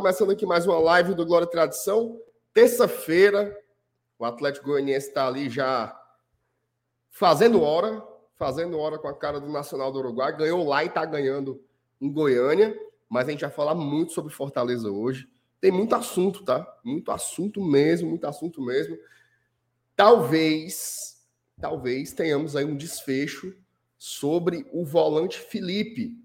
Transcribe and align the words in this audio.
começando 0.00 0.30
aqui 0.30 0.46
mais 0.46 0.66
uma 0.66 0.78
live 0.78 1.12
do 1.12 1.26
Glória 1.26 1.44
e 1.44 1.50
Tradição. 1.50 2.18
Terça-feira, 2.54 3.54
o 4.18 4.24
Atlético 4.24 4.68
Goianiense 4.68 5.08
está 5.08 5.28
ali 5.28 5.50
já 5.50 5.94
fazendo 7.10 7.60
hora, 7.60 8.02
fazendo 8.38 8.78
hora 8.78 8.98
com 8.98 9.08
a 9.08 9.14
cara 9.14 9.38
do 9.38 9.50
Nacional 9.50 9.92
do 9.92 9.98
Uruguai. 9.98 10.34
Ganhou 10.34 10.66
lá 10.66 10.82
e 10.82 10.86
está 10.86 11.04
ganhando 11.04 11.62
em 12.00 12.10
Goiânia, 12.10 12.74
mas 13.10 13.28
a 13.28 13.30
gente 13.30 13.42
vai 13.42 13.50
falar 13.50 13.74
muito 13.74 14.12
sobre 14.12 14.32
Fortaleza 14.32 14.90
hoje. 14.90 15.28
Tem 15.60 15.70
muito 15.70 15.94
assunto, 15.94 16.46
tá? 16.46 16.66
Muito 16.82 17.12
assunto 17.12 17.62
mesmo, 17.62 18.08
muito 18.08 18.26
assunto 18.26 18.62
mesmo. 18.62 18.96
Talvez, 19.94 21.26
talvez 21.60 22.14
tenhamos 22.14 22.56
aí 22.56 22.64
um 22.64 22.74
desfecho 22.74 23.54
sobre 23.98 24.66
o 24.72 24.82
volante 24.82 25.38
Felipe, 25.38 26.16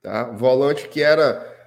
tá? 0.00 0.30
Volante 0.30 0.88
que 0.88 1.02
era 1.02 1.57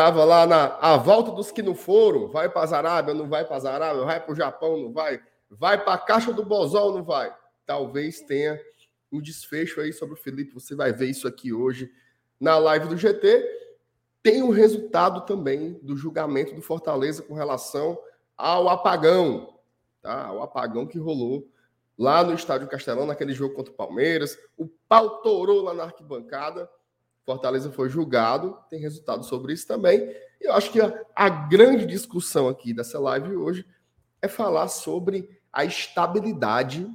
Tava 0.00 0.24
lá 0.24 0.46
na 0.46 0.78
a 0.80 0.96
volta 0.96 1.30
dos 1.30 1.52
que 1.52 1.62
não 1.62 1.74
foram, 1.74 2.26
vai 2.26 2.48
para 2.48 2.62
as 2.62 2.72
Arábia, 2.72 3.12
não 3.12 3.28
vai 3.28 3.44
para 3.44 3.56
as 3.56 3.66
Arábia, 3.66 4.02
vai 4.02 4.18
para 4.18 4.32
o 4.32 4.34
Japão, 4.34 4.78
não 4.78 4.90
vai, 4.90 5.20
vai 5.50 5.76
para 5.76 5.92
a 5.92 5.98
caixa 5.98 6.32
do 6.32 6.42
Bozol, 6.42 6.94
não 6.94 7.04
vai. 7.04 7.30
Talvez 7.66 8.22
tenha 8.22 8.58
um 9.12 9.20
desfecho 9.20 9.78
aí 9.78 9.92
sobre 9.92 10.14
o 10.14 10.16
Felipe, 10.16 10.54
você 10.54 10.74
vai 10.74 10.90
ver 10.90 11.10
isso 11.10 11.28
aqui 11.28 11.52
hoje 11.52 11.92
na 12.40 12.56
live 12.56 12.88
do 12.88 12.96
GT. 12.96 13.46
Tem 14.22 14.42
o 14.42 14.46
um 14.46 14.50
resultado 14.52 15.26
também 15.26 15.78
do 15.82 15.94
julgamento 15.94 16.54
do 16.54 16.62
Fortaleza 16.62 17.22
com 17.22 17.34
relação 17.34 18.00
ao 18.38 18.70
apagão, 18.70 19.54
tá? 20.00 20.32
O 20.32 20.40
apagão 20.40 20.86
que 20.86 20.98
rolou 20.98 21.46
lá 21.98 22.24
no 22.24 22.32
Estádio 22.32 22.68
Castelão, 22.68 23.04
naquele 23.04 23.34
jogo 23.34 23.54
contra 23.54 23.70
o 23.70 23.76
Palmeiras. 23.76 24.38
O 24.56 24.66
pau 24.88 25.20
torou 25.20 25.60
lá 25.60 25.74
na 25.74 25.82
arquibancada 25.84 26.70
Fortaleza 27.24 27.70
foi 27.70 27.88
julgado, 27.88 28.58
tem 28.68 28.80
resultado 28.80 29.24
sobre 29.24 29.52
isso 29.52 29.66
também. 29.66 30.00
E 30.40 30.46
eu 30.46 30.54
acho 30.54 30.72
que 30.72 30.80
a, 30.80 31.04
a 31.14 31.28
grande 31.28 31.86
discussão 31.86 32.48
aqui 32.48 32.72
dessa 32.72 32.98
live 32.98 33.36
hoje 33.36 33.66
é 34.22 34.28
falar 34.28 34.68
sobre 34.68 35.40
a 35.52 35.64
estabilidade 35.64 36.88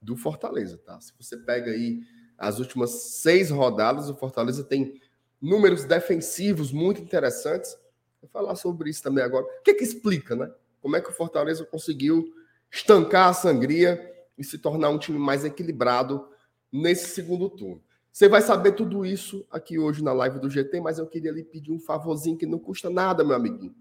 do 0.00 0.16
Fortaleza, 0.16 0.78
tá? 0.78 1.00
Se 1.00 1.12
você 1.18 1.36
pega 1.36 1.70
aí 1.70 2.00
as 2.36 2.58
últimas 2.58 2.90
seis 2.90 3.50
rodadas, 3.50 4.08
o 4.08 4.16
Fortaleza 4.16 4.62
tem 4.62 5.00
números 5.40 5.84
defensivos 5.84 6.72
muito 6.72 7.00
interessantes. 7.00 7.76
Vou 8.20 8.30
falar 8.30 8.54
sobre 8.54 8.90
isso 8.90 9.02
também 9.02 9.24
agora. 9.24 9.44
O 9.44 9.62
que, 9.62 9.74
que 9.74 9.84
explica, 9.84 10.36
né? 10.36 10.50
Como 10.80 10.96
é 10.96 11.00
que 11.00 11.10
o 11.10 11.12
Fortaleza 11.12 11.64
conseguiu 11.64 12.32
estancar 12.70 13.28
a 13.28 13.34
sangria 13.34 14.00
e 14.36 14.44
se 14.44 14.58
tornar 14.58 14.90
um 14.90 14.98
time 14.98 15.18
mais 15.18 15.44
equilibrado 15.44 16.28
nesse 16.72 17.08
segundo 17.08 17.48
turno? 17.50 17.82
Você 18.18 18.28
vai 18.28 18.42
saber 18.42 18.72
tudo 18.72 19.06
isso 19.06 19.46
aqui 19.48 19.78
hoje 19.78 20.02
na 20.02 20.12
live 20.12 20.40
do 20.40 20.50
GT, 20.50 20.80
mas 20.80 20.98
eu 20.98 21.06
queria 21.06 21.30
lhe 21.30 21.44
pedir 21.44 21.70
um 21.70 21.78
favorzinho 21.78 22.36
que 22.36 22.46
não 22.46 22.58
custa 22.58 22.90
nada, 22.90 23.22
meu 23.22 23.36
amiguinho. 23.36 23.72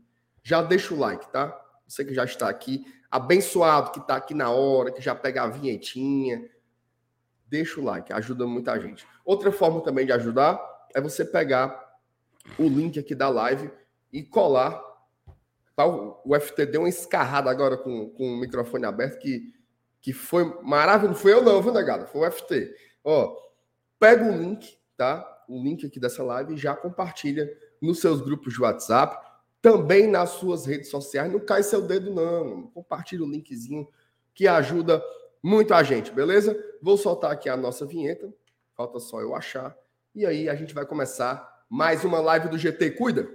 Já 0.44 0.62
deixa 0.62 0.94
o 0.94 1.00
like, 1.00 1.28
tá? 1.32 1.60
Você 1.88 2.06
que 2.06 2.14
já 2.14 2.24
está 2.24 2.48
aqui, 2.48 2.86
abençoado, 3.10 3.90
que 3.90 3.98
está 3.98 4.16
aqui 4.16 4.36
na 4.36 4.52
hora, 4.52 4.92
que 4.92 5.02
já 5.02 5.16
pega 5.16 5.42
a 5.42 5.48
vinhetinha. 5.48 6.48
Deixa 7.48 7.82
o 7.82 7.84
like, 7.84 8.14
ajuda 8.14 8.46
muita 8.46 8.80
gente. 8.80 9.08
Outra 9.26 9.52
forma 9.52 9.82
também 9.82 10.06
de 10.06 10.12
ajudar 10.12 10.62
é 10.94 11.02
você 11.02 11.26
pegar 11.26 11.98
o 12.60 12.68
link 12.68 13.00
aqui 13.00 13.16
da 13.16 13.30
live 13.30 13.72
e 14.14 14.22
colar. 14.22 14.80
Tá? 15.76 15.84
O 15.88 16.40
FT 16.40 16.68
deu 16.68 16.82
uma 16.82 16.90
escarrada 16.90 17.50
agora 17.50 17.76
com, 17.76 18.12
com 18.12 18.34
o 18.36 18.40
microfone 18.40 18.86
aberto, 18.86 19.18
que, 19.18 19.52
que 20.00 20.14
foi 20.14 20.62
maravilhoso. 20.62 21.16
Não 21.16 21.20
foi 21.20 21.34
eu, 21.34 21.42
não, 21.42 21.60
viu, 21.60 21.74
negado? 21.74 22.06
Foi 22.06 22.22
o 22.22 22.32
FT. 22.32 22.72
Ó, 23.04 23.47
pega 24.00 24.24
o 24.24 24.38
link, 24.38 24.78
tá? 24.96 25.26
O 25.48 25.62
link 25.62 25.86
aqui 25.86 26.00
dessa 26.00 26.24
live 26.24 26.54
e 26.54 26.58
já 26.58 26.76
compartilha 26.76 27.50
nos 27.82 28.00
seus 28.00 28.22
grupos 28.22 28.54
de 28.54 28.62
WhatsApp, 28.62 29.26
também 29.62 30.08
nas 30.08 30.32
suas 30.32 30.66
redes 30.66 30.90
sociais. 30.90 31.32
Não 31.32 31.40
cai 31.40 31.64
seu 31.64 31.82
dedo, 31.82 32.14
não. 32.14 32.68
Compartilha 32.68 33.24
o 33.24 33.30
linkzinho 33.30 33.88
que 34.34 34.48
ajuda 34.48 35.04
muito 35.42 35.74
a 35.74 35.84
gente, 35.84 36.12
beleza? 36.12 36.58
Vou 36.82 36.98
soltar 36.98 37.32
aqui 37.32 37.50
a 37.50 37.58
nossa 37.58 37.86
vinheta. 37.86 38.32
Falta 38.76 39.00
só 39.00 39.22
eu 39.22 39.36
achar. 39.36 39.76
E 40.14 40.26
aí 40.26 40.50
a 40.50 40.56
gente 40.56 40.74
vai 40.74 40.86
começar 40.86 41.66
mais 41.70 42.04
uma 42.04 42.20
live 42.20 42.50
do 42.50 42.58
GT. 42.58 42.92
Cuida! 42.92 43.28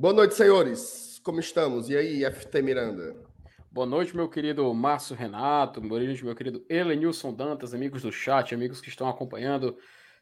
Boa 0.00 0.14
noite, 0.14 0.36
senhores. 0.36 1.20
Como 1.24 1.40
estamos? 1.40 1.90
E 1.90 1.96
aí, 1.96 2.24
FT 2.24 2.62
Miranda? 2.62 3.16
Boa 3.68 3.84
noite, 3.84 4.14
meu 4.14 4.28
querido 4.28 4.72
Márcio 4.72 5.16
Renato, 5.16 5.80
boa 5.80 6.00
noite, 6.00 6.24
meu 6.24 6.36
querido 6.36 6.64
Elenilson 6.68 7.34
Dantas, 7.34 7.74
amigos 7.74 8.02
do 8.02 8.12
chat, 8.12 8.54
amigos 8.54 8.80
que 8.80 8.90
estão 8.90 9.08
acompanhando. 9.08 9.76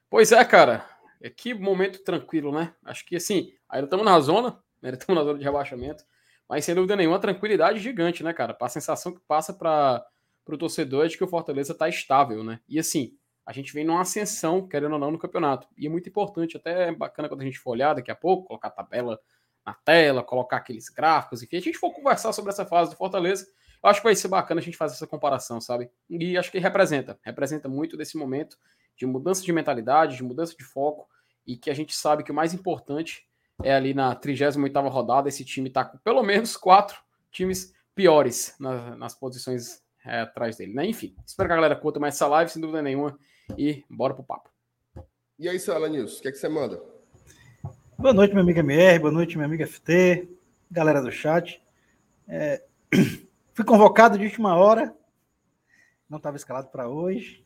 Pois 0.08 0.32
é, 0.32 0.42
cara, 0.46 0.88
é 1.20 1.28
que 1.28 1.52
momento 1.52 2.02
tranquilo, 2.02 2.50
né? 2.50 2.74
Acho 2.86 3.04
que 3.04 3.16
assim, 3.16 3.52
ainda 3.68 3.84
estamos 3.84 4.06
na 4.06 4.18
zona, 4.18 4.58
ainda 4.82 4.96
estamos 4.96 5.20
na 5.20 5.26
zona 5.26 5.38
de 5.38 5.44
rebaixamento, 5.44 6.04
mas 6.48 6.64
sem 6.64 6.74
dúvida 6.74 6.96
nenhuma, 6.96 7.18
tranquilidade 7.18 7.78
gigante, 7.78 8.24
né, 8.24 8.32
cara? 8.32 8.56
A 8.58 8.68
sensação 8.70 9.12
que 9.12 9.20
passa 9.28 9.52
para 9.52 10.06
o 10.48 10.56
torcedor 10.56 11.04
é 11.04 11.08
de 11.08 11.18
que 11.18 11.24
o 11.24 11.28
Fortaleza 11.28 11.74
está 11.74 11.86
estável, 11.86 12.42
né? 12.42 12.60
E 12.66 12.78
assim, 12.78 13.12
a 13.44 13.52
gente 13.52 13.74
vem 13.74 13.84
numa 13.84 14.00
ascensão, 14.00 14.66
querendo 14.66 14.94
ou 14.94 14.98
não, 14.98 15.10
no 15.10 15.18
campeonato. 15.18 15.68
E 15.76 15.86
é 15.86 15.90
muito 15.90 16.08
importante, 16.08 16.56
até 16.56 16.88
é 16.88 16.92
bacana 16.94 17.28
quando 17.28 17.42
a 17.42 17.44
gente 17.44 17.58
for 17.58 17.72
olhar 17.72 17.92
daqui 17.92 18.10
a 18.10 18.16
pouco, 18.16 18.46
colocar 18.46 18.68
a 18.68 18.70
tabela 18.70 19.20
na 19.66 19.74
tela, 19.74 20.22
colocar 20.22 20.58
aqueles 20.58 20.88
gráficos, 20.88 21.42
enfim, 21.42 21.56
a 21.56 21.60
gente 21.60 21.76
for 21.76 21.92
conversar 21.92 22.32
sobre 22.32 22.52
essa 22.52 22.64
fase 22.64 22.90
do 22.90 22.96
Fortaleza, 22.96 23.46
eu 23.82 23.90
acho 23.90 24.00
que 24.00 24.04
vai 24.06 24.14
ser 24.14 24.28
bacana 24.28 24.60
a 24.60 24.64
gente 24.64 24.76
fazer 24.76 24.94
essa 24.94 25.06
comparação, 25.06 25.60
sabe? 25.60 25.90
E 26.08 26.38
acho 26.38 26.50
que 26.50 26.58
representa, 26.58 27.18
representa 27.22 27.68
muito 27.68 27.96
desse 27.96 28.16
momento 28.16 28.56
de 28.96 29.04
mudança 29.04 29.42
de 29.42 29.52
mentalidade, 29.52 30.16
de 30.16 30.22
mudança 30.22 30.54
de 30.56 30.64
foco, 30.64 31.08
e 31.46 31.56
que 31.56 31.70
a 31.70 31.74
gente 31.74 31.94
sabe 31.94 32.22
que 32.22 32.30
o 32.30 32.34
mais 32.34 32.54
importante 32.54 33.28
é 33.62 33.74
ali 33.74 33.92
na 33.92 34.14
38ª 34.14 34.88
rodada, 34.88 35.28
esse 35.28 35.44
time 35.44 35.68
tá 35.68 35.84
com 35.84 35.98
pelo 35.98 36.22
menos 36.22 36.56
quatro 36.56 36.98
times 37.30 37.72
piores 37.94 38.54
nas, 38.58 38.98
nas 38.98 39.14
posições 39.14 39.82
é, 40.04 40.20
atrás 40.20 40.56
dele, 40.56 40.74
né? 40.74 40.86
Enfim, 40.86 41.14
espero 41.26 41.48
que 41.48 41.52
a 41.52 41.56
galera 41.56 41.76
curta 41.76 41.98
mais 41.98 42.14
essa 42.14 42.26
live, 42.28 42.50
sem 42.50 42.60
dúvida 42.60 42.82
nenhuma, 42.82 43.18
e 43.58 43.84
bora 43.90 44.14
pro 44.14 44.24
papo. 44.24 44.50
E 45.38 45.48
aí, 45.48 45.58
Sala 45.58 45.88
News, 45.88 46.18
o 46.18 46.22
que, 46.22 46.28
é 46.28 46.32
que 46.32 46.38
você 46.38 46.48
manda? 46.48 46.95
Boa 47.98 48.12
noite, 48.12 48.34
meu 48.34 48.42
amigo 48.42 48.58
MR, 48.58 48.98
boa 48.98 49.10
noite, 49.10 49.38
minha 49.38 49.46
amiga 49.46 49.66
FT, 49.66 50.28
galera 50.70 51.00
do 51.00 51.10
chat. 51.10 51.62
É, 52.28 52.62
fui 53.54 53.64
convocado 53.64 54.18
de 54.18 54.24
última 54.26 54.54
hora, 54.54 54.94
não 56.06 56.18
estava 56.18 56.36
escalado 56.36 56.68
para 56.68 56.90
hoje, 56.90 57.42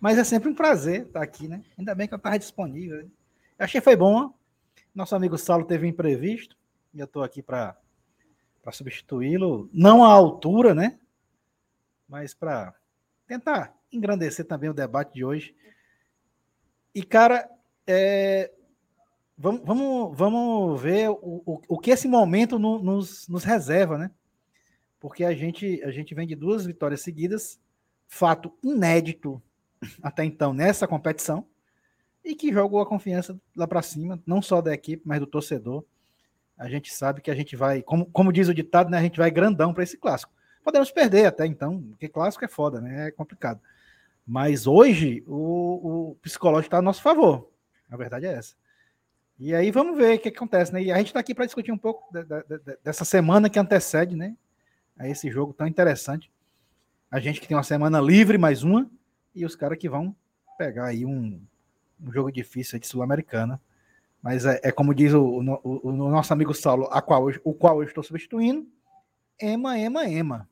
mas 0.00 0.18
é 0.18 0.24
sempre 0.24 0.48
um 0.48 0.54
prazer 0.54 1.02
estar 1.02 1.22
aqui, 1.22 1.46
né? 1.46 1.62
Ainda 1.78 1.94
bem 1.94 2.08
que 2.08 2.12
eu 2.12 2.16
estava 2.16 2.36
disponível. 2.36 3.02
Eu 3.02 3.08
achei 3.60 3.80
que 3.80 3.84
foi 3.84 3.94
bom. 3.94 4.34
Nosso 4.92 5.14
amigo 5.14 5.38
Saulo 5.38 5.64
teve 5.64 5.86
um 5.86 5.90
imprevisto 5.90 6.56
e 6.92 6.98
eu 6.98 7.04
estou 7.04 7.22
aqui 7.22 7.40
para 7.40 7.76
substituí-lo, 8.72 9.70
não 9.72 10.04
à 10.04 10.08
altura, 10.08 10.74
né? 10.74 10.98
Mas 12.08 12.34
para 12.34 12.74
tentar 13.28 13.72
engrandecer 13.92 14.44
também 14.44 14.68
o 14.68 14.74
debate 14.74 15.14
de 15.14 15.24
hoje. 15.24 15.54
E, 16.92 17.04
cara, 17.04 17.48
é, 17.86 18.52
vamos, 19.38 19.62
vamos, 19.64 20.16
vamos 20.16 20.82
ver 20.82 21.08
o, 21.10 21.42
o, 21.46 21.62
o 21.68 21.78
que 21.78 21.92
esse 21.92 22.08
momento 22.08 22.58
no, 22.58 22.82
nos, 22.82 23.28
nos 23.28 23.44
reserva, 23.44 23.96
né? 23.96 24.10
Porque 24.98 25.24
a 25.24 25.32
gente, 25.32 25.80
a 25.84 25.90
gente 25.92 26.14
vem 26.14 26.26
de 26.26 26.34
duas 26.34 26.66
vitórias 26.66 27.00
seguidas, 27.00 27.60
fato 28.08 28.52
inédito 28.62 29.40
até 30.02 30.24
então 30.24 30.52
nessa 30.52 30.88
competição, 30.88 31.46
e 32.24 32.34
que 32.34 32.52
jogou 32.52 32.80
a 32.80 32.86
confiança 32.86 33.40
lá 33.54 33.66
para 33.66 33.80
cima, 33.80 34.20
não 34.26 34.42
só 34.42 34.60
da 34.60 34.74
equipe, 34.74 35.02
mas 35.06 35.20
do 35.20 35.26
torcedor. 35.26 35.84
A 36.58 36.68
gente 36.68 36.92
sabe 36.92 37.20
que 37.20 37.30
a 37.30 37.34
gente 37.34 37.54
vai, 37.54 37.80
como, 37.82 38.06
como 38.06 38.32
diz 38.32 38.48
o 38.48 38.54
ditado, 38.54 38.90
né, 38.90 38.98
a 38.98 39.02
gente 39.02 39.18
vai 39.18 39.30
grandão 39.30 39.72
para 39.72 39.84
esse 39.84 39.96
clássico. 39.96 40.32
Podemos 40.64 40.90
perder 40.90 41.26
até 41.26 41.46
então, 41.46 41.80
porque 41.90 42.08
clássico 42.08 42.44
é 42.44 42.48
foda, 42.48 42.80
né? 42.80 43.08
É 43.08 43.10
complicado. 43.12 43.60
Mas 44.26 44.66
hoje 44.66 45.22
o, 45.26 46.10
o 46.10 46.14
psicológico 46.16 46.66
está 46.66 46.78
a 46.78 46.82
nosso 46.82 47.00
favor. 47.00 47.48
A 47.88 47.96
verdade 47.96 48.26
é 48.26 48.34
essa. 48.34 48.54
E 49.38 49.54
aí 49.54 49.70
vamos 49.70 49.96
ver 49.96 50.16
o 50.16 50.18
que 50.20 50.28
acontece, 50.28 50.72
né? 50.72 50.82
E 50.82 50.90
a 50.90 50.98
gente 50.98 51.08
está 51.08 51.20
aqui 51.20 51.32
para 51.34 51.46
discutir 51.46 51.70
um 51.70 51.78
pouco 51.78 52.12
de, 52.12 52.24
de, 52.24 52.42
de, 52.42 52.78
dessa 52.82 53.04
semana 53.04 53.48
que 53.48 53.58
antecede, 53.58 54.16
né? 54.16 54.36
A 54.98 55.08
esse 55.08 55.30
jogo 55.30 55.52
tão 55.52 55.66
interessante. 55.66 56.30
A 57.08 57.20
gente 57.20 57.40
que 57.40 57.46
tem 57.46 57.56
uma 57.56 57.62
semana 57.62 58.00
livre, 58.00 58.36
mais 58.36 58.64
uma, 58.64 58.90
e 59.34 59.44
os 59.44 59.54
caras 59.54 59.78
que 59.78 59.88
vão 59.88 60.14
pegar 60.58 60.86
aí 60.86 61.06
um, 61.06 61.40
um 62.02 62.12
jogo 62.12 62.32
difícil 62.32 62.80
de 62.80 62.86
Sul-Americana. 62.88 63.60
Mas 64.20 64.44
é, 64.44 64.60
é, 64.64 64.72
como 64.72 64.92
diz 64.92 65.14
o, 65.14 65.22
o, 65.22 65.88
o, 65.88 65.92
nosso 65.92 66.32
amigo 66.32 66.52
Saulo, 66.52 66.88
a 66.90 67.00
qual, 67.00 67.28
o 67.44 67.54
qual 67.54 67.80
eu 67.80 67.86
estou 67.86 68.02
substituindo, 68.02 68.66
Ema, 69.40 69.78
Ema, 69.78 70.04
Ema. 70.04 70.48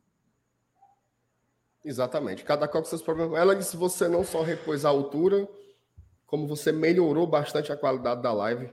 Exatamente. 1.85 2.45
Cada 2.45 2.69
qual 2.69 2.83
com 2.83 2.89
seus 2.89 3.03
problemas. 3.03 3.39
Ela 3.39 3.57
disse: 3.57 3.77
você 3.77 4.07
não 4.07 4.25
só 4.25 4.43
repôs 4.43 4.85
a 4.85 4.89
altura, 4.89 5.49
como 6.27 6.47
você 6.47 6.73
melhorou 6.73 7.27
bastante 7.27 7.73
a 7.73 7.77
qualidade 7.77 8.23
da 8.23 8.33
live, 8.33 8.71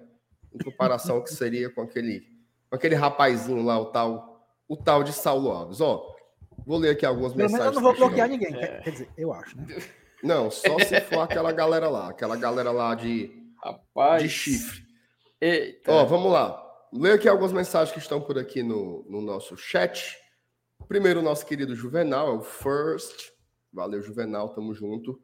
em 0.54 0.64
comparação 0.64 1.18
ao 1.18 1.24
que 1.24 1.34
seria 1.34 1.70
com 1.70 1.82
aquele, 1.82 2.22
com 2.70 2.76
aquele 2.76 2.96
rapazinho 2.96 3.64
lá, 3.64 3.80
o 3.80 3.86
tal, 3.86 4.48
o 4.68 4.76
tal 4.76 5.04
de 5.04 5.14
Saulo 5.14 5.52
Alves. 5.52 5.80
Ó, 5.80 6.16
vou 6.66 6.78
ler 6.78 6.92
aqui 6.92 7.06
algumas 7.06 7.34
Pelo 7.34 7.50
mensagens. 7.50 7.76
eu 7.76 7.82
não 7.82 7.82
vou 7.82 7.96
bloquear 7.96 8.28
ninguém, 8.28 8.56
é. 8.56 8.82
quer 8.82 8.90
dizer, 8.92 9.10
eu 9.18 9.32
acho, 9.34 9.56
né? 9.58 9.66
Não, 10.24 10.50
só 10.50 10.80
se 10.80 11.02
for 11.02 11.20
aquela 11.20 11.52
galera 11.52 11.90
lá, 11.90 12.10
aquela 12.10 12.38
galera 12.38 12.72
lá 12.72 12.96
de, 12.96 13.30
Rapaz. 13.62 14.24
de 14.24 14.30
chifre. 14.30 14.82
Eita. 15.40 15.92
Ó, 15.92 16.06
vamos 16.06 16.32
lá. 16.32 16.62
Lê 16.94 17.12
aqui 17.12 17.28
algumas 17.28 17.52
mensagens 17.52 17.92
que 17.92 18.00
estão 18.00 18.22
por 18.22 18.40
aqui 18.40 18.64
no, 18.64 19.06
no 19.10 19.20
nosso 19.20 19.58
chat. 19.58 20.18
Primeiro, 20.88 21.20
o 21.20 21.24
nosso 21.24 21.46
querido 21.46 21.76
Juvenal, 21.76 22.28
é 22.28 22.38
o 22.38 22.42
First. 22.42 23.34
Valeu, 23.74 24.02
Juvenal, 24.02 24.50
tamo 24.50 24.74
junto. 24.74 25.20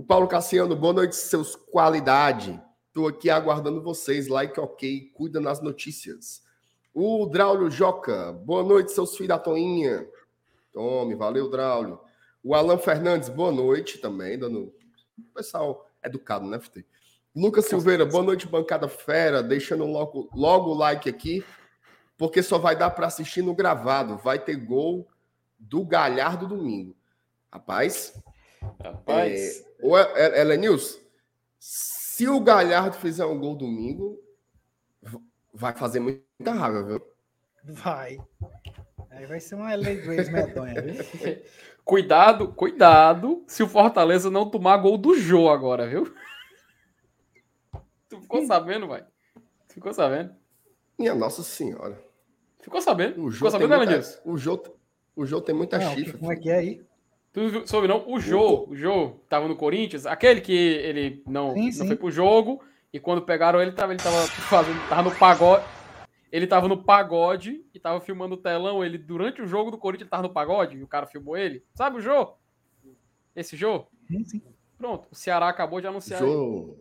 O 0.00 0.02
Paulo 0.02 0.26
Cassiano, 0.26 0.74
boa 0.74 0.94
noite, 0.94 1.14
seus 1.14 1.54
qualidade. 1.54 2.58
Tô 2.90 3.06
aqui 3.06 3.28
aguardando 3.28 3.82
vocês. 3.82 4.28
Like 4.28 4.58
ok, 4.58 5.10
cuida 5.12 5.38
nas 5.38 5.60
notícias. 5.60 6.42
O 6.94 7.26
Draulio 7.26 7.70
Joca, 7.70 8.32
boa 8.32 8.62
noite, 8.62 8.92
seus 8.92 9.14
filhos 9.14 9.28
da 9.28 9.38
Toinha. 9.38 10.08
Tome, 10.72 11.14
valeu, 11.14 11.50
Draulio. 11.50 12.00
O 12.42 12.54
Alan 12.54 12.78
Fernandes, 12.78 13.28
boa 13.28 13.52
noite 13.52 13.98
também, 13.98 14.38
dando. 14.38 14.72
Pessoal 15.34 15.86
educado, 16.02 16.46
né, 16.46 16.58
FT? 16.58 16.82
Lucas 17.36 17.66
Silveira, 17.66 18.06
boa 18.06 18.24
noite, 18.24 18.48
bancada 18.48 18.88
fera. 18.88 19.42
Deixando 19.42 19.84
logo, 19.84 20.30
logo 20.32 20.70
o 20.70 20.74
like 20.74 21.10
aqui, 21.10 21.44
porque 22.16 22.42
só 22.42 22.56
vai 22.56 22.74
dar 22.74 22.88
para 22.88 23.06
assistir 23.06 23.42
no 23.42 23.54
gravado. 23.54 24.16
Vai 24.16 24.38
ter 24.38 24.56
gol 24.56 25.06
do 25.58 25.84
Galhardo 25.84 26.48
domingo. 26.48 26.96
Rapaz. 27.52 28.14
Rapaz. 28.82 29.64
É, 30.14 30.40
Ela 30.40 30.56
News, 30.56 31.00
se 31.58 32.28
o 32.28 32.40
Galhardo 32.40 32.96
fizer 32.96 33.24
um 33.24 33.38
gol 33.38 33.54
domingo, 33.54 34.18
vai 35.52 35.74
fazer 35.74 36.00
muita 36.00 36.52
raiva, 36.52 36.82
viu? 36.82 37.02
Vai. 37.64 38.18
Aí 39.10 39.26
vai 39.26 39.40
ser 39.40 39.54
uma 39.56 39.74
LA 39.74 39.94
Grace 39.94 40.30
medonha, 40.30 40.80
viu? 40.80 40.94
Cuidado, 41.84 42.52
cuidado, 42.52 43.42
se 43.48 43.62
o 43.62 43.68
Fortaleza 43.68 44.30
não 44.30 44.48
tomar 44.48 44.76
gol 44.76 44.96
do 44.96 45.18
Jô 45.18 45.48
agora, 45.48 45.88
viu? 45.88 46.14
Tu 48.08 48.20
ficou 48.20 48.46
sabendo, 48.46 48.86
vai? 48.86 49.04
Ficou 49.68 49.92
sabendo? 49.92 50.34
Minha 50.96 51.14
Nossa 51.14 51.42
Senhora. 51.42 52.00
Ficou 52.60 52.80
sabendo? 52.80 53.24
O 53.24 53.32
ficou 53.32 53.50
sabendo, 53.50 53.74
muita, 53.74 54.22
O 54.24 54.36
Jô, 54.36 54.62
o 55.16 55.26
Jô 55.26 55.40
tem 55.40 55.54
muita 55.54 55.78
não, 55.78 55.94
chifre. 55.94 56.18
Como 56.18 56.30
é 56.30 56.36
que 56.36 56.50
é 56.50 56.58
aí? 56.58 56.86
Tu 57.32 57.66
soube 57.66 57.86
não? 57.86 58.08
O 58.08 58.18
Jô, 58.18 58.66
o 58.68 58.74
Jô 58.74 59.20
tava 59.28 59.46
no 59.46 59.54
Corinthians, 59.54 60.04
aquele 60.04 60.40
que 60.40 60.52
ele 60.52 61.22
não, 61.26 61.54
sim, 61.54 61.64
não 61.66 61.72
sim. 61.72 61.86
foi 61.86 61.96
pro 61.96 62.10
jogo, 62.10 62.60
e 62.92 62.98
quando 62.98 63.22
pegaram 63.22 63.62
ele, 63.62 63.72
tava, 63.72 63.92
ele 63.92 64.02
tava 64.02 64.26
fazendo, 64.26 64.88
tava 64.88 65.08
no 65.08 65.16
pagode. 65.16 65.64
Ele 66.32 66.46
tava 66.46 66.68
no 66.68 66.82
pagode 66.82 67.64
e 67.74 67.80
tava 67.80 68.00
filmando 68.00 68.34
o 68.34 68.38
telão. 68.38 68.84
Ele, 68.84 68.96
durante 68.96 69.42
o 69.42 69.46
jogo 69.46 69.70
do 69.70 69.78
Corinthians, 69.78 70.06
ele 70.06 70.10
tava 70.10 70.22
no 70.22 70.32
pagode 70.32 70.76
e 70.76 70.82
o 70.82 70.86
cara 70.86 71.06
filmou 71.06 71.36
ele. 71.36 71.64
Sabe 71.74 71.98
o 71.98 72.00
Jô? 72.00 72.34
Esse 73.34 73.56
Jô? 73.56 73.86
Sim, 74.06 74.24
sim. 74.24 74.42
Pronto, 74.78 75.08
o 75.10 75.14
Ceará 75.14 75.48
acabou 75.48 75.80
de 75.80 75.86
anunciar. 75.86 76.20
Jô. 76.20 76.78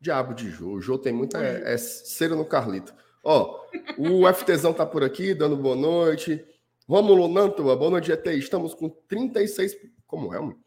Diabo 0.00 0.34
de 0.34 0.50
Jô. 0.50 0.72
O 0.72 0.80
Jô 0.80 0.98
tem 0.98 1.12
muita. 1.12 1.38
É, 1.44 1.74
é 1.74 1.78
cera 1.78 2.34
no 2.34 2.44
Carlito. 2.44 2.94
Ó, 3.22 3.66
o 3.98 4.26
FTzão 4.32 4.72
tá 4.72 4.86
por 4.86 5.04
aqui, 5.04 5.34
dando 5.34 5.56
boa 5.56 5.76
noite. 5.76 6.42
Rômulo 6.90 7.28
Nantua, 7.28 7.76
boa 7.76 7.92
noite, 7.92 8.08
GT. 8.08 8.34
Estamos 8.34 8.74
com 8.74 8.88
36. 8.88 9.76
Como 10.08 10.34
é, 10.34 10.40
mano? 10.40 10.58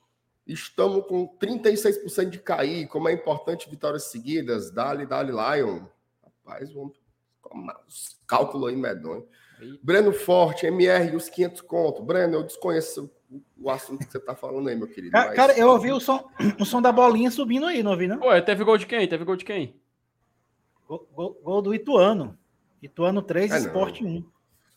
Estamos 0.47 1.05
com 1.05 1.27
36% 1.37 2.29
de 2.29 2.39
cair. 2.39 2.87
Como 2.87 3.09
é 3.09 3.11
importante 3.11 3.69
vitórias 3.69 4.05
seguidas. 4.05 4.71
Dali, 4.71 5.05
dali, 5.05 5.33
Lion. 5.33 5.81
Rapaz, 6.23 6.71
vamos. 6.71 6.97
Cálculo 8.25 8.67
aí 8.67 8.75
medonho. 8.77 9.27
Breno 9.81 10.13
Forte, 10.13 10.65
MR, 10.65 11.13
os 11.13 11.27
500 11.27 11.59
conto. 11.59 12.01
Breno, 12.01 12.35
eu 12.35 12.43
desconheço 12.43 13.11
o 13.57 13.69
assunto 13.69 14.05
que 14.05 14.11
você 14.13 14.19
tá 14.21 14.33
falando 14.33 14.69
aí, 14.69 14.77
meu 14.77 14.87
querido. 14.87 15.11
Cara, 15.11 15.27
mas... 15.27 15.35
cara 15.35 15.59
eu 15.59 15.67
ouvi 15.67 15.91
o 15.91 15.99
som, 15.99 16.25
o 16.57 16.63
som 16.63 16.81
da 16.81 16.93
bolinha 16.93 17.31
subindo 17.31 17.65
aí, 17.65 17.83
não 17.83 17.91
ouvi, 17.91 18.07
não? 18.07 18.21
Ué, 18.21 18.39
teve 18.39 18.63
gol 18.63 18.77
de 18.77 18.87
quem? 18.87 19.05
Teve 19.09 19.25
gol 19.25 19.35
de 19.35 19.43
quem? 19.43 19.75
Gol, 20.87 21.05
gol, 21.13 21.41
gol 21.43 21.61
do 21.61 21.75
Ituano. 21.75 22.39
Ituano 22.81 23.21
3, 23.21 23.51
é 23.51 23.57
Esporte 23.57 24.05
1. 24.05 24.32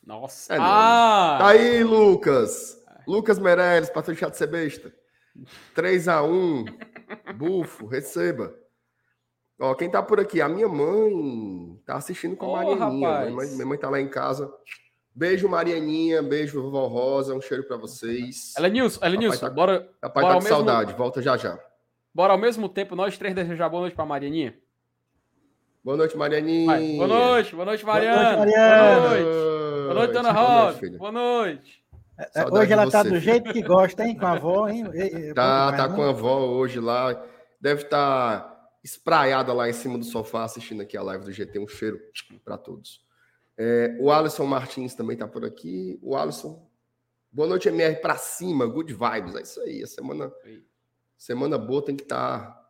Nossa. 0.06 0.54
É 0.54 0.58
ah! 0.60 1.36
Tá 1.40 1.48
aí, 1.48 1.82
Lucas. 1.82 2.80
Lucas 3.06 3.38
Meirelles, 3.38 3.90
para 3.90 4.02
deixar 4.02 4.30
de 4.30 4.36
ser 4.36 4.46
besta. 4.46 4.92
3x1. 5.74 6.64
Bufo, 7.34 7.86
receba. 7.86 8.54
Ó, 9.58 9.74
quem 9.74 9.90
tá 9.90 10.02
por 10.02 10.20
aqui? 10.20 10.40
A 10.40 10.48
minha 10.48 10.68
mãe 10.68 11.80
tá 11.84 11.96
assistindo 11.96 12.36
com 12.36 12.46
a 12.46 12.48
oh, 12.48 12.52
Marianinha. 12.52 13.20
Minha 13.20 13.30
mãe, 13.30 13.48
minha 13.48 13.66
mãe 13.66 13.78
tá 13.78 13.90
lá 13.90 14.00
em 14.00 14.08
casa. 14.08 14.52
Beijo, 15.14 15.48
Marianinha. 15.48 16.22
Beijo, 16.22 16.62
vovó 16.62 16.86
Rosa. 16.86 17.34
Um 17.34 17.40
cheiro 17.40 17.64
para 17.64 17.76
vocês. 17.76 18.54
Ela 18.56 18.68
Nilson, 18.68 19.00
ela 19.02 19.16
Nilson, 19.16 19.40
tá, 19.40 19.50
bora. 19.50 19.90
Papai 20.00 20.22
bora 20.22 20.34
tá 20.34 20.40
com 20.40 20.44
mesmo... 20.44 20.56
saudade. 20.56 20.92
Volta 20.92 21.20
já 21.20 21.36
já. 21.36 21.58
Bora 22.14 22.32
ao 22.32 22.38
mesmo 22.38 22.68
tempo, 22.68 22.94
nós 22.94 23.18
três 23.18 23.34
desejar 23.34 23.68
boa 23.68 23.82
noite 23.82 23.96
pra 23.96 24.06
Marianinha. 24.06 24.56
Boa 25.84 25.96
noite, 25.96 26.16
Marianinha. 26.16 26.66
Vai. 26.66 26.96
Boa 26.96 27.06
noite, 27.06 27.54
boa 27.54 27.64
noite, 27.64 27.84
Mariana. 27.84 28.22
Boa 28.22 28.36
noite, 28.36 28.56
Mariana. 28.56 29.00
Boa 29.00 29.10
noite, 29.10 29.65
boa 29.86 29.94
noite 29.94 30.12
Dona 30.12 30.32
Rosa. 30.32 30.98
Boa 30.98 31.12
noite. 31.12 31.84
É, 32.34 32.46
hoje 32.50 32.72
ela 32.72 32.90
tá 32.90 33.02
do 33.02 33.18
jeito 33.20 33.52
que 33.52 33.62
gosta, 33.62 34.04
hein? 34.04 34.16
Com 34.16 34.26
a 34.26 34.32
avó, 34.32 34.68
hein? 34.68 34.84
Tá, 35.34 35.72
tá 35.72 35.88
com 35.88 36.02
a 36.02 36.08
avó 36.10 36.46
hoje 36.46 36.80
lá. 36.80 37.22
Deve 37.60 37.82
estar 37.82 38.40
tá 38.40 38.70
espraiada 38.82 39.52
lá 39.52 39.68
em 39.68 39.72
cima 39.72 39.98
do 39.98 40.04
sofá 40.04 40.44
assistindo 40.44 40.80
aqui 40.80 40.96
a 40.96 41.02
live 41.02 41.24
do 41.24 41.32
GT. 41.32 41.58
Um 41.58 41.68
cheiro 41.68 42.00
para 42.44 42.56
todos. 42.56 43.04
É, 43.58 43.96
o 44.00 44.10
Alisson 44.10 44.46
Martins 44.46 44.94
também 44.94 45.16
tá 45.16 45.28
por 45.28 45.44
aqui. 45.44 45.98
O 46.02 46.16
Alisson. 46.16 46.66
Boa 47.30 47.48
noite, 47.48 47.68
MR 47.68 47.96
para 47.96 48.16
cima, 48.16 48.64
good 48.66 48.92
vibes. 48.92 49.34
É 49.34 49.42
isso 49.42 49.60
aí. 49.60 49.82
A 49.82 49.86
semana, 49.86 50.32
semana 51.18 51.58
boa 51.58 51.84
tem 51.84 51.94
que 51.94 52.04
estar 52.04 52.40
tá 52.40 52.65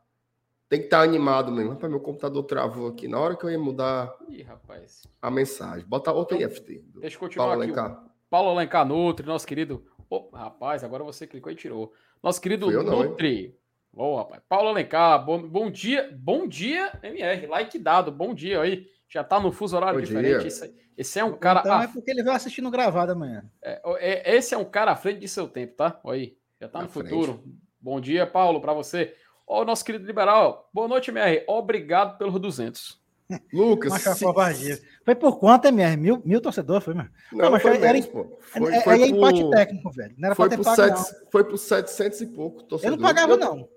tem 0.69 0.81
que 0.81 0.87
estar 0.87 0.99
tá 0.99 1.05
animado 1.05 1.53
mesmo. 1.53 1.71
Rapaz, 1.71 1.91
meu 1.91 2.01
computador 2.01 2.43
travou 2.45 2.89
aqui. 2.89 3.07
Na 3.07 3.19
hora 3.19 3.37
que 3.37 3.45
eu 3.45 3.51
ia 3.51 3.59
mudar 3.59 4.15
Ih, 4.29 4.43
rapaz. 4.43 5.05
a 5.23 5.31
mensagem. 5.31 5.87
Bota 5.87 6.13
outra 6.13 6.37
então, 6.37 6.49
IFT. 6.49 6.85
Deixa 7.01 7.17
eu 7.17 7.21
continuar 7.21 7.47
Paulo 7.47 7.63
aqui. 7.63 7.73
Alencar. 7.73 8.05
Paulo 8.29 8.51
Alencar 8.51 8.87
Nutri, 8.87 9.27
nosso 9.27 9.47
querido. 9.47 9.85
Oh, 10.11 10.29
rapaz, 10.33 10.83
agora 10.83 11.05
você 11.05 11.27
clicou 11.27 11.51
e 11.53 11.55
tirou. 11.55 11.93
Nosso 12.23 12.41
querido 12.41 12.71
eu 12.71 12.83
Nutri. 12.83 13.57
Ô, 13.93 14.17
rapaz. 14.17 14.43
Paulo 14.49 14.69
Alencar, 14.69 15.25
bom, 15.25 15.41
bom 15.41 15.71
dia. 15.71 16.11
Bom 16.19 16.49
dia, 16.49 16.93
MR. 17.03 17.47
Like 17.47 17.79
dado. 17.79 18.11
Bom 18.11 18.35
dia 18.35 18.61
aí. 18.61 18.87
Já 19.09 19.23
tá 19.23 19.39
no 19.39 19.53
fuso 19.53 19.77
horário 19.77 20.01
bom 20.01 20.05
diferente. 20.05 20.49
Esse, 20.49 20.75
esse, 20.97 21.19
é 21.21 21.25
um 21.25 21.33
cara. 21.37 21.61
Então 21.61 21.83
é 21.83 21.87
porque 21.87 22.11
ele 22.11 22.25
vai 22.25 22.35
assistindo 22.35 22.71
gravado 22.71 23.13
amanhã. 23.13 23.49
É, 23.63 23.81
é, 24.01 24.37
esse 24.37 24.53
é 24.53 24.59
um 24.59 24.65
cara 24.65 24.91
à 24.91 24.97
frente 24.97 25.21
de 25.21 25.29
seu 25.29 25.47
tempo, 25.49 25.77
tá? 25.77 26.01
Olha 26.03 26.19
aí. 26.19 26.37
Já 26.61 26.69
tá 26.69 26.83
no 26.83 26.89
futuro. 26.89 27.45
Bom 27.81 28.01
dia, 28.01 28.27
Paulo, 28.27 28.61
para 28.61 28.73
você. 28.73 29.15
Ó, 29.47 29.63
o 29.63 29.65
nosso 29.65 29.85
querido 29.85 30.05
liberal. 30.05 30.69
Boa 30.73 30.89
noite, 30.89 31.11
MR. 31.11 31.45
Obrigado 31.47 32.19
pelos 32.19 32.41
200. 32.41 33.01
Lucas. 33.53 33.93
Se... 34.03 34.83
Foi 35.05 35.15
por 35.15 35.39
quanto, 35.39 35.69
MR? 35.69 35.97
Mil, 35.97 36.23
mil 36.25 36.41
torcedores, 36.41 36.85
foi, 36.85 36.95
mano? 36.95 37.11
Não, 37.33 37.45
não 37.45 37.51
mas 37.53 37.63
foi, 37.63 37.77
era, 37.77 37.93
menos, 37.93 38.07
pô. 38.07 38.39
Foi, 38.41 38.75
é, 38.75 38.81
foi 38.81 38.99
por... 38.99 39.07
empate 39.07 39.51
técnico, 39.51 39.91
velho. 39.91 40.15
Não 40.19 40.27
era 40.27 40.35
foi 40.35 40.49
pra 40.49 40.57
ter 40.57 40.65
pago, 40.65 40.77
sete, 40.77 40.97
não. 40.97 41.31
Foi 41.31 41.45
por 41.45 41.59
700 41.59 42.21
e 42.21 42.27
pouco 42.27 42.63
torcedores. 42.65 42.85
Eu 42.85 43.03
não 43.03 43.09
pagava, 43.09 43.33
eu... 43.33 43.37
não. 43.39 43.69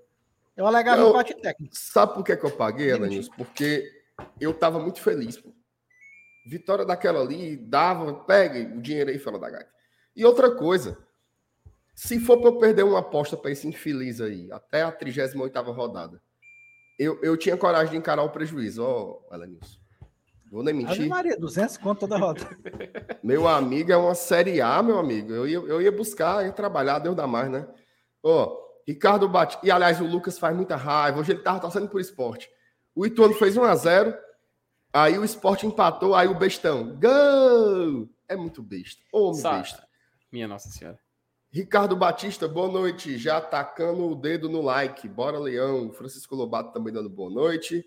Eu 0.56 0.66
alegava 0.66 1.02
eu... 1.02 1.10
empate 1.10 1.34
técnico. 1.34 1.74
Sabe 1.76 2.14
por 2.14 2.24
que, 2.24 2.36
que 2.36 2.44
eu 2.44 2.50
paguei, 2.50 2.92
Alanis? 2.92 3.28
Porque 3.28 3.84
eu 4.40 4.52
tava 4.52 4.78
muito 4.78 5.00
feliz, 5.00 5.38
pô. 5.38 5.50
Vitória 6.46 6.84
daquela 6.84 7.20
ali, 7.20 7.56
dava, 7.56 8.14
pega 8.14 8.76
o 8.76 8.80
dinheiro 8.80 9.10
aí 9.10 9.18
fora 9.18 9.38
da 9.38 9.50
gaita. 9.50 9.70
E 10.16 10.24
outra 10.24 10.50
coisa, 10.50 10.98
se 12.00 12.18
for 12.18 12.38
para 12.38 12.48
eu 12.48 12.56
perder 12.58 12.82
uma 12.82 13.00
aposta 13.00 13.36
para 13.36 13.50
esse 13.50 13.68
infeliz 13.68 14.22
aí, 14.22 14.50
até 14.50 14.82
a 14.82 14.90
38 14.90 15.60
rodada, 15.70 16.18
eu, 16.98 17.20
eu 17.22 17.36
tinha 17.36 17.58
coragem 17.58 17.90
de 17.90 17.98
encarar 17.98 18.22
o 18.22 18.30
prejuízo, 18.30 18.82
ó, 18.82 19.20
oh, 19.30 19.34
Elenilson. 19.34 19.78
Vou 20.50 20.62
nem 20.62 20.72
mentir. 20.72 20.92
Ave 20.92 21.08
Maria, 21.08 21.36
200 21.36 21.76
conto 21.76 22.00
toda 22.00 22.16
roda. 22.16 22.40
Meu 23.22 23.46
amigo, 23.46 23.92
é 23.92 23.96
uma 23.98 24.14
Série 24.14 24.62
A, 24.62 24.82
meu 24.82 24.98
amigo. 24.98 25.30
Eu 25.30 25.46
ia, 25.46 25.58
eu 25.58 25.82
ia 25.82 25.92
buscar, 25.92 26.42
ia 26.42 26.52
trabalhar, 26.52 27.00
Deus 27.00 27.14
dá 27.14 27.26
mais, 27.26 27.50
né? 27.50 27.68
Ó, 28.22 28.44
oh, 28.44 28.82
Ricardo 28.88 29.28
bate. 29.28 29.58
E 29.62 29.70
aliás, 29.70 30.00
o 30.00 30.06
Lucas 30.06 30.38
faz 30.38 30.56
muita 30.56 30.76
raiva. 30.76 31.20
Hoje 31.20 31.32
ele 31.32 31.42
tava 31.42 31.60
torcendo 31.60 31.88
por 31.88 32.00
esporte. 32.00 32.50
O 32.94 33.04
Ituano 33.04 33.34
fez 33.34 33.58
1 33.58 33.62
a 33.62 33.76
0 33.76 34.18
Aí 34.90 35.18
o 35.18 35.24
esporte 35.24 35.66
empatou, 35.66 36.14
aí 36.14 36.26
o 36.26 36.34
bestão. 36.34 36.98
Gol! 36.98 38.08
É 38.26 38.34
muito 38.34 38.62
besta. 38.62 39.02
Ô, 39.12 39.30
oh, 39.30 39.42
besta. 39.42 39.86
Minha 40.32 40.48
Nossa 40.48 40.70
Senhora. 40.70 40.98
Ricardo 41.52 41.96
Batista, 41.96 42.46
boa 42.46 42.68
noite. 42.68 43.18
Já 43.18 43.38
atacando 43.38 44.08
o 44.08 44.14
dedo 44.14 44.48
no 44.48 44.62
like. 44.62 45.08
Bora, 45.08 45.38
Leão. 45.38 45.92
Francisco 45.92 46.36
Lobato 46.36 46.72
também 46.72 46.92
dando 46.92 47.08
boa 47.10 47.30
noite. 47.30 47.84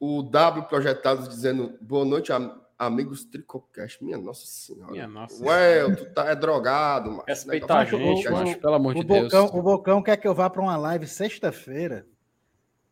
O 0.00 0.22
W 0.22 0.64
Projetados 0.64 1.28
dizendo 1.28 1.76
boa 1.80 2.04
noite, 2.04 2.32
am- 2.32 2.58
amigos 2.78 3.24
Tricocast. 3.24 4.02
Minha 4.02 4.16
nossa 4.18 4.46
senhora. 4.46 4.90
Minha 4.92 5.06
nossa. 5.06 5.42
Ué, 5.44 5.94
tu 5.94 6.06
tá 6.14 6.26
é 6.30 6.34
drogado, 6.34 7.10
mano. 7.10 7.24
Respeitar 7.26 7.80
a 7.80 7.84
Negócio- 7.84 7.98
gente, 7.98 8.28
o- 8.28 8.32
macho, 8.32 8.58
pelo 8.58 8.74
amor 8.74 8.92
O 8.96 9.00
de 9.00 9.04
Deus. 9.04 9.24
Bocão, 9.32 9.46
o 9.58 9.62
Bocão 9.62 10.02
quer 10.02 10.16
que 10.16 10.26
eu 10.28 10.34
vá 10.34 10.48
para 10.48 10.62
uma 10.62 10.76
live 10.78 11.06
sexta-feira 11.06 12.06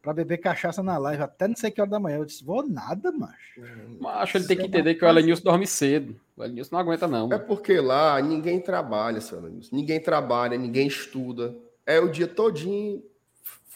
para 0.05 0.13
beber 0.13 0.37
cachaça 0.37 0.83
na 0.83 0.99
live 0.99 1.23
até 1.23 1.49
não 1.49 1.57
sei 1.57 1.71
que 1.71 1.81
hora 1.81 1.91
da 1.91 1.99
manhã. 1.99 2.19
Eu 2.19 2.27
disse, 2.27 2.45
vou 2.45 2.63
nada, 2.69 3.11
macho. 3.11 3.61
Macho, 3.99 4.37
ele 4.37 4.47
tem 4.47 4.59
que 4.59 4.67
entender 4.67 4.95
que 4.97 5.05
o 5.05 5.09
Elenilson 5.09 5.43
dorme 5.43 5.67
cedo. 5.67 6.21
O 6.37 6.45
Elenilson 6.45 6.77
não 6.77 6.81
aguenta, 6.81 7.09
não. 7.09 7.27
É 7.27 7.31
mano. 7.31 7.45
porque 7.47 7.81
lá 7.81 8.21
ninguém 8.21 8.61
trabalha, 8.61 9.23
seu 9.23 9.41
Lenilson. 9.41 9.75
Ninguém 9.75 9.99
trabalha, 9.99 10.59
ninguém 10.59 10.87
estuda. 10.87 11.57
É 11.87 11.99
o 11.99 12.11
dia 12.11 12.29
todinho 12.29 13.03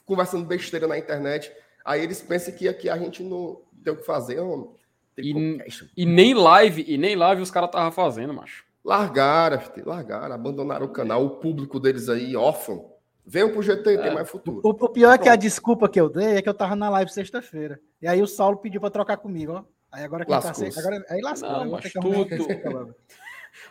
conversando 0.04 0.44
besteira 0.44 0.86
na 0.86 0.98
internet. 0.98 1.50
Aí 1.82 2.02
eles 2.02 2.20
pensam 2.20 2.54
que 2.54 2.68
aqui 2.68 2.90
a 2.90 2.98
gente 2.98 3.22
não 3.22 3.62
tem 3.82 3.94
o 3.94 3.96
que 3.96 4.04
fazer. 4.04 4.38
homem. 4.38 4.68
E-. 5.16 5.58
E 5.96 6.04
nem 6.04 6.34
live, 6.34 6.84
e 6.86 6.98
nem 6.98 7.16
live 7.16 7.40
os 7.40 7.50
caras 7.50 7.70
estavam 7.70 7.90
fazendo, 7.90 8.34
macho. 8.34 8.64
Largaram, 8.84 9.60
largaram, 9.84 10.34
abandonaram 10.34 10.84
o 10.84 10.90
canal. 10.90 11.24
O 11.24 11.30
público 11.30 11.80
deles 11.80 12.10
aí, 12.10 12.36
órfão. 12.36 12.97
Venham 13.30 13.52
pro 13.52 13.60
GT, 13.62 13.90
É. 13.94 14.02
tem 14.02 14.14
mais 14.14 14.28
futuro. 14.30 14.62
O, 14.64 14.70
o 14.70 14.88
pior 14.88 15.12
é 15.12 15.18
que 15.18 15.28
a 15.28 15.36
desculpa 15.36 15.86
que 15.86 16.00
eu 16.00 16.08
dei 16.08 16.36
é 16.36 16.42
que 16.42 16.48
eu 16.48 16.54
tava 16.54 16.74
na 16.74 16.88
live 16.88 17.10
sexta-feira. 17.12 17.78
E 18.00 18.08
aí 18.08 18.22
o 18.22 18.26
Saulo 18.26 18.56
pediu 18.56 18.80
para 18.80 18.90
trocar 18.90 19.18
comigo, 19.18 19.52
ó. 19.52 19.64
Aí 19.92 20.02
agora 20.02 20.24
quem 20.24 20.40
tá 20.40 20.54
sem. 20.54 20.70
Agora, 20.76 21.04
aí 21.10 21.20
lascou, 21.20 21.50
Não, 21.50 21.58
vou 21.64 21.72
mas 21.72 21.84
que 21.84 22.00
tudo- 22.00 22.70
logo. 22.72 22.94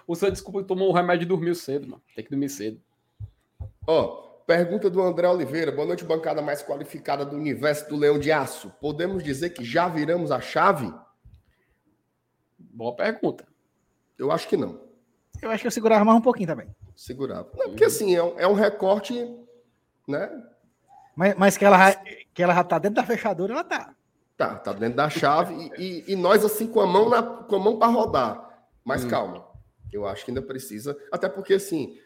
O 0.05 0.15
seu 0.15 0.29
desculpa 0.29 0.63
tomou 0.63 0.89
um 0.89 0.93
remédio 0.93 1.23
e 1.23 1.27
dormiu 1.27 1.55
cedo, 1.55 1.87
mano. 1.87 2.01
Tem 2.15 2.23
que 2.23 2.29
dormir 2.29 2.49
cedo. 2.49 2.79
Ó, 3.87 4.23
pergunta 4.45 4.89
do 4.89 5.01
André 5.01 5.27
Oliveira. 5.29 5.71
Boa 5.71 5.87
noite, 5.87 6.03
bancada 6.03 6.41
mais 6.41 6.61
qualificada 6.61 7.25
do 7.25 7.35
universo 7.37 7.87
do 7.87 7.95
Leão 7.95 8.19
de 8.19 8.31
Aço. 8.31 8.69
Podemos 8.81 9.23
dizer 9.23 9.51
que 9.51 9.63
já 9.63 9.87
viramos 9.87 10.29
a 10.29 10.41
chave? 10.41 10.93
Boa 12.59 12.95
pergunta. 12.95 13.47
Eu 14.17 14.31
acho 14.31 14.47
que 14.47 14.57
não. 14.57 14.81
Eu 15.41 15.49
acho 15.51 15.61
que 15.61 15.67
eu 15.67 15.71
segurava 15.71 16.03
mais 16.03 16.17
um 16.17 16.21
pouquinho 16.21 16.47
também. 16.47 16.67
Segurava. 16.95 17.49
Não, 17.55 17.69
porque 17.69 17.85
assim, 17.85 18.15
é 18.15 18.21
um, 18.23 18.39
é 18.39 18.47
um 18.47 18.53
recorte, 18.53 19.13
né? 20.07 20.43
Mas, 21.15 21.35
mas 21.35 21.57
que, 21.57 21.65
ela, 21.65 21.91
que 22.33 22.43
ela 22.43 22.53
já 22.53 22.63
tá 22.63 22.77
dentro 22.79 22.95
da 22.95 23.03
fechadura, 23.03 23.53
ela 23.53 23.63
tá. 23.63 23.95
Tá, 24.37 24.55
tá 24.55 24.71
dentro 24.71 24.95
da 24.97 25.09
chave 25.09 25.71
e, 25.77 25.81
e- 25.83 26.11
e 26.11 26.15
nós 26.15 26.45
assim 26.45 26.67
com 26.67 26.79
a 26.79 26.85
mão 26.85 27.09
na 27.09 27.23
com 27.23 27.55
a 27.55 27.59
mão 27.59 27.79
para 27.79 27.91
rodar. 27.91 28.67
Mas 28.85 29.03
Hum. 29.03 29.07
calma, 29.09 29.47
eu 29.91 30.05
acho 30.05 30.23
que 30.23 30.29
ainda 30.31 30.41
precisa, 30.43 30.95
até 31.11 31.27
porque 31.27 31.55
assim 31.55 31.99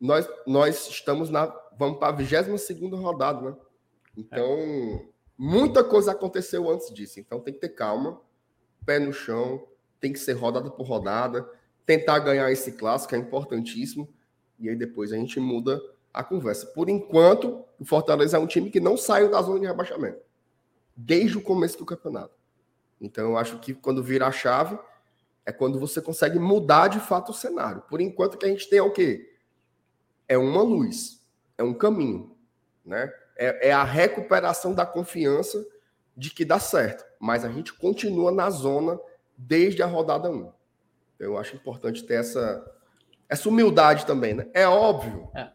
nós 0.00 0.26
nós 0.46 0.88
estamos 0.88 1.28
na 1.28 1.46
vamos 1.78 1.98
para 1.98 2.08
a 2.08 2.16
22 2.16 2.60
segunda 2.62 2.96
rodada, 2.96 3.42
né? 3.50 3.56
Então 4.16 5.04
muita 5.36 5.84
coisa 5.84 6.12
aconteceu 6.12 6.70
antes 6.70 6.92
disso. 6.92 7.20
Então 7.20 7.40
tem 7.40 7.52
que 7.52 7.60
ter 7.60 7.68
calma, 7.70 8.18
pé 8.86 8.98
no 8.98 9.12
chão, 9.12 9.62
tem 10.00 10.10
que 10.14 10.18
ser 10.18 10.32
rodada 10.32 10.70
por 10.70 10.86
rodada, 10.86 11.46
tentar 11.84 12.18
ganhar 12.20 12.50
esse 12.50 12.72
clássico 12.72 13.14
é 13.14 13.18
importantíssimo 13.18 14.08
e 14.58 14.70
aí 14.70 14.76
depois 14.76 15.12
a 15.12 15.16
gente 15.16 15.38
muda 15.38 15.78
a 16.16 16.24
conversa. 16.24 16.66
Por 16.66 16.88
enquanto, 16.88 17.64
o 17.78 17.84
Fortaleza 17.84 18.36
é 18.36 18.40
um 18.40 18.46
time 18.46 18.70
que 18.70 18.80
não 18.80 18.96
saiu 18.96 19.30
da 19.30 19.40
zona 19.42 19.60
de 19.60 19.66
rebaixamento 19.66 20.26
desde 20.96 21.36
o 21.36 21.42
começo 21.42 21.76
do 21.76 21.84
campeonato. 21.84 22.34
Então 23.00 23.24
eu 23.26 23.36
acho 23.36 23.58
que 23.58 23.74
quando 23.74 24.02
vira 24.02 24.26
a 24.26 24.32
chave 24.32 24.78
é 25.44 25.52
quando 25.52 25.78
você 25.78 26.00
consegue 26.00 26.38
mudar 26.38 26.88
de 26.88 26.98
fato 26.98 27.30
o 27.30 27.34
cenário. 27.34 27.82
Por 27.82 28.00
enquanto 28.00 28.38
que 28.38 28.46
a 28.46 28.48
gente 28.48 28.68
tem 28.68 28.78
é 28.78 28.82
o 28.82 28.90
quê? 28.90 29.36
É 30.26 30.38
uma 30.38 30.62
luz, 30.62 31.22
é 31.58 31.62
um 31.62 31.74
caminho, 31.74 32.36
né? 32.84 33.12
É, 33.36 33.68
é 33.68 33.72
a 33.72 33.84
recuperação 33.84 34.74
da 34.74 34.86
confiança 34.86 35.62
de 36.16 36.30
que 36.30 36.44
dá 36.44 36.58
certo, 36.58 37.04
mas 37.20 37.44
a 37.44 37.52
gente 37.52 37.74
continua 37.74 38.32
na 38.32 38.48
zona 38.48 38.98
desde 39.36 39.82
a 39.82 39.86
rodada 39.86 40.30
1. 40.30 40.34
Então, 40.34 40.52
eu 41.18 41.36
acho 41.36 41.54
importante 41.54 42.02
ter 42.04 42.14
essa 42.14 42.72
essa 43.28 43.48
humildade 43.48 44.06
também, 44.06 44.34
né? 44.34 44.48
É 44.54 44.66
óbvio 44.66 45.28
É. 45.34 45.50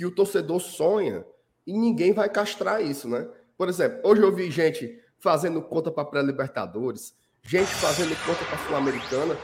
que 0.00 0.06
o 0.06 0.10
torcedor 0.10 0.58
sonha 0.60 1.26
e 1.66 1.76
ninguém 1.76 2.14
vai 2.14 2.26
castrar 2.26 2.80
isso, 2.80 3.06
né? 3.06 3.28
Por 3.54 3.68
exemplo, 3.68 4.00
hoje 4.02 4.22
eu 4.22 4.34
vi 4.34 4.50
gente 4.50 4.98
fazendo 5.18 5.60
conta 5.60 5.90
para 5.92 6.06
pré-libertadores, 6.06 7.14
gente 7.42 7.66
fazendo 7.66 8.16
conta 8.24 8.42
para 8.46 8.56
sul-americana. 8.66 9.36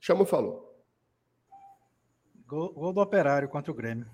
Chama 0.00 0.24
falou. 0.24 0.82
Gol, 2.46 2.72
gol 2.72 2.94
do 2.94 3.00
operário 3.02 3.46
contra 3.46 3.70
o 3.70 3.74
Grêmio. 3.74 4.10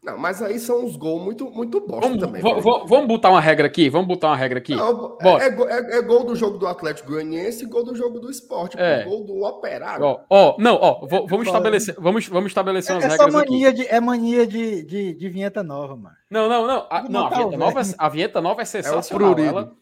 Não, 0.00 0.16
mas 0.16 0.40
aí 0.40 0.60
são 0.60 0.84
uns 0.84 0.94
gols 0.96 1.20
muito 1.22 1.50
muito 1.50 1.80
bosta 1.80 2.06
Vamos, 2.08 2.18
também. 2.22 2.40
va- 2.40 2.54
né? 2.54 2.60
va- 2.60 2.84
vamos 2.86 3.08
botar 3.08 3.30
uma 3.30 3.40
regra 3.40 3.66
aqui? 3.66 3.88
Vamos 3.90 4.06
botar 4.06 4.28
uma 4.28 4.36
regra 4.36 4.58
aqui? 4.58 4.74
Não, 4.74 5.18
é, 5.20 5.48
é, 5.48 5.48
é- 5.48 5.98
é 5.98 6.02
gol 6.02 6.24
do 6.24 6.36
jogo 6.36 6.56
do 6.56 6.68
Atlético 6.68 7.10
Goianiense 7.10 7.64
e 7.64 7.66
gol 7.68 7.84
do 7.84 7.96
jogo 7.96 8.20
do 8.20 8.30
esporte. 8.30 8.76
pô, 8.76 8.82
É. 8.82 9.02
Gol 9.04 9.24
do 9.24 9.42
Operário. 9.42 10.04
Ó, 10.04 10.20
ó, 10.30 10.56
não, 10.58 10.76
ó, 10.80 11.00
vo- 11.00 11.26
vamos 11.26 11.46
Fala. 11.46 11.58
estabelecer, 11.58 11.96
vamos, 11.98 12.28
vamos 12.28 12.46
estabelecer 12.50 12.94
umas 12.94 13.04
É, 13.04 13.06
é 13.08 13.10
regras 13.10 13.34
aqui. 13.34 13.50
mania, 13.50 13.72
de, 13.72 13.86
é 13.88 14.00
mania 14.00 14.46
de, 14.46 14.84
de, 14.84 15.14
de 15.14 15.28
vinheta 15.28 15.64
nova, 15.64 15.96
mano. 15.96 16.16
Não, 16.30 16.48
não, 16.48 16.64
não. 16.66 16.86
A, 16.88 17.02
não, 17.08 17.26
a 17.26 17.30
vinheta, 17.30 17.56
nova, 17.56 17.80
é- 17.80 17.84
a 17.98 18.08
vinheta 18.08 18.40
nova 18.40 18.62
é 18.62 18.64
sensacional. 18.64 19.34
prurido. 19.34 19.48
ela- 19.58 19.72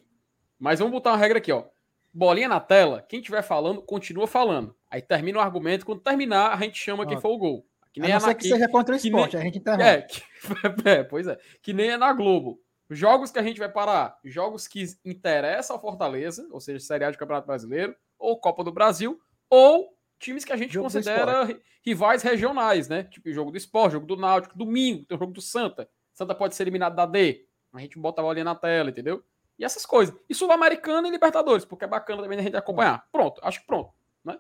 mas 0.59 0.79
vamos 0.79 0.93
botar 0.95 1.11
uma 1.11 1.19
regra 1.19 1.37
aqui, 1.39 1.53
ó. 1.53 1.65
Bolinha 2.13 2.49
na 2.49 2.59
tela, 2.59 3.05
quem 3.07 3.21
estiver 3.21 3.43
falando, 3.43 3.83
continua 3.83 4.27
falando. 4.27 4.75
Aí 4.91 5.03
termina 5.03 5.39
o 5.39 5.43
argumento, 5.43 5.85
quando 5.85 6.01
terminar, 6.01 6.55
a 6.55 6.57
gente 6.57 6.79
chama 6.79 7.05
quem 7.05 7.19
Ó. 7.19 7.21
foi 7.21 7.31
o 7.31 7.37
gol. 7.39 7.67
Que 7.97 8.01
A 8.01 8.03
nem 8.03 8.11
não 8.13 8.19
é 8.19 8.21
na, 8.21 8.27
ser 8.29 8.35
que 8.35 8.43
que- 8.43 8.49
seja 8.51 8.69
contra 8.69 8.95
o 8.95 8.99
esporte, 8.99 9.39
a 9.39 9.41
gente 9.41 9.57
interrompe. 9.57 9.83
É, 9.83 10.03
que- 10.03 10.23
é, 10.87 11.03
pois 11.03 11.27
é. 11.27 11.39
Que 11.63 11.73
nem 11.73 11.93
é 11.93 11.97
na 11.97 12.13
Globo. 12.13 12.61
Jogos 12.91 13.31
que 13.31 13.39
a 13.39 13.43
gente 13.43 13.59
vai 13.59 13.71
parar. 13.73 14.19
Jogos 14.23 14.69
que 14.69 14.85
interessam 15.03 15.77
ao 15.77 15.81
Fortaleza, 15.81 16.47
ou 16.53 16.61
seja, 16.61 16.79
Série 16.85 17.05
A 17.07 17.11
de 17.11 17.17
Campeonato 17.17 17.47
Brasileiro, 17.47 17.97
ou 18.19 18.39
Copa 18.39 18.63
do 18.63 18.71
Brasil, 18.71 19.19
ou 19.49 19.97
times 20.19 20.45
que 20.45 20.53
a 20.53 20.59
gente 20.59 20.75
Jogo 20.75 20.85
considera 20.85 21.45
ri- 21.45 21.59
rivais 21.83 22.23
regionais, 22.23 22.87
né? 22.87 23.05
Tipo 23.05 23.33
jogo 23.33 23.51
do 23.51 23.57
Esporte, 23.57 23.93
jogo 23.95 24.05
do 24.07 24.15
Náutico, 24.15 24.59
domingo, 24.59 25.07
tem 25.07 25.17
o 25.17 25.19
jogo 25.19 25.33
do 25.33 25.41
Santa. 25.41 25.89
Santa 26.13 26.35
pode 26.35 26.55
ser 26.55 26.65
eliminado 26.65 26.95
da 26.95 27.07
D. 27.07 27.47
A 27.73 27.81
gente 27.81 27.99
bota 27.99 28.21
a 28.21 28.25
bolinha 28.25 28.45
na 28.45 28.55
tela, 28.55 28.91
entendeu? 28.91 29.25
E 29.59 29.65
essas 29.65 29.87
coisas. 29.87 30.15
E 30.29 30.35
Sul-Americana 30.35 31.09
e 31.09 31.11
Libertadores, 31.11 31.65
porque 31.65 31.87
é 31.87 31.89
bacana 31.89 32.21
também 32.23 32.39
a 32.39 32.43
gente 32.43 32.57
acompanhar. 32.57 33.09
Pronto, 33.11 33.41
acho 33.43 33.61
que 33.63 33.67
pronto, 33.67 33.91
né? 34.23 34.39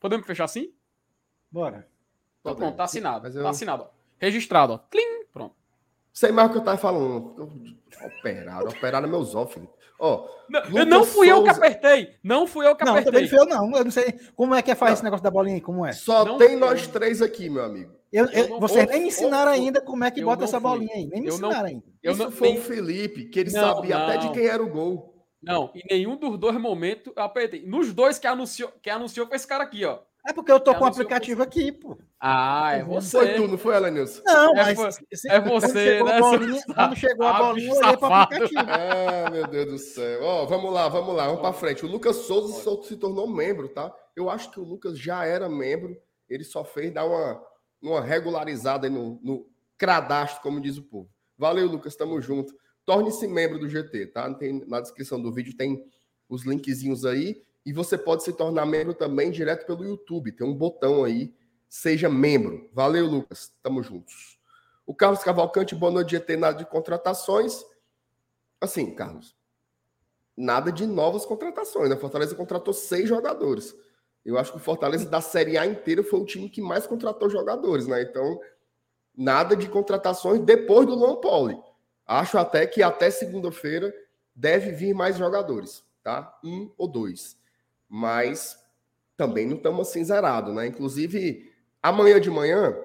Podemos 0.00 0.26
fechar 0.26 0.44
assim? 0.46 0.72
Bora. 1.50 1.88
Então 2.40 2.54
pronto, 2.56 2.76
tá 2.76 2.84
assinado. 2.84 3.20
Mas 3.24 3.36
eu- 3.36 3.42
Tá 3.42 3.50
assinado, 3.50 3.82
ó. 3.84 3.86
Registrado, 4.18 4.72
ó. 4.74 4.78
Tlim, 4.78 5.24
pronto. 5.32 5.54
Sei 6.12 6.32
mais 6.32 6.48
o 6.48 6.52
que 6.52 6.58
eu 6.58 6.64
tava 6.64 6.78
falando. 6.78 7.76
Operário, 8.18 8.68
operário 8.68 9.06
é 9.06 9.10
meus 9.10 9.30
filho. 9.52 9.68
Ó, 10.00 10.28
Não, 10.48 10.62
Lucas 10.68 10.86
não 10.86 11.04
fui 11.04 11.28
eu 11.30 11.42
que 11.42 11.50
Souza. 11.52 11.66
apertei. 11.66 12.14
Não 12.22 12.46
fui 12.46 12.66
eu 12.66 12.76
que 12.76 12.84
Não, 12.84 12.92
apertei. 12.92 13.12
também 13.12 13.28
foi 13.28 13.38
eu 13.40 13.46
não. 13.46 13.76
Eu 13.76 13.84
não 13.84 13.90
sei 13.90 14.12
como 14.36 14.54
é 14.54 14.62
que 14.62 14.70
é 14.70 14.74
fazer 14.76 14.90
Não. 14.90 14.94
esse 14.94 15.04
negócio 15.04 15.24
da 15.24 15.30
bolinha 15.30 15.56
aí, 15.56 15.60
como 15.60 15.84
é. 15.84 15.92
só 15.92 16.24
Não 16.24 16.38
tem 16.38 16.50
fui 16.50 16.56
nós 16.56 16.84
eu. 16.84 16.92
três 16.92 17.20
aqui, 17.20 17.50
meu 17.50 17.64
amigo. 17.64 17.92
Eu, 18.12 18.26
Eu 18.26 18.30
eu- 18.30 18.48
não- 18.48 18.60
vocês 18.60 18.86
nem 18.88 19.00
me 19.02 19.08
ensinaram 19.08 19.50
ou- 19.52 19.58
ainda 19.58 19.80
como 19.80 20.04
é 20.04 20.10
que 20.10 20.22
bota 20.22 20.38
não 20.38 20.44
essa 20.44 20.60
fui. 20.60 20.70
bolinha 20.70 20.94
aí. 20.94 21.06
Nem 21.08 21.20
me 21.22 21.26
Eu 21.28 21.38
não- 21.38 21.48
ensinaram 21.48 21.68
ainda. 21.68 21.84
Eu 22.02 22.12
Isso 22.12 22.22
não, 22.22 22.30
foi 22.30 22.48
nem- 22.50 22.58
o 22.58 22.62
Felipe, 22.62 23.24
que 23.24 23.40
ele 23.40 23.50
Não, 23.50 23.60
sabia 23.60 23.98
até 23.98 24.16
de 24.18 24.26
não. 24.26 24.32
quem 24.32 24.46
era 24.46 24.62
o 24.62 24.68
gol. 24.68 25.14
não, 25.42 25.70
em 25.74 25.82
nenhum 25.90 26.16
dos 26.16 26.38
dois 26.38 26.56
momentos 26.60 27.12
eu 27.16 27.22
apertei. 27.22 27.66
Nos 27.66 27.92
dois 27.92 28.18
que 28.18 28.26
anunciou, 28.26 28.72
que 28.80 28.88
anunciou 28.88 29.26
foi 29.26 29.36
esse 29.36 29.46
cara 29.46 29.64
aqui, 29.64 29.84
ó. 29.84 29.98
É 30.28 30.32
porque 30.34 30.52
eu 30.52 30.60
tô 30.60 30.72
Eu 30.72 30.78
com 30.78 30.84
o 30.84 30.88
aplicativo 30.88 31.42
aqui, 31.42 31.72
pô. 31.72 31.96
Ah, 32.20 32.72
é 32.76 32.84
Foi 32.84 32.94
você. 32.96 33.34
tu, 33.34 33.48
não 33.48 33.56
foi, 33.56 33.74
Elenilson? 33.74 34.20
Não, 34.26 34.50
É 34.54 34.74
mas 34.74 34.96
se- 35.14 35.30
é 35.30 35.40
quando 35.40 35.60
você, 35.60 35.98
a 36.00 36.04
né, 36.04 36.20
bolinha- 36.20 36.62
Quando 36.74 36.96
chegou 36.96 37.26
a 37.26 37.30
Ah, 37.30 37.42
bolinha, 37.42 37.70
eu 37.72 37.76
olhei 37.78 37.96
pro 37.96 38.06
aplicativo. 38.12 38.60
Ah, 38.60 39.30
meu 39.32 39.46
Deus 39.46 39.66
do 39.72 39.78
céu. 39.78 40.22
Ó, 40.22 40.44
vamos 40.44 40.70
lá, 40.72 40.86
vamos 40.88 41.14
lá, 41.16 41.26
vamos 41.28 41.40
para 41.40 41.52
frente. 41.54 41.86
O 41.86 41.88
Lucas 41.88 42.16
Souza 42.16 42.60
só 42.62 42.82
se 42.82 42.96
tornou 42.96 43.26
membro, 43.26 43.68
tá? 43.70 43.90
Eu 44.14 44.28
acho 44.28 44.50
que 44.50 44.60
o 44.60 44.64
Lucas 44.64 44.98
já 44.98 45.24
era 45.24 45.48
membro, 45.48 45.96
ele 46.28 46.44
só 46.44 46.62
fez 46.62 46.92
dar 46.92 47.06
uma, 47.06 47.42
uma 47.80 48.00
regularizada 48.02 48.86
aí 48.86 48.92
no, 48.92 49.18
no 49.22 49.46
cadastro, 49.78 50.42
como 50.42 50.60
diz 50.60 50.76
o 50.76 50.82
povo. 50.82 51.08
Valeu, 51.38 51.66
Lucas, 51.68 51.96
tamo 51.96 52.20
junto. 52.20 52.52
Torne-se 52.84 53.26
membro 53.26 53.58
do 53.58 53.68
GT, 53.68 54.08
tá? 54.08 54.32
Tem, 54.34 54.62
na 54.66 54.80
descrição 54.80 55.18
do 55.22 55.32
vídeo 55.32 55.56
tem 55.56 55.82
os 56.28 56.44
linkzinhos 56.44 57.06
aí. 57.06 57.42
E 57.64 57.72
você 57.72 57.98
pode 57.98 58.22
se 58.22 58.32
tornar 58.32 58.66
membro 58.66 58.94
também 58.94 59.30
direto 59.30 59.66
pelo 59.66 59.84
YouTube. 59.84 60.32
Tem 60.32 60.46
um 60.46 60.54
botão 60.54 61.04
aí, 61.04 61.34
seja 61.68 62.08
membro. 62.08 62.70
Valeu, 62.72 63.06
Lucas, 63.06 63.52
tamo 63.62 63.82
juntos. 63.82 64.38
O 64.86 64.94
Carlos 64.94 65.22
Cavalcante, 65.22 65.74
boa 65.74 65.92
noite, 65.92 66.12
GT, 66.12 66.36
nada 66.36 66.58
de 66.58 66.64
contratações. 66.64 67.62
Assim, 68.60 68.94
Carlos, 68.94 69.36
nada 70.36 70.72
de 70.72 70.86
novas 70.86 71.26
contratações, 71.26 71.90
né? 71.90 71.96
Fortaleza 71.96 72.34
contratou 72.34 72.72
seis 72.72 73.08
jogadores. 73.08 73.76
Eu 74.24 74.38
acho 74.38 74.52
que 74.52 74.58
o 74.58 74.60
Fortaleza 74.60 75.08
da 75.08 75.20
Série 75.20 75.58
A 75.58 75.66
inteira 75.66 76.02
foi 76.02 76.20
o 76.20 76.24
time 76.24 76.48
que 76.48 76.60
mais 76.60 76.86
contratou 76.86 77.28
jogadores, 77.28 77.86
né? 77.86 78.02
Então, 78.02 78.40
nada 79.16 79.56
de 79.56 79.68
contratações 79.68 80.40
depois 80.40 80.86
do 80.86 80.94
Luan 80.94 81.16
Poli. 81.16 81.58
Acho 82.06 82.38
até 82.38 82.66
que 82.66 82.82
até 82.82 83.10
segunda-feira 83.10 83.92
deve 84.34 84.70
vir 84.70 84.94
mais 84.94 85.18
jogadores, 85.18 85.84
tá? 86.02 86.38
Um 86.44 86.72
ou 86.78 86.88
dois. 86.88 87.36
Mas 87.88 88.58
também 89.16 89.46
não 89.46 89.56
estamos 89.56 89.88
assim 89.88 90.04
zerados, 90.04 90.54
né? 90.54 90.66
Inclusive, 90.66 91.52
amanhã 91.82 92.20
de 92.20 92.30
manhã, 92.30 92.76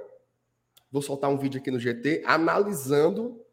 vou 0.91 1.01
soltar 1.01 1.29
um 1.29 1.37
vídeo 1.37 1.59
aqui 1.59 1.69
no 1.69 1.79
GT 1.79 2.23
analisando 2.25 3.43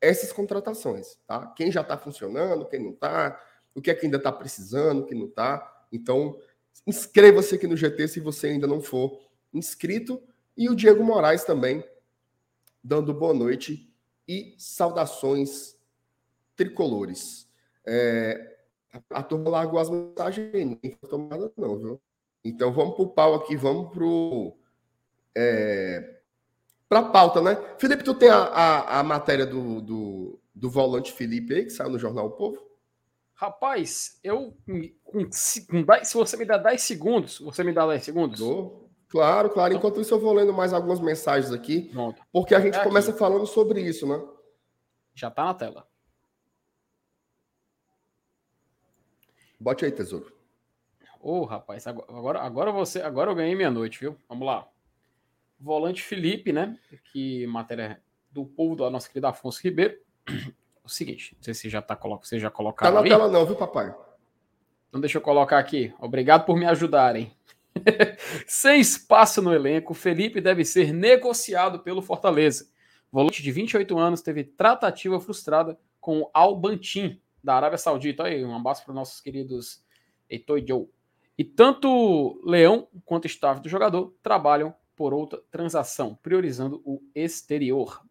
essas 0.00 0.32
contratações, 0.32 1.18
tá? 1.26 1.46
Quem 1.56 1.72
já 1.72 1.80
está 1.80 1.96
funcionando, 1.96 2.66
quem 2.66 2.80
não 2.80 2.90
está, 2.90 3.40
o 3.74 3.80
que 3.80 3.90
é 3.90 3.94
que 3.94 4.06
ainda 4.06 4.18
está 4.18 4.30
precisando, 4.30 5.00
o 5.00 5.06
que 5.06 5.14
não 5.14 5.26
está. 5.26 5.86
Então, 5.92 6.38
inscreva-se 6.86 7.54
aqui 7.54 7.66
no 7.66 7.76
GT 7.76 8.08
se 8.08 8.20
você 8.20 8.48
ainda 8.48 8.66
não 8.66 8.80
for 8.80 9.18
inscrito. 9.52 10.22
E 10.56 10.68
o 10.68 10.74
Diego 10.74 11.02
Moraes 11.02 11.44
também, 11.44 11.84
dando 12.82 13.14
boa 13.14 13.34
noite 13.34 13.92
e 14.26 14.54
saudações 14.58 15.76
tricolores. 16.54 17.48
É, 17.86 18.57
a, 18.92 19.18
a 19.18 19.22
turma 19.22 19.50
largou 19.50 19.78
as 19.78 19.90
mensagens, 19.90 20.52
ninguém 20.52 20.96
foi 21.00 21.08
tomada 21.08 21.52
não, 21.56 21.78
viu? 21.78 22.00
Então 22.44 22.72
vamos 22.72 22.94
para 22.94 23.04
o 23.04 23.08
pau 23.08 23.34
aqui, 23.34 23.56
vamos 23.56 23.90
para 23.92 24.04
é, 25.36 26.18
para 26.88 27.00
a 27.00 27.10
pauta, 27.10 27.42
né? 27.42 27.56
Felipe, 27.78 28.02
tu 28.02 28.14
tem 28.14 28.30
a, 28.30 28.38
a, 28.38 29.00
a 29.00 29.02
matéria 29.02 29.44
do, 29.44 29.80
do, 29.80 30.40
do, 30.54 30.70
volante 30.70 31.12
Felipe 31.12 31.54
aí, 31.54 31.64
que 31.64 31.70
saiu 31.70 31.90
no 31.90 31.98
Jornal 31.98 32.26
o 32.26 32.30
Povo? 32.30 32.66
Rapaz, 33.34 34.18
eu. 34.24 34.56
Se 35.30 35.66
você 36.14 36.36
me 36.36 36.44
dá 36.44 36.56
10 36.56 36.82
segundos, 36.82 37.38
você 37.38 37.62
me 37.62 37.72
dá 37.72 37.86
10 37.86 38.02
segundos? 38.02 38.40
Dou. 38.40 38.88
Claro, 39.08 39.50
claro. 39.50 39.74
Então 39.74 39.88
Enquanto 39.88 40.00
isso, 40.00 40.14
eu 40.14 40.20
vou 40.20 40.32
lendo 40.32 40.52
mais 40.52 40.72
algumas 40.72 41.00
mensagens 41.00 41.52
aqui. 41.52 41.82
Pronto. 41.92 42.20
Porque 42.32 42.54
a 42.54 42.60
gente 42.60 42.76
é 42.76 42.82
começa 42.82 43.12
falando 43.12 43.46
sobre 43.46 43.80
isso, 43.80 44.06
né? 44.06 44.20
Já 45.14 45.30
tá 45.30 45.44
na 45.44 45.54
tela. 45.54 45.86
Bote 49.58 49.84
aí, 49.84 49.92
tesouro. 49.92 50.32
Ô, 51.20 51.40
oh, 51.40 51.44
rapaz, 51.44 51.86
agora, 51.86 52.40
agora 52.40 52.70
você, 52.70 53.02
agora 53.02 53.30
eu 53.30 53.34
ganhei 53.34 53.54
minha 53.54 53.70
noite, 53.70 53.98
viu? 54.00 54.16
Vamos 54.28 54.46
lá. 54.46 54.68
Volante 55.58 56.02
Felipe, 56.02 56.52
né? 56.52 56.78
Que 57.12 57.46
matéria 57.48 58.00
do 58.30 58.44
povo 58.44 58.76
do 58.76 58.88
nosso 58.88 59.08
querido 59.08 59.26
Afonso 59.26 59.60
Ribeiro. 59.62 59.96
O 60.84 60.90
seguinte, 60.90 61.34
não 61.36 61.42
sei 61.42 61.52
se 61.52 61.68
já 61.68 61.82
tá 61.82 61.94
você 61.94 62.38
já 62.38 62.50
colocaram 62.50 62.96
Tá 62.96 63.02
na 63.02 63.06
tela 63.06 63.28
não, 63.28 63.44
viu, 63.44 63.54
papai? 63.54 63.94
Então 64.88 64.98
deixa 64.98 65.18
eu 65.18 65.20
colocar 65.20 65.58
aqui. 65.58 65.92
Obrigado 66.00 66.46
por 66.46 66.56
me 66.56 66.64
ajudarem. 66.64 67.30
Sem 68.48 68.80
espaço 68.80 69.42
no 69.42 69.52
elenco, 69.52 69.92
Felipe 69.92 70.40
deve 70.40 70.64
ser 70.64 70.94
negociado 70.94 71.80
pelo 71.80 72.00
Fortaleza. 72.00 72.70
Volante 73.12 73.42
de 73.42 73.52
28 73.52 73.98
anos 73.98 74.22
teve 74.22 74.44
tratativa 74.44 75.20
frustrada 75.20 75.78
com 76.00 76.22
o 76.22 76.30
Albantin, 76.32 77.20
da 77.48 77.56
Arábia 77.56 77.78
Saudita. 77.78 78.24
Aí, 78.24 78.44
um 78.44 78.54
abraço 78.54 78.84
para 78.84 78.90
os 78.90 78.94
nossos 78.94 79.22
queridos 79.22 79.82
Heitor 80.28 80.58
e 80.58 80.66
Joe. 80.68 80.86
E 81.38 81.42
tanto 81.42 82.38
Leão 82.44 82.86
quanto 83.06 83.24
o 83.24 83.26
staff 83.26 83.62
do 83.62 83.70
jogador 83.70 84.14
trabalham 84.22 84.74
por 84.94 85.14
outra 85.14 85.40
transação, 85.50 86.14
priorizando 86.14 86.82
o 86.84 87.00
exterior. 87.14 88.04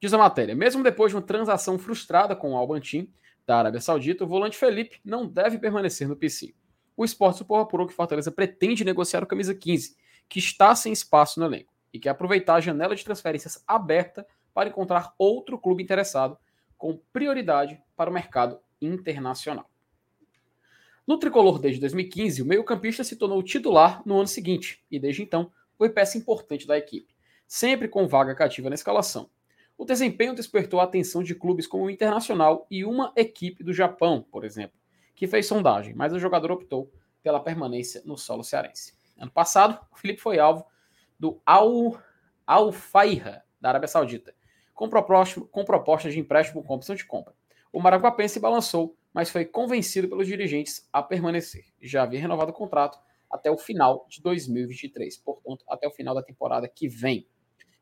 Diz 0.00 0.14
a 0.14 0.18
matéria: 0.18 0.54
mesmo 0.54 0.84
depois 0.84 1.10
de 1.10 1.16
uma 1.16 1.22
transação 1.22 1.76
frustrada 1.76 2.36
com 2.36 2.52
o 2.52 2.56
Albantin, 2.56 3.12
da 3.44 3.58
Arábia 3.58 3.80
Saudita, 3.80 4.22
o 4.22 4.28
volante 4.28 4.56
Felipe 4.56 5.00
não 5.04 5.26
deve 5.26 5.58
permanecer 5.58 6.06
no 6.06 6.14
PC. 6.14 6.54
O 6.96 7.04
Esporte 7.04 7.38
Supor 7.38 7.60
apurou 7.60 7.84
que 7.84 7.94
Fortaleza 7.94 8.30
pretende 8.30 8.84
negociar 8.84 9.24
o 9.24 9.26
camisa 9.26 9.56
15, 9.56 9.96
que 10.28 10.38
está 10.38 10.72
sem 10.76 10.92
espaço 10.92 11.40
no 11.40 11.46
elenco, 11.46 11.74
e 11.92 11.98
quer 11.98 12.10
aproveitar 12.10 12.54
a 12.54 12.60
janela 12.60 12.94
de 12.94 13.04
transferências 13.04 13.60
aberta 13.66 14.24
para 14.54 14.68
encontrar 14.68 15.14
outro 15.18 15.58
clube 15.58 15.82
interessado, 15.82 16.38
com 16.76 16.96
prioridade 17.12 17.82
para 17.96 18.08
o 18.08 18.12
mercado 18.12 18.60
internacional. 18.80 19.70
No 21.06 21.18
tricolor 21.18 21.58
desde 21.58 21.80
2015, 21.80 22.42
o 22.42 22.44
meio-campista 22.44 23.02
se 23.02 23.16
tornou 23.16 23.42
titular 23.42 24.02
no 24.04 24.18
ano 24.18 24.28
seguinte 24.28 24.84
e, 24.90 24.98
desde 24.98 25.22
então, 25.22 25.50
foi 25.76 25.88
peça 25.88 26.18
importante 26.18 26.66
da 26.66 26.76
equipe, 26.76 27.14
sempre 27.46 27.88
com 27.88 28.06
vaga 28.06 28.34
cativa 28.34 28.68
na 28.68 28.74
escalação. 28.74 29.30
O 29.78 29.84
desempenho 29.84 30.34
despertou 30.34 30.80
a 30.80 30.84
atenção 30.84 31.22
de 31.22 31.34
clubes 31.34 31.66
como 31.66 31.84
o 31.84 31.90
Internacional 31.90 32.66
e 32.70 32.84
uma 32.84 33.12
equipe 33.16 33.62
do 33.62 33.72
Japão, 33.72 34.26
por 34.30 34.44
exemplo, 34.44 34.76
que 35.14 35.26
fez 35.26 35.46
sondagem, 35.46 35.94
mas 35.94 36.12
o 36.12 36.18
jogador 36.18 36.50
optou 36.50 36.92
pela 37.22 37.40
permanência 37.40 38.02
no 38.04 38.18
solo 38.18 38.42
cearense. 38.42 38.92
Ano 39.16 39.30
passado, 39.30 39.78
o 39.92 39.96
Felipe 39.96 40.20
foi 40.20 40.38
alvo 40.38 40.66
do 41.18 41.40
Al, 41.46 41.96
Al 42.46 42.72
Faiha, 42.72 43.42
da 43.60 43.68
Arábia 43.68 43.88
Saudita, 43.88 44.34
com 44.74 44.88
proposta, 44.88 45.40
com 45.40 45.64
proposta 45.64 46.10
de 46.10 46.18
empréstimo 46.18 46.62
com 46.62 46.74
opção 46.74 46.94
de 46.94 47.04
compra. 47.04 47.37
O 47.72 47.80
Maraguapense 47.80 48.40
balançou 48.40 48.98
mas 49.12 49.30
foi 49.30 49.44
convencido 49.44 50.08
pelos 50.08 50.26
dirigentes 50.26 50.88
a 50.92 51.02
permanecer. 51.02 51.64
Já 51.80 52.02
havia 52.02 52.20
renovado 52.20 52.50
o 52.50 52.54
contrato 52.54 52.98
até 53.30 53.50
o 53.50 53.58
final 53.58 54.06
de 54.08 54.22
2023, 54.22 55.16
portanto, 55.18 55.64
até 55.68 55.86
o 55.86 55.90
final 55.90 56.14
da 56.14 56.22
temporada 56.22 56.68
que 56.68 56.88
vem. 56.88 57.26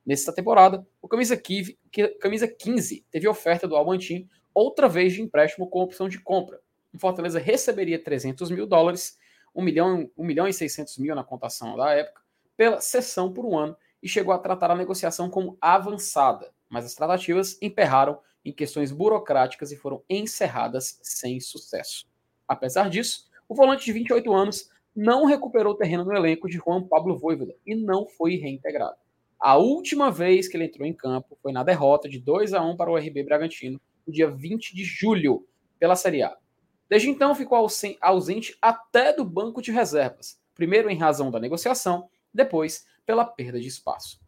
Nessa 0.04 0.32
temporada, 0.32 0.86
o 1.02 1.06
camisa, 1.06 1.36
15, 1.36 1.78
camisa 2.20 2.48
15 2.48 3.04
teve 3.10 3.28
oferta 3.28 3.66
do 3.68 3.76
Albantin, 3.76 4.28
outra 4.54 4.88
vez 4.88 5.12
de 5.12 5.20
empréstimo 5.20 5.68
com 5.68 5.80
opção 5.80 6.08
de 6.08 6.18
compra. 6.20 6.60
O 6.94 6.98
Fortaleza 6.98 7.38
receberia 7.38 8.02
300 8.02 8.50
mil 8.50 8.66
dólares, 8.66 9.18
1 9.54 9.62
milhão, 9.62 10.10
1 10.16 10.24
milhão 10.24 10.48
e 10.48 10.52
600 10.52 10.98
mil 10.98 11.14
na 11.14 11.22
contação 11.22 11.76
da 11.76 11.92
época, 11.92 12.22
pela 12.56 12.80
cessão 12.80 13.32
por 13.32 13.44
um 13.44 13.58
ano 13.58 13.76
e 14.02 14.08
chegou 14.08 14.32
a 14.32 14.38
tratar 14.38 14.70
a 14.70 14.76
negociação 14.76 15.28
como 15.28 15.58
avançada, 15.60 16.50
mas 16.68 16.86
as 16.86 16.94
tratativas 16.94 17.58
emperraram 17.60 18.18
em 18.46 18.52
questões 18.52 18.92
burocráticas 18.92 19.72
e 19.72 19.76
foram 19.76 20.02
encerradas 20.08 21.00
sem 21.02 21.40
sucesso. 21.40 22.06
Apesar 22.46 22.88
disso, 22.88 23.28
o 23.48 23.54
volante 23.54 23.84
de 23.84 23.92
28 23.92 24.32
anos 24.32 24.70
não 24.94 25.24
recuperou 25.24 25.74
terreno 25.74 26.04
no 26.04 26.14
elenco 26.14 26.48
de 26.48 26.56
Juan 26.56 26.82
Pablo 26.82 27.18
Voivoda 27.18 27.54
e 27.66 27.74
não 27.74 28.06
foi 28.06 28.36
reintegrado. 28.36 28.96
A 29.38 29.56
última 29.56 30.10
vez 30.10 30.48
que 30.48 30.56
ele 30.56 30.64
entrou 30.64 30.86
em 30.86 30.94
campo 30.94 31.36
foi 31.42 31.52
na 31.52 31.62
derrota 31.62 32.08
de 32.08 32.18
2 32.18 32.54
a 32.54 32.62
1 32.62 32.76
para 32.76 32.90
o 32.90 32.96
RB 32.96 33.24
Bragantino, 33.24 33.80
no 34.06 34.12
dia 34.12 34.30
20 34.30 34.74
de 34.74 34.84
julho, 34.84 35.46
pela 35.78 35.96
Série 35.96 36.22
A. 36.22 36.36
Desde 36.88 37.10
então 37.10 37.34
ficou 37.34 37.68
ausente 38.00 38.56
até 38.62 39.12
do 39.12 39.24
banco 39.24 39.60
de 39.60 39.72
reservas, 39.72 40.40
primeiro 40.54 40.88
em 40.88 40.96
razão 40.96 41.30
da 41.30 41.40
negociação, 41.40 42.08
depois 42.32 42.86
pela 43.04 43.24
perda 43.24 43.60
de 43.60 43.66
espaço. 43.66 44.20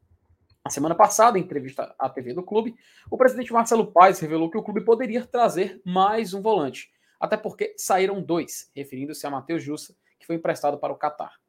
Na 0.68 0.72
semana 0.72 0.94
passada, 0.94 1.38
em 1.38 1.40
entrevista 1.40 1.94
à 1.98 2.10
TV 2.10 2.34
do 2.34 2.42
clube, 2.42 2.76
o 3.10 3.16
presidente 3.16 3.54
Marcelo 3.54 3.90
Paes 3.90 4.20
revelou 4.20 4.50
que 4.50 4.58
o 4.58 4.62
clube 4.62 4.82
poderia 4.82 5.24
trazer 5.24 5.80
mais 5.82 6.34
um 6.34 6.42
volante, 6.42 6.92
até 7.18 7.38
porque 7.38 7.74
saíram 7.78 8.20
dois, 8.20 8.70
referindo-se 8.76 9.26
a 9.26 9.30
Matheus 9.30 9.62
Jussa, 9.62 9.96
que 10.20 10.26
foi 10.26 10.36
emprestado 10.36 10.76
para 10.76 10.92
o 10.92 10.96
Catar, 10.96 11.40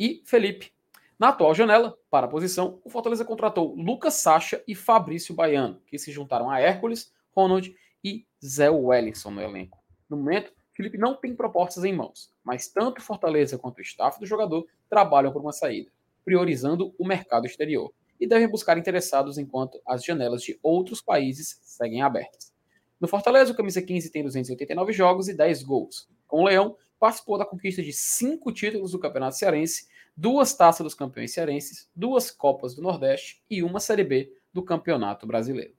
e 0.00 0.22
Felipe. 0.24 0.72
Na 1.18 1.28
atual 1.28 1.54
janela, 1.54 1.98
para 2.10 2.24
a 2.24 2.30
posição, 2.30 2.80
o 2.82 2.88
Fortaleza 2.88 3.26
contratou 3.26 3.74
Lucas 3.74 4.14
Sacha 4.14 4.64
e 4.66 4.74
Fabrício 4.74 5.34
Baiano, 5.34 5.82
que 5.86 5.98
se 5.98 6.10
juntaram 6.10 6.48
a 6.48 6.58
Hércules, 6.58 7.12
Ronald 7.36 7.76
e 8.02 8.26
Zé 8.42 8.70
Wellington 8.70 9.32
no 9.32 9.42
elenco. 9.42 9.84
No 10.08 10.16
momento, 10.16 10.50
Felipe 10.72 10.96
não 10.96 11.14
tem 11.14 11.36
propostas 11.36 11.84
em 11.84 11.94
mãos, 11.94 12.32
mas 12.42 12.68
tanto 12.68 13.02
Fortaleza 13.02 13.58
quanto 13.58 13.80
o 13.80 13.82
staff 13.82 14.18
do 14.18 14.24
jogador 14.24 14.66
trabalham 14.88 15.30
por 15.30 15.42
uma 15.42 15.52
saída, 15.52 15.90
priorizando 16.24 16.94
o 16.98 17.06
mercado 17.06 17.44
exterior 17.44 17.92
e 18.22 18.26
devem 18.28 18.46
buscar 18.46 18.78
interessados 18.78 19.36
enquanto 19.36 19.82
as 19.84 20.04
janelas 20.04 20.44
de 20.44 20.56
outros 20.62 21.02
países 21.02 21.58
seguem 21.60 22.02
abertas. 22.02 22.52
No 23.00 23.08
Fortaleza, 23.08 23.50
o 23.50 23.56
camisa 23.56 23.82
15 23.82 24.12
tem 24.12 24.22
289 24.22 24.92
jogos 24.92 25.28
e 25.28 25.34
10 25.34 25.64
gols. 25.64 26.08
Com 26.28 26.42
o 26.42 26.44
Leão, 26.44 26.76
participou 27.00 27.36
da 27.36 27.44
conquista 27.44 27.82
de 27.82 27.92
cinco 27.92 28.52
títulos 28.52 28.92
do 28.92 28.98
Campeonato 29.00 29.36
Cearense, 29.36 29.88
duas 30.16 30.54
taças 30.54 30.84
dos 30.84 30.94
campeões 30.94 31.32
cearenses, 31.32 31.90
duas 31.96 32.30
Copas 32.30 32.76
do 32.76 32.80
Nordeste 32.80 33.42
e 33.50 33.60
uma 33.60 33.80
Série 33.80 34.04
B 34.04 34.32
do 34.52 34.62
Campeonato 34.62 35.26
Brasileiro. 35.26 35.74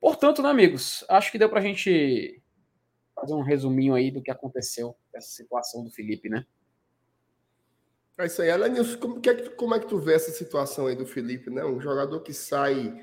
Portanto, 0.00 0.42
né, 0.42 0.48
amigos, 0.48 1.04
acho 1.10 1.30
que 1.30 1.36
deu 1.36 1.50
para 1.50 1.58
a 1.58 1.62
gente 1.62 2.42
fazer 3.14 3.34
um 3.34 3.42
resuminho 3.42 3.94
aí 3.94 4.10
do 4.10 4.22
que 4.22 4.30
aconteceu 4.30 4.96
nessa 5.12 5.28
situação 5.28 5.84
do 5.84 5.90
Felipe, 5.90 6.30
né? 6.30 6.46
É 8.20 8.26
isso 8.26 8.42
aí. 8.42 8.50
Alanilson, 8.50 8.98
como, 8.98 9.18
que 9.18 9.30
é 9.30 9.34
que, 9.34 9.48
como 9.50 9.74
é 9.74 9.78
que 9.78 9.86
tu 9.86 9.98
vê 9.98 10.12
essa 10.12 10.30
situação 10.30 10.86
aí 10.86 10.94
do 10.94 11.06
Felipe, 11.06 11.48
né? 11.48 11.64
Um 11.64 11.80
jogador 11.80 12.20
que 12.20 12.34
sai 12.34 13.02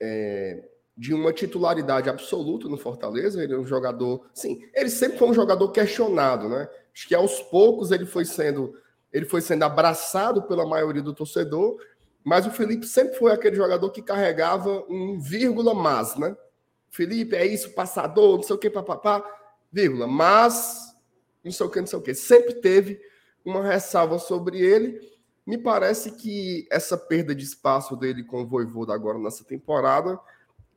é, 0.00 0.68
de 0.96 1.14
uma 1.14 1.32
titularidade 1.32 2.10
absoluta 2.10 2.68
no 2.68 2.76
Fortaleza, 2.76 3.40
ele 3.40 3.54
é 3.54 3.56
um 3.56 3.64
jogador. 3.64 4.26
Sim, 4.34 4.68
ele 4.74 4.90
sempre 4.90 5.18
foi 5.18 5.28
um 5.28 5.34
jogador 5.34 5.70
questionado, 5.70 6.48
né? 6.48 6.68
Acho 6.92 7.06
que 7.06 7.14
aos 7.14 7.40
poucos 7.42 7.92
ele 7.92 8.06
foi 8.06 8.24
sendo. 8.24 8.74
Ele 9.12 9.24
foi 9.24 9.40
sendo 9.40 9.62
abraçado 9.62 10.42
pela 10.42 10.66
maioria 10.66 11.00
do 11.02 11.14
torcedor, 11.14 11.80
mas 12.24 12.44
o 12.44 12.50
Felipe 12.50 12.84
sempre 12.88 13.16
foi 13.16 13.30
aquele 13.30 13.54
jogador 13.54 13.88
que 13.90 14.02
carregava 14.02 14.84
um 14.88 15.20
vírgula 15.20 15.72
mas, 15.72 16.16
né? 16.16 16.36
Felipe 16.90 17.36
é 17.36 17.46
isso, 17.46 17.70
passador, 17.70 18.36
não 18.36 18.42
sei 18.42 18.56
o 18.56 18.58
que, 18.58 18.68
papapá, 18.68 19.24
vírgula, 19.70 20.08
mas, 20.08 20.92
não 21.44 21.52
sei 21.52 21.66
o 21.66 21.70
que, 21.70 21.78
não 21.78 21.86
sei 21.86 21.98
o 22.00 22.02
que. 22.02 22.14
Sempre 22.14 22.54
teve 22.54 23.00
uma 23.44 23.62
ressalva 23.62 24.18
sobre 24.18 24.58
ele. 24.58 25.00
Me 25.46 25.58
parece 25.58 26.12
que 26.12 26.66
essa 26.70 26.96
perda 26.96 27.34
de 27.34 27.44
espaço 27.44 27.96
dele 27.96 28.24
com 28.24 28.42
o 28.42 28.46
Voivoda 28.46 28.94
agora 28.94 29.18
nessa 29.18 29.44
temporada, 29.44 30.18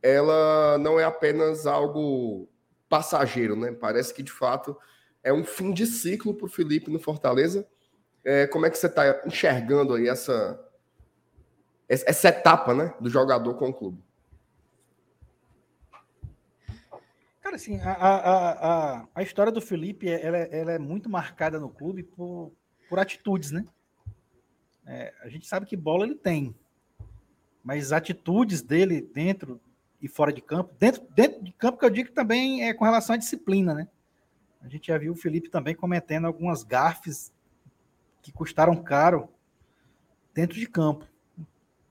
ela 0.01 0.77
não 0.77 0.99
é 0.99 1.05
apenas 1.05 1.65
algo 1.65 2.49
passageiro, 2.89 3.55
né? 3.55 3.71
Parece 3.71 4.13
que 4.13 4.21
de 4.21 4.31
fato 4.31 4.77
é 5.23 5.31
um 5.31 5.43
fim 5.43 5.73
de 5.73 5.85
ciclo 5.85 6.33
para 6.33 6.45
o 6.45 6.49
Felipe 6.49 6.91
no 6.91 6.99
Fortaleza. 6.99 7.67
É, 8.23 8.45
como 8.47 8.65
é 8.65 8.69
que 8.69 8.77
você 8.77 8.87
está 8.87 9.21
enxergando 9.25 9.93
aí 9.93 10.07
essa, 10.07 10.59
essa 11.87 12.27
etapa 12.27 12.73
né, 12.73 12.93
do 12.99 13.09
jogador 13.09 13.53
com 13.55 13.69
o 13.69 13.73
clube? 13.73 14.06
Cara, 17.47 17.55
assim, 17.55 17.79
a, 17.79 17.91
a, 17.93 18.51
a, 18.97 19.07
a 19.15 19.23
história 19.23 19.53
do 19.53 19.61
Felipe 19.61 20.09
ela, 20.09 20.37
ela 20.37 20.71
é 20.73 20.77
muito 20.77 21.09
marcada 21.09 21.57
no 21.57 21.69
clube 21.69 22.03
por, 22.03 22.51
por 22.89 22.99
atitudes, 22.99 23.51
né? 23.51 23.65
É, 24.85 25.13
a 25.21 25.29
gente 25.29 25.47
sabe 25.47 25.65
que 25.65 25.77
bola 25.77 26.03
ele 26.03 26.15
tem, 26.15 26.53
mas 27.63 27.93
atitudes 27.93 28.61
dele 28.61 28.99
dentro 28.99 29.61
e 30.01 30.09
fora 30.09 30.33
de 30.33 30.41
campo, 30.41 30.75
dentro, 30.77 31.07
dentro 31.15 31.41
de 31.41 31.53
campo 31.53 31.77
que 31.79 31.85
eu 31.85 31.89
digo 31.89 32.11
também 32.11 32.67
é 32.67 32.73
com 32.73 32.83
relação 32.83 33.13
à 33.13 33.17
disciplina, 33.17 33.73
né? 33.73 33.87
A 34.61 34.67
gente 34.67 34.87
já 34.87 34.97
viu 34.97 35.13
o 35.13 35.15
Felipe 35.15 35.49
também 35.49 35.73
cometendo 35.73 36.27
algumas 36.27 36.63
gafes 36.63 37.31
que 38.21 38.33
custaram 38.33 38.75
caro 38.75 39.29
dentro 40.33 40.59
de 40.59 40.67
campo. 40.67 41.07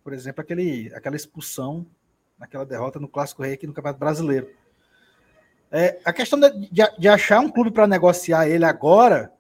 Por 0.05 0.13
exemplo, 0.13 0.43
aquele, 0.43 0.95
aquela 0.95 1.17
expulsão 1.17 1.87
naquela 2.39 2.67
derrota 2.67 3.01
no 3.01 3.09
Clássico 3.09 3.43
Rei 3.43 3.55
aqui 3.55 3.67
no 3.67 3.73
Campeonato 3.73 3.99
Brasileiro. 3.99 4.66
É, 5.71 5.99
a 6.05 6.13
questão 6.13 6.39
de, 6.39 6.71
de 6.99 7.09
achar 7.09 7.41
um 7.41 7.51
clube 7.51 7.71
para 7.71 7.87
negociar 7.87 8.49
ele 8.49 8.65
agora, 8.65 9.33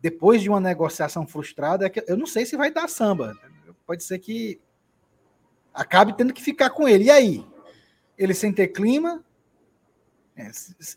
depois 0.00 0.40
de 0.40 0.48
uma 0.48 0.60
negociação 0.60 1.26
frustrada, 1.26 1.86
é 1.86 1.90
que 1.90 2.04
eu 2.06 2.16
não 2.16 2.26
sei 2.26 2.46
se 2.46 2.56
vai 2.56 2.70
dar 2.70 2.88
samba. 2.88 3.34
Pode 3.86 4.04
ser 4.04 4.18
que 4.18 4.60
acabe 5.74 6.16
tendo 6.16 6.32
que 6.32 6.42
ficar 6.42 6.70
com 6.70 6.88
ele. 6.88 7.04
E 7.04 7.10
aí? 7.10 7.46
Ele 8.16 8.32
sem 8.32 8.52
ter 8.52 8.68
clima 8.68 9.24
é, 10.36 10.50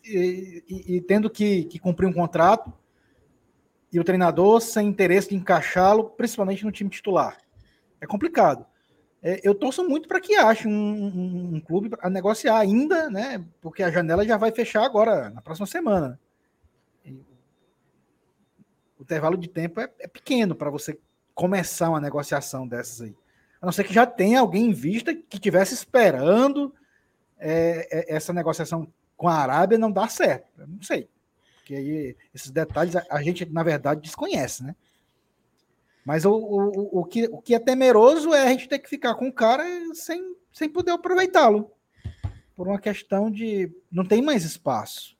e, 0.05 0.63
e, 0.67 0.95
e, 0.95 1.01
tendo 1.01 1.29
que, 1.29 1.63
que 1.65 1.79
cumprir 1.79 2.07
um 2.07 2.13
contrato, 2.13 2.71
e 3.91 3.99
o 3.99 4.03
treinador 4.03 4.61
sem 4.61 4.87
interesse 4.87 5.29
de 5.29 5.35
encaixá-lo, 5.35 6.09
principalmente 6.11 6.63
no 6.63 6.71
time 6.71 6.89
titular. 6.89 7.37
É 7.99 8.05
complicado. 8.05 8.65
É, 9.21 9.41
eu 9.43 9.53
torço 9.53 9.87
muito 9.87 10.07
para 10.07 10.21
que 10.21 10.35
ache 10.35 10.67
um, 10.67 10.71
um, 10.71 11.55
um 11.55 11.59
clube 11.59 11.89
a 12.01 12.09
negociar 12.09 12.57
ainda, 12.57 13.09
né? 13.09 13.43
Porque 13.61 13.83
a 13.83 13.91
janela 13.91 14.25
já 14.25 14.37
vai 14.37 14.51
fechar 14.51 14.83
agora, 14.83 15.29
na 15.29 15.41
próxima 15.41 15.67
semana. 15.67 16.19
o 17.05 19.01
intervalo 19.01 19.37
de 19.37 19.49
tempo 19.49 19.81
é, 19.81 19.89
é 19.99 20.07
pequeno 20.07 20.55
para 20.55 20.69
você 20.69 20.97
começar 21.35 21.89
uma 21.89 21.99
negociação 21.99 22.67
dessas 22.67 23.01
aí. 23.01 23.15
A 23.61 23.65
não 23.65 23.73
ser 23.73 23.83
que 23.83 23.93
já 23.93 24.05
tenha 24.05 24.39
alguém 24.39 24.67
em 24.67 24.73
vista 24.73 25.13
que 25.13 25.37
tivesse 25.37 25.73
esperando 25.73 26.73
é, 27.37 27.87
é, 27.91 28.15
essa 28.15 28.31
negociação 28.31 28.87
com 29.17 29.27
a 29.27 29.35
Arábia 29.35 29.77
não 29.77 29.91
dar 29.91 30.09
certo. 30.09 30.47
Eu 30.57 30.67
não 30.67 30.81
sei. 30.81 31.09
Porque 31.57 31.75
aí 31.75 32.15
esses 32.33 32.51
detalhes 32.51 32.95
a, 32.95 33.05
a 33.09 33.21
gente, 33.21 33.45
na 33.45 33.63
verdade, 33.63 34.01
desconhece, 34.01 34.63
né? 34.63 34.75
Mas 36.09 36.25
o, 36.25 36.31
o, 36.31 37.01
o, 37.01 37.05
que, 37.05 37.29
o 37.31 37.39
que 37.39 37.53
é 37.53 37.59
temeroso 37.59 38.33
é 38.33 38.41
a 38.41 38.49
gente 38.49 38.67
ter 38.67 38.79
que 38.79 38.89
ficar 38.89 39.13
com 39.13 39.27
o 39.27 39.31
cara 39.31 39.63
sem, 39.93 40.35
sem 40.51 40.67
poder 40.67 40.89
aproveitá-lo. 40.89 41.69
Por 42.55 42.67
uma 42.67 42.79
questão 42.79 43.29
de 43.29 43.71
não 43.91 44.03
tem 44.03 44.19
mais 44.19 44.43
espaço. 44.43 45.15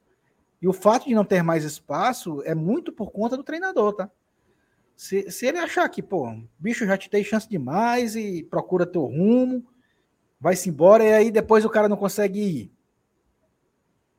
E 0.60 0.68
o 0.68 0.74
fato 0.74 1.08
de 1.08 1.14
não 1.14 1.24
ter 1.24 1.44
mais 1.44 1.64
espaço 1.64 2.42
é 2.44 2.56
muito 2.56 2.92
por 2.92 3.12
conta 3.12 3.38
do 3.38 3.44
treinador, 3.44 3.94
tá? 3.94 4.10
Se, 4.96 5.30
se 5.30 5.46
ele 5.46 5.60
achar 5.60 5.88
que, 5.90 6.02
pô, 6.02 6.36
bicho 6.58 6.88
já 6.88 6.98
te 6.98 7.08
dei 7.08 7.24
chance 7.24 7.48
demais 7.48 8.16
e 8.16 8.42
procura 8.42 8.84
teu 8.84 9.06
rumo, 9.06 9.64
vai-se 10.40 10.70
embora 10.70 11.04
e 11.04 11.14
aí 11.14 11.30
depois 11.30 11.64
o 11.66 11.70
cara 11.70 11.88
não 11.88 11.98
consegue 11.98 12.42
ir. 12.42 12.72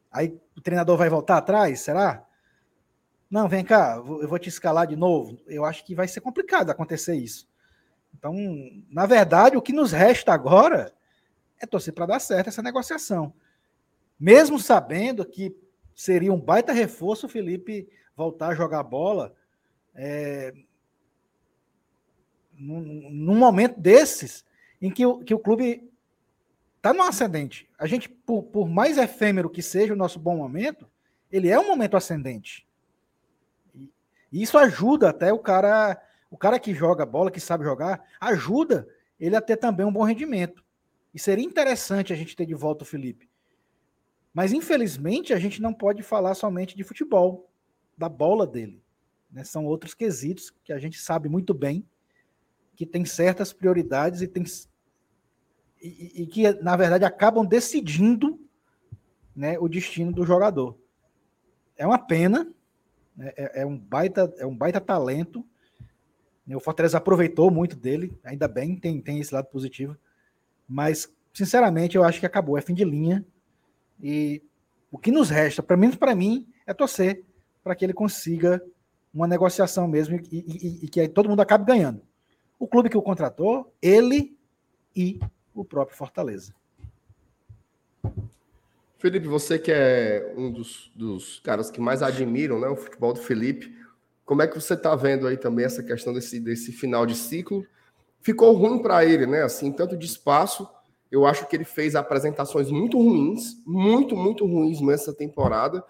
Aí 0.09 0.39
o 0.57 0.61
treinador 0.61 0.97
vai 0.97 1.09
voltar 1.09 1.39
atrás, 1.39 1.81
será? 1.81 2.25
Não, 3.31 3.49
vem 3.49 3.65
cá, 3.65 3.95
eu 3.97 4.27
vou 4.27 4.39
te 4.39 4.49
escalar 4.49 4.87
de 4.87 4.97
novo. 4.97 5.39
Eu 5.47 5.65
acho 5.65 5.85
que 5.85 5.95
vai 5.95 6.09
ser 6.09 6.21
complicado 6.21 6.71
acontecer 6.71 7.15
isso. 7.15 7.49
Então, 8.13 8.35
na 8.91 9.07
verdade, 9.07 9.57
o 9.57 9.63
que 9.63 9.73
nos 9.73 9.93
resta 9.93 10.33
agora 10.33 10.93
é 11.61 11.67
torcer 11.67 11.95
para 11.95 12.07
dar 12.07 12.21
certo 12.21 12.49
essa 12.49 12.63
negociação. 12.63 13.33
Mesmo 14.19 14.59
sabendo 14.59 15.25
que 15.25 15.57
seria 15.95 16.33
um 16.33 16.41
baita 16.41 16.73
reforço 16.73 17.27
o 17.27 17.29
Felipe 17.29 17.89
voltar 18.17 18.49
a 18.49 18.55
jogar 18.55 18.83
bola 18.83 19.35
é, 19.95 20.53
num, 22.53 23.37
momento 23.37 23.79
desses 23.79 24.45
em 24.83 24.91
que 24.91 25.07
o, 25.07 25.21
que 25.21 25.35
o 25.35 25.39
clube 25.39 25.89
está 26.77 26.93
no 26.93 27.03
ascendente. 27.03 27.69
A 27.79 27.87
gente, 27.87 28.09
por, 28.09 28.43
por 28.43 28.69
mais 28.69 28.99
efêmero 28.99 29.49
que 29.49 29.63
seja 29.63 29.95
o 29.95 29.97
nosso 29.97 30.19
bom 30.19 30.37
momento, 30.37 30.91
ele 31.31 31.49
é 31.49 31.59
um 31.59 31.69
momento 31.69 31.97
ascendente. 31.97 32.67
E 34.33 34.43
isso 34.43 34.57
ajuda 34.59 35.11
até 35.11 35.33
o 35.33 35.39
cara, 35.39 36.01
o 36.31 36.37
cara 36.37 36.59
que 36.59 36.75
joga 36.75 37.05
bola, 37.05 37.31
que 37.31 37.41
sabe 37.41 37.65
jogar, 37.65 38.05
ajuda 38.21 38.89
ele 39.19 39.37
a 39.37 39.41
ter 39.41 39.57
também 39.57 39.85
um 39.85 39.93
bom 39.93 40.05
rendimento. 40.05 40.65
E 41.13 41.19
seria 41.19 41.45
interessante 41.45 42.13
a 42.13 42.17
gente 42.17 42.37
ter 42.37 42.47
de 42.47 42.55
volta 42.55 42.85
o 42.85 42.87
Felipe. 42.87 43.29
Mas 44.33 44.53
infelizmente 44.53 45.33
a 45.33 45.39
gente 45.39 45.61
não 45.61 45.75
pode 45.75 46.03
falar 46.03 46.35
somente 46.35 46.77
de 46.77 46.85
futebol, 46.85 47.51
da 47.99 48.09
bola 48.09 48.47
dele. 48.47 48.83
Né? 49.31 49.45
São 49.45 49.67
outros 49.67 49.93
quesitos 49.93 50.51
que 50.65 50.73
a 50.73 50.79
gente 50.79 50.99
sabe 50.99 51.29
muito 51.29 51.53
bem 51.53 51.87
que 52.81 52.87
tem 52.87 53.05
certas 53.05 53.53
prioridades 53.53 54.23
e 54.23 54.27
tem 54.27 54.43
e, 55.83 56.23
e 56.23 56.27
que 56.27 56.51
na 56.63 56.77
verdade 56.77 57.05
acabam 57.05 57.45
decidindo 57.45 58.41
né, 59.37 59.59
o 59.59 59.69
destino 59.69 60.13
do 60.13 60.25
jogador. 60.25 60.79
É 61.77 61.87
uma 61.87 61.99
pena, 61.99 62.51
né? 63.21 63.33
É, 63.37 63.61
é, 63.61 63.67
um 63.67 63.77
baita, 63.77 64.33
é 64.39 64.47
um 64.47 64.57
baita 64.57 64.81
talento. 64.81 65.47
O 66.49 66.59
Fortaleza 66.59 66.99
aproveitou 66.99 67.51
muito 67.51 67.77
dele, 67.77 68.19
ainda 68.25 68.49
bem, 68.49 68.75
tem, 68.75 69.01
tem 69.01 69.21
esse 69.21 69.33
lado 69.33 69.47
positivo. 69.47 69.97
Mas, 70.67 71.13
sinceramente, 71.33 71.97
eu 71.97 72.03
acho 72.03 72.19
que 72.19 72.27
acabou, 72.27 72.59
é 72.59 72.63
fim 72.63 72.75
de 72.75 72.85
linha. 72.85 73.25
E 74.03 74.43
o 74.91 74.99
que 74.99 75.13
nos 75.13 75.29
resta, 75.29 75.63
pelo 75.63 75.79
menos 75.79 75.95
para 75.95 76.15
mim, 76.15 76.49
é 76.67 76.73
torcer 76.73 77.23
para 77.63 77.77
que 77.77 77.85
ele 77.85 77.93
consiga 77.93 78.61
uma 79.13 79.29
negociação 79.29 79.87
mesmo 79.87 80.17
e, 80.17 80.29
e, 80.33 80.85
e, 80.85 80.89
que 80.89 81.07
todo 81.09 81.29
mundo 81.29 81.41
acabe 81.41 81.65
ganhando. 81.65 82.03
O 82.59 82.67
clube 82.67 82.89
que 82.89 82.97
o 82.97 83.03
contratou, 83.03 83.73
ele 83.81 84.37
e 84.97 85.21
o 85.55 85.65
próprio 85.65 85.97
Fortaleza. 85.97 86.55
Felipe, 89.01 89.27
você 89.27 89.59
que 89.59 89.73
é 89.73 90.35
um 90.37 90.53
dos, 90.53 90.93
dos 90.95 91.41
caras 91.41 91.71
que 91.71 91.81
mais 91.81 92.03
admiram 92.03 92.61
né, 92.61 92.69
o 92.69 92.77
futebol 92.77 93.15
do 93.15 93.19
Felipe, 93.19 93.75
como 94.27 94.43
é 94.43 94.47
que 94.47 94.55
você 94.55 94.75
está 94.75 94.95
vendo 94.95 95.27
aí 95.27 95.39
também 95.39 95.65
essa 95.65 95.83
questão 95.83 96.13
desse, 96.13 96.39
desse 96.39 96.71
final 96.71 97.07
de 97.07 97.15
ciclo? 97.15 97.67
Ficou 98.21 98.53
ruim 98.53 98.83
para 98.83 99.03
ele, 99.03 99.27
né? 99.27 99.43
Assim, 99.43 99.73
tanto 99.73 99.97
de 99.97 100.05
espaço, 100.05 100.69
eu 101.11 101.25
acho 101.25 101.49
que 101.49 101.57
ele 101.57 101.65
fez 101.65 101.97
apresentações 101.97 102.71
muito 102.71 102.99
ruins, 102.99 103.57
muito, 103.67 104.15
muito 104.15 104.45
ruins 104.45 104.83
nessa 104.83 105.15
temporada, 105.15 105.83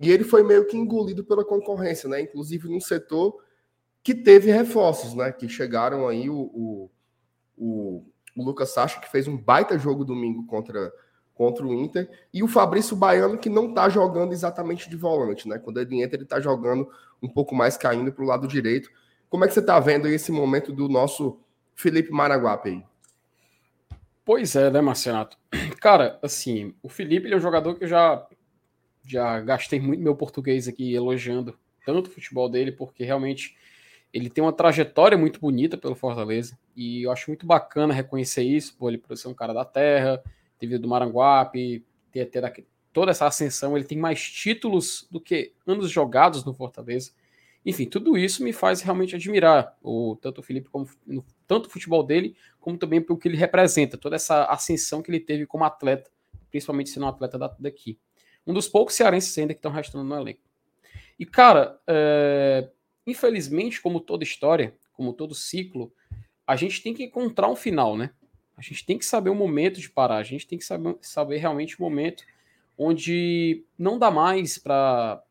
e 0.00 0.10
ele 0.10 0.24
foi 0.24 0.42
meio 0.42 0.66
que 0.66 0.78
engolido 0.78 1.22
pela 1.24 1.44
concorrência, 1.44 2.08
né? 2.08 2.22
Inclusive 2.22 2.68
num 2.68 2.80
setor 2.80 3.36
que 4.02 4.14
teve 4.14 4.50
reforços, 4.50 5.12
né? 5.12 5.30
Que 5.30 5.46
chegaram 5.46 6.08
aí 6.08 6.30
o, 6.30 6.34
o, 6.34 6.90
o, 7.54 8.06
Lucas 8.34 8.70
Sacha, 8.70 8.98
que 8.98 9.10
fez 9.10 9.28
um 9.28 9.36
baita 9.36 9.78
jogo 9.78 10.06
domingo 10.06 10.46
contra 10.46 10.90
contra 11.36 11.66
o 11.66 11.72
Inter, 11.72 12.10
e 12.32 12.42
o 12.42 12.48
Fabrício 12.48 12.96
Baiano, 12.96 13.36
que 13.36 13.50
não 13.50 13.68
está 13.68 13.88
jogando 13.90 14.32
exatamente 14.32 14.88
de 14.88 14.96
volante, 14.96 15.46
né? 15.46 15.58
Quando 15.58 15.78
ele 15.78 16.02
entra, 16.02 16.16
ele 16.16 16.24
está 16.24 16.40
jogando 16.40 16.88
um 17.22 17.28
pouco 17.28 17.54
mais 17.54 17.76
caindo 17.76 18.10
para 18.10 18.24
o 18.24 18.26
lado 18.26 18.48
direito. 18.48 18.90
Como 19.28 19.44
é 19.44 19.48
que 19.48 19.52
você 19.52 19.60
está 19.60 19.78
vendo 19.78 20.08
esse 20.08 20.32
momento 20.32 20.72
do 20.72 20.88
nosso 20.88 21.38
Felipe 21.74 22.10
Maraguape 22.10 22.70
aí? 22.70 22.84
Pois 24.24 24.56
é, 24.56 24.70
né, 24.70 24.80
Marcenato? 24.80 25.36
Cara, 25.78 26.18
assim, 26.22 26.74
o 26.82 26.88
Felipe 26.88 27.30
é 27.30 27.36
um 27.36 27.40
jogador 27.40 27.74
que 27.74 27.84
eu 27.84 27.88
já, 27.88 28.26
já 29.06 29.38
gastei 29.40 29.78
muito 29.78 30.02
meu 30.02 30.16
português 30.16 30.66
aqui 30.66 30.94
elogiando 30.94 31.56
tanto 31.84 32.08
o 32.08 32.10
futebol 32.10 32.48
dele, 32.48 32.72
porque 32.72 33.04
realmente 33.04 33.56
ele 34.10 34.30
tem 34.30 34.42
uma 34.42 34.52
trajetória 34.54 35.18
muito 35.18 35.38
bonita 35.38 35.76
pelo 35.76 35.94
Fortaleza, 35.94 36.58
e 36.74 37.02
eu 37.02 37.12
acho 37.12 37.28
muito 37.28 37.46
bacana 37.46 37.92
reconhecer 37.92 38.42
isso, 38.42 38.74
por 38.78 38.88
ele 38.88 38.98
por 38.98 39.14
ser 39.16 39.28
um 39.28 39.34
cara 39.34 39.52
da 39.52 39.64
terra, 39.64 40.22
vindo 40.60 40.78
do 40.78 40.88
Maranguape, 40.88 41.84
ter, 42.10 42.26
ter 42.26 42.66
toda 42.92 43.10
essa 43.10 43.26
ascensão, 43.26 43.76
ele 43.76 43.84
tem 43.84 43.98
mais 43.98 44.22
títulos 44.22 45.06
do 45.10 45.20
que 45.20 45.52
anos 45.66 45.90
jogados 45.90 46.44
no 46.44 46.54
Fortaleza. 46.54 47.12
Enfim, 47.64 47.84
tudo 47.84 48.16
isso 48.16 48.42
me 48.42 48.52
faz 48.52 48.80
realmente 48.80 49.14
admirar 49.14 49.76
o 49.82 50.16
tanto 50.16 50.40
o 50.40 50.42
Felipe 50.42 50.70
como 50.70 50.88
tanto 51.46 51.66
o 51.66 51.70
futebol 51.70 52.02
dele, 52.02 52.36
como 52.60 52.78
também 52.78 53.02
pelo 53.02 53.18
que 53.18 53.28
ele 53.28 53.36
representa, 53.36 53.98
toda 53.98 54.16
essa 54.16 54.44
ascensão 54.44 55.02
que 55.02 55.10
ele 55.10 55.20
teve 55.20 55.46
como 55.46 55.64
atleta, 55.64 56.10
principalmente 56.50 56.90
sendo 56.90 57.06
um 57.06 57.08
atleta 57.08 57.38
daqui. 57.58 57.98
Um 58.46 58.54
dos 58.54 58.68
poucos 58.68 58.94
cearenses 58.94 59.36
ainda 59.36 59.52
que 59.52 59.58
estão 59.58 59.72
restando 59.72 60.04
no 60.04 60.16
elenco. 60.16 60.40
E, 61.18 61.26
cara, 61.26 61.78
é, 61.86 62.70
infelizmente, 63.06 63.82
como 63.82 64.00
toda 64.00 64.22
história, 64.22 64.74
como 64.92 65.12
todo 65.12 65.34
ciclo, 65.34 65.92
a 66.46 66.56
gente 66.56 66.82
tem 66.82 66.94
que 66.94 67.02
encontrar 67.02 67.48
um 67.48 67.56
final, 67.56 67.96
né? 67.96 68.10
A 68.56 68.62
gente 68.62 68.84
tem 68.86 68.98
que 68.98 69.04
saber 69.04 69.30
o 69.30 69.34
momento 69.34 69.80
de 69.80 69.90
parar, 69.90 70.16
a 70.16 70.22
gente 70.22 70.46
tem 70.46 70.58
que 70.58 70.64
saber, 70.64 70.96
saber 71.02 71.36
realmente 71.38 71.78
o 71.78 71.82
momento 71.82 72.24
onde 72.78 73.64
não 73.78 73.98
dá 73.98 74.10
mais 74.10 74.58
para 74.58 75.22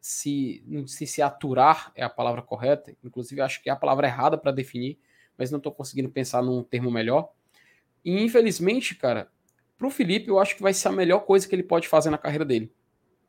se 0.00 0.62
sei 0.86 1.06
se 1.06 1.20
aturar 1.20 1.90
é 1.94 2.04
a 2.04 2.08
palavra 2.08 2.40
correta, 2.42 2.94
inclusive 3.02 3.40
acho 3.40 3.62
que 3.62 3.68
é 3.68 3.72
a 3.72 3.76
palavra 3.76 4.06
errada 4.06 4.38
para 4.38 4.52
definir, 4.52 4.98
mas 5.36 5.50
não 5.50 5.58
estou 5.58 5.72
conseguindo 5.72 6.08
pensar 6.08 6.42
num 6.42 6.62
termo 6.62 6.90
melhor. 6.90 7.32
E 8.04 8.22
infelizmente, 8.22 8.94
cara, 8.94 9.28
para 9.76 9.86
o 9.86 9.90
Felipe 9.90 10.28
eu 10.28 10.38
acho 10.38 10.54
que 10.54 10.62
vai 10.62 10.72
ser 10.72 10.88
a 10.88 10.92
melhor 10.92 11.20
coisa 11.20 11.48
que 11.48 11.54
ele 11.54 11.62
pode 11.62 11.88
fazer 11.88 12.10
na 12.10 12.18
carreira 12.18 12.44
dele, 12.44 12.72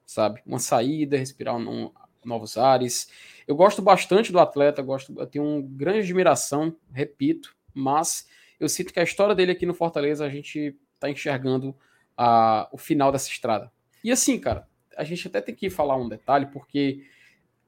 sabe? 0.06 0.42
Uma 0.46 0.60
saída, 0.60 1.18
respirar 1.18 1.56
um, 1.56 1.92
novos 2.24 2.58
ares. 2.58 3.10
Eu 3.48 3.56
gosto 3.56 3.82
bastante 3.82 4.32
do 4.32 4.40
atleta, 4.40 4.82
gosto, 4.82 5.14
eu 5.18 5.26
tenho 5.26 5.46
uma 5.46 5.62
grande 5.62 6.00
admiração, 6.00 6.76
repito, 6.92 7.56
mas 7.74 8.28
eu 8.60 8.68
sinto 8.68 8.94
que 8.94 9.00
a 9.00 9.04
história 9.04 9.36
dele 9.36 9.52
aqui 9.52 9.66
no 9.66 9.74
Fortaleza 9.74 10.26
a 10.26 10.30
gente 10.30 10.76
está 10.96 11.10
enxergando 11.10 11.76
a, 12.16 12.68
o 12.72 12.78
final 12.78 13.12
dessa 13.12 13.30
estrada. 13.30 13.72
E 14.04 14.12
assim, 14.12 14.40
cara, 14.40 14.68
a 14.96 15.04
gente 15.04 15.28
até 15.28 15.42
tem 15.42 15.54
que 15.54 15.70
falar 15.70 15.96
um 15.96 16.10
detalhe, 16.10 16.48
porque 16.48 17.06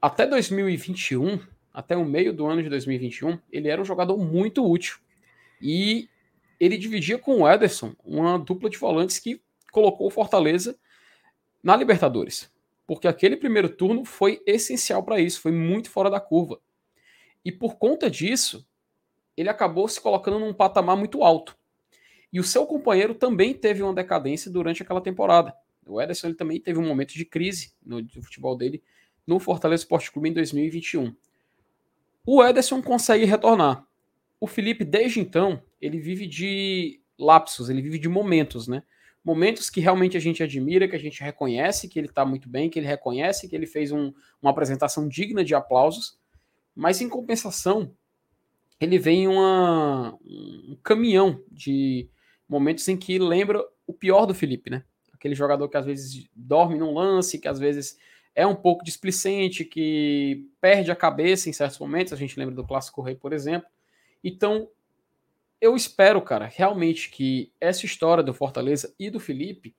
até 0.01 0.25
2021, 0.25 1.39
até 1.73 1.95
o 1.95 2.05
meio 2.05 2.33
do 2.33 2.45
ano 2.47 2.63
de 2.63 2.69
2021, 2.69 3.37
ele 3.51 3.67
era 3.67 3.81
um 3.81 3.85
jogador 3.85 4.17
muito 4.17 4.67
útil. 4.67 4.97
E 5.61 6.09
ele 6.59 6.77
dividia 6.77 7.17
com 7.17 7.41
o 7.41 7.49
Ederson 7.49 7.93
uma 8.03 8.39
dupla 8.39 8.69
de 8.69 8.77
volantes 8.77 9.19
que 9.19 9.41
colocou 9.71 10.07
o 10.07 10.11
Fortaleza 10.11 10.77
na 11.61 11.75
Libertadores. 11.75 12.51
Porque 12.87 13.07
aquele 13.07 13.37
primeiro 13.37 13.69
turno 13.69 14.03
foi 14.03 14.41
essencial 14.45 15.03
para 15.03 15.19
isso, 15.19 15.41
foi 15.41 15.51
muito 15.51 15.89
fora 15.89 16.09
da 16.09 16.19
curva. 16.19 16.59
E 17.45 17.51
por 17.51 17.77
conta 17.77 18.09
disso, 18.09 18.65
ele 19.39 19.47
acabou 19.47 19.87
se 19.87 20.01
colocando 20.01 20.37
num 20.37 20.53
patamar 20.53 20.97
muito 20.97 21.23
alto. 21.23 21.55
E 22.31 22.41
o 22.41 22.43
seu 22.43 22.65
companheiro 22.65 23.15
também 23.15 23.53
teve 23.53 23.81
uma 23.81 23.93
decadência 23.93 24.51
durante 24.51 24.83
aquela 24.83 24.99
temporada. 24.99 25.55
O 25.87 26.01
Ederson 26.01 26.27
ele 26.27 26.35
também 26.35 26.59
teve 26.59 26.77
um 26.77 26.85
momento 26.85 27.13
de 27.13 27.23
crise 27.23 27.71
no, 27.81 28.05
futebol 28.21 28.57
dele 28.57 28.83
no 29.25 29.39
Fortaleza 29.39 29.83
Esporte 29.83 30.11
Clube 30.11 30.27
em 30.27 30.33
2021. 30.33 31.15
O 32.25 32.43
Ederson 32.43 32.81
consegue 32.81 33.23
retornar. 33.23 33.87
O 34.41 34.45
Felipe, 34.45 34.83
desde 34.83 35.21
então, 35.21 35.63
ele 35.79 35.99
vive 35.99 36.27
de 36.27 36.99
lapsos, 37.17 37.69
ele 37.69 37.81
vive 37.81 37.97
de 37.97 38.09
momentos, 38.09 38.67
né? 38.67 38.83
Momentos 39.23 39.69
que 39.69 39.79
realmente 39.79 40.17
a 40.17 40.19
gente 40.19 40.43
admira, 40.43 40.87
que 40.87 40.97
a 40.97 40.99
gente 40.99 41.23
reconhece 41.23 41.87
que 41.87 41.97
ele 41.97 42.07
está 42.07 42.25
muito 42.25 42.49
bem, 42.49 42.69
que 42.69 42.77
ele 42.77 42.87
reconhece 42.87 43.47
que 43.47 43.55
ele 43.55 43.65
fez 43.65 43.93
um, 43.93 44.13
uma 44.41 44.51
apresentação 44.51 45.07
digna 45.07 45.45
de 45.45 45.55
aplausos, 45.55 46.19
mas 46.75 46.99
em 46.99 47.07
compensação, 47.07 47.95
ele 48.79 48.97
vem 48.97 49.27
uma, 49.27 50.17
um 50.25 50.77
caminhão 50.83 51.43
de 51.51 52.09
momentos 52.47 52.87
em 52.87 52.97
que 52.97 53.19
lembra 53.19 53.63
o 53.85 53.93
pior 53.93 54.25
do 54.25 54.33
Felipe, 54.33 54.69
né? 54.69 54.83
Aquele 55.13 55.35
jogador 55.35 55.67
que 55.67 55.77
às 55.77 55.85
vezes 55.85 56.29
dorme 56.33 56.77
num 56.77 56.93
lance, 56.93 57.39
que 57.39 57.47
às 57.47 57.59
vezes 57.59 57.97
é 58.33 58.47
um 58.47 58.55
pouco 58.55 58.85
displicente, 58.85 59.65
que 59.65 60.47
perde 60.61 60.91
a 60.91 60.95
cabeça 60.95 61.49
em 61.49 61.53
certos 61.53 61.77
momentos. 61.77 62.13
A 62.13 62.15
gente 62.15 62.39
lembra 62.39 62.55
do 62.55 62.65
Clássico 62.65 63.01
Rei, 63.01 63.15
por 63.15 63.33
exemplo. 63.33 63.69
Então, 64.23 64.69
eu 65.59 65.75
espero, 65.75 66.21
cara, 66.21 66.45
realmente 66.45 67.09
que 67.09 67.51
essa 67.59 67.85
história 67.85 68.23
do 68.23 68.33
Fortaleza 68.33 68.93
e 68.97 69.09
do 69.09 69.19
Felipe 69.19 69.75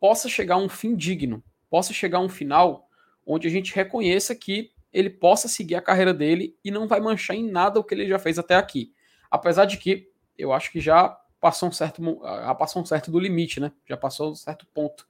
possa 0.00 0.28
chegar 0.28 0.56
a 0.56 0.58
um 0.58 0.68
fim 0.68 0.96
digno, 0.96 1.44
possa 1.70 1.92
chegar 1.92 2.18
a 2.18 2.22
um 2.22 2.28
final 2.28 2.88
onde 3.24 3.46
a 3.46 3.50
gente 3.50 3.72
reconheça 3.72 4.34
que 4.34 4.72
ele 4.92 5.10
possa 5.10 5.48
seguir 5.48 5.74
a 5.74 5.82
carreira 5.82 6.12
dele 6.12 6.56
e 6.64 6.70
não 6.70 6.86
vai 6.86 7.00
manchar 7.00 7.36
em 7.36 7.50
nada 7.50 7.80
o 7.80 7.84
que 7.84 7.94
ele 7.94 8.06
já 8.06 8.18
fez 8.18 8.38
até 8.38 8.54
aqui. 8.54 8.92
Apesar 9.30 9.64
de 9.64 9.78
que 9.78 10.10
eu 10.36 10.52
acho 10.52 10.70
que 10.70 10.80
já 10.80 11.18
passou 11.40 11.68
um 11.68 11.72
certo, 11.72 12.02
já 12.22 12.54
passou 12.54 12.82
um 12.82 12.86
certo 12.86 13.10
do 13.10 13.18
limite, 13.18 13.58
né? 13.58 13.72
Já 13.86 13.96
passou 13.96 14.32
um 14.32 14.34
certo 14.34 14.66
ponto. 14.66 15.06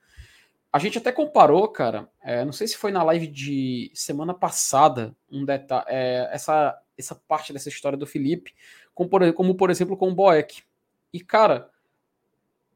A 0.72 0.78
gente 0.78 0.96
até 0.96 1.12
comparou, 1.12 1.68
cara, 1.68 2.08
é, 2.22 2.44
não 2.44 2.52
sei 2.52 2.66
se 2.66 2.78
foi 2.78 2.90
na 2.90 3.02
live 3.02 3.26
de 3.26 3.90
semana 3.94 4.32
passada, 4.32 5.14
um 5.30 5.44
detalhe, 5.44 5.84
é, 5.88 6.30
essa, 6.32 6.80
essa 6.96 7.14
parte 7.14 7.52
dessa 7.52 7.68
história 7.68 7.98
do 7.98 8.06
Felipe, 8.06 8.54
como 8.94 9.10
por, 9.10 9.32
como 9.34 9.54
por 9.54 9.68
exemplo 9.68 9.96
com 9.96 10.08
o 10.08 10.14
Boeck. 10.14 10.62
E, 11.12 11.20
cara, 11.20 11.70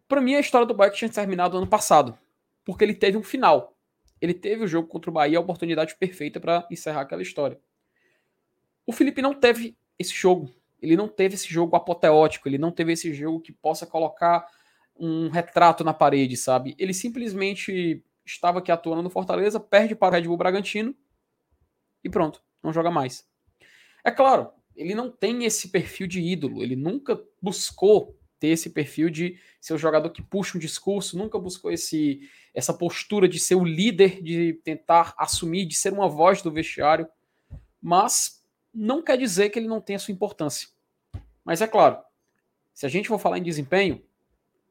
para 0.07 0.21
mim 0.21 0.35
a 0.35 0.41
história 0.41 0.67
do 0.67 0.75
Boeck 0.75 0.95
tinha 0.95 1.09
terminado 1.09 1.57
ano 1.57 1.67
passado, 1.67 2.19
porque 2.65 2.85
ele 2.85 2.95
teve 2.95 3.17
um 3.17 3.23
final. 3.23 3.76
Ele 4.21 4.35
teve 4.35 4.65
o 4.65 4.69
jogo 4.69 4.89
contra 4.89 5.11
o 5.11 5.13
Bahia, 5.13 5.39
a 5.39 5.41
oportunidade 5.41 5.97
perfeita 5.97 6.41
para 6.41 6.67
encerrar 6.71 7.03
aquela 7.03 7.23
história. 7.23 7.61
O 8.87 8.93
Felipe 8.93 9.21
não 9.21 9.35
teve 9.35 9.77
esse 9.99 10.15
jogo. 10.15 10.51
Ele 10.81 10.97
não 10.97 11.09
teve 11.09 11.35
esse 11.35 11.49
jogo 11.49 11.75
apoteótico, 11.75 12.49
ele 12.49 12.59
não 12.59 12.71
teve 12.71 12.93
esse 12.93 13.13
jogo 13.15 13.41
que 13.41 13.53
possa 13.53 13.87
colocar 13.87 14.47
um 14.95 15.29
retrato 15.29 15.83
na 15.83 15.93
parede, 15.93 16.37
sabe? 16.37 16.75
Ele 16.79 16.95
simplesmente 16.95 18.03
estava 18.25 18.59
aqui 18.59 18.71
atuando 18.73 19.03
no 19.03 19.11
Fortaleza, 19.11 19.61
perde 19.61 19.95
para 19.95 20.09
o 20.09 20.11
Red 20.13 20.23
Bull 20.23 20.37
Bragantino 20.37 20.95
e 22.03 22.09
pronto, 22.09 22.43
não 22.63 22.73
joga 22.73 22.91
mais. 22.91 23.29
É 24.05 24.11
claro, 24.11 24.51
ele 24.75 24.95
não 24.95 25.11
tem 25.11 25.45
esse 25.45 25.69
perfil 25.69 26.07
de 26.07 26.21
ídolo, 26.21 26.63
ele 26.63 26.77
nunca 26.77 27.21
buscou 27.41 28.19
ter 28.39 28.49
esse 28.49 28.71
perfil 28.71 29.11
de 29.11 29.39
ser 29.61 29.75
o 29.75 29.79
jogador 29.79 30.11
que 30.11 30.23
puxa 30.23 30.57
um 30.57 30.61
discurso, 30.61 31.17
nunca 31.17 31.39
buscou 31.39 31.71
esse 31.71 32.21
essa 32.55 32.73
postura 32.73 33.29
de 33.29 33.39
ser 33.39 33.55
o 33.55 33.65
líder, 33.65 34.23
de 34.23 34.55
tentar 34.65 35.15
assumir, 35.19 35.67
de 35.67 35.75
ser 35.75 35.93
uma 35.93 36.09
voz 36.09 36.41
do 36.41 36.51
vestiário, 36.51 37.07
mas 37.83 38.43
não 38.73 39.03
quer 39.03 39.19
dizer 39.19 39.51
que 39.51 39.59
ele 39.59 39.69
não 39.69 39.81
tenha 39.81 39.99
sua 39.99 40.13
importância. 40.13 40.69
Mas 41.45 41.61
é 41.61 41.67
claro, 41.67 41.99
se 42.73 42.87
a 42.87 42.89
gente 42.89 43.09
for 43.09 43.19
falar 43.19 43.39
em 43.39 43.43
desempenho, 43.43 44.03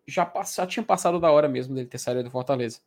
já, 0.08 0.32
já 0.56 0.66
tinha 0.66 0.84
passado 0.84 1.20
da 1.20 1.32
hora 1.32 1.48
mesmo 1.48 1.76
dele 1.76 1.88
ter 1.88 1.98
saído 1.98 2.24
do 2.24 2.32
Fortaleza. 2.32 2.80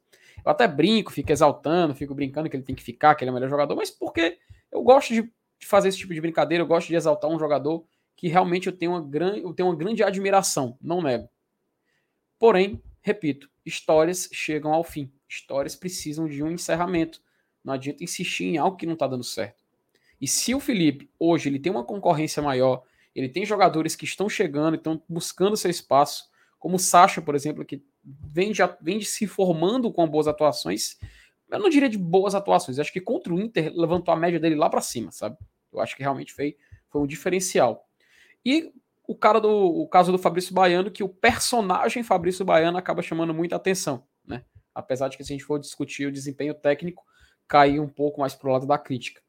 Eu 0.45 0.51
até 0.51 0.67
brinco, 0.67 1.13
fico 1.13 1.33
exaltando, 1.33 1.95
fico 1.95 2.15
brincando 2.15 2.49
que 2.49 2.57
ele 2.57 2.63
tem 2.65 2.75
que 2.75 2.83
ficar, 2.83 3.15
que 3.15 3.25
ele 3.25 3.31
é 3.31 3.33
o 3.33 3.35
melhor 3.35 3.51
jogador, 3.51 3.77
mas 3.77 3.91
porque 3.91 4.39
eu 4.71 4.83
gosto 4.83 5.15
de, 5.15 5.23
de 5.23 5.67
fazer 5.67 5.89
esse 5.89 5.99
tipo 5.99 6.15
de 6.15 6.21
brincadeira, 6.21 6.63
eu 6.63 6.67
gosto 6.67 6.89
de 6.89 6.97
exaltar 6.97 7.31
um 7.31 7.39
jogador 7.39 7.85
que 8.19 8.27
realmente 8.27 8.67
eu 8.67 8.77
tenho 8.77 8.91
uma, 8.91 9.01
gran, 9.01 9.37
eu 9.37 9.55
tenho 9.55 9.69
uma 9.69 9.77
grande 9.77 10.03
admiração, 10.03 10.77
não 10.83 11.01
nego. 11.01 11.29
Porém, 12.37 12.83
repito, 13.01 13.49
histórias 13.65 14.29
chegam 14.33 14.75
ao 14.75 14.83
fim. 14.83 15.13
Histórias 15.29 15.77
precisam 15.77 16.27
de 16.27 16.43
um 16.43 16.51
encerramento. 16.51 17.23
Não 17.63 17.75
adianta 17.75 18.03
insistir 18.03 18.47
em 18.47 18.59
algo 18.59 18.77
que 18.77 18.87
não 18.87 18.95
está 18.95 19.07
dando 19.07 19.23
certo. 19.23 19.65
E 20.21 20.27
se 20.27 20.53
o 20.53 20.59
Felipe, 20.59 21.09
hoje, 21.17 21.49
ele 21.49 21.61
tem 21.61 21.71
uma 21.71 21.85
concorrência 21.85 22.43
maior, 22.43 22.83
ele 23.15 23.29
tem 23.29 23.47
jogadores 23.47 23.95
que 23.95 24.05
estão 24.05 24.29
chegando, 24.29 24.75
estão 24.75 25.01
buscando 25.09 25.57
seu 25.57 25.71
espaço, 25.71 26.29
como 26.59 26.75
o 26.75 26.81
Sacha, 26.81 27.23
por 27.23 27.37
exemplo, 27.37 27.65
que 27.65 27.81
vem, 28.03 28.53
já, 28.53 28.77
vem 28.81 29.01
se 29.01 29.29
formando 29.29 29.93
com 29.93 30.09
boas 30.09 30.27
atuações. 30.27 30.99
Eu 31.49 31.61
não 31.61 31.69
diria 31.69 31.89
de 31.89 31.97
boas 31.97 32.35
atuações, 32.35 32.81
acho 32.81 32.93
que 32.93 33.01
contra 33.01 33.33
o 33.33 33.39
Inter 33.39 33.73
levantou 33.77 34.13
a 34.13 34.17
média 34.17 34.41
dele 34.41 34.57
lá 34.57 34.69
para 34.69 34.81
cima, 34.81 35.13
sabe? 35.13 35.37
Eu 35.73 35.79
acho 35.79 35.95
que 35.95 36.03
realmente 36.03 36.33
foi, 36.33 36.57
foi 36.91 37.01
um 37.01 37.07
diferencial. 37.07 37.88
E 38.49 38.73
o 39.07 39.15
cara 39.15 39.43
do 39.43 39.51
o 39.51 39.87
caso 39.87 40.11
do 40.11 40.17
Fabrício 40.17 40.55
Baiano, 40.55 40.91
que 40.91 41.05
o 41.05 41.09
personagem 41.11 42.03
Fabrício 42.03 42.47
Baiano 42.47 42.79
acaba 42.79 43.03
chamando 43.03 43.35
muita 43.35 43.57
atenção, 43.57 44.07
né? 44.27 44.43
Apesar 44.75 45.09
de 45.09 45.19
que 45.19 45.25
se 45.25 45.35
a 45.35 45.37
gente 45.37 45.45
for 45.45 45.61
discutir 45.61 46.07
o 46.07 46.13
desempenho 46.13 46.55
técnico, 46.55 47.05
cair 47.47 47.79
um 47.79 47.87
pouco 47.87 48.21
mais 48.21 48.35
pro 48.35 48.51
lado 48.51 48.67
da 48.67 48.79
crítica. 48.79 49.21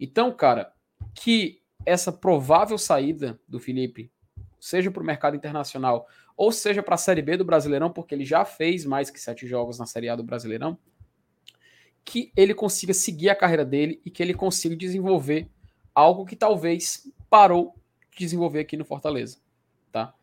Então, 0.00 0.32
cara, 0.32 0.72
que 1.14 1.62
essa 1.84 2.10
provável 2.10 2.76
saída 2.76 3.38
do 3.46 3.60
Felipe, 3.60 4.10
seja 4.58 4.90
para 4.90 5.00
o 5.00 5.06
mercado 5.06 5.36
internacional 5.36 6.08
ou 6.36 6.50
seja 6.50 6.82
para 6.82 6.96
a 6.96 6.98
Série 6.98 7.22
B 7.22 7.36
do 7.36 7.44
Brasileirão, 7.44 7.92
porque 7.92 8.16
ele 8.16 8.24
já 8.24 8.44
fez 8.44 8.84
mais 8.84 9.10
que 9.10 9.20
sete 9.20 9.46
jogos 9.46 9.78
na 9.78 9.86
Série 9.86 10.08
A 10.08 10.16
do 10.16 10.24
Brasileirão, 10.24 10.76
que 12.04 12.32
ele 12.36 12.52
consiga 12.52 12.92
seguir 12.92 13.28
a 13.28 13.36
carreira 13.36 13.64
dele 13.64 14.02
e 14.04 14.10
que 14.10 14.24
ele 14.24 14.34
consiga 14.34 14.74
desenvolver 14.74 15.48
algo 15.94 16.26
que 16.26 16.34
talvez 16.34 17.08
parou 17.30 17.72
desenvolver 18.24 18.60
aqui 18.60 18.76
no 18.76 18.84
Fortaleza, 18.84 19.38
tá? 19.92 20.14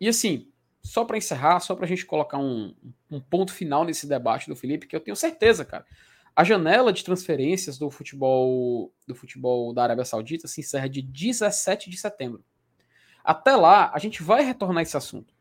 E 0.00 0.08
assim, 0.08 0.48
só 0.82 1.04
para 1.04 1.18
encerrar, 1.18 1.60
só 1.60 1.74
para 1.74 1.84
a 1.84 1.88
gente 1.88 2.06
colocar 2.06 2.38
um, 2.38 2.74
um 3.10 3.20
ponto 3.20 3.52
final 3.52 3.84
nesse 3.84 4.06
debate 4.06 4.48
do 4.48 4.56
Felipe, 4.56 4.86
que 4.86 4.96
eu 4.96 5.00
tenho 5.00 5.16
certeza, 5.16 5.64
cara, 5.64 5.86
a 6.34 6.44
janela 6.44 6.92
de 6.92 7.04
transferências 7.04 7.78
do 7.78 7.90
futebol 7.90 8.92
do 9.06 9.14
futebol 9.14 9.74
da 9.74 9.82
Arábia 9.82 10.04
Saudita 10.04 10.48
se 10.48 10.60
encerra 10.60 10.88
de 10.88 11.02
17 11.02 11.90
de 11.90 11.96
setembro. 11.96 12.42
Até 13.22 13.54
lá, 13.54 13.90
a 13.92 13.98
gente 13.98 14.22
vai 14.22 14.42
retornar 14.42 14.82
esse 14.82 14.96
assunto. 14.96 15.34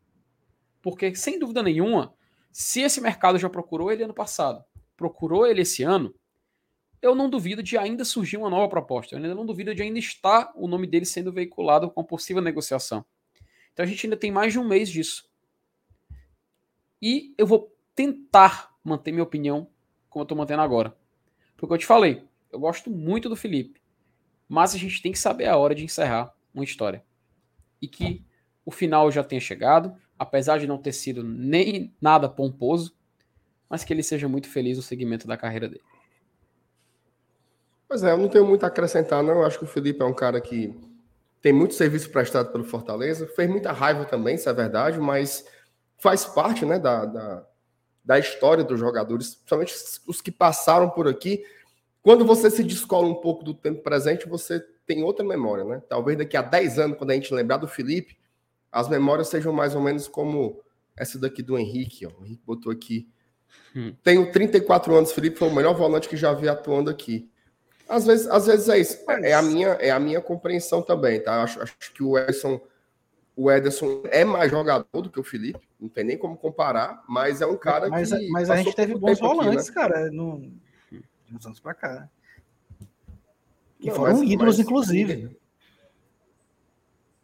Porque, 0.81 1.15
sem 1.15 1.39
dúvida 1.39 1.63
nenhuma, 1.63 2.13
se 2.51 2.81
esse 2.81 2.99
mercado 2.99 3.37
já 3.37 3.49
procurou 3.49 3.91
ele 3.91 4.03
ano 4.03 4.13
passado, 4.13 4.63
procurou 4.97 5.45
ele 5.45 5.61
esse 5.61 5.83
ano, 5.83 6.13
eu 7.01 7.15
não 7.15 7.29
duvido 7.29 7.63
de 7.63 7.77
ainda 7.77 8.03
surgir 8.03 8.37
uma 8.37 8.49
nova 8.49 8.67
proposta. 8.67 9.15
Eu 9.15 9.17
ainda 9.17 9.35
não 9.35 9.45
duvido 9.45 9.73
de 9.73 9.81
ainda 9.81 9.99
estar 9.99 10.51
o 10.55 10.67
nome 10.67 10.87
dele 10.87 11.05
sendo 11.05 11.31
veiculado 11.31 11.89
com 11.89 12.03
possível 12.03 12.41
negociação. 12.41 13.05
Então 13.73 13.83
a 13.83 13.87
gente 13.87 14.05
ainda 14.05 14.17
tem 14.17 14.31
mais 14.31 14.53
de 14.53 14.59
um 14.59 14.67
mês 14.67 14.89
disso. 14.89 15.29
E 17.01 17.33
eu 17.37 17.47
vou 17.47 17.73
tentar 17.95 18.75
manter 18.83 19.11
minha 19.11 19.23
opinião 19.23 19.69
como 20.09 20.21
eu 20.21 20.25
estou 20.25 20.37
mantendo 20.37 20.61
agora. 20.61 20.95
Porque 21.55 21.73
eu 21.73 21.77
te 21.77 21.85
falei, 21.85 22.23
eu 22.51 22.59
gosto 22.59 22.89
muito 22.89 23.29
do 23.29 23.35
Felipe, 23.35 23.81
mas 24.47 24.73
a 24.73 24.77
gente 24.77 25.01
tem 25.01 25.11
que 25.11 25.19
saber 25.19 25.47
a 25.47 25.57
hora 25.57 25.75
de 25.75 25.83
encerrar 25.83 26.33
uma 26.53 26.63
história. 26.63 27.03
E 27.81 27.87
que 27.87 28.25
o 28.65 28.71
final 28.71 29.11
já 29.11 29.23
tenha 29.23 29.39
chegado, 29.39 29.95
apesar 30.17 30.59
de 30.59 30.67
não 30.67 30.77
ter 30.77 30.91
sido 30.91 31.23
nem 31.23 31.93
nada 32.01 32.27
pomposo, 32.27 32.97
mas 33.69 33.83
que 33.83 33.93
ele 33.93 34.03
seja 34.03 34.27
muito 34.27 34.49
feliz 34.49 34.77
no 34.77 34.83
segmento 34.83 35.27
da 35.27 35.37
carreira 35.37 35.69
dele. 35.69 35.83
Pois 37.89 38.03
é, 38.03 38.11
eu 38.11 38.17
não 38.17 38.29
tenho 38.29 38.45
muito 38.45 38.63
a 38.63 38.67
acrescentar, 38.67 39.23
não. 39.23 39.33
Eu 39.33 39.45
acho 39.45 39.57
que 39.57 39.63
o 39.63 39.67
Felipe 39.67 40.03
é 40.03 40.05
um 40.05 40.13
cara 40.13 40.39
que 40.39 40.79
tem 41.41 41.51
muito 41.51 41.73
serviço 41.73 42.11
prestado 42.11 42.51
pelo 42.51 42.63
Fortaleza, 42.63 43.25
fez 43.25 43.49
muita 43.49 43.71
raiva 43.71 44.05
também, 44.05 44.35
isso 44.35 44.47
é 44.47 44.53
verdade, 44.53 44.99
mas 44.99 45.43
faz 45.97 46.23
parte 46.23 46.65
né, 46.65 46.77
da, 46.77 47.05
da, 47.05 47.47
da 48.05 48.19
história 48.19 48.63
dos 48.63 48.79
jogadores, 48.79 49.33
principalmente 49.33 49.73
os 50.05 50.21
que 50.21 50.31
passaram 50.31 50.87
por 50.91 51.07
aqui. 51.07 51.43
Quando 52.03 52.23
você 52.23 52.51
se 52.51 52.63
descola 52.63 53.07
um 53.07 53.15
pouco 53.15 53.43
do 53.43 53.55
tempo 53.55 53.81
presente, 53.81 54.29
você 54.29 54.59
tem 54.85 55.03
outra 55.03 55.25
memória, 55.25 55.63
né? 55.63 55.81
Talvez 55.89 56.15
daqui 56.15 56.37
a 56.37 56.43
10 56.43 56.77
anos, 56.77 56.97
quando 56.97 57.09
a 57.11 57.15
gente 57.15 57.33
lembrar 57.33 57.57
do 57.57 57.67
Felipe, 57.67 58.17
as 58.71 58.87
memórias 58.87 59.29
sejam 59.29 59.51
mais 59.51 59.73
ou 59.73 59.81
menos 59.81 60.07
como 60.07 60.61
essa 60.95 61.17
daqui 61.17 61.41
do 61.41 61.57
Henrique, 61.57 62.05
ó. 62.05 62.11
O 62.19 62.25
Henrique 62.25 62.43
botou 62.45 62.71
aqui. 62.71 63.09
Hum. 63.75 63.95
Tenho 64.03 64.31
34 64.31 64.93
anos, 64.95 65.11
Felipe 65.11 65.39
foi 65.39 65.47
o 65.47 65.55
melhor 65.55 65.73
volante 65.73 66.07
que 66.07 66.15
já 66.15 66.31
vi 66.33 66.47
atuando 66.47 66.91
aqui. 66.91 67.27
Às 67.89 68.05
vezes, 68.05 68.27
às 68.27 68.45
vezes 68.45 68.69
é 68.69 68.77
isso. 68.77 69.03
É, 69.23 69.33
a 69.33 69.41
minha, 69.41 69.69
é 69.69 69.89
a 69.89 69.99
minha 69.99 70.21
compreensão 70.21 70.79
também, 70.79 71.19
tá? 71.23 71.41
Acho, 71.41 71.59
acho 71.63 71.75
que 71.91 72.03
o 72.03 72.15
Ederson, 72.15 72.61
o 73.35 73.51
Ederson 73.51 74.03
é 74.11 74.23
mais 74.23 74.51
jogador 74.51 75.01
do 75.01 75.09
que 75.09 75.19
o 75.19 75.23
Felipe, 75.23 75.67
não 75.79 75.89
tem 75.89 76.03
nem 76.03 76.17
como 76.17 76.37
comparar, 76.37 77.03
mas 77.09 77.41
é 77.41 77.47
um 77.47 77.57
cara 77.57 77.89
mas, 77.89 78.13
que. 78.13 78.29
Mas 78.29 78.47
a 78.51 78.57
gente 78.57 78.75
teve 78.75 78.95
bons 78.95 79.19
volantes, 79.19 79.69
aqui, 79.69 79.79
né? 79.79 79.87
cara, 79.87 80.11
no, 80.11 80.51
uns 81.33 81.45
anos 81.47 81.59
pra 81.59 81.73
cá. 81.73 82.07
Que 83.79 83.87
não, 83.87 83.95
foram 83.95 84.19
mas, 84.19 84.29
ídolos, 84.29 84.57
mas, 84.57 84.65
inclusive. 84.67 85.15
Ninguém, 85.15 85.37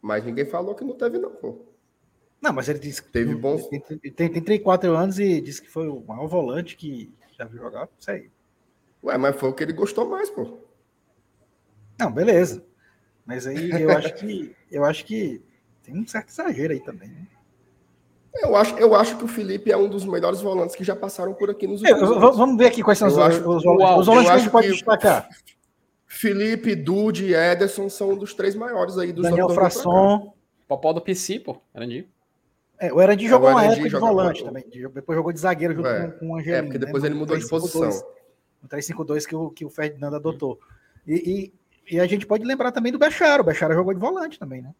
mas 0.02 0.24
ninguém 0.24 0.46
falou 0.46 0.74
que 0.74 0.82
não 0.82 0.94
teve, 0.94 1.18
não, 1.18 1.30
pô. 1.30 1.64
Não, 2.42 2.52
mas 2.52 2.68
ele 2.68 2.80
disse 2.80 3.02
que 3.02 3.10
teve 3.10 3.36
bons. 3.36 3.68
Tem, 3.68 3.80
tem, 3.80 3.98
tem 3.98 4.30
34 4.30 4.96
anos 4.96 5.18
e 5.20 5.40
disse 5.40 5.62
que 5.62 5.70
foi 5.70 5.86
o 5.86 6.00
maior 6.00 6.26
volante 6.26 6.76
que 6.76 7.14
já 7.38 7.44
viu 7.44 7.60
jogar. 7.60 7.88
Isso 7.98 8.10
aí. 8.10 8.30
Ué, 9.06 9.16
mas 9.16 9.36
foi 9.36 9.48
o 9.48 9.52
que 9.52 9.62
ele 9.62 9.72
gostou 9.72 10.08
mais, 10.08 10.28
pô. 10.28 10.58
Não, 11.98 12.12
beleza. 12.12 12.64
Mas 13.24 13.46
aí 13.46 13.70
eu 13.70 13.90
acho 13.90 14.14
que 14.14 14.54
eu 14.70 14.84
acho 14.84 15.04
que 15.04 15.42
tem 15.82 15.96
um 15.96 16.06
certo 16.06 16.28
exagero 16.28 16.72
aí 16.72 16.80
também, 16.80 17.08
né? 17.08 17.26
Eu 18.34 18.54
acho, 18.54 18.76
eu 18.76 18.94
acho 18.94 19.16
que 19.16 19.24
o 19.24 19.28
Felipe 19.28 19.72
é 19.72 19.76
um 19.76 19.88
dos 19.88 20.04
melhores 20.04 20.42
volantes 20.42 20.76
que 20.76 20.84
já 20.84 20.94
passaram 20.94 21.32
por 21.32 21.48
aqui 21.48 21.66
nos 21.66 21.80
últimos 21.80 22.02
eu, 22.02 22.32
Vamos 22.32 22.58
ver 22.58 22.66
aqui 22.66 22.82
quais 22.82 22.98
são 22.98 23.08
os, 23.08 23.16
acho, 23.16 23.48
os, 23.48 23.64
volantes, 23.64 23.98
os 23.98 24.06
volantes 24.06 24.30
que 24.30 24.34
a 24.34 24.38
gente 24.38 24.50
pode 24.50 24.68
destacar. 24.68 25.28
Felipe, 26.06 26.74
Dude 26.74 27.26
e 27.26 27.34
Ederson 27.34 27.88
são 27.88 28.10
um 28.10 28.16
dos 28.16 28.34
três 28.34 28.54
maiores 28.54 28.98
aí 28.98 29.12
dos 29.12 29.22
Daniel 29.22 29.48
Frasson. 29.48 30.34
Popó 30.68 30.92
do 30.92 31.00
PC, 31.00 31.40
pô. 31.40 31.56
Erandi. 31.74 32.08
É, 32.78 32.92
o 32.92 33.00
Erandi 33.00 33.26
jogou 33.26 33.48
é, 33.48 33.52
uma 33.52 33.64
época 33.64 33.88
de 33.88 33.96
volante 33.96 34.44
também. 34.44 34.64
Depois 34.68 35.16
jogou 35.16 35.32
de 35.32 35.40
zagueiro 35.40 35.74
junto 35.74 35.88
é, 35.88 36.08
com, 36.08 36.18
com 36.18 36.30
o 36.30 36.36
Angelino. 36.36 36.56
É, 36.56 36.62
porque 36.62 36.78
depois 36.78 37.02
né? 37.02 37.08
ele 37.08 37.18
mudou 37.18 37.38
de 37.38 37.48
posição. 37.48 37.90
O 38.66 38.68
3-5-2 38.68 39.26
que 39.26 39.34
o, 39.34 39.50
que 39.50 39.64
o 39.64 39.70
Ferdinando 39.70 40.16
adotou. 40.16 40.58
E, 41.06 41.52
e, 41.88 41.94
e, 41.94 42.00
a 42.00 42.06
gente 42.06 42.26
pode 42.26 42.44
lembrar 42.44 42.72
também 42.72 42.92
do 42.92 42.98
Bechara. 42.98 43.40
O 43.40 43.44
Bechara 43.44 43.74
jogou 43.74 43.94
de 43.94 44.00
volante 44.00 44.38
também, 44.38 44.60
né? 44.60 44.74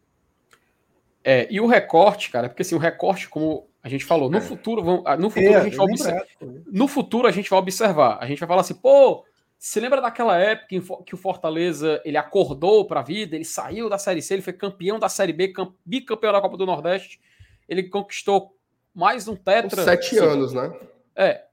É, 1.23 1.47
e 1.49 1.59
o 1.59 1.67
recorte, 1.67 2.29
cara, 2.29 2.47
porque 2.47 2.61
assim, 2.61 2.75
o 2.75 2.79
recorte, 2.79 3.27
como 3.27 3.67
a 3.81 3.89
gente 3.89 4.05
falou, 4.05 4.29
no 4.29 4.37
é. 4.37 4.41
futuro, 4.41 4.83
vamos, 4.83 5.03
ah, 5.05 5.17
no 5.17 5.29
futuro 5.29 5.53
é, 5.53 5.55
a 5.55 5.63
gente 5.63 5.75
vai 5.77 5.85
observar. 5.85 6.25
No 6.67 6.87
futuro 6.87 7.27
a 7.27 7.31
gente 7.31 7.49
vai 7.49 7.59
observar. 7.59 8.17
A 8.21 8.25
gente 8.27 8.39
vai 8.39 8.47
falar 8.47 8.61
assim, 8.61 8.75
pô, 8.75 9.25
se 9.57 9.79
lembra 9.79 10.01
daquela 10.01 10.37
época 10.37 11.03
que 11.05 11.15
o 11.15 11.17
Fortaleza 11.17 12.01
ele 12.05 12.17
acordou 12.17 12.85
para 12.85 12.99
a 12.99 13.03
vida, 13.03 13.35
ele 13.35 13.45
saiu 13.45 13.89
da 13.89 13.97
Série 13.97 14.21
C, 14.21 14.35
ele 14.35 14.41
foi 14.41 14.53
campeão 14.53 14.99
da 14.99 15.09
Série 15.09 15.33
B, 15.33 15.51
bicampeão 15.85 16.31
da 16.31 16.41
Copa 16.41 16.57
do 16.57 16.65
Nordeste, 16.65 17.19
ele 17.67 17.83
conquistou 17.83 18.55
mais 18.93 19.27
um 19.27 19.35
tetra. 19.35 19.83
Sete 19.83 20.17
anos, 20.17 20.53
né? 20.53 20.73
É, 21.15 21.43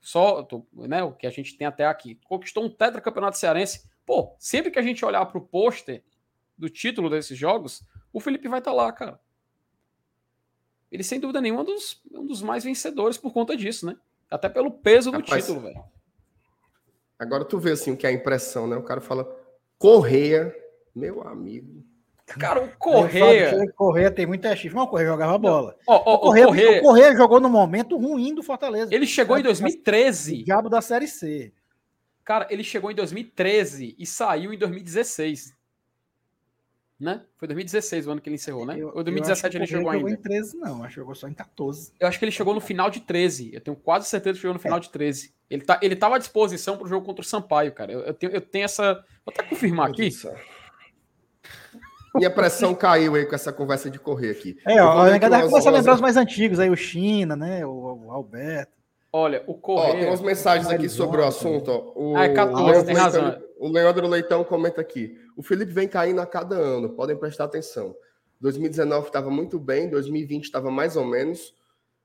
só 0.00 0.46
né, 0.72 1.02
o 1.02 1.12
que 1.12 1.26
a 1.26 1.30
gente 1.30 1.56
tem 1.56 1.66
até 1.66 1.86
aqui. 1.86 2.18
Conquistou 2.24 2.64
um 2.64 2.70
tetra 2.70 3.00
campeonato 3.00 3.38
cearense. 3.38 3.88
Pô, 4.06 4.34
sempre 4.38 4.70
que 4.70 4.78
a 4.78 4.82
gente 4.82 5.04
olhar 5.04 5.24
para 5.26 5.38
o 5.38 5.46
pôster 5.46 6.02
do 6.56 6.68
título 6.68 7.10
desses 7.10 7.36
jogos, 7.36 7.82
o 8.12 8.20
Felipe 8.20 8.48
vai 8.48 8.58
estar 8.58 8.70
tá 8.70 8.76
lá, 8.76 8.92
cara. 8.92 9.20
Ele, 10.90 11.02
sem 11.02 11.20
dúvida 11.20 11.40
nenhuma, 11.40 11.60
é 11.60 11.62
um 11.62 11.66
dos, 11.66 12.02
um 12.12 12.26
dos 12.26 12.42
mais 12.42 12.64
vencedores 12.64 13.18
por 13.18 13.32
conta 13.32 13.56
disso, 13.56 13.86
né? 13.86 13.96
Até 14.30 14.48
pelo 14.48 14.70
peso 14.70 15.10
do 15.10 15.18
Rapaz, 15.18 15.44
título, 15.44 15.60
velho. 15.60 15.84
Agora 17.18 17.44
tu 17.44 17.58
vê 17.58 17.72
assim 17.72 17.92
o 17.92 17.96
que 17.96 18.06
é 18.06 18.10
a 18.10 18.12
impressão, 18.12 18.66
né? 18.66 18.76
O 18.76 18.82
cara 18.82 19.00
fala 19.00 19.28
Correia, 19.78 20.54
meu 20.94 21.22
amigo. 21.26 21.84
Cara, 22.36 22.62
o 22.62 22.68
Correia. 22.76 23.72
Correia 23.74 24.10
tem 24.10 24.26
muita 24.26 24.54
chifre, 24.54 24.76
mas 24.76 24.86
o 24.86 24.88
Correia 24.88 25.10
jogava 25.10 25.38
bola. 25.38 25.76
Ó, 25.86 26.02
ó, 26.04 26.14
o, 26.14 26.18
Correia, 26.18 26.46
o, 26.46 26.48
Correia... 26.48 26.78
o 26.78 26.82
Correia 26.82 27.16
jogou 27.16 27.40
no 27.40 27.48
momento 27.48 27.96
ruim 27.96 28.34
do 28.34 28.42
Fortaleza. 28.42 28.94
Ele 28.94 29.06
chegou 29.06 29.38
em 29.38 29.42
2013. 29.42 30.42
O 30.42 30.44
diabo 30.44 30.68
da 30.68 30.80
Série 30.80 31.08
C. 31.08 31.52
Cara, 32.24 32.46
ele 32.50 32.62
chegou 32.62 32.90
em 32.90 32.94
2013 32.94 33.96
e 33.98 34.04
saiu 34.04 34.52
em 34.52 34.58
2016. 34.58 35.56
Né? 37.00 37.22
Foi 37.36 37.46
2016 37.46 38.06
o 38.06 38.10
ano 38.10 38.20
que 38.20 38.28
ele 38.28 38.34
encerrou, 38.34 38.66
né? 38.66 38.76
Eu, 38.76 38.88
Ou 38.88 39.04
2017 39.04 39.56
ele 39.56 39.66
chegou 39.66 39.88
ainda? 39.88 40.04
Não 40.04 40.12
em 40.12 40.16
13, 40.16 40.56
não. 40.58 40.82
Acho 40.82 40.94
que 40.94 41.00
jogou 41.00 41.14
só 41.14 41.28
em 41.28 41.32
14. 41.32 41.92
Eu 41.98 42.08
acho 42.08 42.18
que 42.18 42.24
ele 42.24 42.32
chegou 42.32 42.52
no 42.52 42.60
final 42.60 42.90
de 42.90 43.00
13. 43.00 43.54
Eu 43.54 43.60
tenho 43.60 43.76
quase 43.76 44.08
certeza 44.08 44.34
que 44.34 44.40
chegou 44.40 44.54
no 44.54 44.60
final 44.60 44.78
é. 44.78 44.80
de 44.80 44.90
13. 44.90 45.32
Ele, 45.48 45.62
tá, 45.62 45.78
ele 45.80 45.96
tava 45.96 46.16
à 46.16 46.18
disposição 46.18 46.76
para 46.76 46.84
o 46.84 46.88
jogo 46.88 47.06
contra 47.06 47.22
o 47.22 47.24
Sampaio, 47.24 47.72
cara. 47.72 47.92
Eu, 47.92 48.00
eu, 48.00 48.12
tenho, 48.12 48.32
eu 48.32 48.40
tenho 48.40 48.64
essa. 48.64 48.94
Vou 49.24 49.32
até 49.32 49.42
confirmar 49.44 49.88
aqui. 49.88 50.10
Minha 52.14 52.30
pressão 52.30 52.74
caiu 52.74 53.14
aí 53.14 53.26
com 53.26 53.34
essa 53.34 53.52
conversa 53.52 53.90
de 53.90 53.98
correr 53.98 54.30
aqui. 54.30 54.56
É, 54.66 54.82
ó, 54.82 55.02
a 55.02 55.18
galera 55.18 55.46
começa 55.48 55.68
a 55.68 55.72
lembrar 55.72 55.94
os 55.94 56.00
mais 56.00 56.16
antigos 56.16 56.58
aí, 56.58 56.70
o 56.70 56.76
China, 56.76 57.36
né? 57.36 57.64
O, 57.66 58.06
o 58.06 58.12
Alberto. 58.12 58.78
Olha, 59.12 59.42
o 59.46 59.54
Correia... 59.54 59.94
Ó, 59.94 59.98
tem 59.98 60.08
umas 60.08 60.20
mensagens 60.20 60.68
aqui 60.68 60.88
sobre 60.88 61.20
o 61.20 61.24
assunto. 61.24 61.70
Ó. 61.70 61.92
O, 61.94 62.16
ah, 62.16 62.24
é 62.24 62.34
14, 62.34 62.84
tem 62.84 62.94
razão. 62.94 63.42
O 63.58 63.68
Leandro 63.68 64.06
Leitão 64.06 64.44
comenta 64.44 64.80
aqui. 64.80 65.18
O 65.36 65.42
Felipe 65.42 65.72
vem 65.72 65.88
caindo 65.88 66.20
a 66.20 66.26
cada 66.26 66.54
ano, 66.56 66.90
podem 66.90 67.16
prestar 67.16 67.44
atenção. 67.44 67.94
2019 68.40 69.06
estava 69.06 69.30
muito 69.30 69.58
bem, 69.58 69.88
2020 69.88 70.44
estava 70.44 70.70
mais 70.70 70.96
ou 70.96 71.04
menos. 71.04 71.54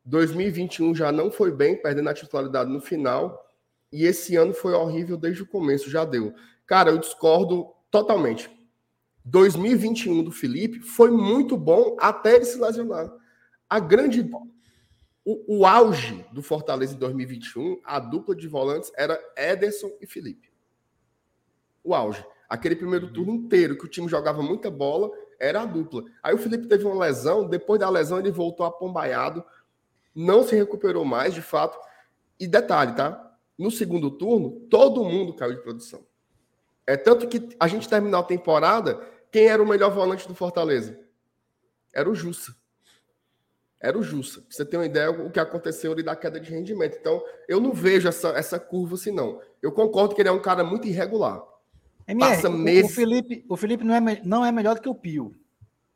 2021 0.06 0.96
já 0.96 1.12
não 1.12 1.30
foi 1.30 1.52
bem, 1.52 1.76
perdendo 1.76 2.10
a 2.10 2.13
titularidade 2.13 2.72
no 2.72 2.82
final. 2.82 3.46
E 3.92 4.06
esse 4.06 4.36
ano 4.36 4.54
foi 4.54 4.74
horrível 4.74 5.18
desde 5.18 5.44
o 5.44 5.48
começo, 5.48 5.89
já 5.89 6.04
deu. 6.04 6.34
Cara, 6.66 6.89
eu 6.89 6.98
discordo 6.98 7.68
totalmente. 7.92 8.50
2021 9.26 10.24
do 10.24 10.32
Felipe 10.32 10.80
foi 10.80 11.10
muito 11.10 11.58
bom 11.58 11.96
até 12.00 12.36
ele 12.36 12.46
se 12.46 12.60
lesionar. 12.60 13.12
A 13.70 13.80
grande. 13.80 14.30
O, 15.26 15.60
o 15.60 15.66
auge 15.66 16.26
do 16.34 16.44
Fortaleza 16.44 16.94
em 16.94 16.98
2021, 16.98 17.80
a 17.84 17.98
dupla 17.98 18.36
de 18.36 18.48
volantes 18.48 18.92
era 18.96 19.18
Ederson 19.38 19.92
e 20.02 20.06
Felipe. 20.06 20.52
O 21.84 21.96
auge. 21.96 22.26
Aquele 22.50 22.76
primeiro 22.76 23.12
turno 23.12 23.34
inteiro 23.34 23.78
que 23.78 23.86
o 23.86 23.90
time 23.90 24.08
jogava 24.10 24.44
muita 24.44 24.70
bola, 24.70 25.10
era 25.40 25.62
a 25.62 25.66
dupla. 25.66 26.04
Aí 26.22 26.36
o 26.36 26.38
Felipe 26.38 26.68
teve 26.68 26.86
uma 26.86 27.06
lesão, 27.06 27.48
depois 27.48 27.80
da 27.80 27.90
lesão 27.90 28.20
ele 28.20 28.32
voltou 28.32 28.66
apombaiado, 28.66 29.44
não 30.14 30.44
se 30.44 30.56
recuperou 30.56 31.04
mais, 31.04 31.34
de 31.34 31.42
fato. 31.42 31.80
E 32.40 32.46
detalhe, 32.46 32.94
tá? 32.96 33.34
No 33.58 33.72
segundo 33.72 34.12
turno, 34.12 34.52
todo 34.70 35.04
mundo 35.04 35.34
caiu 35.34 35.56
de 35.56 35.62
produção. 35.62 36.06
É 36.86 36.98
tanto 36.98 37.28
que 37.28 37.50
a 37.60 37.68
gente 37.68 37.88
terminou 37.88 38.20
a 38.20 38.24
temporada, 38.24 39.02
quem 39.34 39.48
era 39.48 39.63
o 39.63 39.67
melhor 39.67 39.90
volante 39.90 40.27
do 40.27 40.36
Fortaleza? 40.36 41.00
Era 41.92 42.08
o 42.08 42.13
Jussa. 42.13 42.56
Era 43.81 43.98
o 43.98 44.04
Jussa. 44.04 44.42
Pra 44.42 44.52
você 44.52 44.63
ter 44.63 44.77
uma 44.77 44.86
ideia 44.86 45.10
o 45.10 45.31
que 45.31 45.40
aconteceu 45.40 45.92
ali 45.92 46.04
da 46.04 46.15
queda 46.15 46.40
de 46.40 46.52
rendimento. 46.52 46.96
Então, 47.00 47.19
eu 47.50 47.60
não 47.60 47.73
vejo 47.73 48.08
essa, 48.08 48.29
essa 48.29 48.60
curva 48.60 48.94
assim, 48.94 49.12
não. 49.12 49.42
Eu 49.60 49.71
concordo 49.71 50.13
que 50.13 50.21
ele 50.21 50.29
é 50.29 50.31
um 50.31 50.42
cara 50.42 50.63
muito 50.63 50.88
irregular. 50.88 51.42
MR, 52.08 52.29
Passa 52.29 52.48
o, 52.48 52.54
meses... 52.54 52.92
o 52.92 52.94
Felipe, 52.94 53.44
o 53.50 53.58
Felipe 53.58 53.84
não, 53.84 53.96
é, 53.96 54.21
não 54.23 54.46
é 54.46 54.52
melhor 54.52 54.75
do 54.75 54.81
que 54.81 54.90
o 54.90 54.94
Pio. 54.94 55.34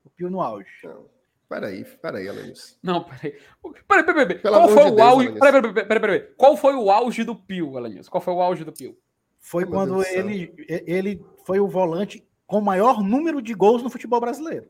O 0.03 0.09
Pio 0.09 0.31
no 0.31 0.41
auge. 0.41 0.67
Não. 0.83 1.05
Peraí, 1.47 1.85
peraí, 1.85 2.27
Alanis. 2.27 2.77
Não, 2.81 3.03
peraí. 3.03 3.39
Peraí, 3.88 4.03
peraí, 4.03 4.25
peraí. 4.25 4.39
Qual 4.41 4.67
foi 4.67 4.83
de 4.83 4.91
o 4.91 4.95
Deus, 4.95 5.07
auge? 5.07 5.31
Peraí, 5.33 5.61
peraí, 5.61 5.73
peraí, 5.73 5.99
peraí, 5.99 6.19
Qual 6.35 6.57
foi 6.57 6.73
o 6.73 6.89
auge 6.89 7.23
do 7.23 7.35
Pio, 7.35 7.77
Alanis? 7.77 8.09
Qual 8.09 8.19
foi 8.19 8.33
o 8.33 8.41
auge 8.41 8.63
do 8.63 8.73
Pio? 8.73 8.97
Foi 9.39 9.63
Ai, 9.63 9.69
quando 9.69 10.03
ele, 10.07 10.53
ele 10.67 11.25
foi 11.45 11.59
o 11.59 11.67
volante 11.67 12.26
com 12.47 12.59
o 12.59 12.61
maior 12.61 13.03
número 13.03 13.41
de 13.41 13.53
gols 13.53 13.83
no 13.83 13.89
futebol 13.89 14.21
brasileiro. 14.21 14.67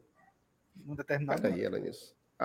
Num 0.76 0.96
determinado 0.96 1.42
Peraí, 1.42 1.62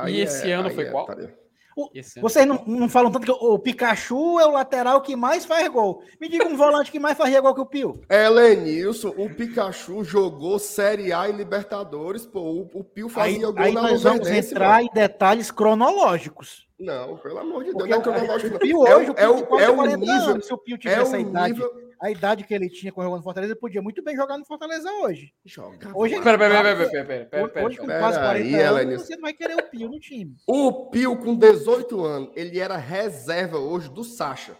e 0.08 0.20
esse 0.20 0.50
é, 0.50 0.54
ano 0.54 0.70
foi 0.70 0.84
é, 0.84 0.90
qual? 0.90 1.06
Peraí. 1.06 1.28
O, 1.74 1.88
vocês 2.20 2.46
não, 2.46 2.62
não, 2.66 2.88
falam 2.88 3.10
tanto 3.10 3.24
que 3.24 3.30
o 3.30 3.58
Pikachu 3.58 4.38
é 4.38 4.46
o 4.46 4.50
lateral 4.50 5.00
que 5.00 5.16
mais 5.16 5.46
faz 5.46 5.66
gol. 5.68 6.02
Me 6.20 6.28
diga 6.28 6.46
um 6.46 6.56
volante 6.56 6.92
que 6.92 6.98
mais 6.98 7.16
fazia 7.16 7.40
gol 7.40 7.54
que 7.54 7.62
o 7.62 7.66
Pio. 7.66 7.98
É, 8.10 8.28
Lenilson, 8.28 9.08
o 9.16 9.34
Pikachu 9.34 10.04
jogou 10.04 10.58
Série 10.58 11.14
A 11.14 11.28
e 11.30 11.32
Libertadores, 11.32 12.26
pô, 12.26 12.40
o, 12.40 12.70
o 12.74 12.84
Pio 12.84 13.08
fazia 13.08 13.36
aí, 13.36 13.52
gol 13.52 13.54
aí 13.56 13.72
na 13.72 13.82
nós 13.82 14.02
vamos 14.02 14.28
entrar 14.28 14.82
mano. 14.82 14.90
em 14.90 14.94
detalhes 14.94 15.50
cronológicos. 15.50 16.68
Não, 16.78 17.16
pelo 17.16 17.38
amor 17.38 17.64
de 17.64 17.72
Deus, 17.72 17.88
não 17.88 17.96
é 17.96 18.00
cronológico. 18.02 18.56
O 18.56 18.58
Pio 18.58 18.80
hoje, 18.80 19.12
é, 19.16 19.28
o 19.28 19.46
Pio 19.46 19.58
é, 19.58 19.64
é 19.64 19.70
o 19.70 19.96
nível, 19.96 20.14
anos, 20.14 20.46
se 20.46 20.52
o 20.52 20.58
Pio 20.58 20.76
tivesse 20.76 20.98
é 20.98 21.02
essa 21.02 21.18
idade. 21.18 21.54
Nível, 21.54 21.91
a 22.02 22.10
idade 22.10 22.42
que 22.44 22.52
ele 22.52 22.68
tinha 22.68 22.90
com 22.90 23.00
jogando 23.00 23.18
no 23.18 23.22
Fortaleza, 23.22 23.52
ele 23.52 23.60
podia 23.60 23.80
muito 23.80 24.02
bem 24.02 24.16
jogar 24.16 24.36
no 24.36 24.44
Fortaleza 24.44 24.90
hoje. 25.02 25.32
Joga. 25.44 25.90
Hoje, 25.94 26.20
pera, 26.20 26.36
pera, 26.36 26.62
pera, 26.62 26.76
pera, 26.90 27.04
pera, 27.26 27.48
pera, 27.48 27.66
hoje 27.66 27.78
com 27.78 27.86
quase 27.86 28.18
40 28.18 28.34
aí, 28.44 28.54
anos, 28.60 29.02
você 29.02 29.14
não 29.14 29.22
vai 29.22 29.32
querer 29.32 29.54
o 29.54 29.62
Pio 29.70 29.88
no 29.88 30.00
time. 30.00 30.36
O 30.46 30.86
Pio, 30.90 31.16
com 31.16 31.34
18 31.36 32.04
anos, 32.04 32.30
ele 32.34 32.58
era 32.58 32.76
reserva 32.76 33.56
hoje 33.58 33.88
do 33.88 34.02
Sacha. 34.02 34.56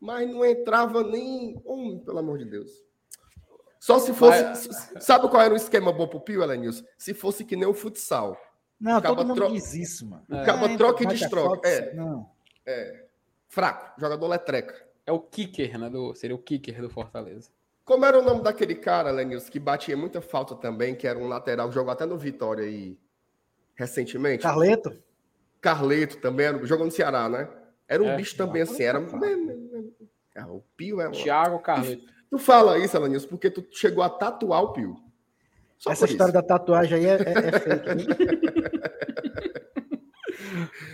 mas 0.00 0.28
não 0.30 0.44
entrava 0.44 1.02
nem. 1.02 1.60
Homem, 1.64 1.98
pelo 1.98 2.18
amor 2.18 2.38
de 2.38 2.44
Deus. 2.44 2.70
Só 3.80 3.98
se 3.98 4.12
fosse. 4.12 4.42
Mas- 4.42 4.92
Sabe 5.04 5.28
qual 5.28 5.42
era 5.42 5.52
o 5.54 5.56
esquema 5.56 5.92
bom 5.92 6.06
pro 6.06 6.20
Pio, 6.20 6.42
Elenilson? 6.42 6.84
Se 6.96 7.14
fosse 7.14 7.44
que 7.44 7.56
nem 7.56 7.66
o 7.66 7.74
futsal. 7.74 8.40
Não, 8.80 8.98
Acaba 8.98 9.16
todo 9.16 9.26
mundo 9.26 9.36
tro- 9.38 9.52
diz 9.52 9.74
isso, 9.74 10.06
mano. 10.08 10.22
É. 10.30 10.40
Acaba 10.42 10.66
Ah, 10.66 10.76
troca 10.76 11.02
e 11.02 11.06
destroca. 11.06 11.68
É. 11.68 11.94
Não. 11.94 12.30
Fraco. 13.48 13.98
Jogador 14.00 14.26
letreca. 14.28 14.85
É 15.06 15.12
o 15.12 15.20
kicker, 15.20 15.78
né? 15.78 15.88
Do, 15.88 16.14
seria 16.14 16.34
o 16.34 16.38
kicker 16.38 16.80
do 16.82 16.90
Fortaleza. 16.90 17.50
Como 17.84 18.04
era 18.04 18.18
o 18.18 18.22
nome 18.22 18.42
daquele 18.42 18.74
cara, 18.74 19.12
Lenilson, 19.12 19.50
que 19.52 19.60
batia 19.60 19.96
muita 19.96 20.20
falta 20.20 20.56
também, 20.56 20.96
que 20.96 21.06
era 21.06 21.16
um 21.18 21.28
lateral, 21.28 21.70
jogou 21.70 21.92
até 21.92 22.04
no 22.04 22.18
Vitória 22.18 22.64
aí 22.64 22.98
recentemente? 23.76 24.42
Carleto? 24.42 24.92
Carleto 25.60 26.16
também, 26.18 26.46
era, 26.46 26.66
jogou 26.66 26.84
no 26.84 26.90
Ceará, 26.90 27.28
né? 27.28 27.48
Era 27.86 28.02
um 28.02 28.08
É, 28.08 28.16
bicho 28.16 28.36
também 28.36 28.62
assim, 28.62 28.82
era. 28.82 28.98
Ah, 30.34 30.48
o 30.48 30.62
Pio 30.76 31.00
é. 31.00 31.08
Thiago 31.10 31.60
Carleto. 31.60 32.04
Tu 32.28 32.38
fala 32.38 32.76
isso, 32.78 32.96
Elenilson, 32.96 33.28
porque 33.28 33.48
tu 33.48 33.64
chegou 33.70 34.02
a 34.02 34.10
tatuar 34.10 34.62
o 34.64 34.72
Pio. 34.72 34.96
Só 35.78 35.92
Essa 35.92 36.06
história 36.06 36.30
isso. 36.32 36.40
da 36.40 36.42
tatuagem 36.42 36.98
aí 36.98 37.06
é, 37.06 37.12
é, 37.14 37.48
é 37.48 37.58
fake. 37.60 37.94
viu? 37.94 38.06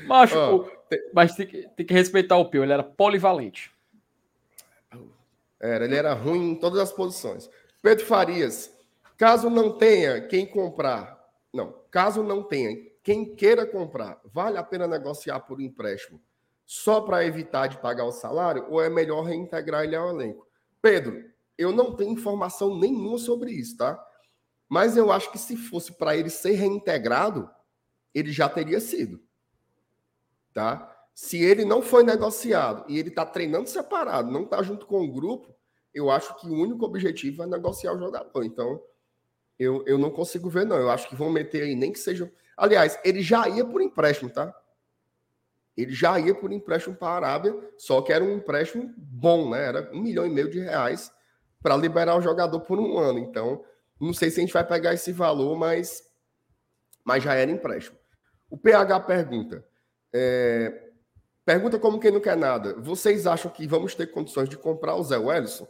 Macho, 0.06 0.36
Ó, 0.38 0.56
o- 0.56 0.70
mas 1.14 1.34
tem 1.34 1.46
que, 1.46 1.66
tem 1.76 1.86
que 1.86 1.94
respeitar 1.94 2.36
o 2.36 2.50
Pio, 2.50 2.62
ele 2.62 2.72
era 2.72 2.82
polivalente. 2.82 3.71
Era, 5.62 5.84
ele 5.84 5.96
era 5.96 6.12
ruim 6.12 6.50
em 6.50 6.54
todas 6.54 6.80
as 6.80 6.92
posições. 6.92 7.48
Pedro 7.80 8.04
Farias, 8.04 8.70
caso 9.16 9.48
não 9.48 9.78
tenha 9.78 10.20
quem 10.26 10.44
comprar, 10.44 11.18
não, 11.52 11.72
caso 11.90 12.22
não 12.22 12.42
tenha 12.42 12.76
quem 13.02 13.34
queira 13.34 13.64
comprar, 13.64 14.20
vale 14.24 14.58
a 14.58 14.62
pena 14.62 14.86
negociar 14.86 15.40
por 15.40 15.60
empréstimo 15.60 16.20
só 16.64 17.00
para 17.00 17.24
evitar 17.24 17.66
de 17.66 17.78
pagar 17.78 18.04
o 18.04 18.12
salário 18.12 18.66
ou 18.70 18.82
é 18.82 18.88
melhor 18.88 19.22
reintegrar 19.22 19.84
ele 19.84 19.96
ao 19.96 20.08
elenco? 20.08 20.46
Pedro, 20.80 21.22
eu 21.58 21.70
não 21.70 21.94
tenho 21.94 22.12
informação 22.12 22.78
nenhuma 22.78 23.18
sobre 23.18 23.52
isso, 23.52 23.76
tá? 23.76 24.02
Mas 24.68 24.96
eu 24.96 25.12
acho 25.12 25.30
que 25.30 25.38
se 25.38 25.56
fosse 25.56 25.92
para 25.92 26.16
ele 26.16 26.30
ser 26.30 26.52
reintegrado, 26.52 27.50
ele 28.14 28.32
já 28.32 28.48
teria 28.48 28.80
sido. 28.80 29.22
Tá? 30.54 30.91
Se 31.14 31.42
ele 31.42 31.64
não 31.64 31.82
foi 31.82 32.02
negociado 32.02 32.84
e 32.88 32.98
ele 32.98 33.10
está 33.10 33.24
treinando 33.26 33.68
separado, 33.68 34.30
não 34.30 34.44
está 34.44 34.62
junto 34.62 34.86
com 34.86 35.02
o 35.02 35.12
grupo, 35.12 35.54
eu 35.92 36.10
acho 36.10 36.34
que 36.36 36.46
o 36.46 36.54
único 36.54 36.84
objetivo 36.84 37.42
é 37.42 37.46
negociar 37.46 37.92
o 37.92 37.98
jogador. 37.98 38.44
Então, 38.44 38.82
eu, 39.58 39.84
eu 39.86 39.98
não 39.98 40.10
consigo 40.10 40.48
ver, 40.48 40.64
não. 40.64 40.76
Eu 40.76 40.90
acho 40.90 41.08
que 41.08 41.14
vão 41.14 41.30
meter 41.30 41.64
aí, 41.64 41.74
nem 41.74 41.92
que 41.92 41.98
seja. 41.98 42.32
Aliás, 42.56 42.98
ele 43.04 43.22
já 43.22 43.48
ia 43.48 43.64
por 43.64 43.82
empréstimo, 43.82 44.30
tá? 44.30 44.54
Ele 45.76 45.92
já 45.92 46.18
ia 46.18 46.34
por 46.34 46.52
empréstimo 46.52 46.96
para 46.96 47.08
a 47.08 47.16
Arábia, 47.16 47.70
só 47.78 48.02
que 48.02 48.12
era 48.12 48.24
um 48.24 48.36
empréstimo 48.36 48.92
bom, 48.96 49.50
né? 49.50 49.66
Era 49.66 49.90
um 49.92 50.00
milhão 50.00 50.26
e 50.26 50.30
meio 50.30 50.50
de 50.50 50.60
reais 50.60 51.12
para 51.62 51.76
liberar 51.76 52.16
o 52.16 52.22
jogador 52.22 52.60
por 52.60 52.78
um 52.78 52.98
ano. 52.98 53.18
Então, 53.18 53.64
não 54.00 54.12
sei 54.12 54.30
se 54.30 54.40
a 54.40 54.42
gente 54.42 54.52
vai 54.52 54.66
pegar 54.66 54.94
esse 54.94 55.12
valor, 55.12 55.56
mas, 55.56 56.02
mas 57.04 57.22
já 57.22 57.34
era 57.34 57.50
empréstimo. 57.50 57.98
O 58.50 58.58
PH 58.58 59.00
pergunta. 59.00 59.64
é, 60.12 60.91
pergunta 61.44 61.78
como 61.78 62.00
quem 62.00 62.10
não 62.10 62.20
quer 62.20 62.36
nada. 62.36 62.74
Vocês 62.80 63.26
acham 63.26 63.50
que 63.50 63.66
vamos 63.66 63.94
ter 63.94 64.08
condições 64.08 64.48
de 64.48 64.56
comprar 64.56 64.96
o 64.96 65.02
Zé 65.02 65.18
Wellison? 65.18 65.66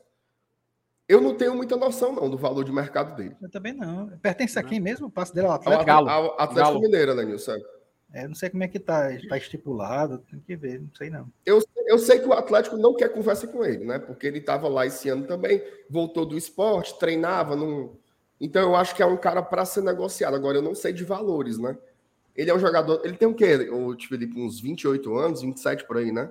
Eu 1.08 1.20
não 1.20 1.34
tenho 1.36 1.54
muita 1.54 1.76
noção, 1.76 2.14
não, 2.14 2.30
do 2.30 2.38
valor 2.38 2.64
de 2.64 2.72
mercado 2.72 3.14
dele. 3.16 3.36
Eu 3.42 3.50
também 3.50 3.72
não. 3.72 4.08
Pertence 4.18 4.58
a 4.58 4.62
quem 4.62 4.80
mesmo? 4.80 5.08
O 5.08 5.10
passe 5.10 5.34
dele 5.34 5.46
ao 5.46 5.52
Ao, 5.52 5.58
Atlético? 5.58 5.90
Ao 5.90 6.40
Atlético 6.40 6.54
Galo. 6.54 6.80
Mineiro, 6.80 7.12
Lenilson. 7.12 7.58
É, 8.14 8.28
não 8.28 8.34
sei 8.34 8.50
como 8.50 8.62
é 8.62 8.68
que 8.68 8.78
tá, 8.78 9.08
tá 9.26 9.38
estipulado, 9.38 10.18
tem 10.18 10.38
que 10.38 10.54
ver, 10.54 10.80
não 10.80 10.90
sei 10.94 11.08
não. 11.08 11.32
Eu, 11.46 11.62
eu 11.86 11.98
sei 11.98 12.18
que 12.18 12.28
o 12.28 12.34
Atlético 12.34 12.76
não 12.76 12.94
quer 12.94 13.08
conversa 13.08 13.46
com 13.46 13.64
ele, 13.64 13.86
né? 13.86 13.98
Porque 13.98 14.26
ele 14.26 14.38
estava 14.38 14.68
lá 14.68 14.86
esse 14.86 15.08
ano 15.08 15.26
também, 15.26 15.62
voltou 15.88 16.26
do 16.26 16.36
esporte, 16.36 16.98
treinava. 16.98 17.56
Não... 17.56 17.96
Então 18.38 18.62
eu 18.62 18.76
acho 18.76 18.94
que 18.94 19.02
é 19.02 19.06
um 19.06 19.16
cara 19.16 19.42
para 19.42 19.64
ser 19.64 19.82
negociado. 19.82 20.34
Agora 20.34 20.58
eu 20.58 20.62
não 20.62 20.74
sei 20.74 20.92
de 20.92 21.04
valores, 21.04 21.58
né? 21.58 21.76
Ele 22.36 22.50
é 22.50 22.54
um 22.54 22.58
jogador. 22.58 23.00
Ele 23.04 23.16
tem 23.16 23.28
o 23.28 23.34
quê, 23.34 23.68
o 23.70 23.96
Felipe? 24.08 24.40
Uns 24.40 24.60
28 24.60 25.14
anos, 25.16 25.42
27 25.42 25.86
por 25.86 25.98
aí, 25.98 26.10
né? 26.10 26.30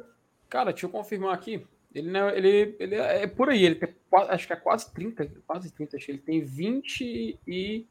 Cara, 0.49 0.71
deixa 0.71 0.85
eu 0.85 0.89
confirmar 0.89 1.33
aqui. 1.33 1.65
Ele, 1.93 2.09
não, 2.09 2.29
ele, 2.29 2.75
ele 2.79 2.95
é 2.95 3.27
por 3.27 3.49
aí, 3.49 3.65
ele 3.65 3.75
tem, 3.75 3.93
acho 4.29 4.47
que 4.47 4.53
é 4.53 4.55
quase 4.55 4.91
30, 4.93 5.29
quase 5.45 5.71
30, 5.71 5.97
acho 5.97 6.05
que 6.05 6.11
ele 6.13 6.19
tem 6.19 6.41
20 6.41 7.37
e 7.45 7.85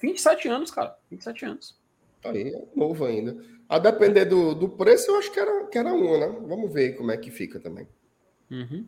27 0.00 0.48
anos, 0.48 0.70
cara. 0.70 0.96
27 1.10 1.44
anos. 1.46 1.78
Tá 2.22 2.30
aí, 2.30 2.54
é 2.54 2.64
novo 2.74 3.04
ainda. 3.04 3.36
A 3.68 3.78
depender 3.78 4.26
do, 4.26 4.54
do 4.54 4.68
preço, 4.68 5.10
eu 5.10 5.16
acho 5.16 5.32
que 5.32 5.40
era, 5.40 5.66
que 5.66 5.78
era 5.78 5.92
um, 5.92 6.18
né? 6.18 6.28
Vamos 6.46 6.72
ver 6.72 6.96
como 6.96 7.10
é 7.10 7.16
que 7.16 7.30
fica 7.30 7.58
também. 7.58 7.88
Uhum. 8.50 8.86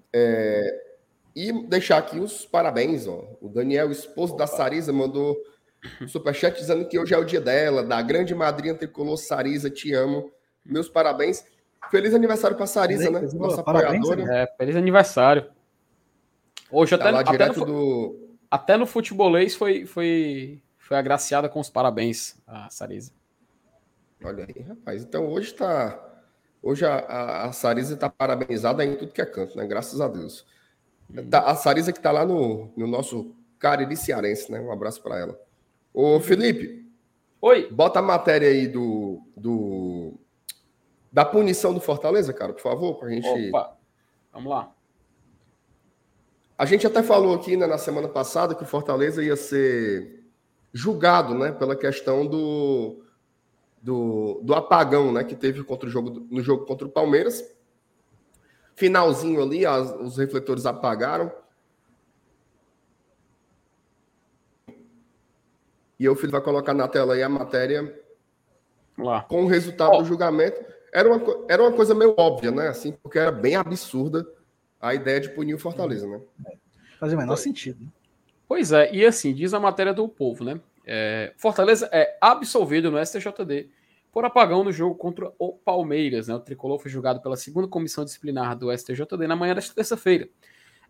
E 1.34 1.52
deixar 1.66 1.98
aqui 1.98 2.18
os 2.18 2.44
parabéns, 2.44 3.06
ó. 3.06 3.24
O 3.40 3.48
Daniel, 3.48 3.90
esposo 3.90 4.36
da 4.36 4.46
Sarisa, 4.46 4.92
mandou 4.92 5.36
superchat 6.06 6.58
dizendo 6.58 6.86
que 6.86 6.98
hoje 6.98 7.14
é 7.14 7.18
o 7.18 7.24
dia 7.24 7.40
dela, 7.40 7.82
da 7.82 8.00
grande 8.02 8.34
madrinha 8.34 8.74
tricolor 8.74 9.16
Sarisa, 9.16 9.70
te 9.70 9.92
amo. 9.92 10.30
Meus 10.64 10.88
parabéns. 10.88 11.44
Feliz 11.90 12.14
aniversário 12.14 12.56
para 12.56 12.66
Sarisa, 12.66 13.10
né? 13.10 13.20
Nossa 13.34 13.62
parabéns, 13.62 14.04
apoiadora. 14.04 14.42
É, 14.42 14.46
feliz 14.56 14.76
aniversário. 14.76 15.46
Hoje 16.70 16.96
Tá 16.96 17.04
até, 17.04 17.10
lá 17.10 17.20
até, 17.20 17.30
direto 17.30 17.60
no, 17.60 17.66
do. 17.66 18.28
até 18.50 18.76
no 18.76 18.86
futebolês 18.86 19.54
foi, 19.54 19.86
foi, 19.86 20.60
foi 20.76 20.96
agraciada 20.96 21.48
com 21.48 21.60
os 21.60 21.70
parabéns, 21.70 22.36
a 22.46 22.68
Sarisa. 22.68 23.12
Olha 24.22 24.44
aí, 24.46 24.62
rapaz. 24.62 25.02
Então 25.02 25.26
hoje 25.28 25.54
tá. 25.54 26.04
Hoje 26.60 26.84
a, 26.84 26.96
a, 26.96 27.44
a 27.46 27.52
Sarisa 27.52 27.96
tá 27.96 28.10
parabenizada 28.10 28.84
em 28.84 28.96
tudo 28.96 29.12
que 29.12 29.22
é 29.22 29.26
canto, 29.26 29.56
né? 29.56 29.64
Graças 29.66 30.00
a 30.00 30.08
Deus. 30.08 30.44
Tá- 31.30 31.48
a 31.48 31.54
Sarisa 31.54 31.92
que 31.92 32.00
tá 32.00 32.10
lá 32.10 32.26
no, 32.26 32.70
no 32.76 32.86
nosso 32.86 33.34
Cariri 33.58 33.96
Cearense, 33.96 34.50
né? 34.50 34.60
Um 34.60 34.72
abraço 34.72 35.00
para 35.02 35.18
ela. 35.18 35.40
Ô, 36.00 36.20
Felipe, 36.20 36.88
Oi! 37.42 37.68
bota 37.72 37.98
a 37.98 38.02
matéria 38.02 38.48
aí 38.48 38.68
do, 38.68 39.20
do. 39.36 40.14
Da 41.12 41.24
punição 41.24 41.74
do 41.74 41.80
Fortaleza, 41.80 42.32
cara, 42.32 42.52
por 42.52 42.62
favor, 42.62 42.94
pra 43.00 43.08
gente. 43.08 43.26
Opa! 43.48 43.76
Vamos 44.32 44.48
lá. 44.48 44.72
A 46.56 46.64
gente 46.64 46.86
até 46.86 47.02
falou 47.02 47.34
aqui 47.34 47.56
né, 47.56 47.66
na 47.66 47.78
semana 47.78 48.06
passada 48.06 48.54
que 48.54 48.62
o 48.62 48.66
Fortaleza 48.66 49.24
ia 49.24 49.34
ser 49.34 50.24
julgado 50.72 51.34
né, 51.34 51.50
pela 51.50 51.74
questão 51.74 52.24
do, 52.24 53.02
do, 53.82 54.40
do 54.44 54.54
apagão 54.54 55.10
né, 55.12 55.24
que 55.24 55.34
teve 55.34 55.64
contra 55.64 55.88
o 55.88 55.90
jogo, 55.90 56.28
no 56.30 56.40
jogo 56.40 56.64
contra 56.64 56.86
o 56.86 56.90
Palmeiras. 56.90 57.42
Finalzinho 58.76 59.42
ali, 59.42 59.66
as- 59.66 59.92
os 59.96 60.16
refletores 60.16 60.64
apagaram. 60.64 61.32
E 65.98 66.08
o 66.08 66.14
filho 66.14 66.32
vai 66.32 66.40
colocar 66.40 66.74
na 66.74 66.86
tela 66.86 67.14
aí 67.14 67.22
a 67.22 67.28
matéria 67.28 67.92
lá. 68.96 69.22
com 69.22 69.44
o 69.44 69.46
resultado 69.46 69.92
Ó. 69.92 69.98
do 69.98 70.04
julgamento. 70.04 70.64
Era 70.92 71.12
uma, 71.12 71.44
era 71.48 71.62
uma 71.62 71.72
coisa 71.72 71.94
meio 71.94 72.14
óbvia, 72.16 72.50
né? 72.50 72.68
Assim, 72.68 72.92
porque 72.92 73.18
era 73.18 73.32
bem 73.32 73.56
absurda 73.56 74.26
a 74.80 74.94
ideia 74.94 75.20
de 75.20 75.28
punir 75.30 75.54
o 75.54 75.58
Fortaleza, 75.58 76.06
né? 76.06 76.20
Faz 76.98 77.12
o 77.12 77.16
menor 77.16 77.36
Foi. 77.36 77.44
sentido. 77.44 77.84
né? 77.84 77.90
Pois 78.46 78.72
é, 78.72 78.90
e 78.92 79.04
assim, 79.04 79.34
diz 79.34 79.52
a 79.52 79.60
matéria 79.60 79.92
do 79.92 80.08
povo, 80.08 80.44
né? 80.44 80.60
É, 80.86 81.34
Fortaleza 81.36 81.88
é 81.92 82.16
absolvido 82.20 82.90
no 82.90 83.04
STJD 83.04 83.68
por 84.10 84.24
apagão 84.24 84.64
no 84.64 84.72
jogo 84.72 84.94
contra 84.94 85.30
o 85.38 85.52
Palmeiras, 85.52 86.28
né? 86.28 86.34
O 86.34 86.40
tricolor 86.40 86.78
foi 86.78 86.90
julgado 86.90 87.20
pela 87.20 87.36
segunda 87.36 87.68
comissão 87.68 88.04
disciplinar 88.04 88.56
do 88.56 88.76
STJD 88.76 89.26
na 89.26 89.36
manhã 89.36 89.54
desta 89.54 89.74
terça-feira. 89.74 90.28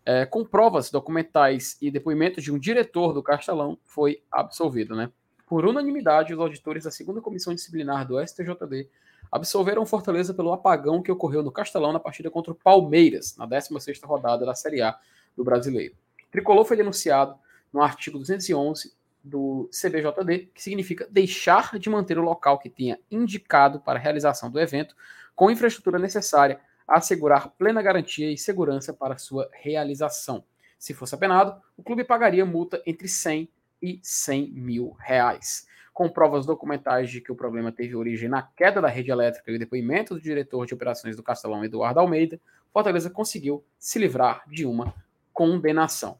É, 0.05 0.25
com 0.25 0.43
provas 0.45 0.89
documentais 0.89 1.77
e 1.81 1.91
depoimentos 1.91 2.43
de 2.43 2.51
um 2.51 2.57
diretor 2.57 3.13
do 3.13 3.21
Castelão, 3.21 3.77
foi 3.83 4.23
absolvido, 4.31 4.95
né? 4.95 5.11
Por 5.45 5.65
unanimidade, 5.65 6.33
os 6.33 6.39
auditores 6.39 6.83
da 6.83 6.91
segunda 6.91 7.21
comissão 7.21 7.53
disciplinar 7.53 8.07
do 8.07 8.19
STJD 8.25 8.87
absolveram 9.31 9.85
Fortaleza 9.85 10.33
pelo 10.33 10.53
apagão 10.53 11.01
que 11.01 11.11
ocorreu 11.11 11.43
no 11.43 11.51
Castelão 11.51 11.93
na 11.93 11.99
partida 11.99 12.29
contra 12.29 12.51
o 12.51 12.55
Palmeiras, 12.55 13.35
na 13.37 13.47
16ª 13.47 14.05
rodada 14.05 14.45
da 14.45 14.55
Série 14.55 14.81
A 14.81 14.97
do 15.35 15.43
Brasileiro. 15.43 15.95
O 16.27 16.31
tricolor 16.31 16.65
foi 16.65 16.77
denunciado 16.77 17.35
no 17.71 17.81
artigo 17.81 18.17
211 18.17 18.93
do 19.23 19.69
CBJD, 19.71 20.49
que 20.53 20.61
significa 20.61 21.07
deixar 21.09 21.77
de 21.77 21.89
manter 21.89 22.17
o 22.17 22.23
local 22.23 22.57
que 22.57 22.69
tenha 22.69 22.99
indicado 23.11 23.79
para 23.79 23.99
a 23.99 24.01
realização 24.01 24.49
do 24.49 24.59
evento 24.59 24.95
com 25.35 25.51
infraestrutura 25.51 25.99
necessária 25.99 26.59
assegurar 26.89 27.49
plena 27.51 27.81
garantia 27.81 28.31
e 28.31 28.37
segurança 28.37 28.93
para 28.93 29.17
sua 29.17 29.49
realização. 29.53 30.43
Se 30.77 30.93
fosse 30.93 31.13
apenado, 31.15 31.61
o 31.77 31.83
clube 31.83 32.03
pagaria 32.03 32.45
multa 32.45 32.81
entre 32.85 33.07
100 33.07 33.49
e 33.81 33.99
100 34.01 34.51
mil 34.51 34.95
reais. 34.99 35.67
Com 35.93 36.09
provas 36.09 36.45
documentais 36.45 37.09
de 37.09 37.19
que 37.19 37.31
o 37.31 37.35
problema 37.35 37.71
teve 37.71 37.95
origem 37.95 38.29
na 38.29 38.41
queda 38.41 38.81
da 38.81 38.87
rede 38.87 39.11
elétrica 39.11 39.51
e 39.51 39.55
o 39.55 39.59
depoimento 39.59 40.13
do 40.13 40.21
diretor 40.21 40.65
de 40.65 40.73
operações 40.73 41.15
do 41.15 41.23
Castelão, 41.23 41.63
Eduardo 41.65 41.99
Almeida, 41.99 42.39
Fortaleza 42.71 43.09
conseguiu 43.09 43.63
se 43.77 43.99
livrar 43.99 44.43
de 44.47 44.65
uma 44.65 44.93
condenação. 45.33 46.19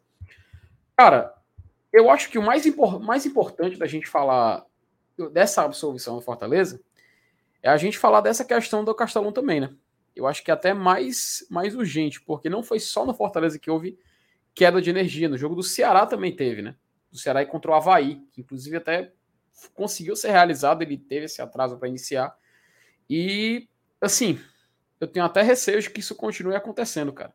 Cara, 0.98 1.34
eu 1.94 2.10
acho 2.10 2.30
que 2.30 2.38
o 2.38 2.44
mais, 2.44 2.66
impor- 2.66 3.00
mais 3.00 3.26
importante 3.26 3.78
da 3.78 3.86
gente 3.86 4.08
falar 4.08 4.66
dessa 5.32 5.64
absolvição 5.64 6.16
do 6.16 6.22
Fortaleza 6.22 6.82
é 7.64 7.70
a 7.70 7.78
gente 7.78 7.98
falar 7.98 8.22
dessa 8.22 8.44
questão 8.44 8.84
do 8.84 8.94
Castelão 8.96 9.32
também, 9.32 9.62
né? 9.62 9.70
Eu 10.20 10.28
acho 10.28 10.44
que 10.44 10.52
é 10.52 10.54
até 10.54 10.74
mais, 10.74 11.46
mais 11.50 11.74
urgente, 11.74 12.22
porque 12.22 12.50
não 12.50 12.62
foi 12.62 12.80
só 12.80 13.06
no 13.06 13.14
Fortaleza 13.14 13.58
que 13.58 13.72
houve 13.72 13.98
queda 14.54 14.82
de 14.82 14.90
energia. 14.90 15.30
No 15.30 15.38
jogo 15.38 15.56
do 15.56 15.64
Ceará 15.64 16.06
também 16.06 16.36
teve, 16.36 16.62
né? 16.62 16.76
Do 17.10 17.18
Ceará 17.18 17.46
contra 17.46 17.72
o 17.72 17.74
Havaí, 17.74 18.22
que 18.34 18.42
inclusive 18.42 18.76
até 18.76 19.14
conseguiu 19.74 20.16
ser 20.18 20.32
realizado, 20.32 20.82
ele 20.82 20.98
teve 20.98 21.26
esse 21.26 21.42
atraso 21.42 21.78
para 21.78 21.88
iniciar. 21.88 22.38
E, 23.10 23.70
assim, 24.02 24.40
eu 25.00 25.08
tenho 25.08 25.26
até 25.26 25.42
receio 25.42 25.82
de 25.82 25.90
que 25.90 26.02
isso 26.02 26.14
continue 26.16 26.56
acontecendo, 26.56 27.14
cara. 27.14 27.34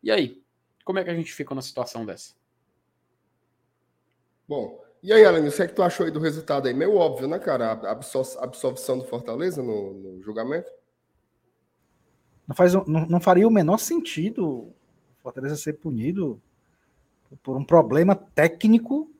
E 0.00 0.10
aí? 0.10 0.40
Como 0.84 1.00
é 1.00 1.04
que 1.04 1.10
a 1.10 1.14
gente 1.14 1.32
fica 1.32 1.52
numa 1.52 1.62
situação 1.62 2.06
dessa? 2.06 2.34
Bom, 4.46 4.84
e 5.02 5.12
aí, 5.12 5.24
Alan, 5.24 5.40
o 5.40 5.50
que, 5.50 5.62
é 5.62 5.66
que 5.66 5.74
tu 5.74 5.82
achou 5.82 6.06
aí 6.06 6.12
do 6.12 6.20
resultado 6.20 6.68
aí? 6.68 6.74
Meio 6.74 6.94
óbvio, 6.94 7.26
né, 7.26 7.40
cara? 7.40 7.72
A 7.72 7.90
absorção 7.90 8.98
do 8.98 9.04
Fortaleza 9.04 9.62
no, 9.62 9.94
no 9.94 10.22
julgamento? 10.22 10.70
Não, 12.46 12.54
faz, 12.54 12.74
não, 12.74 13.06
não 13.06 13.20
faria 13.20 13.48
o 13.48 13.50
menor 13.50 13.78
sentido 13.78 14.44
o 14.44 14.74
Fortaleza 15.22 15.56
ser 15.56 15.74
punido 15.74 16.40
por 17.42 17.56
um 17.56 17.64
problema 17.64 18.14
técnico 18.14 19.10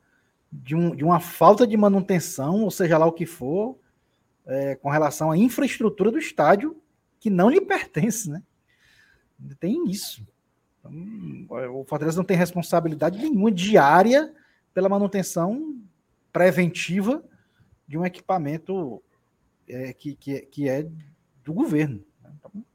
de, 0.53 0.75
um, 0.75 0.95
de 0.95 1.03
uma 1.03 1.19
falta 1.19 1.67
de 1.67 1.77
manutenção, 1.77 2.63
ou 2.63 2.71
seja 2.71 2.99
lá 2.99 3.07
o 3.07 3.13
que 3.13 3.27
for, 3.27 3.77
é, 4.47 4.77
com 4.77 4.89
relação 4.89 5.31
à 5.31 5.37
infraestrutura 5.37 6.11
do 6.11 6.19
estádio, 6.19 6.77
que 7.19 7.31
não 7.31 7.49
lhe 7.49 7.61
pertence, 7.61 8.31
né? 8.31 8.43
Tem 9.59 9.89
isso. 9.91 10.27
Então, 10.79 11.75
o 11.75 11.85
Fortaleza 11.85 12.19
não 12.19 12.25
tem 12.25 12.37
responsabilidade 12.37 13.19
nenhuma 13.19 13.51
diária 13.51 14.33
pela 14.73 14.89
manutenção 14.89 15.81
preventiva 16.33 17.25
de 17.87 17.97
um 17.97 18.05
equipamento 18.05 19.03
é, 19.69 19.93
que, 19.93 20.15
que, 20.15 20.41
que, 20.43 20.69
é 20.69 20.87
do 21.43 21.53
governo. 21.53 22.05
Né? 22.23 22.31
Então, 22.39 22.53
é, 22.57 22.74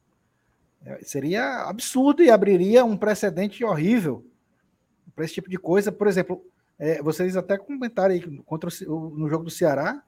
seria 1.01 1.63
absurdo 1.63 2.23
e 2.23 2.29
abriria 2.29 2.85
um 2.85 2.97
precedente 2.97 3.63
horrível 3.63 4.25
para 5.15 5.25
esse 5.25 5.33
tipo 5.33 5.49
de 5.49 5.57
coisa. 5.57 5.91
Por 5.91 6.07
exemplo, 6.07 6.45
é, 6.77 7.01
vocês 7.01 7.35
até 7.35 7.57
comentaram 7.57 8.13
aí 8.13 8.41
contra 8.43 8.69
o, 8.87 9.09
no 9.09 9.29
jogo 9.29 9.43
do 9.43 9.49
Ceará, 9.49 10.01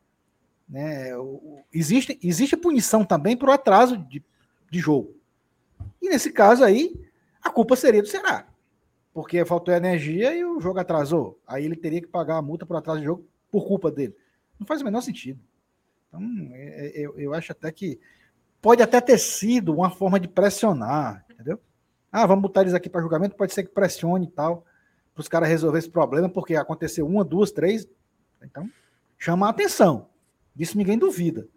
né, 0.67 1.15
o, 1.17 1.59
existe, 1.73 2.17
existe 2.23 2.55
punição 2.55 3.03
também 3.03 3.35
por 3.35 3.49
atraso 3.49 3.97
de, 3.97 4.23
de 4.69 4.79
jogo. 4.79 5.13
E 6.01 6.09
nesse 6.09 6.31
caso 6.31 6.63
aí, 6.63 6.99
a 7.43 7.49
culpa 7.49 7.75
seria 7.75 8.01
do 8.01 8.07
Ceará. 8.07 8.47
Porque 9.13 9.43
faltou 9.43 9.73
energia 9.73 10.33
e 10.33 10.45
o 10.45 10.61
jogo 10.61 10.79
atrasou. 10.79 11.37
Aí 11.45 11.65
ele 11.65 11.75
teria 11.75 12.01
que 12.01 12.07
pagar 12.07 12.37
a 12.37 12.41
multa 12.41 12.65
por 12.65 12.77
atraso 12.77 12.99
de 12.99 13.05
jogo 13.05 13.27
por 13.51 13.67
culpa 13.67 13.91
dele. 13.91 14.15
Não 14.57 14.65
faz 14.65 14.81
o 14.81 14.85
menor 14.85 15.01
sentido. 15.01 15.39
Então, 16.07 16.21
é, 16.53 16.87
é, 16.87 16.91
eu, 16.95 17.19
eu 17.19 17.33
acho 17.33 17.51
até 17.51 17.69
que 17.71 17.99
pode 18.61 18.81
até 18.81 19.01
ter 19.01 19.17
sido 19.17 19.73
uma 19.73 19.89
forma 19.89 20.19
de 20.19 20.27
pressionar, 20.27 21.25
entendeu? 21.29 21.59
Ah, 22.11 22.25
vamos 22.25 22.41
botar 22.43 22.61
eles 22.61 22.73
aqui 22.73 22.89
para 22.89 23.01
julgamento, 23.01 23.35
pode 23.35 23.53
ser 23.53 23.63
que 23.63 23.69
pressione 23.69 24.25
e 24.25 24.31
tal 24.31 24.65
para 25.13 25.21
os 25.21 25.27
caras 25.27 25.49
resolver 25.49 25.79
esse 25.79 25.89
problema, 25.89 26.29
porque 26.29 26.55
aconteceu 26.55 27.05
uma, 27.05 27.23
duas, 27.23 27.51
três. 27.51 27.87
Então, 28.41 28.69
chama 29.17 29.47
a 29.47 29.49
atenção. 29.49 30.09
Disso 30.55 30.77
ninguém 30.77 30.97
duvida. 30.97 31.47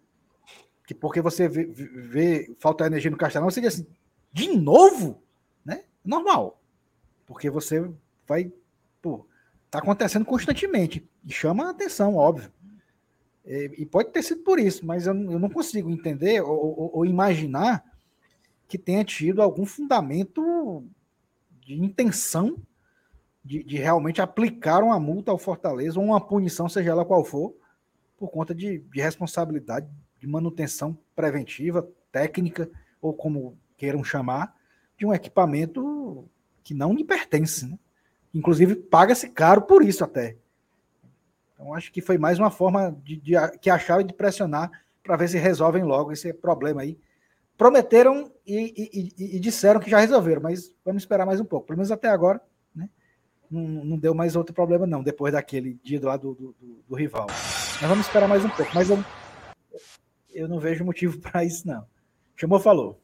Que 0.87 0.95
porque 0.95 1.21
você 1.21 1.49
vê, 1.49 1.65
vê 1.65 2.57
falta 2.59 2.87
energia 2.87 3.11
no 3.11 3.17
Castelão, 3.17 3.51
você 3.51 3.61
diz 3.61 3.75
assim, 3.75 3.87
de 4.33 4.57
novo? 4.57 5.23
Né? 5.65 5.85
Normal. 6.05 6.61
Porque 7.27 7.49
você 7.49 7.91
vai. 8.27 8.53
Pô, 9.01 9.27
tá 9.71 9.79
acontecendo 9.79 10.25
constantemente. 10.25 11.09
E 11.25 11.33
chama 11.33 11.67
a 11.67 11.71
atenção, 11.71 12.17
óbvio. 12.17 12.53
E, 13.45 13.73
e 13.79 13.87
pode 13.87 14.11
ter 14.11 14.23
sido 14.23 14.43
por 14.43 14.59
isso, 14.59 14.85
mas 14.87 15.07
eu, 15.07 15.15
não 15.15 15.51
consigo 15.51 15.91
entender 15.91 16.41
ou 16.41 17.05
imaginar 17.05 17.85
que 18.67 18.79
tenha 18.79 19.05
tido 19.05 19.43
algum 19.43 19.67
fundamento 19.67 20.85
de 21.61 21.75
intenção 21.75 22.57
de, 23.45 23.63
de, 23.63 23.77
realmente 23.77 24.23
aplicar 24.23 24.83
uma 24.83 24.99
multa 24.99 25.31
ao 25.31 25.39
Fortaleza, 25.39 26.01
ou 26.01 26.07
uma 26.07 26.21
punição, 26.21 26.69
seja 26.69 26.91
ela 26.91 27.05
qual 27.05 27.25
for, 27.25 27.55
por 28.17 28.31
conta 28.31 28.55
de, 28.55 28.79
de 28.79 29.01
responsabilidade 29.01 29.87
de 30.19 30.27
manutenção 30.27 30.97
preventiva, 31.15 31.87
técnica, 32.11 32.71
ou 33.03 33.13
como 33.13 33.59
queiram 33.77 34.03
chamar, 34.03 34.55
de 34.97 35.05
um 35.05 35.13
equipamento 35.13 36.27
que 36.63 36.73
não 36.73 36.95
lhe 36.95 37.05
pertence. 37.05 37.67
Né? 37.67 37.79
Inclusive, 38.33 38.75
paga-se 38.75 39.29
caro 39.29 39.63
por 39.63 39.85
isso 39.85 40.03
até. 40.03 40.37
Então, 41.65 41.73
acho 41.73 41.91
que 41.91 42.03
foi 42.03 42.19
mais 42.19 42.39
uma 42.39 42.51
forma 42.51 42.95
de, 43.03 43.17
de 43.17 43.33
que 43.59 43.71
acharam 43.71 44.05
de 44.05 44.13
pressionar 44.13 44.71
para 45.03 45.17
ver 45.17 45.29
se 45.29 45.39
resolvem 45.39 45.83
logo 45.83 46.13
esse 46.13 46.31
problema 46.35 46.83
aí. 46.83 46.99
Prometeram 47.57 48.31
e, 48.47 49.13
e, 49.17 49.37
e, 49.37 49.41
disseram 49.41 49.81
que 49.81 49.89
já 49.89 49.99
resolveram, 49.99 50.43
mas 50.43 50.75
vamos 50.85 51.03
esperar 51.03 51.25
mais 51.25 51.41
um 51.41 51.45
pouco. 51.45 51.67
Pelo 51.67 51.79
menos 51.79 51.91
até 51.91 52.09
agora, 52.09 52.39
não, 53.51 53.63
não 53.63 53.99
deu 53.99 54.15
mais 54.15 54.37
outro 54.37 54.55
problema, 54.55 54.87
não, 54.87 55.03
depois 55.03 55.33
daquele 55.33 55.79
dia 55.83 55.99
lá 56.03 56.19
do, 56.19 56.35
do, 56.35 56.55
do, 56.61 56.85
do 56.87 56.95
rival. 56.95 57.29
Mas 57.29 57.89
vamos 57.89 58.07
esperar 58.07 58.29
mais 58.29 58.45
um 58.45 58.51
pouco. 58.51 58.71
Mas 58.75 58.91
eu, 58.91 59.03
eu 60.35 60.47
não 60.47 60.59
vejo 60.59 60.85
motivo 60.85 61.19
para 61.23 61.45
isso, 61.45 61.67
não. 61.67 61.87
Chamou, 62.37 62.61
falou. 62.61 63.01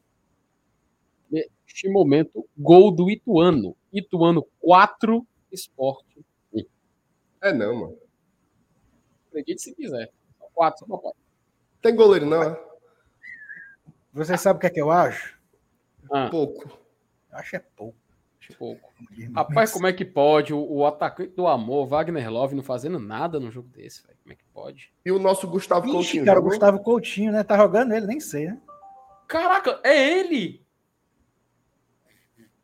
Neste 1.30 1.88
momento, 1.88 2.46
gol 2.58 2.90
do 2.90 3.08
Ituano. 3.08 3.74
Ituano 3.90 4.44
4, 4.60 5.26
esporte 5.50 6.22
1. 6.52 6.62
É 7.42 7.52
não, 7.54 7.74
mano. 7.74 8.09
Acredite 9.30 9.62
se 9.62 9.74
quiser. 9.74 10.10
4, 10.52 10.86
só 10.86 10.96
pode. 10.96 11.16
Tem 11.80 11.94
goleiro, 11.94 12.26
não, 12.26 12.42
é? 12.42 12.60
Você 14.12 14.36
sabe 14.36 14.58
o 14.58 14.60
que 14.60 14.66
é 14.66 14.70
que 14.70 14.80
eu 14.80 14.90
acho? 14.90 15.38
Ah. 16.12 16.28
Pouco. 16.28 16.68
Eu 17.30 17.38
acho 17.38 17.56
é 17.56 17.60
pouco. 17.60 17.96
Pouco. 18.58 18.92
Rapaz, 19.32 19.70
como 19.70 19.86
é 19.86 19.92
que 19.92 20.04
pode 20.04 20.52
o, 20.52 20.60
o, 20.60 20.84
atacante 20.84 21.32
do 21.34 21.46
amor, 21.46 21.86
Wagner 21.86 22.28
Love, 22.28 22.56
não 22.56 22.64
fazendo 22.64 22.98
nada 22.98 23.38
no 23.38 23.48
jogo 23.48 23.68
desse, 23.68 24.02
velho? 24.02 24.18
Como 24.22 24.32
é 24.32 24.36
que 24.36 24.44
pode? 24.52 24.92
E 25.04 25.12
o 25.12 25.20
nosso 25.20 25.46
Gustavo 25.46 25.86
Ixi, 25.86 25.94
Coutinho. 25.94 26.24
Cara, 26.24 26.40
o 26.40 26.42
Gustavo 26.42 26.80
Coutinho, 26.80 27.30
né? 27.30 27.44
Tá 27.44 27.56
jogando 27.56 27.92
ele, 27.92 28.06
nem 28.06 28.18
sei, 28.18 28.46
né? 28.46 28.60
Caraca, 29.28 29.80
é 29.84 30.18
ele! 30.18 30.66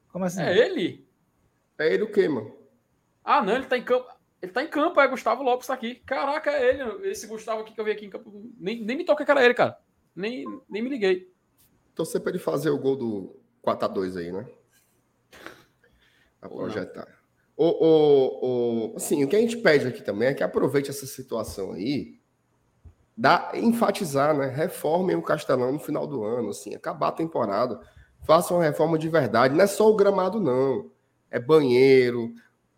Como 0.08 0.24
assim? 0.24 0.42
É 0.42 0.58
ele? 0.58 1.06
É 1.78 1.92
ele 1.92 2.02
o 2.02 2.10
quê, 2.10 2.28
mano? 2.28 2.52
Ah, 3.22 3.42
não, 3.42 3.54
ele 3.54 3.66
tá 3.66 3.78
em 3.78 3.84
campo. 3.84 4.08
Ele 4.40 4.52
tá 4.52 4.62
em 4.62 4.68
campo, 4.68 5.00
é 5.00 5.08
Gustavo 5.08 5.42
Lopes 5.42 5.66
tá 5.66 5.74
aqui. 5.74 5.96
Caraca, 6.06 6.50
é 6.50 6.68
ele. 6.70 7.08
Esse 7.08 7.26
Gustavo 7.26 7.62
aqui 7.62 7.74
que 7.74 7.80
eu 7.80 7.84
vi 7.84 7.90
aqui 7.90 8.06
em 8.06 8.10
campo. 8.10 8.30
Nem, 8.58 8.84
nem 8.84 8.96
me 8.96 9.04
toca 9.04 9.24
que 9.24 9.30
era 9.30 9.44
ele, 9.44 9.54
cara. 9.54 9.78
Nem, 10.14 10.44
nem 10.68 10.82
me 10.82 10.90
liguei. 10.90 11.32
Torcer 11.94 12.20
pra 12.20 12.30
ele 12.30 12.38
fazer 12.38 12.70
o 12.70 12.78
gol 12.78 12.96
do 12.96 13.40
4x2 13.64 14.18
aí, 14.18 14.32
né? 14.32 14.46
a 16.42 16.48
projetar. 16.48 17.08
O, 17.56 17.64
o, 17.64 18.92
o, 18.92 18.96
assim, 18.96 19.24
o 19.24 19.28
que 19.28 19.34
a 19.34 19.40
gente 19.40 19.56
pede 19.56 19.86
aqui 19.86 20.02
também 20.02 20.28
é 20.28 20.34
que 20.34 20.44
aproveite 20.44 20.90
essa 20.90 21.06
situação 21.06 21.72
aí, 21.72 22.20
dá, 23.16 23.50
enfatizar, 23.54 24.36
né? 24.36 24.46
Reformem 24.46 25.16
o 25.16 25.22
Castelão 25.22 25.72
no 25.72 25.78
final 25.78 26.06
do 26.06 26.22
ano, 26.22 26.50
assim, 26.50 26.74
acabar 26.74 27.08
a 27.08 27.12
temporada, 27.12 27.80
façam 28.26 28.58
uma 28.58 28.64
reforma 28.64 28.98
de 28.98 29.08
verdade. 29.08 29.54
Não 29.54 29.64
é 29.64 29.66
só 29.66 29.90
o 29.90 29.96
gramado, 29.96 30.38
não. 30.38 30.90
É 31.30 31.40
banheiro, 31.40 32.34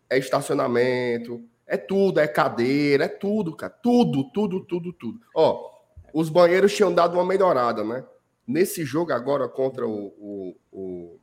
é 0.09 0.17
estacionamento, 0.17 1.43
é 1.67 1.77
tudo, 1.77 2.19
é 2.19 2.27
cadeira, 2.27 3.05
é 3.05 3.09
tudo, 3.09 3.55
cara. 3.55 3.71
Tudo, 3.71 4.29
tudo, 4.31 4.65
tudo, 4.65 4.93
tudo. 4.93 5.19
Ó, 5.35 5.71
os 6.13 6.29
banheiros 6.29 6.75
tinham 6.75 6.93
dado 6.93 7.13
uma 7.15 7.25
melhorada, 7.25 7.83
né? 7.83 8.03
Nesse 8.47 8.83
jogo 8.83 9.13
agora 9.13 9.47
contra 9.47 9.87
o, 9.87 10.07
o, 10.17 10.55
o, 10.71 11.19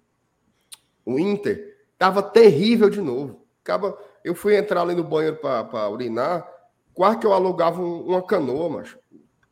o 1.05 1.19
Inter, 1.19 1.77
Tava 1.99 2.23
terrível 2.23 2.91
de 2.91 3.01
novo. 3.01 3.47
Acaba, 3.63 3.99
eu 4.23 4.35
fui 4.35 4.57
entrar 4.57 4.83
ali 4.83 4.95
no 4.95 5.03
banheiro 5.03 5.37
para 5.37 5.89
urinar, 5.89 6.47
quase 6.93 7.19
que 7.19 7.27
eu 7.27 7.33
alugava 7.33 7.81
um, 7.81 8.07
uma 8.07 8.23
canoa, 8.23 8.69
mas 8.69 8.97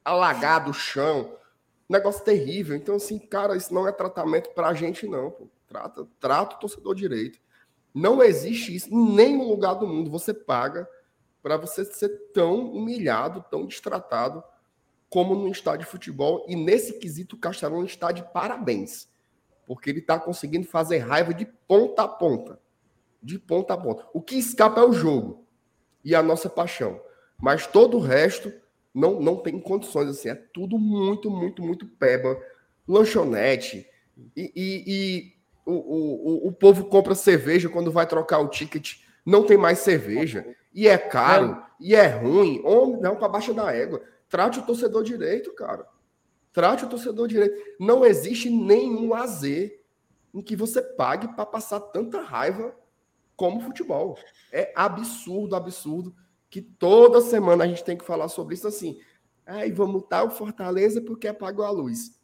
alagado 0.04 0.70
o 0.70 0.74
chão. 0.74 1.36
Negócio 1.88 2.24
terrível. 2.24 2.76
Então, 2.76 2.96
assim, 2.96 3.18
cara, 3.18 3.56
isso 3.56 3.72
não 3.72 3.88
é 3.88 3.92
tratamento 3.92 4.50
para 4.50 4.68
a 4.68 4.74
gente, 4.74 5.06
não. 5.06 5.30
Pô. 5.30 5.48
Trata, 5.66 6.06
trata 6.20 6.56
o 6.56 6.58
torcedor 6.60 6.94
direito. 6.94 7.40
Não 7.94 8.22
existe 8.22 8.74
isso 8.74 8.92
em 8.92 9.14
nenhum 9.14 9.48
lugar 9.48 9.74
do 9.74 9.86
mundo. 9.86 10.10
Você 10.10 10.34
paga 10.34 10.88
para 11.42 11.56
você 11.56 11.84
ser 11.84 12.08
tão 12.32 12.72
humilhado, 12.72 13.44
tão 13.50 13.66
destratado 13.66 14.42
como 15.08 15.34
no 15.34 15.48
estádio 15.48 15.86
de 15.86 15.90
futebol. 15.92 16.44
E 16.48 16.56
nesse 16.56 16.94
quesito, 16.94 17.36
o 17.36 17.38
Castelão 17.38 17.84
está 17.84 18.10
de 18.10 18.22
parabéns 18.32 19.08
porque 19.66 19.90
ele 19.90 20.00
está 20.00 20.18
conseguindo 20.18 20.66
fazer 20.66 20.98
raiva 20.98 21.32
de 21.32 21.46
ponta 21.46 22.02
a 22.02 22.08
ponta. 22.08 22.60
De 23.22 23.38
ponta 23.38 23.74
a 23.74 23.76
ponta. 23.76 24.06
O 24.12 24.20
que 24.20 24.36
escapa 24.36 24.80
é 24.80 24.84
o 24.84 24.92
jogo 24.92 25.46
e 26.04 26.14
a 26.14 26.22
nossa 26.22 26.48
paixão. 26.50 27.00
Mas 27.40 27.66
todo 27.66 27.96
o 27.96 28.00
resto 28.00 28.52
não, 28.92 29.20
não 29.20 29.36
tem 29.36 29.58
condições. 29.58 30.08
assim 30.08 30.28
É 30.28 30.34
tudo 30.34 30.78
muito, 30.78 31.30
muito, 31.30 31.62
muito 31.62 31.86
peba. 31.86 32.38
Lanchonete. 32.86 33.86
E, 34.36 34.52
e, 34.54 34.84
e 34.86 35.33
o, 35.64 35.72
o, 35.72 36.48
o 36.48 36.52
povo 36.52 36.84
compra 36.86 37.14
cerveja 37.14 37.68
quando 37.68 37.92
vai 37.92 38.06
trocar 38.06 38.38
o 38.38 38.48
ticket. 38.48 38.98
Não 39.24 39.44
tem 39.44 39.56
mais 39.56 39.78
cerveja. 39.78 40.46
E 40.72 40.86
é 40.88 40.98
caro. 40.98 41.62
E 41.80 41.94
é 41.94 42.06
ruim. 42.06 42.60
Homem, 42.64 43.00
não, 43.00 43.16
para 43.16 43.28
baixa 43.28 43.54
da 43.54 43.72
égua. 43.72 44.02
Trate 44.28 44.58
o 44.58 44.62
torcedor 44.62 45.02
direito, 45.02 45.52
cara. 45.54 45.86
Trate 46.52 46.84
o 46.84 46.88
torcedor 46.88 47.28
direito. 47.28 47.56
Não 47.80 48.04
existe 48.04 48.50
nenhum 48.50 49.08
lazer 49.08 49.80
em 50.32 50.42
que 50.42 50.56
você 50.56 50.82
pague 50.82 51.28
para 51.28 51.46
passar 51.46 51.80
tanta 51.80 52.20
raiva 52.20 52.74
como 53.36 53.60
futebol. 53.60 54.18
É 54.52 54.72
absurdo, 54.74 55.56
absurdo 55.56 56.14
que 56.50 56.60
toda 56.60 57.20
semana 57.20 57.64
a 57.64 57.66
gente 57.66 57.84
tem 57.84 57.96
que 57.96 58.04
falar 58.04 58.28
sobre 58.28 58.54
isso 58.54 58.68
assim. 58.68 59.00
Aí 59.46 59.72
vamos 59.72 59.92
multar 59.92 60.24
o 60.24 60.30
Fortaleza 60.30 61.00
porque 61.00 61.28
apagou 61.28 61.64
a 61.64 61.70
luz. 61.70 62.18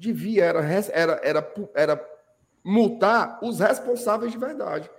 Devia 0.00 0.46
era, 0.46 0.60
era, 0.62 1.20
era, 1.22 1.52
era 1.74 2.10
multar 2.64 3.38
os 3.42 3.60
responsáveis 3.60 4.32
de 4.32 4.38
verdade. 4.38 4.90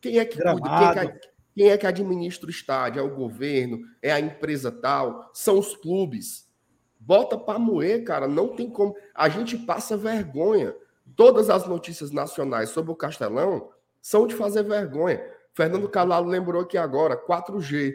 Quem 0.00 0.18
é 0.18 0.24
que 0.24 0.38
Gramado. 0.38 0.62
cuida? 0.62 0.92
Quem 0.92 1.02
é 1.02 1.06
que, 1.06 1.28
quem 1.54 1.70
é 1.70 1.78
que 1.78 1.86
administra 1.86 2.48
o 2.48 2.50
estádio? 2.50 2.98
É 2.98 3.02
o 3.02 3.14
governo? 3.14 3.78
É 4.02 4.10
a 4.10 4.18
empresa 4.18 4.72
tal? 4.72 5.30
São 5.32 5.56
os 5.56 5.76
clubes? 5.76 6.50
Bota 6.98 7.38
para 7.38 7.60
moer, 7.60 8.02
cara. 8.02 8.26
Não 8.26 8.48
tem 8.48 8.68
como. 8.68 8.96
A 9.14 9.28
gente 9.28 9.56
passa 9.56 9.96
vergonha. 9.96 10.74
Todas 11.14 11.48
as 11.48 11.64
notícias 11.68 12.10
nacionais 12.10 12.70
sobre 12.70 12.90
o 12.90 12.96
Castelão 12.96 13.70
são 14.02 14.26
de 14.26 14.34
fazer 14.34 14.64
vergonha. 14.64 15.24
Fernando 15.54 15.88
Calalo 15.88 16.28
lembrou 16.28 16.62
aqui 16.62 16.76
agora, 16.76 17.16
4G. 17.16 17.94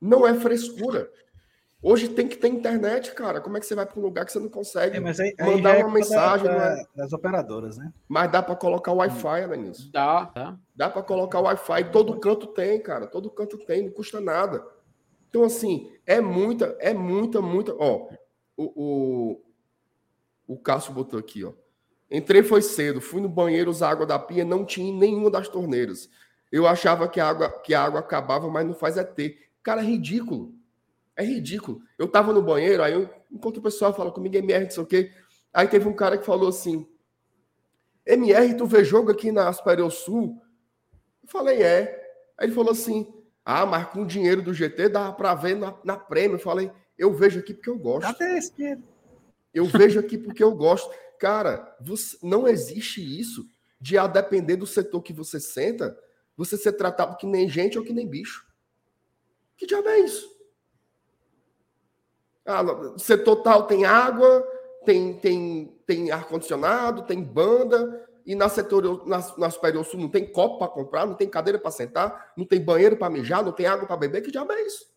Não 0.00 0.26
é 0.26 0.32
frescura. 0.32 1.10
Hoje 1.82 2.08
tem 2.10 2.28
que 2.28 2.36
ter 2.36 2.48
internet, 2.48 3.12
cara. 3.14 3.40
Como 3.40 3.56
é 3.56 3.60
que 3.60 3.64
você 3.66 3.74
vai 3.74 3.86
para 3.86 3.98
um 3.98 4.02
lugar 4.02 4.26
que 4.26 4.32
você 4.32 4.38
não 4.38 4.50
consegue 4.50 4.98
É, 4.98 5.00
mas 5.00 5.18
aí, 5.18 5.34
aí 5.38 5.56
mandar 5.56 5.70
é 5.70 5.76
uma 5.78 5.84
culpa 5.84 5.98
mensagem? 5.98 6.46
da- 6.46 6.52
não 6.52 6.58
da- 6.58 6.72
é? 6.80 6.84
das 6.94 7.12
operadoras, 7.14 7.78
né? 7.78 7.92
Mas 8.06 8.30
dá 8.30 8.42
para 8.42 8.54
colocar 8.54 8.92
o 8.92 8.96
Wi-Fi, 8.96 9.42
Alanilson. 9.44 9.88
Dá, 9.90 10.26
tá? 10.26 10.58
Dá 10.76 10.90
para 10.90 11.02
colocar 11.02 11.40
o 11.40 11.44
Wi-Fi. 11.44 11.90
Todo 11.90 12.20
canto 12.20 12.48
tem, 12.48 12.80
cara. 12.82 13.06
Todo 13.06 13.30
canto 13.30 13.56
tem, 13.58 13.84
não 13.84 13.92
custa 13.92 14.20
nada. 14.20 14.62
Então, 15.30 15.42
assim, 15.44 15.90
é 16.04 16.20
muita, 16.20 16.76
é 16.80 16.92
muita, 16.92 17.40
muita. 17.40 17.74
Ó, 17.78 18.08
o, 18.56 19.40
o, 20.46 20.54
o 20.54 20.58
Cássio 20.58 20.92
botou 20.92 21.18
aqui, 21.18 21.44
ó. 21.44 21.52
Entrei 22.10 22.42
foi 22.42 22.60
cedo, 22.60 23.00
fui 23.00 23.20
no 23.22 23.28
banheiro 23.28 23.70
usar 23.70 23.90
água 23.90 24.04
da 24.04 24.18
pia, 24.18 24.44
não 24.44 24.64
tinha 24.66 24.90
em 24.90 24.98
nenhuma 24.98 25.30
das 25.30 25.48
torneiras. 25.48 26.10
Eu 26.50 26.66
achava 26.66 27.08
que 27.08 27.20
a 27.20 27.26
água, 27.28 27.48
que 27.62 27.72
a 27.72 27.82
água 27.82 28.00
acabava, 28.00 28.48
mas 28.50 28.66
não 28.66 28.74
faz 28.74 28.96
é 28.98 29.04
ter. 29.04 29.38
Cara, 29.62 29.80
é 29.80 29.84
ridículo. 29.84 30.52
É 31.16 31.24
ridículo. 31.24 31.82
Eu 31.98 32.08
tava 32.08 32.32
no 32.32 32.42
banheiro, 32.42 32.82
aí 32.82 32.92
eu 32.94 33.08
encontro 33.30 33.60
o 33.60 33.62
pessoal, 33.62 33.94
fala 33.94 34.10
comigo, 34.10 34.36
MR, 34.36 34.64
não 34.64 34.70
sei 34.70 34.82
o 34.82 34.86
quê. 34.86 35.12
Aí 35.52 35.66
teve 35.68 35.86
um 35.88 35.94
cara 35.94 36.16
que 36.16 36.24
falou 36.24 36.48
assim: 36.48 36.86
MR, 38.06 38.54
tu 38.56 38.66
vê 38.66 38.84
jogo 38.84 39.10
aqui 39.10 39.30
na 39.30 39.52
Superior 39.52 39.90
Sul? 39.90 40.40
Eu 41.22 41.28
falei, 41.28 41.62
é. 41.62 42.00
Aí 42.38 42.46
ele 42.46 42.54
falou 42.54 42.72
assim: 42.72 43.12
Ah, 43.44 43.66
mas 43.66 43.88
com 43.88 44.02
o 44.02 44.06
dinheiro 44.06 44.42
do 44.42 44.54
GT 44.54 44.88
dá 44.88 45.12
pra 45.12 45.34
ver 45.34 45.56
na, 45.56 45.76
na 45.84 45.96
prêmio. 45.96 46.36
Eu 46.36 46.40
falei, 46.40 46.70
eu 46.96 47.12
vejo 47.12 47.40
aqui 47.40 47.52
porque 47.54 47.70
eu 47.70 47.78
gosto. 47.78 48.06
Cadê 48.16 48.38
esse 48.38 48.54
dinheiro? 48.54 48.82
Eu 49.52 49.64
vejo 49.66 49.98
aqui 50.00 50.16
porque 50.16 50.42
eu 50.42 50.52
gosto. 50.54 50.90
Cara, 51.18 51.76
você- 51.80 52.16
não 52.22 52.48
existe 52.48 53.00
isso 53.20 53.44
de 53.80 53.98
a 53.98 54.06
depender 54.06 54.56
do 54.56 54.66
setor 54.66 55.02
que 55.02 55.12
você 55.12 55.38
senta, 55.40 55.98
você 56.36 56.56
ser 56.56 56.72
tratado 56.72 57.16
que 57.16 57.26
nem 57.26 57.48
gente 57.48 57.78
ou 57.78 57.84
que 57.84 57.92
nem 57.92 58.06
bicho. 58.08 58.46
Que 59.56 59.66
diabo 59.66 59.88
é 59.88 60.00
isso? 60.00 60.28
Ah, 62.46 62.64
setor 62.96 63.36
tal 63.36 63.66
tem 63.66 63.84
água, 63.84 64.46
tem, 64.84 65.14
tem, 65.14 65.78
tem 65.86 66.10
ar-condicionado, 66.10 67.02
tem 67.02 67.22
banda, 67.22 68.08
e 68.24 68.34
na 68.34 68.48
setor 68.48 69.06
na, 69.06 69.18
na 69.36 69.50
Superior 69.50 69.84
Sul 69.84 70.00
não 70.00 70.08
tem 70.08 70.30
copo 70.30 70.58
para 70.58 70.68
comprar, 70.68 71.06
não 71.06 71.14
tem 71.14 71.28
cadeira 71.28 71.58
para 71.58 71.70
sentar, 71.70 72.32
não 72.36 72.44
tem 72.44 72.60
banheiro 72.60 72.96
para 72.96 73.10
mijar, 73.10 73.44
não 73.44 73.52
tem 73.52 73.66
água 73.66 73.86
para 73.86 73.96
beber. 73.96 74.22
Que 74.22 74.30
diabo 74.30 74.52
é 74.52 74.62
isso? 74.62 74.90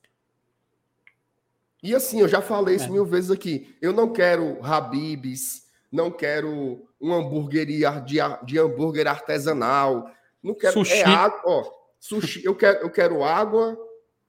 E 1.81 1.93
assim, 1.93 2.21
eu 2.21 2.27
já 2.27 2.41
falei 2.41 2.75
isso 2.75 2.85
É. 2.85 2.89
mil 2.89 3.05
vezes 3.05 3.29
aqui. 3.29 3.75
Eu 3.81 3.91
não 3.91 4.13
quero 4.13 4.57
Habibs, 4.63 5.63
não 5.91 6.09
quero 6.09 6.87
uma 6.99 7.17
hamburgueria 7.17 7.91
de, 7.99 8.17
de 8.45 8.57
hambúrguer 8.57 9.05
artesanal. 9.07 10.09
Não 10.41 10.55
quero. 10.55 10.73
Sushi. 10.73 10.93
É 10.93 11.03
água, 11.03 11.41
ó, 11.45 11.71
sushi. 11.99 12.43
Eu 12.45 12.55
quero, 12.55 12.79
eu 12.79 12.89
quero 12.89 13.23
água, 13.23 13.77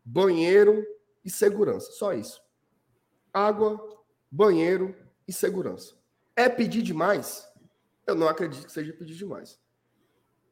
banheiro 0.04 0.84
e 1.24 1.30
segurança. 1.30 1.92
Só 1.92 2.12
isso. 2.12 2.43
Água, 3.34 4.02
banheiro 4.30 4.94
e 5.26 5.32
segurança. 5.32 5.96
É 6.36 6.48
pedir 6.48 6.82
demais? 6.82 7.46
Eu 8.06 8.14
não 8.14 8.28
acredito 8.28 8.64
que 8.64 8.72
seja 8.72 8.92
pedir 8.92 9.14
demais. 9.16 9.60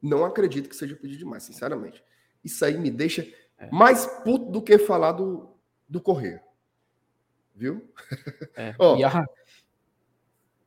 Não 0.02 0.24
acredito 0.24 0.68
que 0.68 0.74
seja 0.76 0.96
pedir 0.96 1.16
demais, 1.16 1.44
sinceramente. 1.44 2.02
Isso 2.42 2.64
aí 2.64 2.76
me 2.76 2.90
deixa 2.90 3.22
mais 3.70 4.04
puto 4.24 4.50
do 4.50 4.60
que 4.60 4.76
falar 4.78 5.12
do, 5.12 5.56
do 5.88 6.00
correio. 6.00 6.40
Viu? 7.54 7.88
É. 8.56 8.74
E 8.98 9.04
a- 9.04 9.24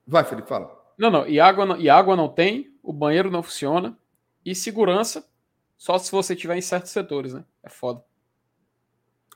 Vai, 0.07 0.23
Felipe, 0.23 0.47
fala. 0.47 0.93
Não, 0.97 1.09
não. 1.09 1.27
E 1.27 1.39
água, 1.39 1.65
não- 1.65 1.77
e 1.77 1.89
água 1.89 2.15
não 2.15 2.29
tem, 2.29 2.77
o 2.81 2.93
banheiro 2.93 3.29
não 3.31 3.43
funciona. 3.43 3.97
E 4.45 4.53
segurança, 4.55 5.27
só 5.75 5.97
se 5.97 6.11
você 6.11 6.35
tiver 6.35 6.55
em 6.55 6.61
certos 6.61 6.91
setores, 6.91 7.33
né? 7.33 7.43
É 7.63 7.69
foda. 7.69 8.05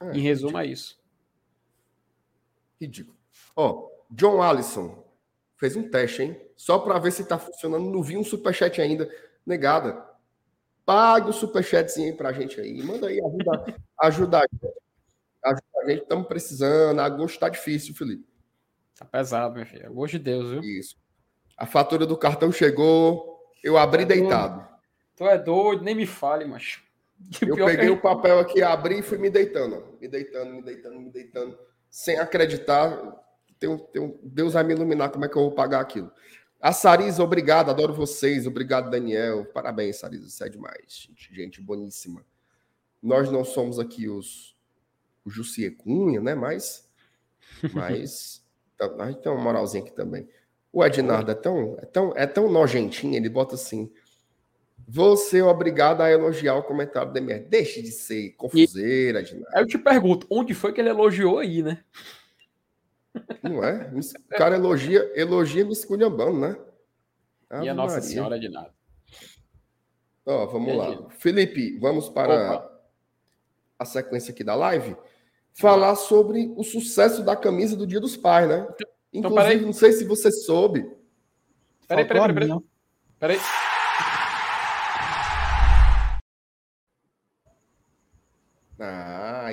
É, 0.02 0.12
em 0.12 0.20
resumo, 0.22 0.58
é 0.60 0.66
isso. 0.68 0.99
Ridículo. 2.80 3.18
Ó, 3.56 3.90
John 4.10 4.42
Allison 4.42 5.04
fez 5.58 5.76
um 5.76 5.90
teste, 5.90 6.24
hein? 6.24 6.42
Só 6.56 6.80
para 6.80 7.00
ver 7.00 7.12
se 7.12 7.26
tá 7.26 7.38
funcionando. 7.38 7.90
Não 7.90 8.02
vi 8.02 8.18
um 8.18 8.24
superchat 8.24 8.82
ainda. 8.82 9.10
Negada. 9.46 10.06
Pague 10.86 11.30
o 11.30 11.34
superchatzinho 11.34 12.12
aí 12.12 12.18
pra 12.18 12.34
gente 12.34 12.60
aí. 12.60 12.82
Manda 12.82 13.08
aí, 13.08 13.20
ajuda, 13.20 13.76
ajuda 14.02 14.38
a 14.40 14.42
gente. 14.42 14.76
Ajuda 15.44 15.64
a 15.78 15.90
gente, 15.90 16.02
estamos 16.02 16.28
precisando. 16.28 17.00
Agosto 17.00 17.40
tá 17.40 17.50
difícil, 17.50 17.94
Felipe. 17.96 18.28
Tá 18.98 19.06
pesado, 19.06 19.56
meu 19.56 19.66
filho. 19.66 19.94
Gosto 19.94 20.14
de 20.14 20.20
Deus, 20.20 20.50
viu? 20.50 20.62
Isso. 20.62 20.98
A 21.58 21.66
fatura 21.66 22.06
do 22.06 22.18
cartão 22.18 22.52
chegou. 22.52 23.40
Eu 23.64 23.78
abri 23.78 24.04
Tá 24.04 24.14
deitado. 24.14 24.68
Tu 25.16 25.26
é 25.26 25.38
doido, 25.38 25.84
nem 25.84 25.94
me 25.94 26.06
fale, 26.06 26.46
macho. 26.46 26.82
Eu 27.42 27.56
que 27.56 27.66
peguei 27.66 27.90
a 27.90 27.92
o 27.92 28.02
papel 28.02 28.40
aqui, 28.40 28.64
abri 28.64 29.00
e 29.00 29.02
fui 29.02 29.18
me 29.18 29.30
deitando. 29.30 29.98
Me 30.00 30.08
deitando, 30.08 30.54
me 30.54 30.62
deitando, 30.62 31.00
me 31.00 31.12
deitando. 31.12 31.60
Sem 31.90 32.18
acreditar. 32.20 32.98
Tem 33.60 33.70
um- 33.70 33.78
tem 33.78 34.02
um- 34.02 34.18
Deus 34.24 34.54
vai 34.54 34.64
me 34.64 34.74
iluminar 34.74 35.10
como 35.12 35.26
é 35.26 35.30
que 35.30 35.36
eu 35.36 35.42
vou 35.44 35.52
pagar 35.52 35.80
aquilo. 35.82 36.12
A 36.62 36.72
Sarisa, 36.74 37.24
obrigado, 37.24 37.70
adoro 37.70 37.94
vocês. 37.94 38.46
Obrigado, 38.46 38.90
Daniel. 38.90 39.46
Parabéns, 39.46 39.98
Sarisa, 39.98 40.30
você 40.30 40.46
é 40.46 40.50
demais. 40.50 41.08
Gente, 41.08 41.34
gente 41.36 41.62
boníssima. 41.62 42.26
Nós 43.02 43.32
não 43.32 43.44
somos 43.46 43.80
aqui 43.80 44.10
os 44.10 44.56
o 45.26 45.30
Jussier 45.30 45.76
Cunha, 45.76 46.22
né? 46.22 46.34
Mas, 46.36 46.90
mas 47.74 48.44
tá- 48.78 48.94
a 49.00 49.12
gente 49.12 49.22
tem 49.22 49.32
uma 49.32 49.42
moralzinha 49.42 49.84
aqui 49.84 49.92
também. 49.94 50.28
O 50.72 50.84
Ednardo 50.86 51.32
é 51.32 51.36
tão, 51.36 51.78
é 51.80 51.86
tão, 51.86 52.14
é 52.16 52.28
tão 52.28 52.50
nojentinho, 52.52 53.16
ele 53.16 53.28
bota 53.30 53.56
assim. 53.56 53.92
Você 54.92 55.38
é 55.38 55.44
obrigado 55.44 56.02
a 56.02 56.10
elogiar 56.10 56.56
o 56.56 56.64
comentário 56.64 57.14
do 57.14 57.18
MR. 57.20 57.46
Deixe 57.46 57.80
de 57.80 57.92
ser 57.92 58.32
confuseira, 58.32 59.20
Ednardo. 59.20 59.46
Aí 59.54 59.62
eu 59.62 59.68
te 59.68 59.78
pergunto, 59.78 60.26
onde 60.32 60.56
foi 60.56 60.74
que 60.74 60.82
ele 60.82 60.90
elogiou 60.90 61.38
aí, 61.38 61.62
né? 61.62 61.84
Não 63.44 63.64
é? 63.64 63.92
O 63.94 64.30
cara 64.36 64.56
elogia, 64.56 65.12
elogia 65.14 65.64
me 65.64 65.74
esculhambando, 65.74 66.40
né? 66.40 66.58
Ave 67.52 67.66
e 67.66 67.70
a 67.70 67.74
Nossa 67.76 67.96
Maria. 67.98 68.10
Senhora 68.10 68.40
de 68.40 68.50
nada. 68.50 68.74
Ó, 70.26 70.48
vamos 70.48 70.76
lá. 70.76 71.08
Felipe, 71.12 71.78
vamos 71.78 72.10
para 72.10 72.56
Opa. 72.56 72.82
a 73.78 73.86
sequência 73.86 74.32
aqui 74.32 74.44
da 74.44 74.56
live. 74.56 74.96
Falar 75.54 75.96
sobre 75.98 76.52
o 76.58 76.64
sucesso 76.64 77.24
da 77.24 77.36
camisa 77.36 77.76
do 77.76 77.86
Dia 77.86 78.00
dos 78.00 78.18
Pais, 78.18 78.50
né? 78.50 78.68
então, 79.14 79.30
Inclusive, 79.30 79.36
peraí. 79.36 79.62
não 79.62 79.74
sei 79.74 79.92
se 79.92 80.04
você 80.04 80.32
soube. 80.32 80.82
Peraí, 81.88 82.06
peraí, 82.06 82.34
peraí, 82.34 82.34
peraí. 82.34 82.60
Peraí. 83.20 83.40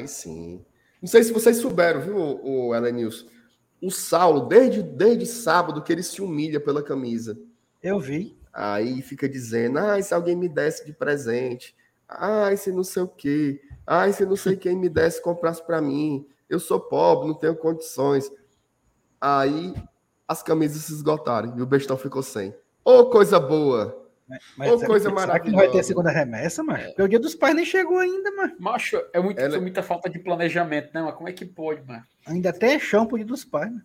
Aí 0.07 0.09
sim. 0.09 0.65
Não 1.03 1.09
sei 1.09 1.23
se 1.25 1.33
vocês 1.33 1.59
souberam, 1.59 2.01
viu, 2.01 2.17
o 2.17 2.75
Elenilson? 2.75 3.27
O 3.83 3.91
Saulo, 3.91 4.47
desde, 4.47 4.83
desde 4.83 5.27
sábado, 5.27 5.83
que 5.83 5.93
ele 5.93 6.03
se 6.03 6.23
humilha 6.23 6.59
pela 6.59 6.83
camisa. 6.83 7.39
Eu 7.83 8.01
vi. 8.01 8.39
Aí 8.53 9.03
fica 9.03 9.29
dizendo, 9.29 9.79
ai, 9.79 10.03
se 10.03 10.15
alguém 10.15 10.35
me 10.35 10.49
desse 10.49 10.87
de 10.87 10.93
presente, 10.93 11.77
ai, 12.09 12.57
se 12.57 12.73
não 12.73 12.83
sei 12.83 13.03
o 13.03 13.09
quê, 13.09 13.61
ai, 13.87 14.13
se 14.13 14.25
não 14.25 14.37
sei 14.37 14.57
quem 14.57 14.75
me 14.75 14.89
desse, 14.89 15.21
comprasse 15.21 15.63
para 15.63 15.83
mim, 15.83 16.27
eu 16.49 16.59
sou 16.59 16.81
pobre, 16.81 17.29
não 17.29 17.35
tenho 17.35 17.55
condições. 17.55 18.31
Aí 19.21 19.75
as 20.27 20.43
camisas 20.43 20.83
se 20.83 20.93
esgotaram 20.93 21.57
e 21.59 21.61
o 21.61 21.67
bestão 21.67 21.99
ficou 21.99 22.23
sem. 22.23 22.55
Ô, 22.83 23.07
coisa 23.07 23.39
boa! 23.39 24.06
Mas 24.57 24.73
Ô, 24.73 24.85
coisa 24.87 25.11
que- 25.11 25.21
será 25.21 25.39
que 25.41 25.47
não 25.51 25.55
vai 25.57 25.67
ter 25.67 25.73
maravilhosa. 25.75 25.83
segunda 25.87 26.11
remessa, 26.11 26.63
mano? 26.65 26.83
Porque 26.85 27.03
o 27.03 27.09
dia 27.09 27.19
dos 27.21 27.35
pais 27.35 27.55
nem 27.55 27.65
chegou 27.65 27.99
ainda, 27.99 28.31
mano. 28.33 28.57
Macho, 28.59 29.01
é 29.13 29.21
muito, 29.21 29.39
Ela- 29.41 29.61
muita 29.61 29.83
falta 29.83 30.11
de 30.11 30.19
planejamento, 30.19 30.91
né? 30.93 31.01
Mas 31.03 31.15
como 31.15 31.29
é 31.29 31.33
que 31.33 31.45
pode, 31.45 31.83
mano? 31.87 32.03
Ainda 32.27 32.53
tem 32.53 32.79
chão 32.81 33.07
pro 33.07 33.17
dia 33.17 33.27
dos 33.27 33.45
pais, 33.45 33.71
mano. 33.71 33.85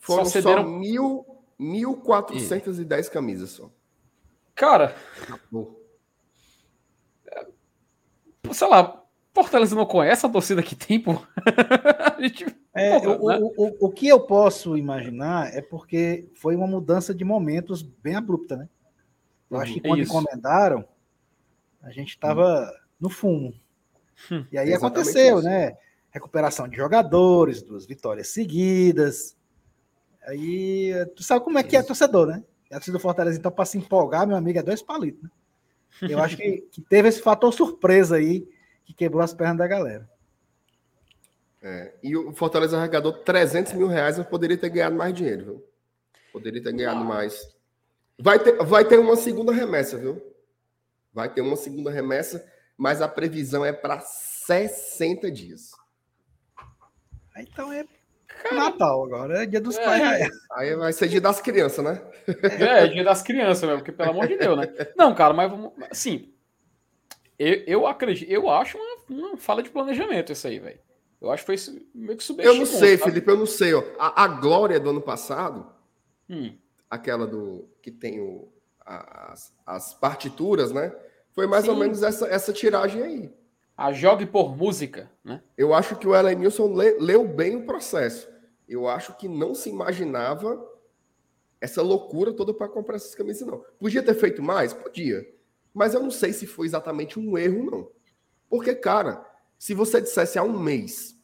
Foram 0.00 0.24
Só 0.24 0.30
só, 0.30 0.40
cederam- 0.40 0.68
mil, 0.78 1.24
1.410 1.58 3.08
camisas 3.08 3.50
só. 3.50 3.70
Cara, 4.54 4.94
Pô, 8.42 8.52
sei 8.52 8.68
lá, 8.68 9.00
Fortaleza 9.34 9.74
não 9.74 9.86
conhece 9.86 10.26
a 10.26 10.28
torcida 10.28 10.62
que 10.62 10.74
tem, 10.74 11.00
pô. 11.00 11.12
gente, 12.20 12.44
é, 12.74 12.98
o, 12.98 13.26
né? 13.28 13.38
o, 13.40 13.46
o, 13.56 13.86
o, 13.86 13.90
que 13.90 14.06
eu 14.08 14.20
posso 14.20 14.76
imaginar 14.76 15.54
é 15.54 15.62
porque 15.62 16.28
foi 16.34 16.54
uma 16.56 16.66
mudança 16.66 17.14
de 17.14 17.24
momentos 17.24 17.80
bem 17.82 18.14
abrupta, 18.14 18.56
né? 18.56 18.68
Eu 19.52 19.60
acho 19.60 19.74
que 19.74 19.80
quando 19.80 20.00
isso. 20.00 20.10
encomendaram, 20.10 20.84
a 21.82 21.90
gente 21.90 22.10
estava 22.10 22.64
hum. 22.64 22.86
no 23.00 23.10
fumo. 23.10 23.54
Hum, 24.30 24.44
e 24.50 24.56
aí 24.56 24.72
aconteceu, 24.72 25.38
isso. 25.38 25.46
né? 25.46 25.76
Recuperação 26.10 26.66
de 26.66 26.76
jogadores, 26.76 27.62
duas 27.62 27.84
vitórias 27.84 28.28
seguidas. 28.28 29.36
Aí, 30.26 30.92
tu 31.16 31.22
sabe 31.22 31.44
como 31.44 31.58
é 31.58 31.62
que 31.62 31.76
é 31.76 31.82
torcedor, 31.82 32.28
né? 32.28 32.44
A 32.70 32.76
torcida 32.76 32.96
do 32.96 33.02
Fortaleza, 33.02 33.38
então, 33.38 33.52
para 33.52 33.64
se 33.66 33.76
empolgar, 33.76 34.26
meu 34.26 34.36
amigo, 34.36 34.58
é 34.58 34.62
dois 34.62 34.82
palitos, 34.82 35.22
né? 35.22 35.30
Eu 36.02 36.20
acho 36.20 36.36
que, 36.36 36.62
que 36.72 36.80
teve 36.80 37.08
esse 37.08 37.20
fator 37.20 37.52
surpresa 37.52 38.16
aí 38.16 38.48
que 38.84 38.94
quebrou 38.94 39.22
as 39.22 39.34
pernas 39.34 39.58
da 39.58 39.66
galera. 39.66 40.08
É, 41.62 41.92
e 42.02 42.16
o 42.16 42.32
Fortaleza 42.32 42.78
arrecadou 42.78 43.12
300 43.12 43.74
mil 43.74 43.86
reais, 43.86 44.16
mas 44.18 44.26
poderia 44.26 44.56
ter 44.56 44.70
ganhado 44.70 44.96
mais 44.96 45.14
dinheiro, 45.14 45.44
viu? 45.44 45.64
Poderia 46.32 46.62
ter 46.62 46.72
ganhado 46.72 47.04
mais. 47.04 47.54
Vai 48.18 48.38
ter, 48.38 48.56
vai 48.64 48.84
ter 48.84 48.98
uma 48.98 49.16
segunda 49.16 49.52
remessa, 49.52 49.96
viu? 49.96 50.22
Vai 51.12 51.32
ter 51.32 51.40
uma 51.40 51.56
segunda 51.56 51.90
remessa, 51.90 52.44
mas 52.76 53.02
a 53.02 53.08
previsão 53.08 53.64
é 53.64 53.72
para 53.72 54.00
60 54.00 55.30
dias. 55.30 55.72
Então 57.36 57.72
é 57.72 57.84
Natal 58.50 59.04
agora, 59.04 59.42
é 59.42 59.46
dia 59.46 59.60
dos 59.60 59.76
é, 59.76 59.84
pais. 59.84 60.30
Aí 60.52 60.74
vai 60.74 60.92
ser 60.92 61.08
dia 61.08 61.20
das 61.20 61.40
crianças, 61.40 61.84
né? 61.84 62.02
É, 62.58 62.84
é 62.84 62.88
dia 62.88 63.04
das 63.04 63.22
crianças 63.22 63.62
mesmo, 63.62 63.78
porque 63.78 63.92
pelo 63.92 64.10
amor 64.10 64.26
de 64.26 64.36
Deus, 64.36 64.58
né? 64.58 64.68
Não, 64.96 65.14
cara, 65.14 65.32
mas 65.32 65.50
vamos. 65.50 65.72
Assim, 65.90 66.32
eu, 67.38 67.62
eu 67.66 67.86
acredito, 67.86 68.30
eu 68.30 68.48
acho 68.50 68.78
uma, 68.78 68.96
uma 69.08 69.36
fala 69.36 69.62
de 69.62 69.70
planejamento 69.70 70.32
isso 70.32 70.46
aí, 70.46 70.58
velho. 70.58 70.78
Eu 71.20 71.30
acho 71.30 71.46
que 71.46 71.56
foi 71.56 71.82
meio 71.94 72.18
que 72.18 72.24
subestimado. 72.24 72.56
Eu 72.56 72.66
não 72.66 72.66
sei, 72.66 72.98
sabe? 72.98 73.12
Felipe, 73.12 73.30
eu 73.30 73.36
não 73.36 73.46
sei. 73.46 73.74
Ó. 73.74 73.82
A, 73.98 74.24
a 74.24 74.26
Glória 74.26 74.80
do 74.80 74.90
ano 74.90 75.00
passado, 75.00 75.72
hum. 76.28 76.56
Aquela 76.92 77.26
do 77.26 77.66
que 77.80 77.90
tem 77.90 78.20
o, 78.20 78.52
as, 78.84 79.50
as 79.64 79.94
partituras, 79.94 80.72
né? 80.72 80.94
Foi 81.30 81.46
mais 81.46 81.64
Sim. 81.64 81.70
ou 81.70 81.76
menos 81.78 82.02
essa, 82.02 82.26
essa 82.26 82.52
tiragem 82.52 83.02
aí. 83.02 83.34
A 83.74 83.94
jogue 83.94 84.26
por 84.26 84.54
música, 84.54 85.10
né? 85.24 85.42
Eu 85.56 85.72
acho 85.72 85.96
que 85.96 86.06
o 86.06 86.14
Ellen 86.14 86.36
Nilson 86.36 86.74
le, 86.74 86.98
leu 86.98 87.26
bem 87.26 87.56
o 87.56 87.64
processo. 87.64 88.28
Eu 88.68 88.86
acho 88.86 89.16
que 89.16 89.26
não 89.26 89.54
se 89.54 89.70
imaginava 89.70 90.62
essa 91.62 91.80
loucura 91.80 92.34
toda 92.34 92.52
para 92.52 92.68
comprar 92.68 92.96
essas 92.96 93.14
camisas, 93.14 93.48
não. 93.48 93.64
Podia 93.78 94.02
ter 94.02 94.14
feito 94.14 94.42
mais? 94.42 94.74
Podia. 94.74 95.26
Mas 95.72 95.94
eu 95.94 96.02
não 96.02 96.10
sei 96.10 96.34
se 96.34 96.46
foi 96.46 96.66
exatamente 96.66 97.18
um 97.18 97.38
erro, 97.38 97.70
não. 97.70 97.90
Porque, 98.50 98.74
cara, 98.74 99.24
se 99.58 99.72
você 99.72 99.98
dissesse 99.98 100.38
há 100.38 100.42
um 100.42 100.58
mês, 100.58 101.18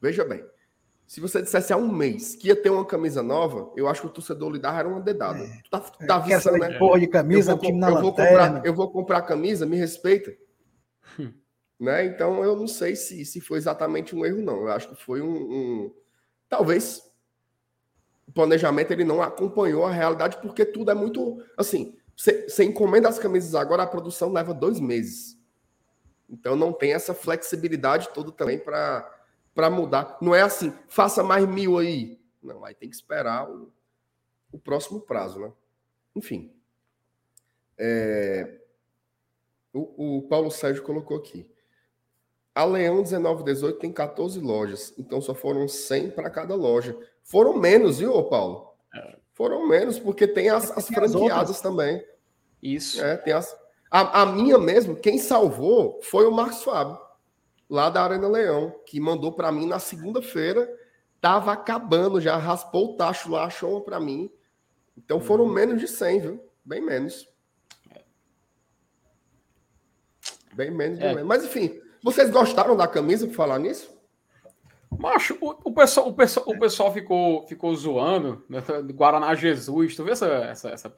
veja 0.00 0.24
bem, 0.24 0.44
se 1.12 1.20
você 1.20 1.42
dissesse 1.42 1.74
há 1.74 1.76
um 1.76 1.92
mês 1.92 2.34
que 2.34 2.48
ia 2.48 2.56
ter 2.56 2.70
uma 2.70 2.86
camisa 2.86 3.22
nova, 3.22 3.70
eu 3.76 3.86
acho 3.86 4.00
que 4.00 4.06
o 4.06 4.10
torcedor 4.10 4.50
lhe 4.50 4.58
dava 4.58 4.78
era 4.78 4.88
uma 4.88 4.98
dedada. 4.98 5.40
É. 5.40 5.60
Tu 5.62 5.70
tá, 5.70 5.80
tu 5.80 6.06
tá 6.06 6.24
é, 6.26 6.58
né? 6.58 6.78
Porra 6.78 7.00
de 7.00 7.06
camisa, 7.06 7.52
eu 7.52 7.58
vou, 7.58 7.70
eu 7.70 8.00
vou 8.00 8.12
comprar, 8.14 8.64
eu 8.64 8.74
vou 8.74 8.90
comprar 8.90 9.18
a 9.18 9.22
camisa, 9.22 9.66
me 9.66 9.76
respeita. 9.76 10.34
Hum. 11.20 11.30
Né? 11.78 12.06
Então 12.06 12.44
eu 12.44 12.54
não 12.54 12.68
sei 12.68 12.94
se, 12.94 13.24
se 13.24 13.40
foi 13.40 13.58
exatamente 13.58 14.14
um 14.14 14.24
erro, 14.24 14.40
não. 14.40 14.62
Eu 14.62 14.68
acho 14.70 14.88
que 14.88 14.94
foi 14.94 15.20
um, 15.20 15.34
um... 15.34 15.94
talvez 16.48 17.02
o 18.26 18.32
planejamento 18.32 18.92
ele 18.92 19.04
não 19.04 19.20
acompanhou 19.20 19.84
a 19.84 19.90
realidade, 19.90 20.38
porque 20.40 20.64
tudo 20.64 20.92
é 20.92 20.94
muito 20.94 21.42
assim. 21.58 21.98
Você, 22.16 22.48
você 22.48 22.62
encomenda 22.64 23.08
as 23.08 23.18
camisas 23.18 23.56
agora, 23.56 23.82
a 23.82 23.86
produção 23.86 24.32
leva 24.32 24.54
dois 24.54 24.78
meses. 24.78 25.36
Então 26.30 26.54
não 26.54 26.72
tem 26.72 26.94
essa 26.94 27.12
flexibilidade 27.12 28.10
toda 28.14 28.30
também 28.30 28.58
para 28.58 29.21
mudar. 29.70 30.18
Não 30.20 30.34
é 30.34 30.42
assim, 30.42 30.72
faça 30.88 31.22
mais 31.22 31.46
mil 31.46 31.78
aí. 31.78 32.20
Não, 32.42 32.64
aí 32.64 32.74
tem 32.74 32.88
que 32.88 32.94
esperar 32.94 33.48
o, 33.48 33.72
o 34.52 34.58
próximo 34.58 35.00
prazo, 35.00 35.38
né? 35.40 35.52
Enfim. 36.16 36.52
É, 37.78 38.58
o, 39.72 40.18
o, 40.18 40.22
Paulo 40.22 40.50
Sérgio 40.50 40.82
colocou 40.82 41.16
aqui. 41.16 41.50
A 42.54 42.64
Leão 42.64 42.96
1918 42.96 43.78
tem 43.78 43.92
14 43.92 44.38
lojas, 44.38 44.92
então 44.98 45.20
só 45.20 45.34
foram 45.34 45.66
100 45.66 46.10
para 46.10 46.28
cada 46.28 46.54
loja. 46.54 46.96
Foram 47.22 47.56
menos, 47.56 47.98
viu, 47.98 48.22
Paulo? 48.24 48.74
É. 48.94 49.16
Foram 49.32 49.66
menos, 49.66 49.98
porque 49.98 50.26
tem 50.26 50.50
as, 50.50 50.70
as 50.76 50.86
franqueadas 50.86 51.60
também. 51.62 52.04
Isso. 52.62 53.02
É, 53.02 53.16
tem 53.16 53.32
as, 53.32 53.56
a, 53.90 54.22
a, 54.22 54.26
minha 54.26 54.56
mesmo, 54.58 54.96
quem 54.96 55.18
salvou 55.18 56.00
foi 56.02 56.26
o 56.26 56.32
Marcos 56.32 56.62
Fábio, 56.62 56.98
lá 57.72 57.88
da 57.88 58.04
Arena 58.04 58.28
Leão, 58.28 58.70
que 58.84 59.00
mandou 59.00 59.32
para 59.32 59.50
mim 59.50 59.66
na 59.66 59.78
segunda-feira. 59.78 60.68
Tava 61.22 61.52
acabando 61.52 62.20
já, 62.20 62.36
raspou 62.36 62.92
o 62.92 62.96
tacho 62.98 63.30
lá, 63.30 63.46
achou 63.46 63.80
para 63.80 63.98
mim. 63.98 64.30
Então 64.94 65.18
foram 65.18 65.44
uhum. 65.44 65.52
menos 65.52 65.80
de 65.80 65.88
100, 65.88 66.20
viu? 66.20 66.44
Bem 66.62 66.82
menos. 66.82 67.26
Bem 70.52 70.70
menos, 70.70 70.98
é. 71.00 71.14
menos. 71.14 71.24
Mas 71.24 71.44
enfim, 71.44 71.80
vocês 72.04 72.30
gostaram 72.30 72.76
da 72.76 72.86
camisa 72.86 73.26
por 73.26 73.34
falar 73.34 73.58
nisso? 73.58 73.90
Macho, 74.90 75.38
o, 75.40 75.70
o, 75.70 75.72
pessoal, 75.72 76.08
o, 76.08 76.12
pessoal, 76.12 76.46
o 76.46 76.58
pessoal 76.58 76.92
ficou, 76.92 77.46
ficou 77.46 77.74
zoando, 77.74 78.44
né? 78.50 78.62
Guaraná 78.92 79.34
Jesus. 79.34 79.96
Tu 79.96 80.04
vê 80.04 80.10
essa, 80.10 80.26
essa, 80.26 80.68
essa 80.68 80.90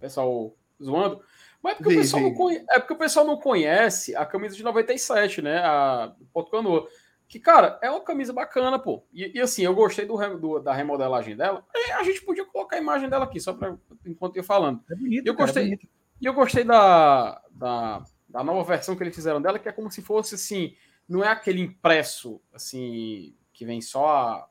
pessoal 0.00 0.56
zoando? 0.82 1.20
Mas 1.62 1.72
é 1.72 1.76
porque, 1.76 1.90
vi, 1.90 1.96
o 1.96 2.00
pessoal 2.00 2.22
vi. 2.22 2.28
Não 2.28 2.36
conhece, 2.36 2.66
é 2.70 2.78
porque 2.78 2.92
o 2.92 2.98
pessoal 2.98 3.26
não 3.26 3.36
conhece 3.36 4.16
a 4.16 4.26
camisa 4.26 4.56
de 4.56 4.62
97, 4.62 5.42
né? 5.42 5.58
A 5.58 6.14
Porto 6.32 6.50
Canoa. 6.50 6.88
Que, 7.28 7.40
cara, 7.40 7.78
é 7.82 7.90
uma 7.90 8.00
camisa 8.00 8.32
bacana, 8.32 8.78
pô. 8.78 9.04
E, 9.12 9.36
e 9.36 9.40
assim, 9.40 9.62
eu 9.62 9.74
gostei 9.74 10.06
do, 10.06 10.16
do, 10.38 10.60
da 10.60 10.72
remodelagem 10.72 11.36
dela. 11.36 11.66
A 11.98 12.04
gente 12.04 12.22
podia 12.22 12.44
colocar 12.44 12.76
a 12.76 12.80
imagem 12.80 13.08
dela 13.08 13.24
aqui, 13.24 13.40
só 13.40 13.52
para 13.52 13.76
enquanto 14.04 14.36
eu 14.36 14.42
ia 14.42 14.46
falando. 14.46 14.80
É 14.90 14.94
bonito, 14.94 15.26
eu 15.26 15.34
cara, 15.34 15.50
é 15.50 15.54
gostei, 15.54 15.72
é 15.72 15.78
E 16.20 16.26
eu 16.26 16.32
gostei 16.32 16.62
da, 16.62 17.42
da, 17.50 18.04
da 18.28 18.44
nova 18.44 18.62
versão 18.62 18.94
que 18.94 19.02
eles 19.02 19.14
fizeram 19.14 19.42
dela, 19.42 19.58
que 19.58 19.68
é 19.68 19.72
como 19.72 19.90
se 19.90 20.02
fosse 20.02 20.36
assim. 20.36 20.76
Não 21.08 21.22
é 21.22 21.28
aquele 21.28 21.60
impresso, 21.60 22.40
assim, 22.52 23.34
que 23.52 23.64
vem 23.64 23.80
só 23.80 24.48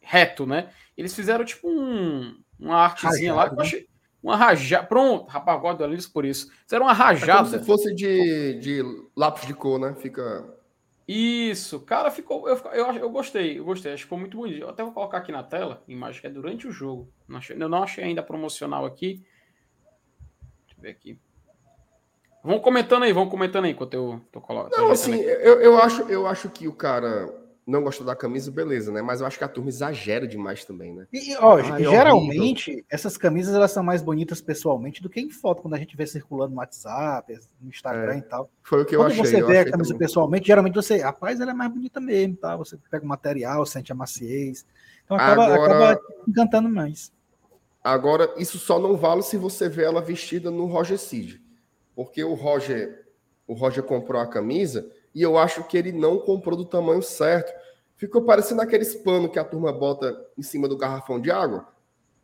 reto, 0.00 0.46
né? 0.46 0.70
Eles 0.96 1.14
fizeram 1.14 1.44
tipo 1.44 1.68
um, 1.68 2.42
uma 2.58 2.76
artezinha 2.76 3.34
lá 3.34 3.48
que 3.48 3.54
eu 3.54 3.58
né? 3.58 3.62
achei, 3.62 3.88
uma 4.22 4.36
rajada. 4.36 4.86
Pronto, 4.86 5.28
rapaz, 5.28 5.60
gosto 5.60 5.86
do 5.86 6.12
por 6.12 6.24
isso. 6.24 6.50
Isso 6.66 6.74
era 6.74 6.84
uma 6.84 6.92
rajada. 6.92 7.48
É 7.48 7.50
como 7.50 7.58
se 7.58 7.66
fosse 7.66 7.94
de, 7.94 8.54
de 8.54 8.82
lápis 9.16 9.46
de 9.46 9.54
cor, 9.54 9.78
né? 9.78 9.94
Fica. 9.94 10.58
Isso, 11.08 11.80
cara, 11.80 12.10
ficou. 12.10 12.48
Eu, 12.48 12.56
eu, 12.72 12.92
eu 12.94 13.10
gostei, 13.10 13.58
eu 13.58 13.64
gostei, 13.64 13.92
acho 13.92 14.02
que 14.02 14.06
ficou 14.06 14.18
muito 14.18 14.36
bonito. 14.36 14.62
Eu 14.62 14.68
até 14.68 14.82
vou 14.82 14.92
colocar 14.92 15.18
aqui 15.18 15.32
na 15.32 15.42
tela, 15.42 15.82
imagem 15.88 16.20
que 16.20 16.26
é 16.26 16.30
durante 16.30 16.68
o 16.68 16.72
jogo. 16.72 17.12
Não 17.26 17.38
achei, 17.38 17.56
eu 17.60 17.68
não 17.68 17.82
achei 17.82 18.04
ainda 18.04 18.22
promocional 18.22 18.84
aqui. 18.84 19.24
Deixa 20.66 20.78
eu 20.78 20.82
ver 20.82 20.90
aqui. 20.90 21.18
Vão 22.44 22.58
comentando 22.58 23.02
aí, 23.02 23.12
vão 23.12 23.28
comentando 23.28 23.64
aí 23.64 23.72
enquanto 23.72 23.94
eu 23.94 24.20
tô 24.30 24.40
colocando. 24.40 24.80
Não, 24.80 24.90
assim, 24.90 25.14
eu, 25.14 25.60
eu, 25.60 25.78
acho, 25.78 26.02
eu 26.02 26.26
acho 26.26 26.48
que 26.48 26.68
o 26.68 26.72
cara 26.72 27.28
não 27.70 27.82
gostou 27.82 28.04
da 28.04 28.16
camisa, 28.16 28.50
beleza, 28.50 28.90
né? 28.90 29.00
Mas 29.00 29.20
eu 29.20 29.26
acho 29.26 29.38
que 29.38 29.44
a 29.44 29.48
turma 29.48 29.70
exagera 29.70 30.26
demais 30.26 30.64
também, 30.64 30.92
né? 30.92 31.06
E, 31.12 31.36
ó, 31.36 31.56
Ai, 31.56 31.84
geralmente, 31.84 32.70
horrível. 32.70 32.86
essas 32.90 33.16
camisas 33.16 33.54
elas 33.54 33.70
são 33.70 33.82
mais 33.82 34.02
bonitas 34.02 34.40
pessoalmente 34.40 35.00
do 35.00 35.08
que 35.08 35.20
em 35.20 35.30
foto, 35.30 35.62
quando 35.62 35.74
a 35.74 35.78
gente 35.78 35.96
vê 35.96 36.06
circulando 36.06 36.52
no 36.52 36.58
WhatsApp, 36.58 37.38
no 37.60 37.68
Instagram 37.68 38.14
é, 38.14 38.18
e 38.18 38.22
tal. 38.22 38.50
Foi 38.62 38.82
o 38.82 38.84
que 38.84 38.96
eu 38.96 39.00
quando 39.00 39.12
achei. 39.12 39.22
Quando 39.22 39.30
você 39.30 39.42
vê 39.42 39.58
a 39.58 39.70
camisa 39.70 39.90
também. 39.90 40.06
pessoalmente, 40.06 40.46
geralmente 40.46 40.74
você, 40.74 40.98
rapaz, 40.98 41.40
ela 41.40 41.52
é 41.52 41.54
mais 41.54 41.72
bonita 41.72 42.00
mesmo, 42.00 42.36
tá? 42.36 42.56
Você 42.56 42.76
pega 42.90 43.04
o 43.04 43.08
material, 43.08 43.64
sente 43.64 43.92
a 43.92 43.94
maciez. 43.94 44.66
Então 45.04 45.16
acaba, 45.16 45.44
Agora... 45.44 45.92
acaba 45.92 46.00
encantando 46.28 46.68
mais. 46.68 47.12
Agora, 47.82 48.34
isso 48.36 48.58
só 48.58 48.78
não 48.78 48.96
vale 48.96 49.22
se 49.22 49.36
você 49.36 49.68
vê 49.68 49.84
ela 49.84 50.02
vestida 50.02 50.50
no 50.50 50.66
Roger 50.66 50.98
Cid. 50.98 51.40
Porque 51.94 52.22
o 52.22 52.34
Roger, 52.34 53.06
o 53.46 53.54
Roger 53.54 53.82
comprou 53.82 54.20
a 54.20 54.26
camisa 54.26 54.90
e 55.14 55.22
eu 55.22 55.36
acho 55.36 55.64
que 55.64 55.76
ele 55.76 55.92
não 55.92 56.18
comprou 56.18 56.56
do 56.56 56.64
tamanho 56.64 57.02
certo. 57.02 57.52
Ficou 58.00 58.22
parecendo 58.22 58.62
aqueles 58.62 58.94
panos 58.94 59.30
que 59.30 59.38
a 59.38 59.44
turma 59.44 59.70
bota 59.70 60.26
em 60.38 60.40
cima 60.40 60.66
do 60.66 60.74
garrafão 60.74 61.20
de 61.20 61.30
água. 61.30 61.68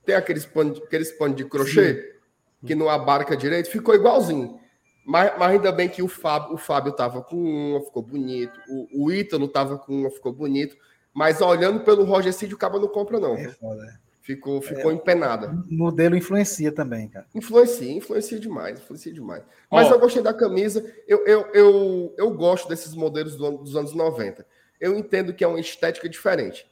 Tem 0.06 0.14
aqueles 0.14 0.46
panos 0.46 0.78
aqueles 0.78 1.12
pano 1.12 1.34
de 1.34 1.44
crochê 1.44 2.16
Sim. 2.62 2.66
que 2.66 2.74
não 2.74 2.88
abarca 2.88 3.36
direito. 3.36 3.68
Ficou 3.68 3.94
igualzinho. 3.94 4.58
Mas, 5.04 5.32
mas, 5.38 5.50
ainda 5.50 5.70
bem 5.70 5.86
que 5.86 6.02
o 6.02 6.08
Fábio, 6.08 6.54
o 6.54 6.56
Fábio 6.56 6.92
tava 6.92 7.20
com 7.20 7.36
uma, 7.36 7.82
ficou 7.82 8.02
bonito. 8.02 8.58
O, 8.70 9.04
o 9.04 9.12
Ítalo 9.12 9.46
tava 9.48 9.76
com 9.76 9.92
uma, 9.92 10.10
ficou 10.10 10.32
bonito. 10.32 10.74
Mas 11.12 11.42
olhando 11.42 11.80
pelo 11.80 12.04
Roger 12.04 12.32
Cid, 12.32 12.54
o 12.54 12.58
cabo 12.58 12.80
não 12.80 12.88
compra, 12.88 13.20
não. 13.20 13.34
É 13.34 13.50
foda. 13.50 13.84
É. 13.84 14.06
Ficou, 14.22 14.62
ficou 14.62 14.90
é, 14.90 14.94
empenada. 14.94 15.50
O 15.70 15.74
modelo 15.74 16.16
influencia 16.16 16.72
também, 16.72 17.06
cara. 17.06 17.26
Influencia, 17.34 17.92
influencia 17.92 18.40
demais, 18.40 18.78
influencia 18.78 19.12
demais. 19.12 19.42
Mas 19.70 19.90
oh. 19.90 19.94
eu 19.94 20.00
gostei 20.00 20.22
da 20.22 20.32
camisa. 20.32 20.82
Eu, 21.06 21.24
eu, 21.26 21.46
eu, 21.52 22.14
eu 22.16 22.30
gosto 22.30 22.66
desses 22.66 22.94
modelos 22.94 23.36
do, 23.36 23.58
dos 23.58 23.76
anos 23.76 23.92
90. 23.92 24.44
Eu 24.80 24.96
entendo 24.96 25.32
que 25.34 25.42
é 25.44 25.46
uma 25.46 25.60
estética 25.60 26.08
diferente. 26.08 26.70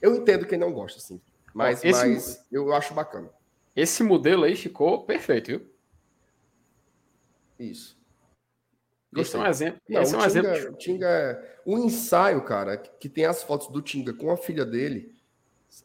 Eu 0.00 0.14
entendo 0.14 0.46
quem 0.46 0.58
não 0.58 0.72
gosta, 0.72 0.98
assim. 0.98 1.20
Mas, 1.52 1.84
esse, 1.84 1.92
mas 2.06 2.46
eu 2.50 2.72
acho 2.72 2.94
bacana. 2.94 3.30
Esse 3.76 4.02
modelo 4.02 4.44
aí 4.44 4.56
ficou 4.56 5.04
perfeito, 5.04 5.48
viu? 5.48 5.70
Isso. 7.58 7.96
Esse 9.16 9.36
é 9.36 9.38
um 9.38 9.46
exemplo. 9.46 9.80
Não, 9.88 10.02
esse 10.02 10.14
é 10.14 10.18
um 10.18 10.20
o 10.20 10.28
Tinga, 10.28 10.56
exemplo. 10.56 10.72
o 10.74 10.76
Tinga 10.78 11.06
é- 11.08 11.60
o 11.64 11.78
ensaio, 11.78 12.44
cara, 12.44 12.76
que 12.76 13.08
tem 13.08 13.24
as 13.26 13.42
fotos 13.44 13.68
do 13.68 13.80
Tinga 13.80 14.12
com 14.12 14.30
a 14.30 14.36
filha 14.36 14.64
dele. 14.64 15.14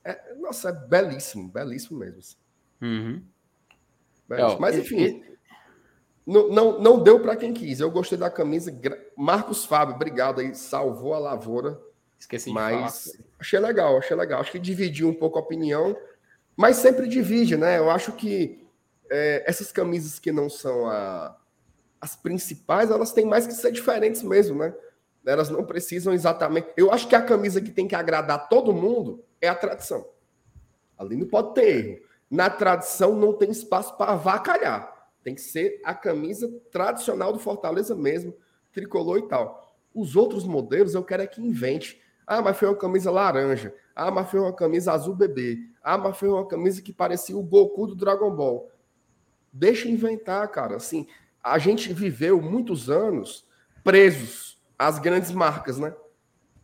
é- 0.04 0.34
nossa, 0.36 0.70
é 0.70 0.72
belíssimo, 0.72 1.48
belíssimo 1.48 2.00
mesmo. 2.00 2.20
assim, 2.20 2.36
Uhum. 2.82 3.24
belíssimo. 4.28 4.52
É, 4.52 4.56
ó, 4.56 4.60
Mas 4.60 4.78
enfim, 4.78 5.24
não, 6.30 6.50
não, 6.50 6.80
não 6.80 7.04
deu 7.04 7.20
para 7.20 7.36
quem 7.36 7.54
quis. 7.54 7.80
Eu 7.80 7.90
gostei 7.92 8.18
da 8.18 8.30
camisa. 8.30 8.74
Marcos 9.18 9.66
Fábio, 9.66 9.96
obrigado 9.96 10.40
aí, 10.42 10.54
salvou 10.56 11.14
a 11.14 11.20
lavoura. 11.20 11.80
esqueci 12.20 12.46
de 12.50 12.54
Mas 12.54 13.06
falar. 13.06 13.26
achei 13.40 13.60
legal, 13.60 13.98
achei 13.98 14.16
legal. 14.16 14.42
Acho 14.42 14.52
que 14.52 14.60
dividiu 14.60 15.08
um 15.10 15.14
pouco 15.14 15.38
a 15.38 15.42
opinião, 15.42 15.96
mas 16.56 16.78
sempre 16.78 17.08
divide, 17.08 17.56
né? 17.58 17.78
Eu 17.78 17.90
acho 17.90 18.12
que 18.14 18.66
é, 19.10 19.44
essas 19.48 19.72
camisas 19.72 20.20
que 20.20 20.32
não 20.32 20.50
são 20.50 20.88
a- 20.88 21.36
as 22.00 22.16
principais, 22.16 22.92
elas 22.92 23.12
têm 23.12 23.26
mais 23.26 23.48
que 23.48 23.54
ser 23.54 23.72
diferentes 23.72 24.22
mesmo, 24.24 24.60
né? 24.60 24.74
Elas 25.26 25.50
não 25.50 25.66
precisam 25.66 26.14
exatamente. 26.14 26.68
Eu 26.78 26.92
acho 26.92 27.08
que 27.08 27.16
a 27.16 27.22
camisa 27.22 27.60
que 27.60 27.72
tem 27.72 27.88
que 27.88 27.96
agradar 27.96 28.48
todo 28.50 28.72
mundo 28.74 29.24
é 29.42 29.48
a 29.50 29.56
tradição. 29.56 30.06
Ali 30.98 31.16
não 31.16 31.28
pode 31.28 31.54
ter 31.56 31.86
erro. 31.86 32.00
Na 32.30 32.50
tradição 32.50 33.16
não 33.16 33.34
tem 33.34 33.50
espaço 33.50 33.98
para 33.98 34.12
avacalhar. 34.14 34.99
Tem 35.30 35.36
que 35.36 35.42
ser 35.42 35.80
a 35.84 35.94
camisa 35.94 36.52
tradicional 36.72 37.32
do 37.32 37.38
Fortaleza 37.38 37.94
mesmo, 37.94 38.34
tricolor 38.74 39.20
e 39.20 39.28
tal. 39.28 39.76
Os 39.94 40.16
outros 40.16 40.44
modelos 40.44 40.96
eu 40.96 41.04
quero 41.04 41.22
é 41.22 41.28
que 41.28 41.40
invente. 41.40 42.02
Ah, 42.26 42.42
mas 42.42 42.58
foi 42.58 42.68
uma 42.68 42.76
camisa 42.76 43.12
laranja. 43.12 43.72
Ah, 43.96 44.10
mas 44.10 44.28
foi 44.28 44.40
uma 44.40 44.52
camisa 44.52 44.92
azul 44.92 45.14
bebê. 45.14 45.60
Ah, 45.84 46.00
mas 46.00 46.18
foi 46.18 46.30
uma 46.30 46.48
camisa 46.48 46.82
que 46.82 46.92
parecia 46.92 47.38
o 47.38 47.44
Goku 47.44 47.86
do 47.86 47.96
Dragon 47.96 48.36
Ball. 48.36 48.72
Deixa 49.54 49.88
inventar, 49.88 50.48
cara. 50.48 50.78
Assim, 50.78 51.06
a 51.44 51.60
gente 51.60 51.94
viveu 51.94 52.42
muitos 52.42 52.90
anos 52.90 53.46
presos 53.84 54.60
às 54.80 54.98
grandes 54.98 55.30
marcas, 55.30 55.78
né? 55.78 55.94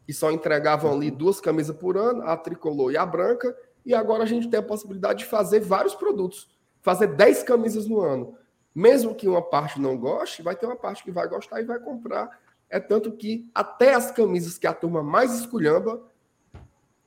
Que 0.08 0.12
só 0.12 0.32
entregavam 0.32 0.92
ali 0.92 1.12
duas 1.12 1.40
camisas 1.40 1.78
por 1.78 1.98
ano, 1.98 2.24
a 2.24 2.36
tricolor 2.36 2.92
e 2.92 2.98
a 2.98 3.06
branca, 3.06 3.56
e 3.86 3.94
agora 3.94 4.24
a 4.24 4.26
gente 4.28 4.50
tem 4.50 4.60
a 4.60 4.64
possibilidade 4.64 5.20
de 5.20 5.26
fazer 5.26 5.60
vários 5.60 5.94
produtos, 5.94 6.50
fazer 6.82 7.10
10 7.16 7.44
camisas 7.44 7.86
no 7.86 8.02
ano. 8.02 8.36
Mesmo 8.76 9.16
que 9.16 9.28
uma 9.28 9.42
parte 9.42 9.80
não 9.80 9.98
goste, 9.98 10.42
vai 10.42 10.54
ter 10.56 10.66
uma 10.66 10.76
parte 10.76 11.02
que 11.02 11.10
vai 11.12 11.28
gostar 11.30 11.62
e 11.62 11.64
vai 11.64 11.80
comprar. 11.80 12.30
É 12.70 12.80
tanto 12.80 13.12
que 13.14 13.50
até 13.56 13.94
as 13.94 14.12
camisas 14.12 14.58
que 14.58 14.68
a 14.68 14.74
turma 14.74 15.02
mais 15.02 15.34
esculhamba 15.40 16.02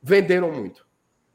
venderam 0.02 0.50
muito. 0.50 0.86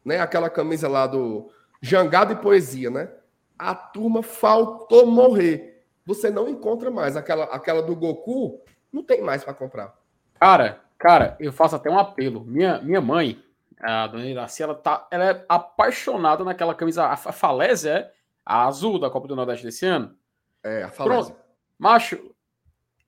Né? 0.04 0.20
Aquela 0.20 0.50
camisa 0.50 0.88
lá 0.88 1.06
do 1.06 1.52
Jangada 1.82 2.34
e 2.34 2.38
Poesia, 2.38 2.90
né? 2.90 3.12
A 3.60 3.76
turma 3.76 4.24
faltou 4.24 5.06
morrer. 5.06 5.86
Você 6.06 6.30
não 6.30 6.50
encontra 6.50 6.90
mais. 6.90 7.16
Aquela, 7.16 7.46
aquela 7.46 7.82
do 7.84 7.96
Goku, 7.96 8.60
não 8.92 9.04
tem 9.04 9.22
mais 9.22 9.44
para 9.44 9.54
comprar. 9.54 9.96
Cara, 10.40 10.82
cara, 10.98 11.38
eu 11.40 11.54
faço 11.54 11.76
até 11.76 11.90
um 11.90 12.00
apelo. 12.00 12.44
Minha, 12.44 12.82
minha 12.82 13.00
mãe, 13.00 13.42
a 13.80 14.08
dona 14.08 14.26
Iraci, 14.26 14.64
ela, 14.64 14.74
tá, 14.76 15.08
ela 15.12 15.26
é 15.26 15.46
apaixonada 15.48 16.44
naquela 16.44 16.74
camisa, 16.74 17.06
a 17.06 17.16
fa- 17.16 17.32
falésia, 17.32 17.92
é? 17.92 18.14
A 18.46 18.66
azul 18.66 19.00
da 19.00 19.10
Copa 19.10 19.28
do 19.28 19.36
Nordeste 19.36 19.64
desse 19.66 19.86
ano. 19.86 20.16
É, 20.64 20.84
a 20.84 20.90
falésia. 20.92 21.36
Macho, 21.78 22.32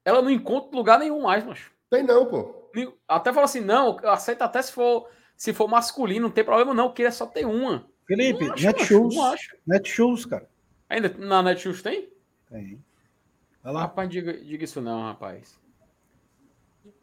ela 0.04 0.22
não 0.22 0.30
encontra 0.30 0.76
lugar 0.76 1.00
nenhum 1.00 1.22
mais, 1.22 1.44
macho. 1.46 1.72
Tem 1.90 2.04
não, 2.04 2.26
pô. 2.26 2.70
Até 3.08 3.32
fala 3.32 3.46
assim, 3.46 3.62
não, 3.62 3.98
eu 4.02 4.10
aceito 4.12 4.42
até 4.42 4.62
se 4.62 4.72
for, 4.74 5.08
se 5.38 5.54
for 5.54 5.68
masculino, 5.68 6.28
não 6.28 6.34
tem 6.34 6.44
problema 6.44 6.74
não, 6.74 6.86
eu 6.88 6.94
queria 6.94 7.12
só 7.12 7.26
ter 7.26 7.46
uma. 7.46 7.86
Felipe, 8.06 8.46
Não 8.46 8.54
acho, 8.54 8.66
Netshoes. 8.66 9.16
macho, 9.16 9.18
não 9.18 9.34
acho. 9.34 9.58
Netshoes, 9.66 10.26
cara. 10.26 10.50
Ainda 10.90 11.10
na 11.18 11.42
Netshoes 11.42 11.82
tem? 11.82 12.10
Tem. 12.50 12.84
Vai 13.64 13.74
lá. 13.74 13.82
Rapaz, 13.82 14.10
diga, 14.10 14.34
diga 14.34 14.64
isso 14.66 14.82
não, 14.82 15.04
rapaz. 15.04 15.58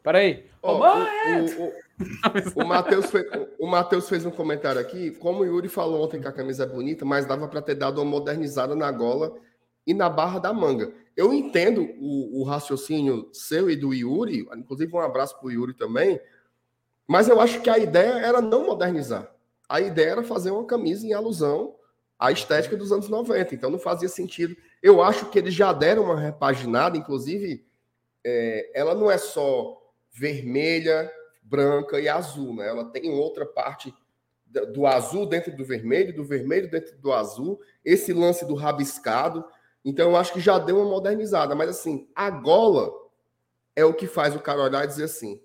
Peraí. 0.01 0.49
Ó, 0.61 0.73
Ô, 0.73 0.75
o- 0.75 0.79
mãe, 0.79 1.41
o, 1.57 1.63
o, 2.59 2.63
o 2.63 2.65
Matheus 2.67 3.09
fez, 3.09 3.25
o 3.59 3.67
Matheus 3.67 4.07
fez 4.09 4.25
um 4.25 4.31
comentário 4.31 4.79
aqui. 4.79 5.11
Como 5.11 5.41
o 5.41 5.45
Yuri 5.45 5.67
falou 5.67 6.03
ontem 6.05 6.21
que 6.21 6.27
a 6.27 6.31
camisa 6.31 6.63
é 6.63 6.67
bonita, 6.67 7.03
mas 7.03 7.25
dava 7.25 7.47
para 7.47 7.61
ter 7.61 7.75
dado 7.75 8.01
uma 8.01 8.09
modernizada 8.09 8.75
na 8.75 8.91
gola 8.91 9.35
e 9.85 9.93
na 9.93 10.09
barra 10.09 10.39
da 10.39 10.53
manga. 10.53 10.93
Eu 11.15 11.33
entendo 11.33 11.89
o, 11.99 12.41
o 12.41 12.43
raciocínio 12.43 13.29
seu 13.31 13.69
e 13.69 13.75
do 13.75 13.93
Yuri, 13.93 14.47
inclusive 14.55 14.93
um 14.93 14.99
abraço 14.99 15.37
para 15.37 15.47
o 15.47 15.51
Yuri 15.51 15.73
também, 15.73 16.19
mas 17.07 17.27
eu 17.27 17.39
acho 17.39 17.61
que 17.61 17.69
a 17.69 17.77
ideia 17.77 18.13
era 18.13 18.41
não 18.41 18.65
modernizar. 18.65 19.31
A 19.67 19.81
ideia 19.81 20.11
era 20.11 20.23
fazer 20.23 20.51
uma 20.51 20.65
camisa 20.65 21.05
em 21.05 21.13
alusão 21.13 21.75
à 22.17 22.31
estética 22.31 22.77
dos 22.77 22.91
anos 22.91 23.09
90, 23.09 23.55
então 23.55 23.69
não 23.69 23.79
fazia 23.79 24.09
sentido. 24.09 24.55
Eu 24.81 25.01
acho 25.01 25.29
que 25.29 25.37
eles 25.37 25.53
já 25.53 25.73
deram 25.73 26.03
uma 26.03 26.19
repaginada, 26.19 26.97
inclusive, 26.97 27.65
é, 28.23 28.71
ela 28.73 28.95
não 28.95 29.11
é 29.11 29.17
só 29.17 29.81
vermelha, 30.11 31.11
branca 31.41 31.99
e 31.99 32.07
azul, 32.07 32.55
né? 32.55 32.67
Ela 32.67 32.85
tem 32.85 33.11
outra 33.11 33.45
parte 33.45 33.93
do 34.71 34.85
azul 34.85 35.25
dentro 35.25 35.55
do 35.55 35.65
vermelho, 35.65 36.15
do 36.15 36.23
vermelho 36.23 36.69
dentro 36.69 36.95
do 36.97 37.11
azul, 37.11 37.59
esse 37.83 38.13
lance 38.13 38.45
do 38.45 38.53
rabiscado. 38.53 39.43
Então 39.83 40.09
eu 40.11 40.15
acho 40.15 40.33
que 40.33 40.39
já 40.39 40.57
deu 40.59 40.77
uma 40.77 40.89
modernizada, 40.89 41.55
mas 41.55 41.69
assim, 41.69 42.07
a 42.15 42.29
gola 42.29 42.91
é 43.75 43.83
o 43.83 43.93
que 43.93 44.07
faz 44.07 44.35
o 44.35 44.39
cara 44.39 44.61
olhar 44.61 44.83
e 44.83 44.87
dizer 44.87 45.05
assim: 45.05 45.41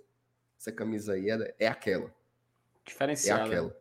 essa 0.59 0.70
camisa 0.72 1.14
aí 1.14 1.28
é, 1.30 1.55
é 1.59 1.66
aquela, 1.68 2.07
é 2.07 2.11
Diferenciada. 2.84 3.45
aquela. 3.45 3.76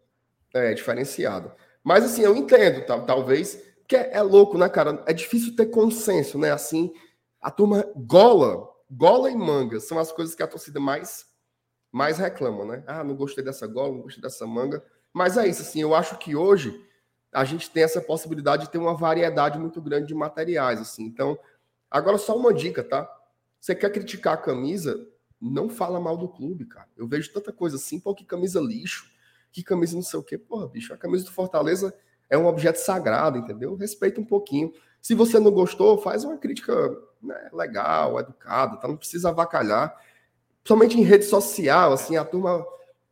É, 0.54 0.74
diferenciada. 0.74 1.56
Mas 1.84 2.04
assim, 2.04 2.22
eu 2.24 2.36
entendo, 2.36 2.86
tal- 2.86 3.06
talvez, 3.06 3.62
que 3.88 3.96
é, 3.96 4.14
é 4.14 4.22
louco, 4.22 4.58
né, 4.58 4.68
cara? 4.68 5.04
É 5.06 5.14
difícil 5.14 5.56
ter 5.56 5.68
consenso, 5.68 6.38
né? 6.38 6.52
Assim, 6.52 6.92
a 7.42 7.52
turma 7.52 7.86
gola, 7.96 8.68
gola 8.90 9.30
e 9.30 9.36
manga 9.36 9.80
são 9.80 10.00
as 10.00 10.12
coisas 10.12 10.34
que 10.36 10.44
a 10.44 10.48
torcida 10.48 10.80
mais 10.80 11.26
mais 11.92 12.18
reclama, 12.18 12.66
né? 12.66 12.84
Ah, 12.86 13.04
não 13.04 13.16
gostei 13.16 13.44
dessa 13.44 13.66
gola, 13.66 13.92
não 13.94 14.02
gostei 14.02 14.22
dessa 14.22 14.46
manga. 14.46 14.84
Mas 15.14 15.38
é 15.38 15.48
isso, 15.48 15.62
assim, 15.62 15.82
eu 15.82 15.96
acho 15.96 16.18
que 16.18 16.36
hoje 16.36 16.86
a 17.38 17.44
gente 17.44 17.70
tem 17.70 17.84
essa 17.84 18.02
possibilidade 18.02 18.64
de 18.64 18.72
ter 18.72 18.80
uma 18.80 18.96
variedade 18.96 19.60
muito 19.60 19.80
grande 19.80 20.08
de 20.08 20.16
materiais, 20.16 20.82
assim. 20.82 21.04
Então, 21.04 21.38
agora 21.90 22.18
só 22.18 22.36
uma 22.36 22.52
dica, 22.52 22.84
tá? 22.84 23.08
Você 23.60 23.76
quer 23.76 23.92
criticar 23.92 24.34
a 24.34 24.38
camisa, 24.38 25.08
não 25.40 25.70
fala 25.70 26.00
mal 26.00 26.18
do 26.18 26.28
clube, 26.28 26.66
cara. 26.66 26.88
Eu 26.98 27.08
vejo 27.08 27.32
tanta 27.32 27.54
coisa 27.54 27.76
assim, 27.76 28.00
pô, 28.00 28.16
que 28.16 28.26
camisa 28.26 28.60
lixo, 28.60 29.06
que 29.52 29.62
camisa 29.62 29.94
não 29.94 30.02
sei 30.02 30.20
o 30.20 30.24
quê. 30.24 30.36
Porra, 30.36 30.68
bicho, 30.68 30.92
a 30.92 30.98
camisa 30.98 31.26
do 31.26 31.32
Fortaleza 31.32 31.94
é 32.28 32.36
um 32.36 32.48
objeto 32.48 32.80
sagrado, 32.80 33.38
entendeu? 33.38 33.76
Respeita 33.76 34.20
um 34.20 34.26
pouquinho. 34.26 34.74
Se 35.00 35.14
você 35.14 35.40
não 35.40 35.52
gostou, 35.52 36.00
faz 36.00 36.24
uma 36.24 36.40
crítica 36.40 36.74
né, 37.22 37.52
legal, 37.54 38.20
educada, 38.20 38.78
tá? 38.78 38.88
Não 38.88 38.98
precisa 38.98 39.30
avacalhar. 39.30 39.96
Somente 40.66 41.00
em 41.00 41.04
rede 41.04 41.26
social, 41.26 41.94
assim, 41.94 42.18
a 42.18 42.26
turma, 42.26 42.66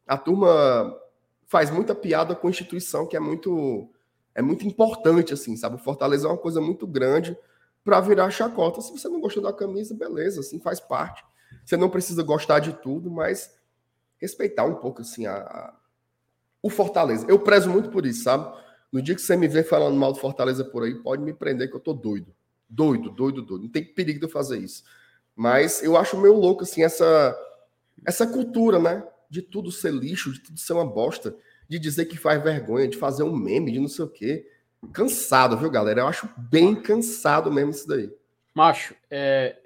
a 0.08 0.18
turma 0.18 1.00
faz 1.46 1.70
muita 1.70 1.94
piada 1.94 2.34
com 2.36 2.50
instituição 2.50 3.06
que 3.06 3.16
é 3.16 3.20
muito 3.20 3.88
é 4.36 4.42
muito 4.42 4.68
importante, 4.68 5.34
assim, 5.34 5.56
sabe? 5.58 5.76
O 5.78 5.80
Fortaleza 5.80 6.28
é 6.28 6.32
uma 6.32 6.38
coisa 6.38 6.62
muito 6.62 6.86
grande 6.86 7.38
para 7.84 8.02
virar 8.02 8.30
chacota. 8.32 8.82
Se 8.82 8.92
você 8.92 9.08
não 9.10 9.22
gostou 9.22 9.42
da 9.44 9.54
camisa, 9.54 9.96
beleza, 9.96 10.42
assim, 10.42 10.60
faz 10.60 10.80
parte. 10.80 11.24
Você 11.66 11.78
não 11.78 11.90
precisa 11.90 12.24
gostar 12.24 12.60
de 12.60 12.74
tudo, 12.74 13.10
mas 13.12 13.52
respeitar 14.20 14.66
um 14.66 14.76
pouco, 14.76 15.02
assim, 15.02 15.26
a, 15.26 15.36
a- 15.38 15.76
o 16.62 16.70
Fortaleza. 16.70 17.26
Eu 17.30 17.40
prezo 17.40 17.70
muito 17.70 17.90
por 17.90 18.06
isso, 18.06 18.24
sabe? 18.24 18.52
No 18.92 19.02
dia 19.02 19.16
que 19.16 19.22
você 19.22 19.36
me 19.36 19.48
vê 19.48 19.64
falando 19.64 19.96
mal 19.98 20.14
do 20.14 20.20
Fortaleza 20.20 20.64
por 20.64 20.84
aí, 20.84 20.96
pode 20.96 21.22
me 21.22 21.34
prender 21.34 21.70
que 21.70 21.76
eu 21.76 21.80
tô 21.80 21.94
doido. 21.94 22.34
Doido, 22.70 23.10
doido, 23.12 23.42
doido. 23.42 23.64
Não 23.64 23.70
tem 23.70 23.84
perigo 23.84 24.20
de 24.20 24.26
eu 24.26 24.30
fazer 24.30 24.58
isso. 24.60 24.84
Mas 25.36 25.84
eu 25.84 25.98
acho 25.98 26.18
meio 26.18 26.34
louco, 26.36 26.64
assim, 26.64 26.84
essa, 26.84 27.38
essa 28.06 28.26
cultura, 28.28 28.80
né? 28.80 29.04
De 29.30 29.42
tudo 29.42 29.72
ser 29.72 29.94
lixo, 29.94 30.32
de 30.32 30.40
tudo 30.42 30.60
ser 30.60 30.74
uma 30.74 30.86
bosta, 30.86 31.36
de 31.68 31.80
dizer 31.80 32.06
que 32.06 32.18
faz 32.18 32.42
vergonha, 32.44 32.88
de 32.88 32.98
fazer 32.98 33.24
um 33.24 33.36
meme, 33.36 33.72
de 33.72 33.80
não 33.80 33.88
sei 33.88 34.06
o 34.06 34.10
quê. 34.10 34.48
Cansado, 34.94 35.58
viu, 35.58 35.70
galera? 35.70 36.02
Eu 36.02 36.08
acho 36.08 36.30
bem 36.38 36.76
cansado 36.76 37.52
mesmo 37.52 37.72
isso 37.72 37.88
daí. 37.88 38.12
Macho, 38.54 38.96
é, 39.10 39.58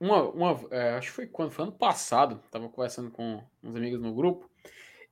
uma, 0.00 0.22
uma, 0.30 0.60
é, 0.70 0.94
acho 0.94 1.08
que 1.08 1.14
foi 1.14 1.26
quando 1.26 1.50
foi 1.50 1.64
ano 1.64 1.72
passado, 1.72 2.40
tava 2.50 2.68
conversando 2.68 3.10
com 3.10 3.42
uns 3.62 3.74
amigos 3.74 4.00
no 4.00 4.14
grupo, 4.14 4.48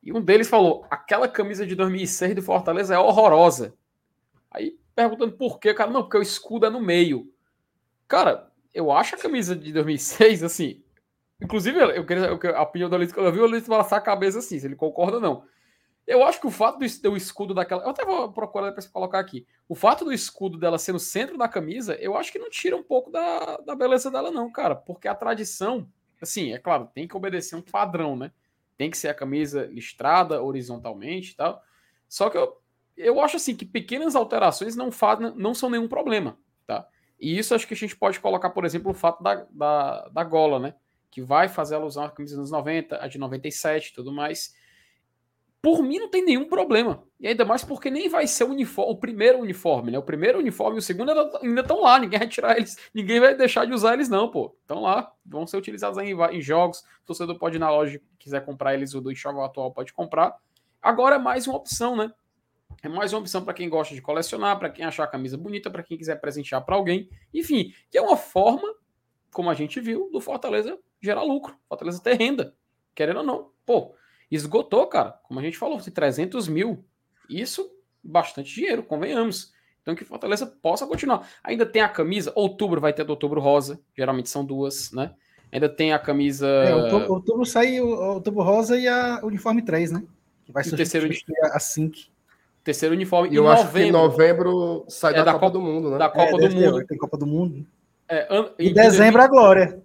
e 0.03 0.13
um 0.13 0.21
deles 0.21 0.47
falou: 0.47 0.85
aquela 0.89 1.27
camisa 1.27 1.65
de 1.65 1.75
2006 1.75 2.35
do 2.35 2.41
Fortaleza 2.41 2.95
é 2.95 2.99
horrorosa. 2.99 3.73
Aí 4.51 4.77
perguntando 4.95 5.33
por 5.33 5.59
quê, 5.59 5.73
cara, 5.73 5.91
não, 5.91 6.03
porque 6.03 6.17
o 6.17 6.21
escudo 6.21 6.65
é 6.65 6.69
no 6.69 6.79
meio. 6.79 7.31
Cara, 8.07 8.51
eu 8.73 8.91
acho 8.91 9.15
a 9.15 9.17
camisa 9.17 9.55
de 9.55 9.71
2006, 9.73 10.43
assim. 10.43 10.83
Inclusive, 11.41 11.79
eu 11.79 12.05
queria 12.05 12.25
eu 12.25 12.55
a 12.55 12.63
opinião 12.63 12.89
do 12.89 12.95
Alito, 12.95 13.13
quando 13.13 13.27
eu 13.27 13.33
vi 13.33 13.39
o 13.39 13.45
Alito 13.45 13.69
balançar 13.69 13.99
a 13.99 14.01
cabeça 14.01 14.39
assim, 14.39 14.59
se 14.59 14.65
ele 14.65 14.75
concorda 14.75 15.17
ou 15.17 15.21
não. 15.21 15.43
Eu 16.07 16.23
acho 16.23 16.39
que 16.39 16.47
o 16.47 16.51
fato 16.51 16.79
do, 16.79 17.01
do 17.01 17.17
escudo 17.17 17.53
daquela. 17.53 17.83
Eu 17.83 17.89
até 17.89 18.05
vou 18.05 18.31
procurar 18.31 18.71
para 18.71 18.87
colocar 18.87 19.19
aqui. 19.19 19.45
O 19.67 19.75
fato 19.75 20.05
do 20.05 20.13
escudo 20.13 20.57
dela 20.57 20.79
ser 20.79 20.93
no 20.93 20.99
centro 20.99 21.37
da 21.37 21.49
camisa, 21.49 21.95
eu 21.95 22.15
acho 22.15 22.31
que 22.31 22.39
não 22.39 22.49
tira 22.49 22.77
um 22.77 22.83
pouco 22.83 23.11
da, 23.11 23.57
da 23.57 23.75
beleza 23.75 24.09
dela, 24.09 24.31
não, 24.31 24.49
cara. 24.49 24.73
Porque 24.73 25.09
a 25.09 25.13
tradição, 25.13 25.85
assim, 26.21 26.53
é 26.53 26.57
claro, 26.57 26.89
tem 26.93 27.09
que 27.09 27.17
obedecer 27.17 27.57
um 27.57 27.61
padrão, 27.61 28.15
né? 28.15 28.31
Tem 28.77 28.89
que 28.89 28.97
ser 28.97 29.09
a 29.09 29.13
camisa 29.13 29.65
listrada 29.65 30.41
horizontalmente 30.41 31.31
e 31.31 31.35
tal. 31.35 31.61
Só 32.07 32.29
que 32.29 32.37
eu, 32.37 32.57
eu 32.95 33.19
acho 33.19 33.35
assim 33.35 33.53
que 33.53 33.65
pequenas 33.65 34.15
alterações 34.15 34.77
não, 34.77 34.91
fazem, 34.91 35.33
não 35.35 35.53
são 35.53 35.69
nenhum 35.69 35.89
problema, 35.89 36.37
tá? 36.65 36.87
E 37.19 37.37
isso 37.37 37.53
acho 37.53 37.67
que 37.67 37.73
a 37.73 37.77
gente 37.77 37.97
pode 37.97 38.21
colocar, 38.21 38.51
por 38.51 38.63
exemplo, 38.63 38.91
o 38.91 38.93
fato 38.93 39.21
da, 39.21 39.45
da, 39.51 40.07
da 40.07 40.23
gola, 40.23 40.57
né? 40.57 40.75
Que 41.11 41.21
vai 41.21 41.49
fazer 41.49 41.75
ela 41.75 41.85
usar 41.85 42.05
a 42.05 42.11
camisa 42.11 42.37
dos 42.37 42.49
90, 42.49 43.03
a 43.03 43.07
de 43.09 43.17
97 43.17 43.89
e 43.89 43.93
tudo 43.93 44.09
mais. 44.09 44.55
Por 45.61 45.81
mim 45.81 45.99
não 45.99 46.09
tem 46.09 46.23
nenhum 46.23 46.47
problema. 46.47 47.03
E 47.19 47.27
ainda 47.27 47.43
mais 47.43 47.63
porque 47.63 47.89
nem 47.89 48.07
vai 48.07 48.27
ser 48.27 48.43
o, 48.43 48.51
uniforme, 48.51 48.91
o 48.91 48.95
primeiro 48.95 49.39
uniforme, 49.39 49.91
né? 49.91 49.97
O 49.97 50.03
primeiro 50.03 50.37
uniforme 50.37 50.77
e 50.77 50.79
o 50.79 50.81
segundo 50.81 51.11
ainda 51.11 51.61
estão 51.61 51.81
lá. 51.81 51.99
Ninguém 51.99 52.19
vai 52.19 52.27
tirar 52.27 52.57
eles, 52.57 52.77
ninguém 52.93 53.19
vai 53.19 53.35
deixar 53.35 53.65
de 53.65 53.73
usar 53.73 53.93
eles, 53.93 54.07
não, 54.07 54.29
pô. 54.29 54.55
Estão 54.61 54.81
lá, 54.81 55.11
vão 55.25 55.47
ser 55.47 55.57
utilizados 55.57 55.97
em, 55.97 56.13
em 56.13 56.41
jogos. 56.41 56.79
O 56.79 57.07
torcedor 57.07 57.37
pode 57.39 57.55
ir 57.55 57.59
na 57.59 57.71
loja, 57.71 57.99
quiser 58.19 58.45
comprar 58.45 58.75
eles, 58.75 58.93
o 58.93 59.01
do 59.01 59.11
enxoval 59.11 59.45
atual 59.45 59.71
pode 59.71 59.91
comprar. 59.93 60.35
Agora 60.81 61.15
é 61.15 61.19
mais 61.19 61.47
uma 61.47 61.57
opção, 61.57 61.95
né? 61.95 62.11
É 62.83 62.87
mais 62.87 63.11
uma 63.11 63.19
opção 63.19 63.43
para 63.43 63.53
quem 63.53 63.67
gosta 63.67 63.95
de 63.95 64.01
colecionar, 64.01 64.59
para 64.59 64.69
quem 64.69 64.85
achar 64.85 65.03
a 65.03 65.07
camisa 65.07 65.37
bonita, 65.37 65.71
para 65.71 65.81
quem 65.81 65.97
quiser 65.97 66.21
presentear 66.21 66.63
para 66.63 66.75
alguém. 66.75 67.09
Enfim, 67.33 67.73
que 67.89 67.97
é 67.97 68.01
uma 68.01 68.15
forma, 68.15 68.75
como 69.31 69.49
a 69.49 69.53
gente 69.55 69.79
viu, 69.79 70.09
do 70.11 70.21
Fortaleza 70.21 70.77
gerar 71.01 71.23
lucro. 71.23 71.57
Fortaleza 71.67 72.01
ter 72.01 72.13
renda, 72.13 72.55
querendo 72.93 73.17
ou 73.17 73.23
não. 73.23 73.51
Pô, 73.65 73.95
esgotou, 74.31 74.85
cara. 74.87 75.11
Como 75.23 75.39
a 75.39 75.43
gente 75.43 75.57
falou, 75.57 75.79
300 75.79 76.47
mil. 76.47 76.83
Isso, 77.29 77.69
bastante 78.03 78.53
dinheiro, 78.53 78.83
convenhamos. 78.83 79.51
Então 79.81 79.95
que 79.95 80.03
Fortaleza 80.03 80.45
possa 80.45 80.85
continuar. 80.85 81.27
Ainda 81.43 81.65
tem 81.65 81.81
a 81.81 81.87
camisa, 81.87 82.31
outubro 82.35 82.81
vai 82.81 82.91
ter 82.91 83.05
do 83.05 83.11
outubro 83.11 83.39
rosa, 83.39 83.79
geralmente 83.95 84.29
são 84.29 84.43
duas, 84.43 84.91
né? 84.91 85.13
Ainda 85.49 85.69
tem 85.69 85.93
a 85.93 85.99
camisa. 85.99 86.45
É, 86.45 86.75
outubro, 86.75 87.13
outubro 87.13 87.45
sai 87.45 87.79
o 87.79 87.87
outubro 87.87 88.43
rosa 88.43 88.77
e 88.77 88.85
a 88.85 89.21
uniforme 89.23 89.61
3, 89.61 89.91
né? 89.91 90.03
Que 90.45 90.51
vai 90.51 90.63
ser 90.63 90.73
o 90.73 90.77
terceiro 90.77 91.07
a 91.53 91.59
Sync. 91.59 92.07
Terceiro 92.65 92.93
uniforme. 92.93 93.29
E 93.29 93.35
eu 93.35 93.47
acho 93.49 93.71
que 93.71 93.79
em 93.79 93.91
novembro 93.91 94.83
sai 94.89 95.13
é 95.13 95.17
da, 95.17 95.23
da, 95.23 95.33
Copa, 95.33 95.51
do 95.51 95.61
Mundo, 95.61 95.91
né? 95.91 95.97
Da 95.97 96.09
Copa 96.09 96.35
é, 96.35 96.49
do 96.49 96.55
Mundo. 96.55 96.77
Ter, 96.79 96.87
tem 96.87 96.97
Copa 96.97 97.17
do 97.17 97.25
Mundo. 97.25 97.65
É, 98.09 98.27
an... 98.29 98.49
E 98.59 98.73
dezembro 98.73 99.21
a 99.21 99.27
Glória. 99.27 99.81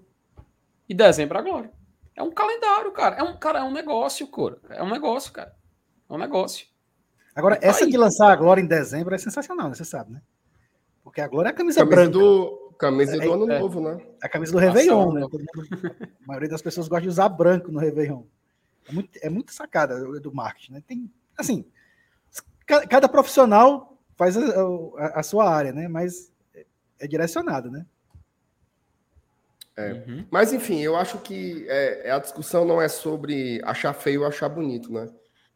E 0.89 0.95
dezembro 0.95 1.39
a 1.39 1.43
Glória. 1.43 1.71
É 2.15 2.23
um 2.23 2.31
calendário, 2.31 2.93
cara. 2.93 3.17
É 3.17 3.23
um, 3.23 3.37
cara, 3.37 3.61
é 3.61 3.63
um 3.63 3.73
negócio, 3.73 4.27
cara. 4.29 4.59
É 4.71 4.83
um 4.83 4.91
negócio, 4.91 5.33
cara. 5.33 5.55
É 6.09 6.13
um 6.13 6.19
negócio. 6.19 6.67
Agora, 7.35 7.57
tá 7.57 7.67
essa 7.67 7.85
aí. 7.85 7.91
de 7.91 7.97
lançar 7.97 8.31
a 8.31 8.37
Glória 8.37 8.61
em 8.61 8.67
dezembro 8.67 9.15
é 9.15 9.19
sensacional, 9.19 9.69
né? 9.69 9.75
Você 9.75 9.85
sabe, 9.85 10.13
né? 10.13 10.23
Porque 11.03 11.21
a 11.21 11.29
Glória 11.29 11.49
é 11.49 11.53
a 11.53 11.55
camisa, 11.55 11.81
camisa 11.81 11.97
branca. 11.97 12.19
Do, 12.19 12.75
camisa 12.79 13.17
do 13.17 13.23
é, 13.23 13.27
Ano 13.33 13.51
é, 13.51 13.59
Novo, 13.59 13.81
né? 13.81 14.05
A 14.23 14.29
camisa 14.29 14.53
do 14.53 14.59
Réveillon, 14.59 15.13
né? 15.13 15.23
A 15.23 16.27
maioria 16.27 16.49
das 16.49 16.63
pessoas 16.63 16.89
gosta 16.89 17.03
de 17.03 17.09
usar 17.09 17.29
branco 17.29 17.73
no 17.73 17.81
Réveillon. 17.81 18.25
É 18.89 18.93
muito, 18.93 19.19
é 19.23 19.31
muito 19.31 19.53
sacada 19.53 19.99
do 20.21 20.35
marketing, 20.35 20.73
né? 20.73 20.83
Tem, 20.87 21.11
assim, 21.37 21.65
cada 22.67 23.09
profissional 23.09 23.99
faz 24.17 24.37
a, 24.37 24.41
a, 24.99 25.21
a 25.21 25.23
sua 25.23 25.49
área, 25.49 25.73
né? 25.73 25.89
Mas 25.89 26.31
é 26.99 27.07
direcionado, 27.07 27.71
né? 27.71 27.87
É. 29.77 29.93
Uhum. 29.93 30.27
Mas 30.31 30.53
enfim, 30.53 30.81
eu 30.81 30.97
acho 30.97 31.19
que 31.19 31.67
é, 31.69 32.11
a 32.11 32.19
discussão 32.19 32.65
não 32.65 32.81
é 32.81 32.89
sobre 32.89 33.61
achar 33.65 33.93
feio 33.93 34.21
ou 34.21 34.27
achar 34.27 34.49
bonito, 34.49 34.93
né? 34.93 35.09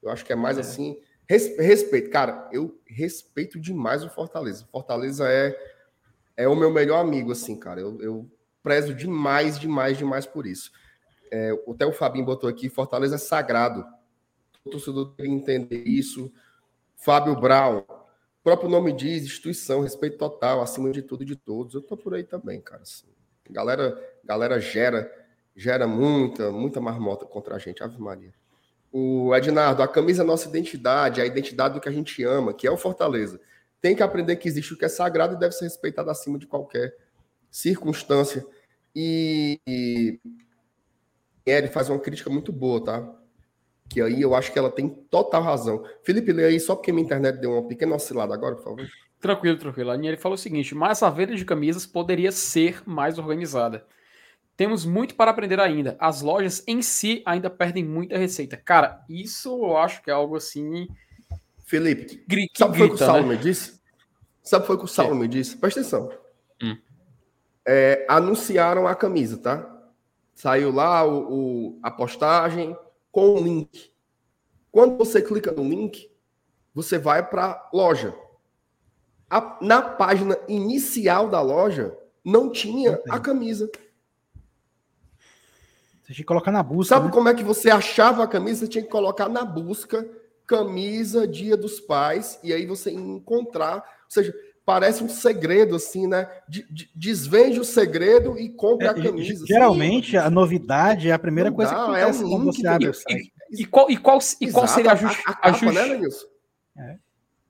Eu 0.03 0.11
acho 0.11 0.25
que 0.25 0.33
é 0.33 0.37
mais 0.37 0.57
é. 0.57 0.61
assim. 0.61 0.99
Respeito, 1.29 2.11
cara, 2.11 2.49
eu 2.53 2.81
respeito 2.87 3.59
demais 3.59 4.05
o 4.05 4.09
Fortaleza. 4.09 4.65
Fortaleza 4.71 5.29
é, 5.29 5.59
é 6.37 6.49
o 6.49 6.55
meu 6.55 6.71
melhor 6.71 7.01
amigo, 7.01 7.33
assim, 7.33 7.59
cara. 7.59 7.81
Eu, 7.81 8.01
eu 8.01 8.31
prezo 8.63 8.95
demais, 8.95 9.59
demais, 9.59 9.99
demais 9.99 10.25
por 10.25 10.47
isso. 10.47 10.71
É, 11.31 11.51
até 11.69 11.85
o 11.85 11.93
Fabinho 11.93 12.25
botou 12.25 12.49
aqui: 12.49 12.69
Fortaleza 12.69 13.17
é 13.17 13.19
sagrado. 13.19 13.85
O 14.65 14.71
torcedor 14.71 15.15
tem 15.15 15.27
que 15.27 15.33
entender 15.33 15.83
isso. 15.85 16.33
Fábio 16.95 17.39
Brown, 17.39 17.79
o 17.79 18.43
próprio 18.43 18.71
nome 18.71 18.93
diz, 18.93 19.25
instituição, 19.25 19.83
respeito 19.83 20.17
total, 20.17 20.63
acima 20.63 20.91
de 20.91 21.03
tudo 21.03 21.25
e 21.25 21.27
de 21.27 21.37
todos. 21.37 21.75
Eu 21.75 21.83
tô 21.83 21.97
por 21.97 22.15
aí 22.15 22.25
também, 22.25 22.61
cara. 22.61 22.83
Assim. 22.83 23.07
Galera, 23.51 23.99
galera 24.25 24.61
gera, 24.61 25.11
gera 25.55 25.87
muita, 25.87 26.51
muita 26.51 26.81
marmota 26.81 27.25
contra 27.25 27.57
a 27.57 27.59
gente, 27.59 27.83
Ave 27.83 28.01
Maria. 28.01 28.33
O 28.93 29.35
Ednardo, 29.35 29.83
a 29.83 29.89
camisa 29.89 30.23
é 30.23 30.27
nossa 30.27 30.49
identidade, 30.49 31.21
a 31.21 31.27
identidade 31.27 31.75
do 31.75 31.81
que 31.81 31.89
a 31.89 31.93
gente 31.93 32.23
ama, 32.25 32.55
que 32.55 32.67
é 32.67 32.71
o 32.71 32.77
Fortaleza. 32.77 33.41
Tem 33.81 33.95
que 33.95 34.03
aprender 34.03 34.37
que 34.37 34.49
existe 34.49 34.73
o 34.73 34.79
que 34.79 34.85
é 34.85 34.89
sagrado 34.89 35.35
e 35.35 35.39
deve 35.39 35.55
ser 35.55 35.65
respeitado 35.65 36.11
acima 36.11 36.39
de 36.39 36.47
qualquer 36.47 36.97
circunstância. 37.51 38.45
E, 38.95 39.61
e 39.67 40.19
ele 41.45 41.69
faz 41.69 41.89
uma 41.91 41.99
crítica 41.99 42.31
muito 42.31 42.53
boa, 42.53 42.83
tá? 42.83 43.15
Que 43.89 44.01
aí 44.01 44.21
eu 44.21 44.35
acho 44.35 44.53
que 44.53 44.59
ela 44.59 44.71
tem 44.71 44.89
total 44.89 45.43
razão. 45.43 45.85
Felipe, 46.03 46.33
lê 46.33 46.47
aí 46.47 46.59
só 46.59 46.75
porque 46.75 46.93
minha 46.93 47.05
internet 47.05 47.39
deu 47.39 47.53
uma 47.53 47.69
pequena 47.69 47.95
oscilada 47.95 48.35
agora, 48.35 48.57
por 48.57 48.65
favor. 48.65 48.87
Tranquilo, 49.27 49.59
tranquilo. 49.59 49.91
A 49.91 49.95
Aniele 49.95 50.17
falou 50.17 50.37
o 50.37 50.39
seguinte: 50.39 50.73
mas 50.73 51.03
a 51.03 51.11
venda 51.11 51.35
de 51.35 51.45
camisas 51.45 51.85
poderia 51.85 52.31
ser 52.31 52.81
mais 52.87 53.19
organizada. 53.19 53.85
Temos 54.57 54.87
muito 54.87 55.17
para 55.17 55.33
aprender 55.33 55.59
ainda. 55.59 55.97
As 55.99 56.23
lojas 56.23 56.63
em 56.65 56.81
si 56.81 57.23
ainda 57.27 57.51
perdem 57.51 57.85
muita 57.85 58.17
receita. 58.17 58.57
Cara, 58.57 59.05
isso 59.09 59.49
eu 59.49 59.77
acho 59.77 60.01
que 60.01 60.11
é 60.11 60.13
algo 60.13 60.37
assim. 60.37 60.87
Felipe, 61.65 62.25
que, 62.29 62.47
que 62.47 62.51
sabe 62.57 62.71
o 62.71 62.73
que 62.73 62.79
foi 62.79 62.89
que 62.89 62.95
o 62.95 62.99
Saulo 62.99 63.27
né? 63.27 63.35
me 63.35 63.37
disse? 63.37 63.81
Sabe 64.45 64.61
o 64.61 64.63
que 64.63 64.67
foi 64.69 64.79
que 64.79 64.85
o 64.85 64.89
Saulo 64.89 65.17
me 65.17 65.27
disse? 65.27 65.57
Presta 65.57 65.81
atenção. 65.81 66.13
Hum. 66.63 66.79
É, 67.67 68.07
anunciaram 68.09 68.87
a 68.87 68.95
camisa, 68.95 69.37
tá? 69.37 69.69
Saiu 70.37 70.71
lá 70.71 71.05
o, 71.05 71.73
o, 71.73 71.81
a 71.83 71.91
postagem 71.91 72.77
com 73.11 73.35
o 73.35 73.43
link. 73.43 73.91
Quando 74.71 74.97
você 74.97 75.21
clica 75.21 75.51
no 75.51 75.69
link, 75.69 76.09
você 76.73 76.97
vai 76.97 77.29
para 77.29 77.69
a 79.31 79.59
na 79.61 79.83
página 79.83 80.39
inicial 80.49 81.29
da 81.29 81.41
loja, 81.41 81.97
não 82.25 82.51
tinha 82.51 83.01
a 83.09 83.19
camisa. 83.19 83.71
Você 86.03 86.15
tinha 86.15 86.17
que 86.17 86.25
colocar 86.25 86.53
na 86.53 86.63
busca. 86.63 86.95
Sabe 86.95 87.07
né? 87.07 87.13
como 87.13 87.29
é 87.29 87.35
que 87.35 87.43
você 87.43 87.69
achava 87.69 88.23
a 88.23 88.29
camisa? 88.29 88.61
Você 88.61 88.69
tinha 88.69 88.85
que 88.85 88.91
colocar 88.91 89.29
na 89.29 89.45
busca 89.45 90.09
camisa 90.47 91.27
Dia 91.27 91.57
dos 91.57 91.81
Pais 91.81 92.39
e 92.43 92.53
aí 92.53 92.65
você 92.65 92.93
encontrar, 92.93 93.77
ou 93.77 93.83
seja, 94.09 94.33
parece 94.65 95.03
um 95.03 95.09
segredo 95.09 95.75
assim, 95.75 96.07
né? 96.07 96.29
Desvende 96.95 97.59
o 97.59 97.65
segredo 97.65 98.39
e 98.39 98.49
compre 98.49 98.87
é, 98.87 98.91
a 98.91 98.95
camisa. 98.95 99.45
Geralmente 99.47 100.17
assim. 100.17 100.27
a 100.27 100.31
novidade 100.31 101.11
é 101.11 101.13
a 101.13 101.19
primeira 101.19 101.51
Não 101.51 101.57
coisa 101.57 101.73
dá, 101.73 101.77
que 101.77 101.91
é 101.91 102.03
acontece 102.03 102.23
é 102.23 102.27
um 102.27 102.31
quando 102.31 102.45
você 102.45 102.67
abre 102.67 102.89
o 102.89 102.95
site. 102.95 103.33
E, 103.51 103.63
e, 103.63 103.65
qual, 103.65 103.91
e 103.91 103.97
qual, 103.97 104.19
e 104.41 104.53
qual 104.53 104.69
seria 104.69 104.93
a, 104.93 104.97
justi 104.97 105.23
a, 105.27 105.31
a, 105.31 105.33
a 105.33 105.53
capa, 105.53 105.73
né, 105.73 105.99
just... 105.99 106.27
né, 106.77 106.93
é. 106.93 107.06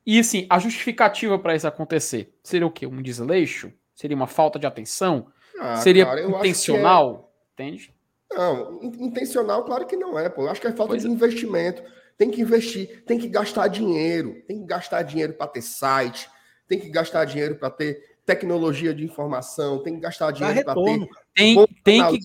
E 0.07 0.21
assim, 0.21 0.47
a 0.49 0.59
justificativa 0.59 1.39
para 1.39 1.57
isso 1.57 1.67
acontecer 1.67 2.33
seria 2.43 2.67
o 2.67 2.71
quê? 2.71 2.87
Um 2.87 3.03
desleixo? 3.03 3.73
Seria 3.95 4.17
uma 4.17 4.29
falta 4.29 4.59
de 4.59 4.67
atenção? 4.67 5.27
Ah, 5.59 5.77
seria 5.77 6.07
cara, 6.07 6.23
intencional? 6.23 7.33
É... 7.59 7.63
Entende? 7.65 7.95
Não, 8.31 8.81
intencional, 8.83 9.65
claro 9.65 9.87
que 9.87 9.97
não 9.97 10.19
é, 10.19 10.29
pô. 10.29 10.43
Eu 10.43 10.51
acho 10.51 10.61
que 10.61 10.67
é 10.67 10.73
falta 10.73 10.93
pois 10.93 11.03
de 11.03 11.09
é. 11.09 11.11
investimento. 11.11 11.83
Tem 12.17 12.31
que 12.31 12.41
investir, 12.41 13.03
tem 13.05 13.19
que 13.19 13.29
gastar 13.29 13.69
dinheiro, 13.69 14.43
tem 14.47 14.61
que 14.61 14.67
gastar 14.67 15.03
dinheiro 15.03 15.35
para 15.35 15.49
ter 15.49 15.63
site, 15.63 16.31
tem 16.69 16.79
que 16.79 16.89
gastar 16.89 17.25
dinheiro 17.25 17.57
para 17.57 17.71
ter 17.71 18.17
tecnologia 18.25 18.95
de 18.95 19.05
informação, 19.05 19.83
tem 19.83 19.95
que 19.95 20.01
gastar 20.01 20.31
dinheiro 20.31 20.65
para 20.65 20.75
ter 20.75 21.09
tem, 21.35 21.67
tem 21.85 22.19
que 22.19 22.21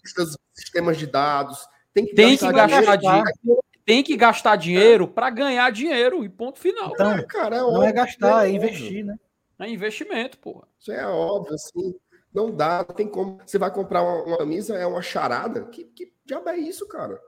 sistemas 0.53 0.97
de 0.97 1.07
dados, 1.07 1.59
tem 1.93 2.05
que 2.05 2.15
tem 2.15 2.31
gastar, 2.31 2.47
que 2.47 2.55
gastar 2.55 2.95
dinheiro, 2.95 3.25
dinheiro 3.41 3.61
tem 3.85 4.03
que 4.03 4.15
gastar 4.15 4.55
dinheiro 4.55 5.07
para 5.07 5.29
ganhar 5.29 5.71
dinheiro 5.71 6.23
e 6.23 6.29
ponto 6.29 6.59
final. 6.59 6.91
Então, 6.93 7.11
é, 7.11 7.23
cara, 7.23 7.57
é 7.57 7.63
óbvio, 7.63 7.79
não 7.79 7.83
é 7.83 7.91
gastar, 7.91 8.45
é, 8.45 8.49
é 8.49 8.53
investir, 8.53 9.05
né? 9.05 9.15
É 9.59 9.69
investimento, 9.69 10.39
porra. 10.39 10.67
Isso 10.79 10.91
é 10.91 11.05
óbvio, 11.05 11.53
assim. 11.53 11.93
Não 12.33 12.49
dá, 12.49 12.85
não 12.87 12.95
tem 12.95 13.07
como. 13.07 13.39
Você 13.45 13.57
vai 13.57 13.71
comprar 13.71 14.01
uma, 14.01 14.23
uma 14.23 14.37
camisa, 14.37 14.75
é 14.75 14.85
uma 14.85 15.01
charada. 15.01 15.65
Que, 15.65 15.83
que 15.83 16.13
diabo 16.25 16.49
é 16.49 16.57
isso, 16.57 16.87
cara? 16.87 17.19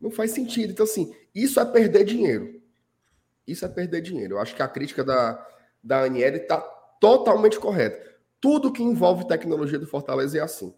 Não 0.00 0.10
faz 0.10 0.30
sentido. 0.30 0.72
Então, 0.72 0.84
assim, 0.84 1.14
isso 1.34 1.58
é 1.58 1.64
perder 1.64 2.04
dinheiro. 2.04 2.60
Isso 3.46 3.64
é 3.64 3.68
perder 3.68 4.00
dinheiro. 4.00 4.34
Eu 4.34 4.38
acho 4.38 4.54
que 4.54 4.62
a 4.62 4.68
crítica 4.68 5.02
da, 5.02 5.44
da 5.82 6.04
Aniele 6.04 6.38
está 6.38 6.58
totalmente 7.00 7.58
correta. 7.58 8.00
Tudo 8.40 8.72
que 8.72 8.82
envolve 8.82 9.26
tecnologia 9.26 9.78
do 9.78 9.86
Fortaleza 9.86 10.38
é 10.38 10.40
assim. 10.40 10.74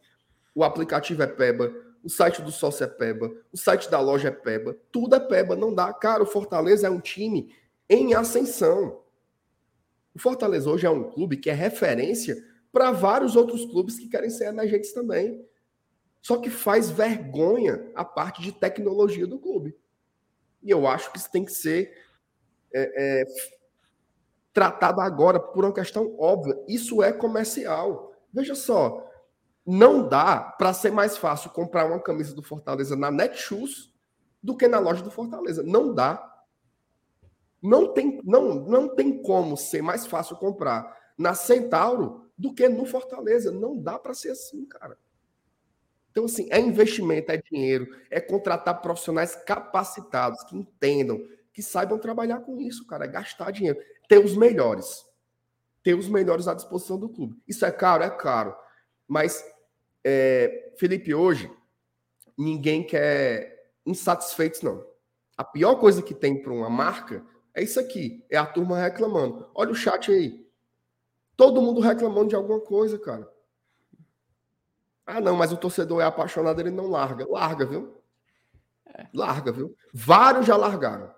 O 0.54 0.64
aplicativo 0.64 1.22
é 1.22 1.26
PEBA, 1.26 1.72
o 2.02 2.08
site 2.08 2.42
do 2.42 2.50
sócio 2.50 2.84
é 2.84 2.86
PEBA, 2.86 3.32
o 3.52 3.56
site 3.56 3.90
da 3.90 4.00
loja 4.00 4.28
é 4.28 4.32
PEBA, 4.32 4.76
tudo 4.90 5.14
é 5.14 5.20
PEBA, 5.20 5.54
não 5.54 5.72
dá. 5.72 5.92
Cara, 5.92 6.22
o 6.22 6.26
Fortaleza 6.26 6.86
é 6.86 6.90
um 6.90 7.00
time 7.00 7.54
em 7.88 8.14
ascensão. 8.14 9.02
O 10.14 10.18
Fortaleza 10.18 10.68
hoje 10.68 10.86
é 10.86 10.90
um 10.90 11.10
clube 11.10 11.36
que 11.36 11.48
é 11.48 11.52
referência 11.52 12.36
para 12.72 12.90
vários 12.90 13.36
outros 13.36 13.64
clubes 13.66 13.98
que 13.98 14.08
querem 14.08 14.30
ser 14.30 14.46
emergentes 14.46 14.92
também. 14.92 15.46
Só 16.20 16.36
que 16.38 16.50
faz 16.50 16.90
vergonha 16.90 17.90
a 17.94 18.04
parte 18.04 18.42
de 18.42 18.52
tecnologia 18.52 19.26
do 19.26 19.38
clube. 19.38 19.76
E 20.62 20.70
eu 20.70 20.86
acho 20.86 21.10
que 21.12 21.18
isso 21.18 21.30
tem 21.30 21.44
que 21.44 21.52
ser 21.52 21.92
é, 22.72 23.20
é, 23.22 23.26
tratado 24.52 25.00
agora 25.00 25.40
por 25.40 25.64
uma 25.64 25.74
questão 25.74 26.14
óbvia. 26.18 26.58
Isso 26.68 27.02
é 27.02 27.12
comercial. 27.12 28.12
Veja 28.32 28.54
só, 28.54 29.11
não 29.66 30.08
dá 30.08 30.40
para 30.40 30.72
ser 30.72 30.90
mais 30.90 31.16
fácil 31.16 31.50
comprar 31.50 31.86
uma 31.86 32.00
camisa 32.00 32.34
do 32.34 32.42
Fortaleza 32.42 32.96
na 32.96 33.10
Netshoes 33.10 33.92
do 34.42 34.56
que 34.56 34.66
na 34.66 34.78
loja 34.78 35.02
do 35.02 35.10
Fortaleza. 35.10 35.62
Não 35.62 35.94
dá. 35.94 36.28
Não 37.62 37.92
tem, 37.92 38.20
não, 38.24 38.54
não 38.54 38.88
tem 38.94 39.22
como 39.22 39.56
ser 39.56 39.82
mais 39.82 40.06
fácil 40.06 40.36
comprar 40.36 40.98
na 41.16 41.32
Centauro 41.32 42.28
do 42.36 42.52
que 42.52 42.68
no 42.68 42.84
Fortaleza. 42.84 43.52
Não 43.52 43.78
dá 43.78 43.98
para 43.98 44.14
ser 44.14 44.30
assim, 44.30 44.64
cara. 44.66 44.98
Então, 46.10 46.24
assim, 46.26 46.46
é 46.50 46.60
investimento, 46.60 47.32
é 47.32 47.38
dinheiro, 47.38 47.86
é 48.10 48.20
contratar 48.20 48.82
profissionais 48.82 49.34
capacitados, 49.34 50.42
que 50.44 50.56
entendam, 50.56 51.18
que 51.52 51.62
saibam 51.62 51.98
trabalhar 51.98 52.40
com 52.40 52.60
isso, 52.60 52.86
cara. 52.86 53.04
É 53.04 53.08
gastar 53.08 53.50
dinheiro. 53.50 53.78
Ter 54.08 54.18
os 54.18 54.36
melhores. 54.36 55.04
Ter 55.82 55.94
os 55.94 56.08
melhores 56.08 56.48
à 56.48 56.54
disposição 56.54 56.98
do 56.98 57.08
clube. 57.08 57.40
Isso 57.46 57.64
é 57.64 57.70
caro? 57.70 58.02
É 58.02 58.10
caro. 58.10 58.54
Mas, 59.08 59.42
é, 60.04 60.72
Felipe, 60.78 61.14
hoje, 61.14 61.50
ninguém 62.36 62.84
quer 62.84 63.72
insatisfeitos, 63.84 64.62
não. 64.62 64.84
A 65.36 65.44
pior 65.44 65.76
coisa 65.76 66.02
que 66.02 66.14
tem 66.14 66.42
para 66.42 66.52
uma 66.52 66.70
marca 66.70 67.24
é 67.54 67.62
isso 67.62 67.80
aqui. 67.80 68.24
É 68.30 68.36
a 68.36 68.46
turma 68.46 68.78
reclamando. 68.78 69.48
Olha 69.54 69.72
o 69.72 69.74
chat 69.74 70.10
aí. 70.10 70.46
Todo 71.36 71.62
mundo 71.62 71.80
reclamando 71.80 72.28
de 72.28 72.34
alguma 72.34 72.60
coisa, 72.60 72.98
cara. 72.98 73.30
Ah, 75.06 75.20
não, 75.20 75.36
mas 75.36 75.52
o 75.52 75.56
torcedor 75.56 76.00
é 76.00 76.04
apaixonado, 76.04 76.60
ele 76.60 76.70
não 76.70 76.86
larga. 76.86 77.26
Larga, 77.28 77.66
viu? 77.66 78.02
É. 78.86 79.06
Larga, 79.12 79.50
viu? 79.50 79.76
Vários 79.92 80.46
já 80.46 80.56
largaram. 80.56 81.12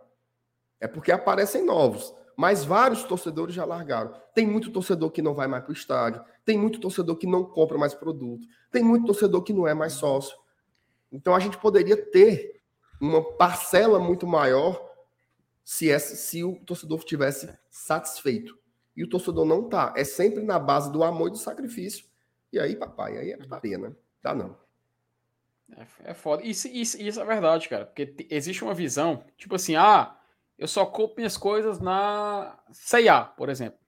É 0.80 0.89
porque 0.89 1.12
aparecem 1.12 1.64
novos. 1.64 2.14
Mas 2.37 2.64
vários 2.64 3.05
torcedores 3.05 3.55
já 3.55 3.64
largaram. 3.64 4.12
Tem 4.35 4.47
muito 4.47 4.70
torcedor 4.70 5.11
que 5.11 5.22
não 5.22 5.35
vai 5.35 5.47
mais 5.47 5.62
para 5.62 5.70
o 5.70 5.74
estádio. 5.74 6.24
Tem 6.45 6.59
muito 6.59 6.80
torcedor 6.80 7.16
que 7.16 7.26
não 7.26 7.45
compra 7.45 7.78
mais 7.78 7.95
produto. 7.95 8.47
Tem 8.70 8.82
muito 8.82 9.07
torcedor 9.07 9.43
que 9.43 9.53
não 9.53 9.66
é 9.66 9.74
mais 9.74 9.95
sócio. 9.95 10.37
Então 11.12 11.35
a 11.35 11.41
gente 11.41 11.57
poderia 11.59 11.97
ter 11.97 12.61
uma 13.01 13.22
parcela 13.37 13.99
muito 13.99 14.26
maior 14.26 14.93
se, 15.62 15.97
se 15.99 16.43
o 16.43 16.57
torcedor 16.64 16.99
estivesse 16.99 17.53
satisfeito. 17.70 18.59
E 18.97 19.05
o 19.05 19.09
torcedor 19.09 19.45
não 19.45 19.64
está. 19.64 19.93
É 19.97 20.05
sempre 20.05 20.43
na 20.43 20.59
base 20.59 20.91
do 20.91 21.03
amor 21.05 21.28
e 21.28 21.32
do 21.32 21.39
sacrifício 21.39 22.07
e 22.55 22.61
aí, 22.61 22.76
papai, 22.76 23.18
aí 23.18 23.32
é 23.32 23.37
putaria, 23.37 23.76
né? 23.76 23.93
Não. 24.22 24.57
É, 25.76 26.11
é 26.11 26.14
foda. 26.14 26.45
Isso, 26.45 26.68
isso, 26.68 27.03
isso 27.03 27.20
é 27.20 27.24
verdade, 27.24 27.68
cara. 27.68 27.85
Porque 27.85 28.14
existe 28.30 28.62
uma 28.62 28.72
visão, 28.72 29.24
tipo 29.37 29.57
assim, 29.57 29.74
ah, 29.74 30.16
eu 30.59 30.68
só 30.68 30.86
compro 30.86 31.16
minhas 31.16 31.36
coisas 31.36 31.80
na 31.80 32.59
C&A, 32.72 33.24
por 33.24 33.48
exemplo. 33.48 33.78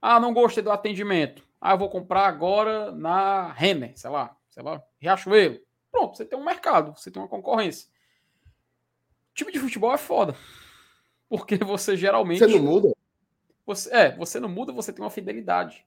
Ah, 0.00 0.20
não 0.20 0.32
gostei 0.32 0.62
do 0.62 0.70
atendimento. 0.70 1.42
Ah, 1.60 1.72
eu 1.72 1.78
vou 1.78 1.90
comprar 1.90 2.26
agora 2.26 2.92
na 2.92 3.52
Renner, 3.52 3.92
sei 3.96 4.10
lá, 4.10 4.36
sei 4.48 4.62
lá, 4.62 4.82
Riachuelo. 4.98 5.60
Pronto, 5.90 6.16
você 6.16 6.24
tem 6.24 6.38
um 6.38 6.44
mercado, 6.44 6.96
você 6.96 7.10
tem 7.10 7.20
uma 7.20 7.28
concorrência. 7.28 7.88
O 9.32 9.34
time 9.34 9.50
de 9.50 9.58
futebol 9.58 9.92
é 9.92 9.98
foda. 9.98 10.36
Porque 11.28 11.56
você 11.64 11.96
geralmente. 11.96 12.38
Você 12.38 12.46
não 12.46 12.62
muda? 12.62 12.94
Você, 13.66 13.94
é, 13.94 14.16
você 14.16 14.40
não 14.40 14.48
muda, 14.48 14.72
você 14.72 14.92
tem 14.92 15.04
uma 15.04 15.10
fidelidade. 15.10 15.84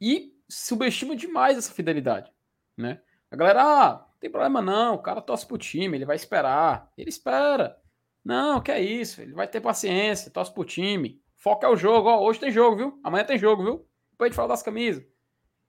E 0.00 0.36
subestima 0.48 1.16
demais 1.16 1.56
essa 1.56 1.72
fidelidade, 1.72 2.30
né? 2.76 3.00
A 3.30 3.36
galera, 3.36 3.62
ah, 3.62 3.92
não 4.10 4.18
tem 4.20 4.30
problema 4.30 4.60
não, 4.60 4.94
o 4.94 5.02
cara 5.02 5.22
torce 5.22 5.46
pro 5.46 5.56
time, 5.56 5.96
ele 5.96 6.04
vai 6.04 6.16
esperar. 6.16 6.92
Ele 6.98 7.08
espera. 7.08 7.80
Não, 8.26 8.60
que 8.60 8.72
é 8.72 8.82
isso, 8.82 9.22
ele 9.22 9.32
vai 9.32 9.46
ter 9.46 9.60
paciência, 9.60 10.32
torce 10.32 10.52
pro 10.52 10.64
time. 10.64 11.22
Foca 11.36 11.64
é 11.64 11.70
o 11.70 11.76
jogo, 11.76 12.08
ó, 12.08 12.20
hoje 12.20 12.40
tem 12.40 12.50
jogo, 12.50 12.76
viu? 12.76 13.00
Amanhã 13.04 13.22
tem 13.22 13.38
jogo, 13.38 13.62
viu? 13.62 13.88
Depois 14.10 14.26
a 14.26 14.28
gente 14.30 14.34
fala 14.34 14.48
das 14.48 14.64
camisas. 14.64 15.04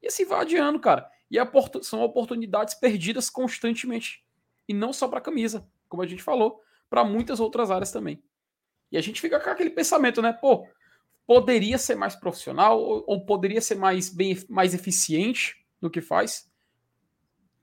E 0.02 0.08
assim 0.08 0.26
vai 0.26 0.42
adiando, 0.42 0.80
cara. 0.80 1.08
E 1.30 1.38
são 1.84 2.02
oportunidades 2.02 2.74
perdidas 2.74 3.30
constantemente. 3.30 4.26
E 4.68 4.74
não 4.74 4.92
só 4.92 5.08
para 5.08 5.22
camisa, 5.22 5.70
como 5.88 6.02
a 6.02 6.08
gente 6.08 6.24
falou, 6.24 6.60
para 6.90 7.04
muitas 7.04 7.40
outras 7.40 7.70
áreas 7.70 7.92
também. 7.92 8.24
E 8.92 8.98
a 8.98 9.02
gente 9.02 9.22
fica 9.22 9.40
com 9.40 9.52
aquele 9.52 9.70
pensamento, 9.70 10.20
né? 10.20 10.34
Pô, 10.34 10.68
poderia 11.28 11.78
ser 11.78 11.94
mais 11.94 12.16
profissional 12.16 12.82
ou, 12.82 13.04
ou 13.06 13.24
poderia 13.24 13.62
ser 13.62 13.76
mais, 13.76 14.10
bem, 14.10 14.36
mais 14.50 14.74
eficiente 14.74 15.64
no 15.80 15.92
que 15.92 16.02
faz? 16.02 16.52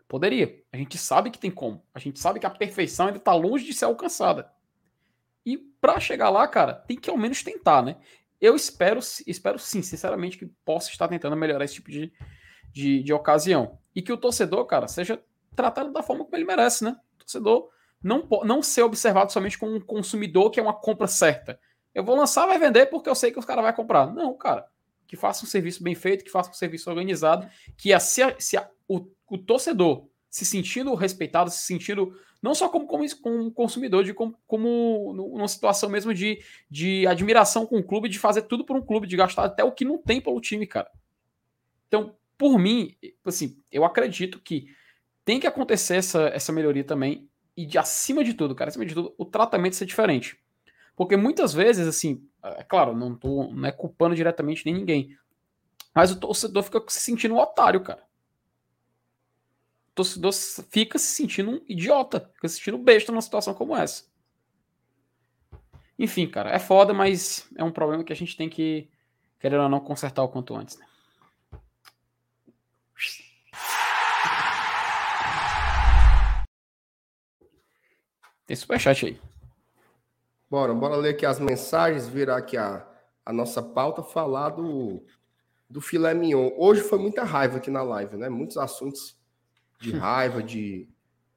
Poderia. 0.07 0.63
A 0.73 0.77
gente 0.77 0.97
sabe 0.97 1.33
que 1.33 1.39
tem 1.41 1.51
como. 1.51 1.85
A 1.93 1.99
gente 1.99 2.21
sabe 2.21 2.39
que 2.39 2.47
a 2.47 2.51
perfeição 2.51 3.07
ainda 3.07 3.19
está 3.19 3.35
longe 3.35 3.65
de 3.65 3.75
ser 3.75 3.87
alcançada. 3.87 4.55
E 5.45 5.57
para 5.57 6.01
chegar 6.01 6.31
lá, 6.31 6.47
cara, 6.49 6.75
tem 6.75 6.97
que 6.97 7.11
ao 7.11 7.17
menos 7.17 7.43
tentar, 7.43 7.83
né? 7.83 7.97
Eu 8.41 8.57
espero, 8.57 9.01
espero 9.27 9.59
sim, 9.59 9.83
sinceramente, 9.83 10.39
que 10.39 10.47
possa 10.65 10.91
estar 10.91 11.09
tentando 11.09 11.37
melhorar 11.37 11.65
esse 11.65 11.75
tipo 11.75 11.91
de, 11.91 12.13
de, 12.73 13.03
de 13.03 13.13
ocasião. 13.13 13.79
E 13.95 14.03
que 14.03 14.13
o 14.13 14.17
torcedor, 14.17 14.67
cara, 14.67 14.89
seja 14.89 15.23
tratado 15.55 15.93
da 15.93 16.03
forma 16.03 16.25
como 16.25 16.37
ele 16.37 16.45
merece, 16.45 16.85
né? 16.85 16.97
O 17.15 17.19
torcedor 17.19 17.71
não, 18.03 18.29
não 18.45 18.63
ser 18.63 18.83
observado 18.83 19.33
somente 19.33 19.59
como 19.59 19.75
um 19.75 19.81
consumidor 19.81 20.51
que 20.51 20.61
é 20.61 20.63
uma 20.63 20.75
compra 20.75 21.07
certa. 21.07 21.59
Eu 21.95 22.05
vou 22.05 22.17
lançar, 22.17 22.47
vai 22.47 22.59
vender 22.59 22.87
porque 22.87 23.09
eu 23.09 23.15
sei 23.15 23.31
que 23.31 23.39
os 23.39 23.45
caras 23.45 23.65
vão 23.65 23.73
comprar. 23.73 24.13
Não, 24.13 24.37
cara. 24.37 24.67
Que 25.07 25.17
faça 25.17 25.45
um 25.45 25.49
serviço 25.49 25.83
bem 25.83 25.95
feito, 25.95 26.25
que 26.25 26.31
faça 26.31 26.51
um 26.51 26.55
serviço 26.55 26.91
organizado, 26.91 27.49
que 27.79 27.93
a, 27.93 28.01
se, 28.01 28.23
a, 28.23 28.35
se 28.39 28.57
a, 28.57 28.69
o, 28.89 29.07
o, 29.31 29.39
torcedor 29.39 30.09
se 30.29 30.45
sentindo 30.45 30.93
respeitado, 30.95 31.51
se 31.51 31.59
sentindo 31.59 32.13
não 32.45 32.55
só 32.55 32.69
como, 32.69 32.87
como, 32.87 33.03
como 33.23 33.51
consumidor, 33.51 34.05
de 34.05 34.13
como, 34.13 34.37
como 34.47 35.15
numa 35.15 35.49
situação 35.49 35.89
mesmo 35.89 36.13
de, 36.13 36.45
de 36.71 37.07
admiração 37.07 37.65
com 37.65 37.79
o 37.79 37.83
clube, 37.83 38.07
de 38.07 38.19
fazer 38.19 38.43
tudo 38.43 38.67
por 38.67 38.77
um 38.77 38.83
clube, 38.83 39.07
de 39.07 39.17
gastar 39.17 39.45
até 39.45 39.65
o 39.65 39.73
que 39.73 39.83
não 39.83 39.97
tem 39.97 40.21
pelo 40.21 40.39
time, 40.43 40.67
cara. 40.67 40.91
Então, 41.89 42.15
por 42.37 42.59
mim, 42.59 42.95
assim, 43.25 43.57
eu 43.73 43.83
acredito 43.83 44.39
que 44.39 44.67
tem 45.25 45.41
que 45.41 45.47
acontecer 45.47 45.97
essa, 45.97 46.25
essa 46.35 46.53
melhoria 46.53 46.85
também. 46.85 47.31
E 47.57 47.65
de 47.65 47.79
acima 47.79 48.23
de 48.23 48.35
tudo, 48.35 48.55
cara, 48.55 48.69
acima 48.69 48.85
de 48.85 48.93
tudo, 48.93 49.15
o 49.17 49.25
tratamento 49.25 49.77
ser 49.77 49.87
diferente. 49.87 50.37
Porque 50.95 51.17
muitas 51.17 51.55
vezes, 51.55 51.89
assim, 51.89 52.29
é 52.43 52.63
claro, 52.63 52.95
não, 52.95 53.17
tô, 53.17 53.55
não 53.55 53.67
é 53.67 53.73
culpando 53.73 54.15
diretamente 54.15 54.67
nem 54.67 54.75
ninguém. 54.75 55.17
Mas 55.95 56.11
o 56.11 56.21
torcedor 56.21 56.63
fica 56.63 56.85
se 56.89 57.01
sentindo 57.01 57.37
um 57.37 57.39
otário, 57.39 57.81
cara. 57.81 58.03
Torcedor 59.95 60.33
fica 60.71 60.99
se 60.99 61.07
sentindo 61.07 61.53
um 61.53 61.65
idiota, 61.69 62.29
fica 62.35 62.49
se 62.49 62.57
sentindo 62.57 62.79
besta 62.79 63.13
numa 63.13 63.23
situação 63.23 63.55
como 63.55 63.77
essa. 63.77 64.05
Enfim, 65.97 66.29
cara, 66.29 66.51
é 66.51 66.59
foda, 66.59 66.93
mas 66.93 67.49
é 67.57 67.63
um 67.63 67.71
problema 67.71 68.03
que 68.03 68.13
a 68.13 68.17
gente 68.17 68.37
tem 68.37 68.49
que, 68.49 68.91
querer 69.39 69.59
ou 69.59 69.69
não, 69.69 69.79
consertar 69.79 70.25
o 70.25 70.29
quanto 70.29 70.57
antes, 70.57 70.77
né? 70.77 70.87
Tem 78.47 78.57
superchat 78.57 79.07
aí. 79.07 79.21
Bora, 80.51 80.75
bora 80.75 80.97
ler 80.97 81.11
aqui 81.11 81.25
as 81.25 81.39
mensagens, 81.39 82.07
virar 82.07 82.37
aqui 82.37 82.57
a, 82.57 82.87
a 83.25 83.33
nossa 83.33 83.63
pauta, 83.63 84.03
falar 84.03 84.51
do, 84.51 85.07
do 85.71 85.81
filé 85.81 86.13
mignon. 86.13 86.51
Hoje 86.59 86.83
foi 86.83 86.99
muita 86.99 87.25
raiva 87.25 87.57
aqui 87.57 87.71
na 87.71 87.83
live, 87.83 88.17
né? 88.17 88.29
Muitos 88.29 88.59
assuntos 88.59 89.17
de 89.81 89.93
raiva, 89.93 90.43
de, 90.43 90.89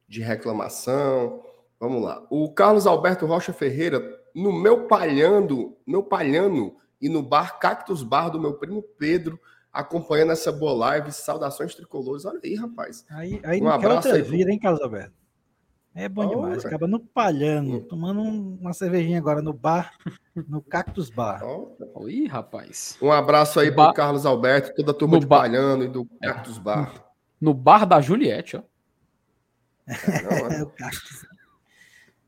de 0.07 0.22
reclamação. 0.22 1.43
Vamos 1.80 2.01
lá. 2.01 2.26
O 2.30 2.51
Carlos 2.53 2.88
Alberto 2.88 3.26
Rocha 3.26 3.53
Ferreira, 3.53 4.01
no 4.34 4.51
meu 4.51 4.88
palhando, 4.88 5.77
meu 5.85 6.03
palhano 6.03 6.76
e 6.99 7.07
no 7.09 7.22
bar 7.22 7.59
Cactus 7.59 8.03
Bar 8.03 8.30
do 8.30 8.39
meu 8.39 8.53
primo 8.53 8.81
Pedro, 8.81 9.39
acompanhando 9.72 10.31
essa 10.31 10.51
boa 10.51 10.73
live. 10.73 11.11
Saudações 11.11 11.76
tricolores. 11.76 12.26
Olha 12.26 12.39
aí, 12.43 12.55
rapaz. 12.55 13.05
Aí, 13.09 13.39
aí 13.43 13.61
um 13.61 13.69
abraço 13.69 14.09
aí. 14.09 14.22
Vida, 14.22 14.51
hein, 14.51 14.59
Carlos 14.59 14.81
Alberto? 14.81 15.14
É 15.97 16.07
bom 16.07 16.30
demais. 16.30 16.64
Acaba 16.64 16.88
no 16.88 16.99
palhando, 16.99 17.77
hum. 17.77 17.88
tomando 17.88 18.22
uma 18.22 18.72
cervejinha 18.72 19.18
agora 19.18 19.41
no 19.41 19.51
bar, 19.51 19.93
no 20.47 20.61
Cactus 20.61 21.09
Bar. 21.09 21.41
Oh. 21.43 22.07
Ih, 22.07 22.27
rapaz. 22.27 22.95
Um 23.01 23.11
abraço 23.11 23.59
aí 23.59 23.72
para 23.72 23.91
Carlos 23.93 24.23
Alberto, 24.23 24.76
toda 24.76 24.91
a 24.91 24.93
turma 24.93 25.15
no 25.15 25.22
de 25.22 25.26
bar... 25.26 25.39
Palhando 25.39 25.84
e 25.84 25.88
do 25.88 26.07
é. 26.22 26.27
Cactus 26.27 26.57
é. 26.57 26.61
Bar. 26.61 27.06
No 27.39 27.53
bar 27.53 27.85
da 27.85 28.01
Juliette, 28.01 28.57
ó. 28.57 28.64
É, 29.88 30.22
não, 30.23 30.31
é. 30.31 30.61
é. 30.61 30.89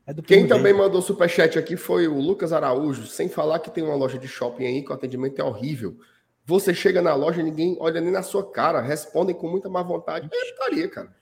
É 0.06 0.14
Quem 0.22 0.46
também 0.46 0.72
dele. 0.72 0.78
mandou 0.84 1.00
superchat 1.00 1.56
aqui 1.56 1.76
foi 1.76 2.08
o 2.08 2.18
Lucas 2.18 2.52
Araújo, 2.52 3.06
sem 3.06 3.28
falar 3.28 3.60
que 3.60 3.70
tem 3.70 3.84
uma 3.84 3.94
loja 3.94 4.18
de 4.18 4.26
shopping 4.26 4.66
aí 4.66 4.82
que 4.82 4.90
o 4.90 4.94
atendimento 4.94 5.40
é 5.40 5.44
horrível. 5.44 5.96
Você 6.44 6.74
chega 6.74 7.00
na 7.00 7.14
loja, 7.14 7.42
ninguém 7.42 7.76
olha 7.78 8.00
nem 8.00 8.10
na 8.10 8.22
sua 8.22 8.50
cara, 8.50 8.80
respondem 8.80 9.36
com 9.36 9.48
muita 9.48 9.68
má 9.68 9.82
vontade. 9.82 10.28
É 10.32 10.52
putaria, 10.52 10.88
cara. 10.88 11.14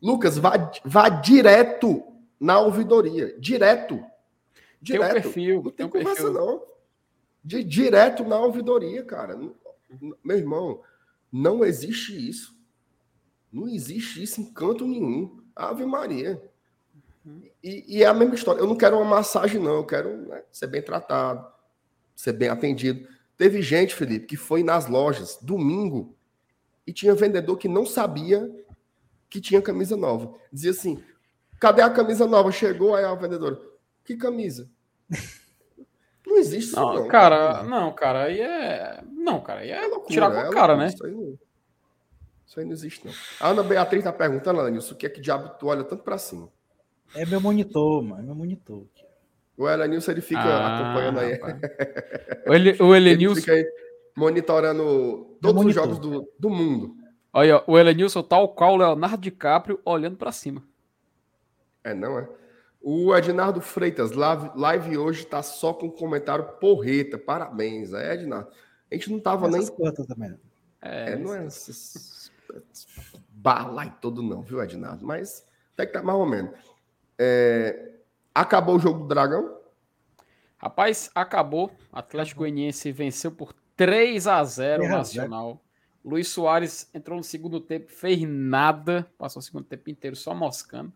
Lucas, 0.00 0.38
vá, 0.38 0.70
vá 0.84 1.08
direto 1.08 2.04
na 2.38 2.60
ouvidoria. 2.60 3.34
Direto. 3.40 4.04
Direto. 4.80 5.10
Tem 5.10 5.18
um 5.18 5.22
perfil. 5.22 5.54
Não 5.56 5.62
tem, 5.64 5.72
tem 5.72 5.86
um 5.86 5.90
conversa, 5.90 6.22
perfil. 6.22 6.32
não. 6.32 6.62
De, 7.42 7.64
direto 7.64 8.24
na 8.24 8.38
ouvidoria, 8.38 9.02
cara. 9.04 9.36
Meu 10.22 10.36
irmão, 10.36 10.80
não 11.32 11.64
existe 11.64 12.28
isso. 12.28 12.56
Não 13.52 13.68
existe 13.68 14.22
isso 14.22 14.40
em 14.40 14.52
canto 14.52 14.86
nenhum. 14.86 15.40
Ave 15.54 15.84
Maria. 15.84 16.40
E, 17.62 17.84
e, 17.98 18.02
é 18.02 18.06
a 18.06 18.14
mesma 18.14 18.34
história. 18.34 18.60
Eu 18.60 18.66
não 18.66 18.76
quero 18.76 18.96
uma 18.96 19.04
massagem, 19.04 19.60
não. 19.60 19.76
Eu 19.76 19.84
quero 19.84 20.16
né, 20.28 20.42
ser 20.52 20.66
bem 20.68 20.80
tratado, 20.80 21.46
ser 22.14 22.32
bem 22.32 22.48
atendido. 22.48 23.06
Teve 23.36 23.60
gente, 23.60 23.94
Felipe, 23.94 24.26
que 24.26 24.36
foi 24.36 24.62
nas 24.62 24.86
lojas 24.86 25.38
domingo 25.42 26.16
e 26.86 26.92
tinha 26.92 27.14
vendedor 27.14 27.56
que 27.58 27.68
não 27.68 27.84
sabia 27.84 28.50
que 29.28 29.40
tinha 29.40 29.60
camisa 29.60 29.96
nova. 29.96 30.34
Dizia 30.52 30.70
assim: 30.70 31.02
cadê 31.60 31.82
a 31.82 31.90
camisa 31.90 32.26
nova? 32.26 32.50
Chegou 32.50 32.94
aí 32.94 33.04
a 33.04 33.14
vendedora. 33.14 33.60
Que 34.04 34.16
camisa? 34.16 34.70
existe 36.38 36.70
isso, 36.70 36.76
Não, 36.76 36.94
não. 36.94 37.08
cara, 37.08 37.62
não, 37.62 37.92
cara, 37.92 38.24
aí 38.24 38.40
é. 38.40 39.02
Não, 39.12 39.40
cara, 39.40 39.60
aí 39.60 39.70
é, 39.70 39.84
É 39.84 39.86
loucura, 39.86 40.12
tirar 40.12 40.30
com 40.30 40.36
é 40.36 40.48
a 40.48 40.50
cara, 40.50 40.74
loucura, 40.74 41.30
né? 41.30 41.36
Isso 42.48 42.58
aí, 42.58 42.64
não, 42.64 42.72
existe, 42.72 43.06
não. 43.06 43.12
A 43.38 43.50
Ana 43.50 43.62
Beatriz 43.62 44.02
tá 44.02 44.12
perguntando, 44.12 44.58
Elenilson, 44.60 44.94
o 44.94 44.96
que 44.96 45.04
é 45.06 45.10
que 45.10 45.20
diabo 45.20 45.50
tu 45.58 45.66
olha 45.66 45.84
tanto 45.84 46.02
pra 46.02 46.16
cima? 46.16 46.48
É 47.14 47.26
meu 47.26 47.40
monitor, 47.40 48.02
mano. 48.02 48.22
É 48.22 48.24
meu 48.24 48.34
monitor. 48.34 48.86
O 49.56 49.68
Elenilson, 49.68 50.12
ele 50.12 50.20
fica 50.22 50.40
Ah, 50.40 50.78
acompanhando 50.78 51.18
aí. 51.20 51.38
O, 52.46 52.54
Ele, 52.54 52.70
o 52.82 52.96
Ele 52.96 53.10
Elenilson. 53.10 53.40
fica 53.40 53.52
aí 53.52 53.66
monitorando 54.16 55.36
todos 55.42 55.64
os 55.64 55.74
jogos 55.74 55.98
do, 55.98 56.26
do 56.38 56.48
mundo. 56.48 56.96
Olha, 57.32 57.62
o 57.66 57.78
Elenilson, 57.78 58.22
tal 58.22 58.48
qual 58.54 58.72
o 58.74 58.76
Leonardo 58.76 59.18
DiCaprio, 59.18 59.78
olhando 59.84 60.16
pra 60.16 60.32
cima. 60.32 60.62
É, 61.84 61.92
não 61.94 62.18
é? 62.18 62.28
O 62.80 63.14
Ednardo 63.14 63.60
Freitas, 63.60 64.12
live, 64.12 64.50
live 64.54 64.96
hoje 64.96 65.26
tá 65.26 65.42
só 65.42 65.72
com 65.74 65.90
comentário 65.90 66.44
porreta. 66.60 67.18
Parabéns, 67.18 67.92
é, 67.92 68.14
Ednardo. 68.14 68.48
A 68.90 68.94
gente 68.94 69.10
não 69.12 69.20
tava 69.20 69.48
nem 69.48 69.58
Essas 69.58 69.70
coisas 69.70 70.06
também. 70.06 70.30
não. 70.30 70.38
É, 70.80 71.16
não 71.16 71.34
é 71.34 71.48
bala 73.30 73.86
e 73.86 73.90
todo 73.90 74.22
não, 74.22 74.42
viu, 74.42 74.62
Ednardo? 74.62 75.06
Mas 75.06 75.46
até 75.74 75.86
que 75.86 75.92
tá 75.92 76.02
mais 76.02 76.18
ou 76.18 76.26
menos. 76.26 76.50
É, 77.18 77.92
acabou 78.34 78.76
o 78.76 78.78
jogo 78.80 79.00
do 79.00 79.06
Dragão? 79.08 79.56
Rapaz, 80.56 81.10
acabou. 81.14 81.70
Atlético 81.92 82.40
Goianiense 82.40 82.90
venceu 82.92 83.30
por 83.30 83.54
3 83.76 84.26
a 84.26 84.42
0 84.44 84.82
o 84.82 84.86
3 84.86 84.92
a 85.00 85.02
0. 85.04 85.28
Nacional. 85.28 85.60
Luiz 86.04 86.28
Soares 86.28 86.88
entrou 86.94 87.16
no 87.18 87.24
segundo 87.24 87.60
tempo, 87.60 87.90
fez 87.92 88.22
nada, 88.26 89.06
passou 89.18 89.40
o 89.40 89.42
segundo 89.42 89.64
tempo 89.64 89.90
inteiro 89.90 90.16
só 90.16 90.34
moscando. 90.34 90.92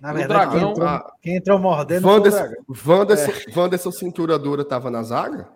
Na 0.00 0.12
O 0.12 0.14
verdade, 0.14 0.50
quem 0.50 0.60
Dragão- 0.60 0.70
entrou, 0.72 0.88
Ah, 0.88 1.12
quem 1.22 1.36
entrou 1.36 1.58
mordendo 1.58 2.02
foi 2.02 2.18
o 2.18 2.20
Dragão. 2.20 2.56
Wanderson, 2.86 3.32
Wanderson 3.60 3.92
Cintura 3.92 4.38
Dura 4.38 4.64
tava 4.64 4.90
na 4.90 5.02
zaga? 5.02 5.48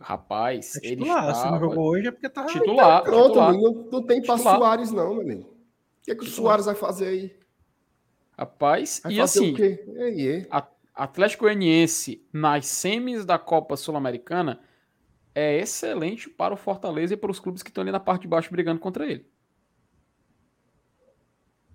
Rapaz, 0.00 0.76
É 0.76 0.86
ele 0.86 0.96
titular, 1.02 1.22
se 1.22 1.26
não 1.26 1.30
estava 1.32 1.58
jogou 1.58 1.88
hoje 1.90 2.08
é 2.08 2.10
porque 2.10 2.28
tá. 2.28 2.46
titular. 2.46 3.02
Pronto, 3.02 3.28
titular. 3.28 3.52
não, 3.52 3.72
não 3.90 4.02
tem 4.06 4.22
pra 4.22 4.36
Titular. 4.36 4.56
Soares, 4.58 4.92
não, 4.92 5.14
meu 5.14 5.22
amigo. 5.22 5.42
O 5.42 6.04
que, 6.04 6.10
é 6.12 6.14
que 6.14 6.22
o 6.22 6.26
Soares 6.26 6.66
vai 6.66 6.74
fazer 6.74 7.08
aí? 7.08 7.36
Rapaz, 8.38 9.00
Vai 9.02 9.12
e 9.12 9.16
fazer 9.16 9.40
assim, 9.40 9.52
o 9.52 9.56
quê? 9.56 9.84
Ei, 9.96 10.20
ei. 10.28 10.48
Atlético 10.94 11.44
Goianiense 11.44 12.24
nas 12.32 12.66
semis 12.66 13.24
da 13.24 13.38
Copa 13.38 13.76
Sul-Americana 13.76 14.60
é 15.34 15.58
excelente 15.58 16.28
para 16.30 16.54
o 16.54 16.56
Fortaleza 16.56 17.14
e 17.14 17.16
para 17.16 17.30
os 17.30 17.40
clubes 17.40 17.62
que 17.62 17.70
estão 17.70 17.82
ali 17.82 17.90
na 17.92 18.00
parte 18.00 18.22
de 18.22 18.28
baixo 18.28 18.50
brigando 18.50 18.80
contra 18.80 19.06
ele. 19.06 19.26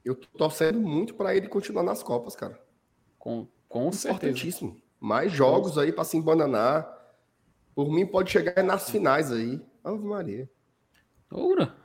Eu 0.03 0.15
tô 0.15 0.27
torcendo 0.37 0.79
muito 0.79 1.13
pra 1.13 1.35
ele 1.35 1.47
continuar 1.47 1.83
nas 1.83 2.03
Copas, 2.03 2.35
cara. 2.35 2.59
Com, 3.17 3.47
com 3.69 3.91
certeza. 3.91 4.31
Importantíssimo. 4.31 4.81
Mais 4.99 5.31
jogos 5.31 5.77
aí 5.77 5.91
pra 5.91 6.03
se 6.03 6.17
embananar. 6.17 7.02
Por 7.75 7.91
mim, 7.91 8.05
pode 8.05 8.31
chegar 8.31 8.61
nas 8.63 8.89
finais 8.89 9.31
aí. 9.31 9.59
Ave 9.83 10.03
Maria. 10.05 10.49
Oura, 11.31 11.75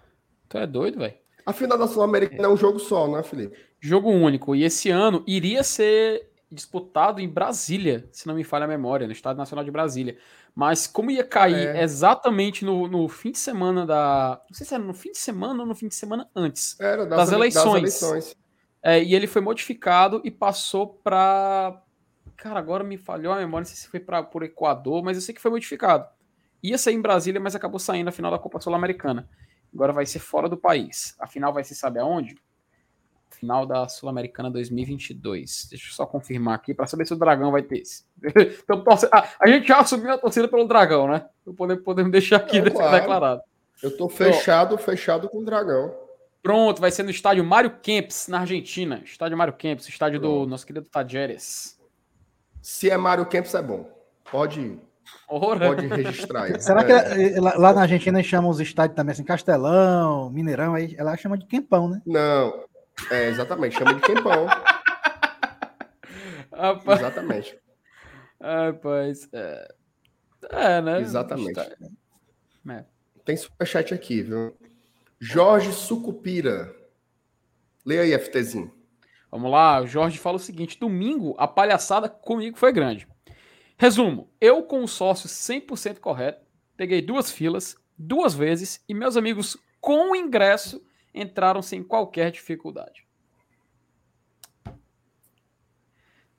tu 0.49 0.59
é 0.59 0.67
doido, 0.67 0.99
velho. 0.99 1.15
A 1.47 1.53
final 1.53 1.79
da 1.79 1.87
Sul-Americana 1.87 2.45
é 2.45 2.49
um 2.49 2.57
jogo 2.57 2.79
só, 2.79 3.09
né, 3.09 3.23
Felipe? 3.23 3.57
Jogo 3.81 4.11
único. 4.11 4.55
E 4.55 4.65
esse 4.65 4.91
ano 4.91 5.25
iria 5.27 5.63
ser 5.63 6.29
disputado 6.51 7.21
em 7.21 7.29
Brasília, 7.29 8.09
se 8.13 8.27
não 8.27 8.35
me 8.35 8.45
falha 8.45 8.65
a 8.65 8.69
memória, 8.69 9.07
no 9.07 9.13
Estádio 9.13 9.39
Nacional 9.39 9.65
de 9.65 9.71
Brasília. 9.71 10.19
Mas 10.55 10.87
como 10.87 11.11
ia 11.11 11.25
cair 11.25 11.75
É. 11.77 11.83
exatamente 11.83 12.65
no, 12.65 12.87
no 12.89 13.09
fim 13.09 13.31
de 13.31 13.39
semana 13.39 13.87
da. 13.87 14.43
Não 14.51 14.55
sei 14.57 14.67
se 14.67 14.75
era 14.75 14.83
no 14.83 14.95
fim 14.95 15.13
de 15.13 15.19
semana 15.19 15.61
ou 15.63 15.67
no 15.67 15.75
fim 15.75 15.89
de 15.89 15.95
semana 15.95 16.29
antes. 16.35 16.79
Era 16.81 17.07
Das 17.07 17.29
ele- 17.29 17.37
eleições. 17.37 18.03
eleições. 18.03 18.37
É, 18.83 19.03
e 19.03 19.15
ele 19.15 19.27
foi 19.27 19.41
modificado 19.43 20.21
e 20.25 20.31
passou 20.31 20.87
para. 20.87 21.83
Cara, 22.39 22.61
agora 22.61 22.85
me 22.85 22.97
falhou 22.97 23.33
a 23.33 23.37
memória, 23.37 23.65
não 23.65 23.67
sei 23.67 23.77
se 23.77 23.89
foi 23.89 23.99
para 23.99 24.23
por 24.23 24.45
Equador, 24.45 25.03
mas 25.03 25.17
eu 25.17 25.21
sei 25.21 25.35
que 25.35 25.41
foi 25.41 25.51
modificado. 25.51 26.07
Ia 26.63 26.79
sair 26.79 26.95
em 26.95 27.01
Brasília, 27.01 27.41
mas 27.41 27.57
acabou 27.57 27.81
saindo 27.81 28.07
a 28.07 28.13
final 28.13 28.31
da 28.31 28.39
Copa 28.39 28.61
Sul-Americana. 28.61 29.29
Agora 29.75 29.93
vai 29.93 30.07
ser 30.07 30.21
fora 30.21 30.49
do 30.49 30.57
país. 30.57 31.17
A 31.19 31.27
final 31.27 31.53
vai 31.53 31.65
ser, 31.65 31.75
sabe 31.75 31.99
aonde? 31.99 32.37
Final 33.29 33.67
da 33.67 33.89
Sul-Americana 33.89 34.53
2022. 34.53 35.67
Deixa 35.69 35.89
eu 35.89 35.93
só 35.93 36.07
confirmar 36.07 36.55
aqui 36.55 36.73
para 36.73 36.87
saber 36.87 37.07
se 37.07 37.13
o 37.13 37.17
Dragão 37.17 37.51
vai 37.51 37.63
ter 37.63 37.81
esse. 37.81 38.05
então, 38.23 38.85
ah, 39.13 39.29
a 39.41 39.49
gente 39.49 39.67
já 39.67 39.81
assumiu 39.81 40.13
a 40.13 40.19
torcida 40.19 40.47
pelo 40.47 40.67
Dragão, 40.67 41.09
né? 41.09 41.27
Então 41.43 41.53
podemos, 41.55 41.83
podemos 41.83 42.13
deixar 42.13 42.37
aqui 42.37 42.61
Não, 42.61 42.71
claro. 42.71 42.93
declarado. 42.93 43.43
Eu 43.83 43.97
tô 43.97 44.09
fechado, 44.09 44.79
fechado 44.79 45.29
com 45.29 45.39
o 45.39 45.45
Dragão. 45.45 45.93
Pronto, 46.41 46.81
vai 46.81 46.93
ser 46.93 47.03
no 47.03 47.11
estádio 47.11 47.45
Mário 47.45 47.79
Kempis, 47.83 48.29
na 48.29 48.41
Argentina. 48.41 49.03
Estádio 49.05 49.37
Mário 49.37 49.55
Kempis, 49.55 49.89
estádio 49.89 50.21
do 50.21 50.29
Pronto. 50.29 50.51
nosso 50.51 50.65
querido 50.65 50.87
Tajeres. 50.87 51.78
Se 52.63 52.91
é 52.91 52.97
Mário 52.97 53.27
Campos, 53.27 53.55
é 53.55 53.63
bom. 53.63 53.89
Pode, 54.31 54.79
Ora. 55.29 55.69
pode 55.69 55.87
registrar 55.87 56.45
aí. 56.45 56.57
Será 56.61 56.85
que 56.85 56.93
É. 56.93 57.37
eh, 57.37 57.41
lá, 57.41 57.55
lá 57.57 57.73
na 57.73 57.83
Argentina 57.83 58.19
eles 58.19 58.29
chamam 58.29 58.51
os 58.51 58.61
estádios 58.61 58.97
também 58.97 59.13
assim, 59.13 59.25
Castelão, 59.25 60.31
Mineirão, 60.31 60.75
aí 60.75 60.95
ela 60.99 61.17
chama 61.17 61.39
de 61.39 61.47
Quempão, 61.47 61.89
né? 61.89 62.03
Não, 62.05 62.65
é 63.11 63.29
exatamente. 63.29 63.77
Chama 63.79 63.95
de 63.95 64.01
Quempão. 64.03 64.47
Rapaz, 66.53 66.99
Exatamente. 67.01 67.59
rapaz, 68.43 69.29
é... 69.33 69.75
é, 70.51 70.83
né? 70.83 71.01
Exatamente. 71.01 71.61
É. 71.61 72.85
Tem 73.25 73.37
superchat 73.37 73.95
aqui, 73.95 74.23
viu? 74.23 74.57
Jorge 75.21 75.73
Sucupira. 75.73 76.75
Leia 77.87 78.03
aí, 78.03 78.19
FTzinho. 78.19 78.73
Vamos 79.31 79.51
lá, 79.51 79.81
o 79.83 79.87
Jorge 79.87 80.19
fala 80.19 80.37
o 80.37 80.41
seguinte: 80.41 80.79
domingo 80.79 81.35
a 81.39 81.47
palhaçada 81.47 82.09
comigo 82.09 82.59
foi 82.59 82.73
grande. 82.73 83.07
Resumo: 83.77 84.31
eu 84.41 84.63
com 84.63 84.83
o 84.83 84.89
sócio 84.89 85.29
100% 85.29 85.99
correto, 86.01 86.45
peguei 86.77 87.03
duas 87.03 87.31
filas, 87.31 87.77
duas 87.97 88.35
vezes, 88.35 88.83
e 88.89 88.95
meus 88.95 89.17
amigos 89.17 89.57
com 89.81 90.13
o 90.13 90.17
ingresso 90.17 90.83
entraram 91.15 91.63
sem 91.63 91.83
qualquer 91.83 92.31
dificuldade. 92.31 93.07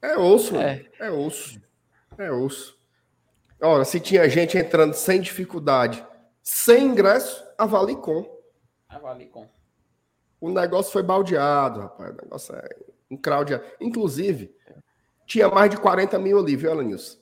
É 0.02 0.18
osso, 0.18 0.56
É. 0.58 0.86
é, 1.00 1.12
osso. 1.12 1.62
É 2.18 2.32
osso. 2.32 2.78
Ora, 3.62 3.84
se 3.84 4.00
tinha 4.00 4.30
gente 4.30 4.58
entrando 4.58 4.94
sem 4.94 5.20
dificuldade, 5.20 6.06
sem 6.42 6.86
ingresso, 6.86 7.44
avalie 7.58 7.98
com. 7.98 8.40
Avali 8.88 9.28
com. 9.28 9.50
O 10.42 10.50
negócio 10.50 10.92
foi 10.92 11.04
baldeado, 11.04 11.82
rapaz. 11.82 12.12
O 12.14 12.18
negócio 12.18 12.56
é 12.56 12.70
encraudeado. 13.10 13.64
Inclusive, 13.80 14.56
tinha 15.26 15.48
mais 15.50 15.70
de 15.70 15.78
40 15.78 16.18
mil 16.18 16.40
ali, 16.40 16.56
viu, 16.56 16.72
Alanils? 16.72 17.20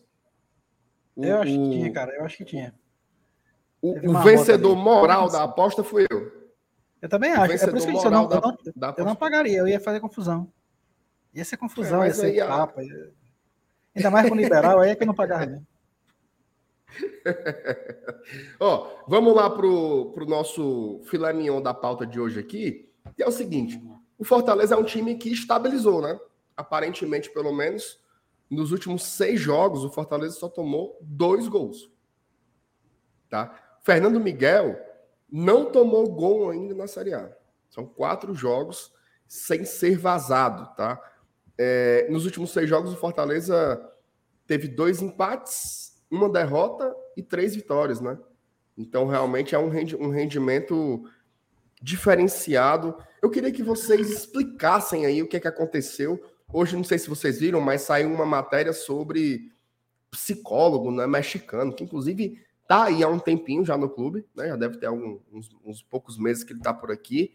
Eu 1.15 1.37
acho 1.37 1.51
que 1.51 1.69
tinha, 1.71 1.91
cara. 1.91 2.15
Eu 2.15 2.23
acho 2.25 2.37
que 2.37 2.45
tinha. 2.45 2.75
O, 3.81 4.11
o 4.11 4.23
vencedor 4.23 4.75
moral 4.75 5.29
da 5.29 5.43
aposta 5.43 5.83
fui 5.83 6.05
eu. 6.09 6.47
Eu 7.01 7.09
também 7.09 7.31
acho. 7.31 7.41
É 7.41 7.47
por 7.47 7.55
isso 7.55 7.63
que 7.65 7.69
eu 7.69 7.93
disse, 7.93 8.05
eu 8.05 8.11
não, 8.11 8.23
eu 8.23 8.27
da- 8.27 8.41
não, 8.41 8.57
da 8.75 8.95
eu 8.97 9.05
não 9.05 9.15
pagaria, 9.15 9.57
eu 9.59 9.67
ia 9.67 9.79
fazer 9.79 9.99
confusão. 9.99 10.51
Ia 11.33 11.45
ser 11.45 11.57
confusão, 11.57 12.03
É, 12.03 12.07
ia 12.07 12.13
ser 12.13 12.35
tapa. 12.37 12.83
ia- 12.83 13.11
Ainda 13.95 14.11
mais 14.11 14.27
com 14.29 14.35
o 14.35 14.37
liberal, 14.37 14.79
aí 14.79 14.91
é 14.91 14.95
que 14.95 15.03
eu 15.03 15.07
não 15.07 15.13
pagava 15.15 15.45
mesmo. 15.47 15.65
Ó, 18.59 19.03
vamos 19.07 19.35
lá 19.35 19.49
pro, 19.49 20.11
pro 20.13 20.25
nosso 20.25 21.01
filé 21.05 21.33
mignon 21.33 21.61
da 21.61 21.73
pauta 21.73 22.05
de 22.05 22.19
hoje 22.19 22.39
aqui. 22.39 22.86
E 23.17 23.23
é 23.23 23.27
o 23.27 23.31
seguinte: 23.31 23.81
o 24.17 24.23
Fortaleza 24.23 24.75
é 24.75 24.77
um 24.77 24.83
time 24.83 25.15
que 25.15 25.31
estabilizou, 25.31 26.01
né? 26.01 26.19
Aparentemente, 26.55 27.29
pelo 27.29 27.53
menos, 27.53 27.99
nos 28.49 28.71
últimos 28.71 29.03
seis 29.03 29.39
jogos, 29.39 29.83
o 29.83 29.91
Fortaleza 29.91 30.35
só 30.35 30.49
tomou 30.49 30.97
dois 31.01 31.47
gols. 31.47 31.91
Tá? 33.29 33.77
Fernando 33.83 34.19
Miguel 34.19 34.79
não 35.29 35.65
tomou 35.65 36.09
gol 36.11 36.49
ainda 36.49 36.73
na 36.73 36.87
Série 36.87 37.13
A. 37.13 37.35
São 37.69 37.85
quatro 37.85 38.33
jogos 38.33 38.93
sem 39.27 39.65
ser 39.65 39.97
vazado, 39.97 40.73
tá? 40.75 40.99
É, 41.57 42.07
nos 42.09 42.25
últimos 42.25 42.51
seis 42.51 42.69
jogos, 42.69 42.93
o 42.93 42.97
Fortaleza 42.97 43.81
teve 44.45 44.67
dois 44.67 45.01
empates, 45.01 46.01
uma 46.09 46.29
derrota 46.29 46.95
e 47.17 47.21
três 47.21 47.55
vitórias, 47.55 47.99
né? 47.99 48.17
Então, 48.77 49.07
realmente 49.07 49.53
é 49.53 49.59
um, 49.59 49.69
um 49.99 50.09
rendimento 50.09 51.03
diferenciado. 51.81 52.95
Eu 53.21 53.29
queria 53.29 53.51
que 53.51 53.63
vocês 53.63 54.09
explicassem 54.09 55.05
aí 55.05 55.21
o 55.21 55.27
que, 55.27 55.37
é 55.37 55.39
que 55.39 55.47
aconteceu. 55.47 56.21
Hoje, 56.51 56.75
não 56.75 56.83
sei 56.83 56.97
se 56.97 57.09
vocês 57.09 57.39
viram, 57.39 57.59
mas 57.61 57.81
saiu 57.81 58.11
uma 58.11 58.25
matéria 58.25 58.73
sobre 58.73 59.51
psicólogo 60.09 60.91
né, 60.91 61.05
mexicano, 61.05 61.73
que 61.73 61.83
inclusive 61.83 62.41
tá 62.67 62.85
aí 62.85 63.03
há 63.03 63.07
um 63.07 63.19
tempinho 63.19 63.63
já 63.65 63.77
no 63.77 63.89
clube, 63.89 64.25
né? 64.35 64.47
Já 64.47 64.55
deve 64.55 64.77
ter 64.77 64.87
algum- 64.87 65.19
uns, 65.31 65.49
uns 65.63 65.81
poucos 65.81 66.17
meses 66.17 66.43
que 66.43 66.53
ele 66.53 66.61
tá 66.61 66.73
por 66.73 66.91
aqui. 66.91 67.33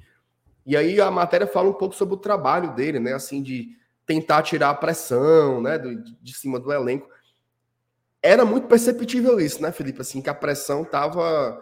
E 0.65 0.77
aí 0.77 1.01
a 1.01 1.11
matéria 1.11 1.47
fala 1.47 1.69
um 1.69 1.75
pouco 1.75 1.95
sobre 1.95 2.15
o 2.15 2.19
trabalho 2.19 2.75
dele, 2.75 2.99
né? 2.99 3.13
Assim, 3.15 3.43
de 3.43 3.77
tentar 4.07 4.43
tirar 4.43 4.71
a 4.71 4.75
pressão, 4.75 5.61
né? 5.61 5.79
do- 5.79 6.03
de, 6.03 6.17
de 6.21 6.35
cima 6.35 6.59
do 6.59 6.73
elenco. 6.73 7.09
Era 8.23 8.45
muito 8.45 8.67
perceptível 8.69 9.41
isso, 9.41 9.61
né, 9.61 9.73
Felipe? 9.73 10.01
Assim, 10.01 10.23
que 10.23 10.31
a 10.31 10.35
pressão 10.35 10.85
tava, 10.85 11.61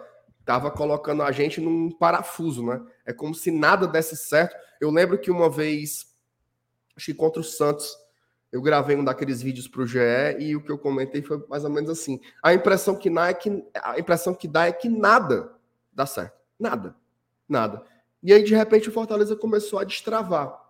tava 0.51 0.69
colocando 0.69 1.23
a 1.23 1.31
gente 1.31 1.61
num 1.61 1.93
parafuso, 1.93 2.67
né? 2.67 2.85
É 3.07 3.13
como 3.13 3.33
se 3.33 3.53
nada 3.53 3.87
desse 3.87 4.17
certo. 4.17 4.57
Eu 4.81 4.91
lembro 4.91 5.17
que 5.17 5.31
uma 5.31 5.49
vez, 5.49 6.13
acho 6.97 7.07
que 7.07 7.15
contra 7.15 7.41
o 7.41 7.45
Santos, 7.45 7.97
Eu 8.53 8.61
gravei 8.61 8.97
um 8.97 9.05
daqueles 9.05 9.41
vídeos 9.41 9.69
para 9.69 9.83
o 9.83 9.87
GE 9.87 10.01
e 10.41 10.57
o 10.57 10.61
que 10.61 10.73
eu 10.73 10.77
comentei 10.77 11.23
foi 11.23 11.41
mais 11.49 11.63
ou 11.63 11.71
menos 11.71 11.89
assim. 11.89 12.21
A 12.43 12.53
impressão 12.53 12.97
que 12.97 13.09
dá 13.09 13.29
é 13.29 13.35
que, 13.35 13.65
a 13.81 13.97
impressão 13.97 14.35
que, 14.35 14.49
dá 14.49 14.67
é 14.67 14.73
que 14.73 14.89
nada 14.89 15.55
dá 15.93 16.05
certo. 16.05 16.37
Nada. 16.59 16.97
Nada. 17.49 17.85
E 18.21 18.33
aí, 18.33 18.43
de 18.43 18.53
repente, 18.53 18.89
o 18.89 18.93
Fortaleza 18.93 19.37
começou 19.37 19.79
a 19.79 19.85
destravar. 19.85 20.61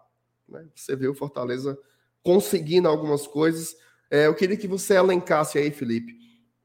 Né? 0.47 0.67
Você 0.75 0.95
vê 0.95 1.09
o 1.09 1.15
Fortaleza 1.15 1.79
conseguindo 2.23 2.87
algumas 2.87 3.27
coisas. 3.27 3.75
É, 4.11 4.27
eu 4.27 4.35
queria 4.35 4.59
que 4.59 4.69
você 4.69 4.99
elencasse 4.99 5.57
aí, 5.57 5.71
Felipe, 5.71 6.19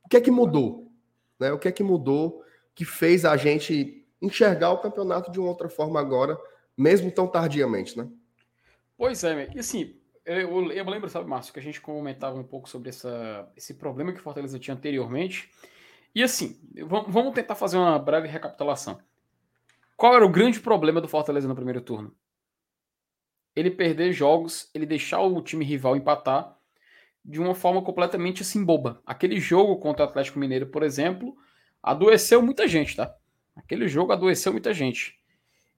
o 0.04 0.10
que 0.10 0.18
é 0.18 0.22
que 0.22 0.30
mudou? 0.30 0.92
Né? 1.40 1.54
O 1.54 1.58
que 1.58 1.70
é 1.70 1.72
que 1.72 1.82
mudou 1.82 2.44
que 2.76 2.84
fez 2.86 3.26
a 3.26 3.38
gente 3.38 4.06
enxergar 4.22 4.72
o 4.72 4.80
campeonato 4.80 5.32
de 5.32 5.40
uma 5.40 5.50
outra 5.50 5.70
forma 5.70 6.00
agora, 6.00 6.38
mesmo 6.78 7.10
tão 7.10 7.26
tardiamente, 7.26 7.98
né? 7.98 8.08
Pois 8.98 9.24
é, 9.24 9.50
e 9.56 9.60
assim, 9.60 9.96
eu, 10.26 10.72
eu 10.72 10.90
lembro, 10.90 11.10
sabe, 11.10 11.30
Márcio, 11.30 11.54
que 11.54 11.60
a 11.60 11.64
gente 11.64 11.80
comentava 11.80 12.38
um 12.38 12.44
pouco 12.44 12.68
sobre 12.68 12.90
essa, 12.90 13.50
esse 13.56 13.76
problema 13.76 14.12
que 14.12 14.20
o 14.20 14.24
Fortaleza 14.24 14.60
tinha 14.60 14.76
anteriormente. 14.76 15.50
E 16.14 16.24
assim, 16.24 16.60
vamos 16.86 17.34
tentar 17.34 17.56
fazer 17.56 17.78
uma 17.78 18.00
breve 18.00 18.28
recapitulação. 18.28 19.00
Qual 19.96 20.16
era 20.16 20.26
o 20.26 20.32
grande 20.32 20.60
problema 20.60 21.00
do 21.00 21.08
Fortaleza 21.08 21.48
no 21.48 21.56
primeiro 21.56 21.82
turno? 21.82 22.14
Ele 23.56 23.72
perder 23.72 24.12
jogos, 24.12 24.70
ele 24.74 24.86
deixar 24.86 25.22
o 25.22 25.42
time 25.42 25.64
rival 25.64 25.96
empatar 25.96 26.58
de 27.24 27.40
uma 27.40 27.56
forma 27.56 27.82
completamente 27.82 28.42
assim 28.42 28.64
boba. 28.64 29.02
Aquele 29.06 29.40
jogo 29.40 29.78
contra 29.78 30.06
o 30.06 30.10
Atlético 30.10 30.40
Mineiro, 30.40 30.68
por 30.68 30.84
exemplo, 30.84 31.36
adoeceu 31.86 32.42
muita 32.42 32.68
gente, 32.68 32.96
tá? 32.96 33.16
Aquele 33.56 33.88
jogo 33.88 34.12
adoeceu 34.12 34.52
muita 34.52 34.74
gente. 34.74 35.20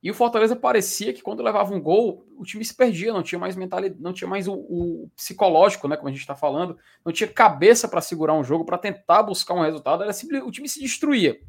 E 0.01 0.09
o 0.09 0.13
Fortaleza 0.13 0.55
parecia 0.55 1.11
que 1.11 1.21
quando 1.21 1.43
levava 1.43 1.73
um 1.73 1.81
gol, 1.81 2.25
o 2.37 2.45
time 2.45 2.63
se 2.63 2.73
perdia, 2.73 3.11
não 3.11 3.23
tinha 3.23 3.37
mais 3.37 3.55
mentalidade, 3.55 4.01
não 4.01 4.13
tinha 4.13 4.27
mais 4.27 4.47
o, 4.47 4.53
o 4.53 5.11
psicológico, 5.15 5.87
né, 5.87 5.97
como 5.97 6.07
a 6.07 6.11
gente 6.11 6.21
está 6.21 6.35
falando, 6.35 6.77
não 7.03 7.11
tinha 7.11 7.27
cabeça 7.27 7.89
para 7.89 7.99
segurar 7.99 8.33
um 8.33 8.43
jogo, 8.43 8.63
para 8.63 8.77
tentar 8.77 9.23
buscar 9.23 9.53
um 9.53 9.61
resultado, 9.61 10.03
era 10.03 10.13
simples, 10.13 10.41
o 10.43 10.51
time 10.51 10.69
se 10.69 10.79
destruía, 10.79 11.39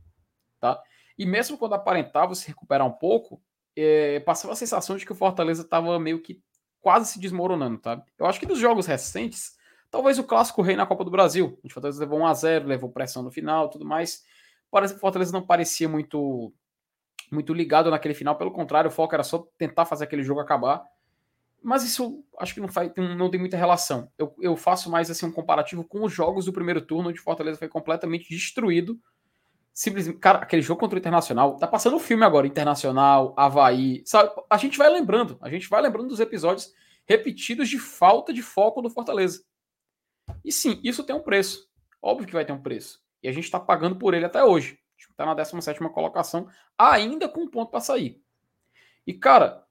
tá? 0.59 0.83
E 1.17 1.27
mesmo 1.27 1.57
quando 1.59 1.75
aparentava 1.75 2.35
se 2.35 2.49
recuperar 2.49 2.87
um 2.87 2.93
pouco, 2.93 3.41
é, 3.77 4.19
passava 4.21 4.55
a 4.55 4.57
sensação 4.57 4.97
de 4.97 5.05
que 5.07 5.13
o 5.13 5.17
Fortaleza 5.17 5.63
estava 5.63 5.99
meio 6.01 6.21
que 6.21 6.43
quase 6.81 7.13
se 7.13 7.21
desmoronando, 7.21 7.79
tá? 7.79 8.03
Eu 8.19 8.27
acho 8.27 8.41
que 8.41 8.47
dos 8.47 8.59
jogos 8.59 8.87
recentes, 8.87 9.57
talvez 9.91 10.19
o 10.19 10.25
clássico 10.25 10.63
rei 10.63 10.75
na 10.75 10.87
Copa 10.87 11.05
do 11.05 11.11
Brasil, 11.11 11.59
o 11.63 11.71
Fortaleza 11.71 12.01
levou 12.01 12.19
1 12.21 12.27
a 12.27 12.35
0, 12.35 12.67
levou 12.67 12.91
pressão 12.91 13.23
no 13.23 13.31
final, 13.31 13.69
tudo 13.69 13.85
mais. 13.85 14.25
O 14.71 14.89
Fortaleza 14.99 15.33
não 15.33 15.45
parecia 15.45 15.89
muito 15.89 16.53
muito 17.31 17.53
ligado 17.53 17.91
naquele 17.91 18.15
final, 18.15 18.37
pelo 18.37 18.51
contrário, 18.51 18.89
o 18.89 18.93
foco 18.93 19.15
era 19.15 19.23
só 19.23 19.47
tentar 19.59 19.85
fazer 19.85 20.05
aquele 20.05 20.23
jogo 20.23 20.41
acabar. 20.41 20.83
Mas 21.63 21.83
isso 21.83 22.25
acho 22.39 22.55
que 22.55 22.61
não, 22.61 22.69
faz, 22.69 22.91
não 22.97 23.31
tem 23.31 23.41
muita 23.41 23.57
relação. 23.57 24.11
Eu, 24.17 24.35
eu 24.41 24.57
faço 24.57 24.91
mais 24.91 25.11
assim 25.11 25.27
um 25.27 25.33
comparativo 25.33 25.85
com 25.85 26.05
os 26.05 26.13
jogos 26.13 26.45
do 26.45 26.53
primeiro 26.53 26.81
turno, 26.81 27.11
onde 27.11 27.21
Fortaleza 27.21 27.59
foi 27.59 27.69
completamente 27.69 28.29
destruído. 28.29 28.99
Simplesmente, 29.73 30.19
cara, 30.19 30.39
aquele 30.39 30.63
jogo 30.63 30.81
contra 30.81 30.97
o 30.97 30.99
Internacional, 30.99 31.57
tá 31.57 31.67
passando 31.67 31.97
o 31.97 32.01
filme 32.01 32.25
agora, 32.25 32.47
Internacional, 32.47 33.35
Havaí, 33.37 34.03
sabe? 34.05 34.31
A 34.49 34.57
gente 34.57 34.79
vai 34.79 34.89
lembrando, 34.89 35.37
a 35.41 35.51
gente 35.51 35.69
vai 35.69 35.83
lembrando 35.83 36.09
dos 36.09 36.21
episódios 36.21 36.73
repetidos 37.07 37.69
de 37.69 37.79
falta 37.79 38.33
de 38.33 38.43
foco 38.43 38.83
do 38.83 38.91
Fortaleza. 38.91 39.43
E 40.45 40.53
sim, 40.53 40.81
isso 40.83 41.05
tem 41.05 41.15
um 41.15 41.23
preço. 41.23 41.69
Óbvio 42.03 42.27
que 42.27 42.33
vai 42.33 42.45
ter 42.45 42.53
um 42.53 42.63
preço. 42.63 43.01
E 43.23 43.29
a 43.29 43.33
gente 43.33 43.45
está 43.45 43.59
pagando 43.59 43.97
por 43.97 44.15
ele 44.15 44.25
até 44.25 44.45
hoje. 44.45 44.79
Está 44.97 45.27
na 45.27 45.35
17 45.35 45.81
colocação, 45.91 46.49
ainda 46.77 47.29
com 47.29 47.43
um 47.43 47.51
ponto 47.51 47.71
para 47.71 47.81
sair. 47.81 48.23
E, 49.07 49.15
cara, 49.15 49.65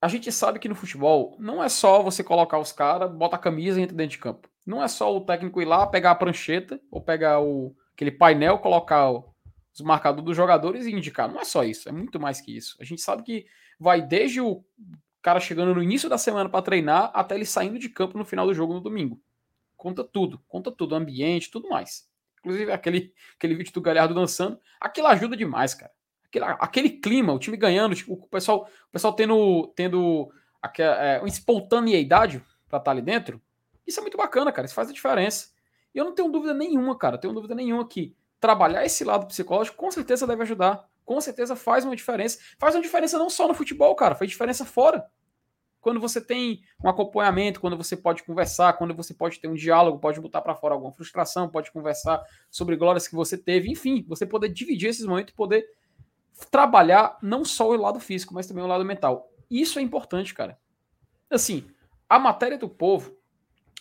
a 0.00 0.08
gente 0.08 0.30
sabe 0.32 0.58
que 0.58 0.68
no 0.68 0.74
futebol 0.74 1.36
não 1.38 1.62
é 1.62 1.68
só 1.68 2.02
você 2.02 2.24
colocar 2.24 2.58
os 2.58 2.72
caras, 2.72 3.10
bota 3.12 3.36
a 3.36 3.38
camisa 3.38 3.78
e 3.78 3.82
entra 3.84 3.96
dentro 3.96 4.12
de 4.12 4.18
campo. 4.18 4.48
Não 4.66 4.82
é 4.82 4.88
só 4.88 5.14
o 5.16 5.20
técnico 5.20 5.62
ir 5.62 5.64
lá, 5.64 5.86
pegar 5.86 6.12
a 6.12 6.14
prancheta, 6.14 6.80
ou 6.90 7.00
pegar 7.00 7.40
o, 7.40 7.76
aquele 7.94 8.10
painel, 8.10 8.58
colocar 8.58 9.10
os 9.12 9.80
marcadores 9.80 10.24
dos 10.24 10.36
jogadores 10.36 10.86
e 10.86 10.92
indicar. 10.92 11.30
Não 11.30 11.40
é 11.40 11.44
só 11.44 11.64
isso, 11.64 11.88
é 11.88 11.92
muito 11.92 12.18
mais 12.18 12.40
que 12.40 12.56
isso. 12.56 12.76
A 12.80 12.84
gente 12.84 13.00
sabe 13.00 13.22
que 13.22 13.46
vai 13.78 14.02
desde 14.02 14.40
o 14.40 14.64
cara 15.20 15.38
chegando 15.38 15.74
no 15.74 15.82
início 15.82 16.08
da 16.08 16.18
semana 16.18 16.48
para 16.48 16.62
treinar 16.62 17.10
até 17.14 17.36
ele 17.36 17.44
saindo 17.44 17.78
de 17.78 17.88
campo 17.88 18.18
no 18.18 18.24
final 18.24 18.46
do 18.46 18.54
jogo 18.54 18.74
no 18.74 18.80
domingo. 18.80 19.20
Conta 19.76 20.02
tudo, 20.02 20.42
conta 20.48 20.70
tudo, 20.70 20.94
ambiente, 20.94 21.50
tudo 21.50 21.68
mais. 21.68 22.08
Inclusive, 22.42 22.72
aquele, 22.72 23.14
aquele 23.36 23.54
vídeo 23.54 23.72
do 23.72 23.80
Galhardo 23.80 24.14
dançando. 24.14 24.58
Aquilo 24.80 25.06
ajuda 25.06 25.36
demais, 25.36 25.74
cara. 25.74 25.92
Aquele, 26.26 26.44
aquele 26.44 26.90
clima, 26.90 27.32
o 27.32 27.38
time 27.38 27.56
ganhando, 27.56 27.94
tipo, 27.94 28.14
o 28.14 28.26
pessoal, 28.26 28.68
o 28.88 28.92
pessoal 28.92 29.12
tendo, 29.12 29.72
tendo 29.76 30.28
aquela, 30.60 30.96
é, 30.96 31.18
uma 31.20 31.28
espontaneidade 31.28 32.38
pra 32.68 32.78
estar 32.78 32.80
tá 32.80 32.90
ali 32.90 33.00
dentro. 33.00 33.40
Isso 33.86 34.00
é 34.00 34.02
muito 34.02 34.16
bacana, 34.16 34.50
cara. 34.50 34.66
Isso 34.66 34.74
faz 34.74 34.90
a 34.90 34.92
diferença. 34.92 35.50
E 35.94 35.98
eu 35.98 36.04
não 36.04 36.14
tenho 36.14 36.30
dúvida 36.30 36.52
nenhuma, 36.52 36.98
cara. 36.98 37.16
Tenho 37.16 37.32
dúvida 37.32 37.54
nenhuma 37.54 37.86
que 37.86 38.16
trabalhar 38.40 38.84
esse 38.84 39.04
lado 39.04 39.26
psicológico 39.26 39.76
com 39.76 39.90
certeza 39.90 40.26
deve 40.26 40.42
ajudar. 40.42 40.88
Com 41.04 41.20
certeza 41.20 41.54
faz 41.54 41.84
uma 41.84 41.94
diferença. 41.94 42.40
Faz 42.58 42.74
uma 42.74 42.82
diferença 42.82 43.18
não 43.18 43.30
só 43.30 43.46
no 43.46 43.54
futebol, 43.54 43.94
cara. 43.94 44.16
Faz 44.16 44.28
diferença 44.28 44.64
fora 44.64 45.06
quando 45.82 46.00
você 46.00 46.20
tem 46.20 46.62
um 46.82 46.88
acompanhamento, 46.88 47.60
quando 47.60 47.76
você 47.76 47.96
pode 47.96 48.22
conversar, 48.22 48.72
quando 48.74 48.94
você 48.94 49.12
pode 49.12 49.40
ter 49.40 49.48
um 49.48 49.54
diálogo, 49.54 49.98
pode 49.98 50.20
botar 50.20 50.40
para 50.40 50.54
fora 50.54 50.74
alguma 50.74 50.92
frustração, 50.92 51.50
pode 51.50 51.72
conversar 51.72 52.22
sobre 52.48 52.76
glórias 52.76 53.08
que 53.08 53.16
você 53.16 53.36
teve, 53.36 53.68
enfim, 53.68 54.04
você 54.08 54.24
poder 54.24 54.48
dividir 54.48 54.88
esses 54.88 55.04
momentos 55.04 55.34
poder 55.34 55.66
trabalhar 56.50 57.18
não 57.20 57.44
só 57.44 57.68
o 57.68 57.76
lado 57.76 57.98
físico, 57.98 58.32
mas 58.32 58.46
também 58.46 58.62
o 58.62 58.66
lado 58.68 58.84
mental. 58.84 59.28
Isso 59.50 59.78
é 59.80 59.82
importante, 59.82 60.32
cara. 60.32 60.56
Assim, 61.28 61.66
a 62.08 62.18
matéria 62.18 62.56
do 62.56 62.68
povo, 62.68 63.16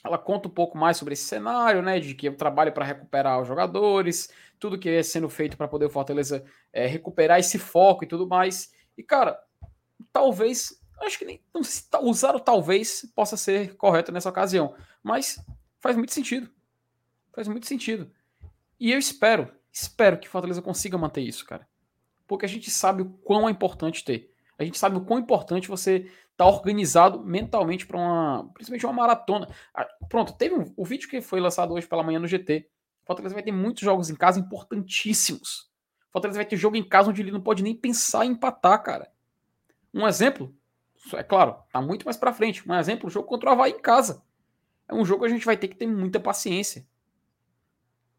ela 0.03 0.17
conta 0.17 0.47
um 0.47 0.51
pouco 0.51 0.77
mais 0.77 0.97
sobre 0.97 1.13
esse 1.13 1.23
cenário, 1.23 1.83
né, 1.83 1.99
de 1.99 2.15
que 2.15 2.27
eu 2.27 2.35
trabalho 2.35 2.73
para 2.73 2.83
recuperar 2.83 3.39
os 3.39 3.47
jogadores, 3.47 4.33
tudo 4.59 4.79
que 4.79 4.89
é 4.89 5.03
sendo 5.03 5.29
feito 5.29 5.55
para 5.55 5.67
poder 5.67 5.85
o 5.85 5.89
Fortaleza 5.89 6.43
é, 6.73 6.87
recuperar 6.87 7.39
esse 7.39 7.59
foco 7.59 8.03
e 8.03 8.07
tudo 8.07 8.27
mais. 8.27 8.71
E, 8.97 9.03
cara, 9.03 9.39
talvez 10.11 10.80
Acho 11.01 11.17
que 11.17 11.25
nem 11.25 11.41
não 11.53 11.61
usar 12.07 12.35
o 12.35 12.39
talvez 12.39 13.11
possa 13.15 13.35
ser 13.35 13.75
correto 13.75 14.11
nessa 14.11 14.29
ocasião, 14.29 14.75
mas 15.01 15.43
faz 15.79 15.95
muito 15.95 16.13
sentido. 16.13 16.49
Faz 17.33 17.47
muito 17.47 17.65
sentido. 17.65 18.11
E 18.79 18.91
eu 18.91 18.99
espero, 18.99 19.51
espero 19.71 20.19
que 20.19 20.29
Fortaleza 20.29 20.61
consiga 20.61 20.97
manter 20.97 21.21
isso, 21.21 21.45
cara. 21.45 21.67
Porque 22.27 22.45
a 22.45 22.49
gente 22.49 22.69
sabe 22.69 23.01
o 23.01 23.09
quão 23.23 23.47
é 23.47 23.51
importante 23.51 24.03
ter. 24.03 24.33
A 24.57 24.63
gente 24.63 24.77
sabe 24.77 24.97
o 24.97 25.01
quão 25.01 25.19
importante 25.19 25.67
você 25.67 25.97
estar 25.97 26.11
tá 26.37 26.45
organizado 26.45 27.23
mentalmente 27.23 27.85
para 27.85 27.97
uma, 27.97 28.49
principalmente 28.53 28.85
uma 28.85 28.93
maratona. 28.93 29.47
Ah, 29.73 29.87
pronto, 30.07 30.33
teve 30.33 30.55
um, 30.55 30.71
o 30.77 30.85
vídeo 30.85 31.09
que 31.09 31.19
foi 31.19 31.39
lançado 31.39 31.73
hoje 31.73 31.87
pela 31.87 32.03
manhã 32.03 32.19
no 32.19 32.27
GT. 32.27 32.69
Fortaleza 33.03 33.33
vai 33.33 33.43
ter 33.43 33.51
muitos 33.51 33.83
jogos 33.83 34.09
em 34.09 34.15
casa 34.15 34.39
importantíssimos. 34.39 35.71
Fortaleza 36.11 36.37
vai 36.37 36.45
ter 36.45 36.57
jogo 36.57 36.75
em 36.75 36.83
casa 36.83 37.09
onde 37.09 37.21
ele 37.21 37.31
não 37.31 37.41
pode 37.41 37.63
nem 37.63 37.75
pensar 37.75 38.25
em 38.25 38.31
empatar, 38.31 38.83
cara. 38.83 39.11
Um 39.93 40.07
exemplo, 40.07 40.55
é 41.13 41.23
claro, 41.23 41.57
tá 41.71 41.81
muito 41.81 42.05
mais 42.05 42.17
para 42.17 42.33
frente. 42.33 42.67
Um 42.67 42.73
exemplo, 42.73 43.07
o 43.07 43.09
jogo 43.09 43.27
contra 43.27 43.49
o 43.49 43.53
Havaí 43.53 43.71
em 43.71 43.81
casa. 43.81 44.23
É 44.87 44.93
um 44.93 45.05
jogo 45.05 45.21
que 45.21 45.27
a 45.27 45.33
gente 45.33 45.45
vai 45.45 45.57
ter 45.57 45.67
que 45.67 45.75
ter 45.75 45.87
muita 45.87 46.19
paciência. 46.19 46.85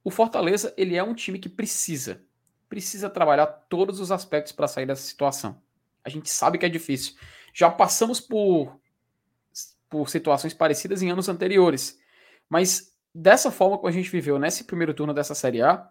O 0.02 0.10
Fortaleza, 0.10 0.74
ele 0.76 0.96
é 0.96 1.02
um 1.02 1.14
time 1.14 1.38
que 1.38 1.48
precisa, 1.48 2.24
precisa 2.68 3.08
trabalhar 3.08 3.46
todos 3.46 4.00
os 4.00 4.10
aspectos 4.10 4.52
para 4.52 4.66
sair 4.66 4.86
dessa 4.86 5.02
situação. 5.02 5.62
A 6.04 6.08
gente 6.08 6.28
sabe 6.28 6.58
que 6.58 6.66
é 6.66 6.68
difícil. 6.68 7.14
Já 7.54 7.70
passamos 7.70 8.20
por 8.20 8.80
por 9.92 10.08
situações 10.08 10.54
parecidas 10.54 11.02
em 11.02 11.10
anos 11.10 11.28
anteriores. 11.28 12.00
Mas 12.48 12.96
dessa 13.14 13.50
forma 13.50 13.78
que 13.78 13.86
a 13.86 13.90
gente 13.90 14.08
viveu 14.08 14.38
nesse 14.38 14.64
primeiro 14.64 14.94
turno 14.94 15.12
dessa 15.12 15.34
Série 15.34 15.60
A, 15.60 15.86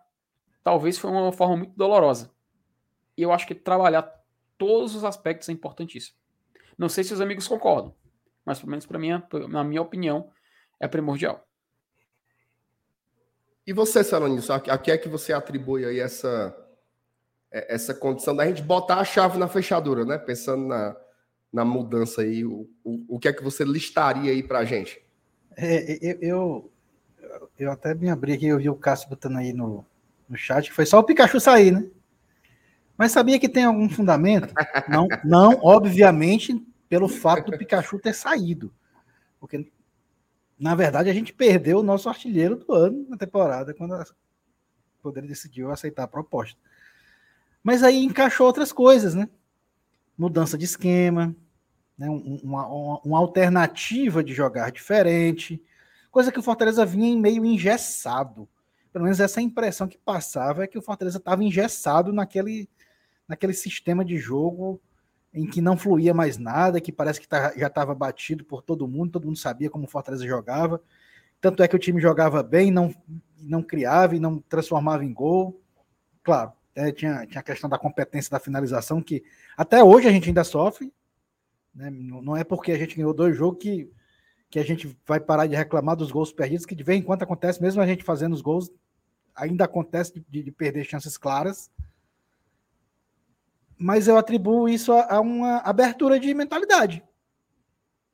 talvez 0.63 0.97
foi 0.97 1.11
uma 1.11 1.31
forma 1.31 1.57
muito 1.57 1.77
dolorosa. 1.77 2.31
E 3.15 3.21
eu 3.21 3.31
acho 3.31 3.45
que 3.45 3.53
trabalhar 3.53 4.11
todos 4.57 4.95
os 4.95 5.03
aspectos 5.03 5.49
é 5.49 5.51
importantíssimo. 5.51 6.17
Não 6.81 6.89
sei 6.89 7.03
se 7.03 7.13
os 7.13 7.21
amigos 7.21 7.47
concordam, 7.47 7.93
mas 8.43 8.57
pelo 8.57 8.71
menos 8.71 8.87
para 8.87 8.97
mim, 8.97 9.09
na 9.49 9.63
minha 9.63 9.83
opinião, 9.83 10.31
é 10.79 10.87
primordial. 10.87 11.47
E 13.67 13.71
você, 13.71 14.03
Salonis, 14.03 14.49
a 14.49 14.59
que 14.59 14.89
é 14.89 14.97
que 14.97 15.07
você 15.07 15.31
atribui 15.31 15.85
aí 15.85 15.99
essa, 15.99 16.57
é, 17.51 17.75
essa 17.75 17.93
condição 17.93 18.35
da 18.35 18.47
gente 18.47 18.63
botar 18.63 18.95
a 18.95 19.05
chave 19.05 19.37
na 19.37 19.47
fechadura, 19.47 20.03
né? 20.03 20.17
Pensando 20.17 20.65
na, 20.65 20.97
na 21.53 21.63
mudança 21.63 22.23
aí, 22.23 22.43
o, 22.43 22.67
o, 22.83 23.15
o 23.15 23.19
que 23.19 23.27
é 23.27 23.33
que 23.33 23.43
você 23.43 23.63
listaria 23.63 24.31
aí 24.31 24.41
pra 24.41 24.65
gente? 24.65 24.99
É, 25.55 25.99
eu, 26.19 26.71
eu 27.59 27.71
até 27.71 27.93
me 27.93 28.09
abri 28.09 28.33
aqui, 28.33 28.47
eu 28.47 28.57
vi 28.57 28.71
o 28.71 28.75
Cássio 28.75 29.07
botando 29.07 29.37
aí 29.37 29.53
no, 29.53 29.85
no 30.27 30.35
chat, 30.35 30.67
que 30.67 30.75
foi 30.75 30.87
só 30.87 30.97
o 30.97 31.03
Pikachu 31.03 31.39
sair, 31.39 31.69
né? 31.69 31.87
Mas 32.97 33.11
sabia 33.11 33.39
que 33.39 33.47
tem 33.47 33.65
algum 33.65 33.87
fundamento? 33.87 34.51
Não, 34.89 35.07
não, 35.23 35.59
obviamente, 35.61 36.59
pelo 36.91 37.07
fato 37.07 37.49
do 37.49 37.57
Pikachu 37.57 37.97
ter 37.99 38.13
saído. 38.13 38.69
Porque, 39.39 39.71
na 40.59 40.75
verdade, 40.75 41.09
a 41.09 41.13
gente 41.13 41.31
perdeu 41.31 41.79
o 41.79 41.83
nosso 41.83 42.09
artilheiro 42.09 42.57
do 42.57 42.73
ano 42.73 43.05
na 43.07 43.15
temporada, 43.15 43.73
quando 43.73 43.93
o 43.93 44.05
Poder 45.01 45.25
decidiu 45.25 45.71
aceitar 45.71 46.03
a 46.03 46.07
proposta. 46.07 46.59
Mas 47.63 47.81
aí 47.81 48.03
encaixou 48.03 48.45
outras 48.45 48.73
coisas, 48.73 49.15
né? 49.15 49.29
Mudança 50.17 50.57
de 50.57 50.65
esquema, 50.65 51.33
né, 51.97 52.09
uma, 52.09 52.67
uma, 52.67 52.99
uma, 53.05 53.19
alternativa 53.19 54.21
de 54.21 54.33
jogar 54.33 54.69
diferente, 54.69 55.63
coisa 56.11 56.29
que 56.29 56.39
o 56.39 56.43
Fortaleza 56.43 56.85
vinha 56.85 57.17
meio 57.17 57.45
engessado. 57.45 58.49
Pelo 58.91 59.05
menos 59.05 59.21
essa 59.21 59.41
impressão 59.41 59.87
que 59.87 59.97
passava 59.97 60.65
é 60.65 60.67
que 60.67 60.77
o 60.77 60.81
Fortaleza 60.81 61.19
estava 61.19 61.41
engessado 61.41 62.11
naquele, 62.11 62.69
naquele 63.25 63.53
sistema 63.53 64.03
de 64.03 64.17
jogo 64.17 64.81
em 65.33 65.45
que 65.45 65.61
não 65.61 65.77
fluía 65.77 66.13
mais 66.13 66.37
nada, 66.37 66.81
que 66.81 66.91
parece 66.91 67.19
que 67.19 67.27
tá, 67.27 67.53
já 67.57 67.67
estava 67.67 67.95
batido 67.95 68.43
por 68.43 68.61
todo 68.61 68.87
mundo, 68.87 69.11
todo 69.11 69.25
mundo 69.25 69.37
sabia 69.37 69.69
como 69.69 69.85
o 69.85 69.89
Fortaleza 69.89 70.25
jogava. 70.25 70.81
Tanto 71.39 71.63
é 71.63 71.67
que 71.67 71.75
o 71.75 71.79
time 71.79 72.01
jogava 72.01 72.43
bem, 72.43 72.69
não, 72.69 72.93
não 73.39 73.63
criava 73.63 74.15
e 74.15 74.19
não 74.19 74.39
transformava 74.39 75.05
em 75.05 75.13
gol. 75.13 75.61
Claro, 76.21 76.51
é, 76.75 76.91
tinha, 76.91 77.25
tinha 77.25 77.39
a 77.39 77.43
questão 77.43 77.69
da 77.69 77.79
competência 77.79 78.29
da 78.29 78.39
finalização, 78.39 79.01
que 79.01 79.23
até 79.57 79.83
hoje 79.83 80.07
a 80.07 80.11
gente 80.11 80.27
ainda 80.27 80.43
sofre. 80.43 80.93
Né? 81.73 81.89
Não 81.89 82.35
é 82.35 82.43
porque 82.43 82.73
a 82.73 82.77
gente 82.77 82.97
ganhou 82.97 83.13
dois 83.13 83.35
jogos 83.35 83.61
que, 83.61 83.89
que 84.49 84.59
a 84.59 84.63
gente 84.63 84.95
vai 85.07 85.19
parar 85.19 85.47
de 85.47 85.55
reclamar 85.55 85.95
dos 85.95 86.11
gols 86.11 86.33
perdidos, 86.33 86.65
que 86.65 86.75
de 86.75 86.83
vez 86.83 86.99
em 86.99 87.03
quando 87.03 87.23
acontece, 87.23 87.61
mesmo 87.61 87.81
a 87.81 87.87
gente 87.87 88.03
fazendo 88.03 88.33
os 88.33 88.41
gols, 88.41 88.69
ainda 89.33 89.63
acontece 89.63 90.21
de, 90.29 90.43
de 90.43 90.51
perder 90.51 90.83
chances 90.83 91.17
claras 91.17 91.71
mas 93.81 94.07
eu 94.07 94.15
atribuo 94.15 94.69
isso 94.69 94.93
a, 94.93 95.15
a, 95.15 95.19
uma 95.19 95.57
abertura 95.57 96.19
de 96.19 96.31
mentalidade. 96.35 97.03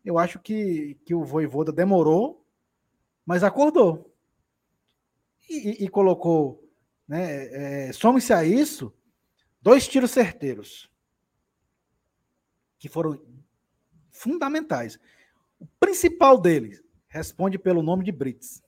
Eu 0.03 0.17
acho 0.17 0.39
que, 0.39 0.97
que 1.03 1.13
o 1.13 1.25
Voivoda 1.25 1.73
demorou, 1.73 2.45
mas 3.25 3.43
acordou. 3.43 4.15
E, 5.49 5.83
e, 5.83 5.85
e 5.85 5.89
colocou, 5.89 6.65
né, 7.05 7.87
é, 7.87 7.91
some-se 7.91 8.31
a 8.31 8.45
isso, 8.45 8.93
dois 9.61 9.85
tiros 9.85 10.11
certeiros, 10.11 10.89
que 12.79 12.87
foram 12.87 13.21
fundamentais. 14.09 14.97
O 15.59 15.67
principal 15.81 16.39
deles 16.39 16.81
responde 17.09 17.59
pelo 17.59 17.83
nome 17.83 18.05
de 18.05 18.11
Brits. 18.13 18.63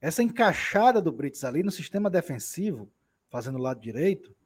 Essa 0.00 0.22
encaixada 0.22 1.02
do 1.02 1.10
Brits 1.10 1.42
ali 1.42 1.64
no 1.64 1.72
sistema 1.72 2.08
defensivo, 2.08 2.88
fazendo 3.28 3.58
o 3.58 3.62
lado 3.62 3.80
direito, 3.80 4.37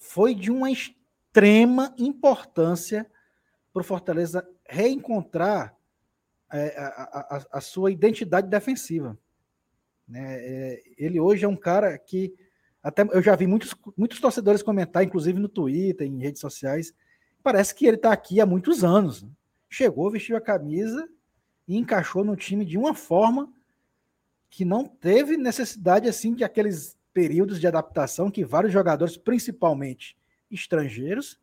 foi 0.00 0.34
de 0.34 0.50
uma 0.50 0.70
extrema 0.70 1.94
importância 1.98 3.08
para 3.72 3.82
o 3.82 3.84
Fortaleza 3.84 4.48
reencontrar 4.66 5.76
é, 6.52 6.76
a, 6.76 7.36
a, 7.36 7.46
a, 7.58 7.60
sua 7.60 7.92
identidade 7.92 8.48
defensiva. 8.48 9.16
Né? 10.08 10.38
É, 10.40 10.82
ele 10.96 11.20
hoje 11.20 11.44
é 11.44 11.48
um 11.48 11.54
cara 11.54 11.96
que 11.96 12.34
até 12.82 13.02
eu 13.02 13.22
já 13.22 13.36
vi 13.36 13.46
muitos, 13.46 13.74
muitos 13.96 14.18
torcedores 14.18 14.62
comentar, 14.62 15.04
inclusive 15.04 15.38
no 15.38 15.48
Twitter, 15.48 16.06
em 16.06 16.18
redes 16.18 16.40
sociais, 16.40 16.94
parece 17.42 17.74
que 17.74 17.86
ele 17.86 17.96
está 17.96 18.10
aqui 18.10 18.40
há 18.40 18.46
muitos 18.46 18.82
anos. 18.82 19.24
Chegou, 19.68 20.10
vestiu 20.10 20.36
a 20.36 20.40
camisa 20.40 21.08
e 21.68 21.76
encaixou 21.76 22.24
no 22.24 22.34
time 22.34 22.64
de 22.64 22.78
uma 22.78 22.94
forma 22.94 23.52
que 24.48 24.64
não 24.64 24.84
teve 24.84 25.36
necessidade 25.36 26.08
assim 26.08 26.34
de 26.34 26.42
aqueles 26.42 26.98
períodos 27.12 27.60
de 27.60 27.66
adaptação 27.66 28.30
que 28.30 28.44
vários 28.44 28.72
jogadores, 28.72 29.16
principalmente 29.16 30.16
estrangeiros, 30.50 31.40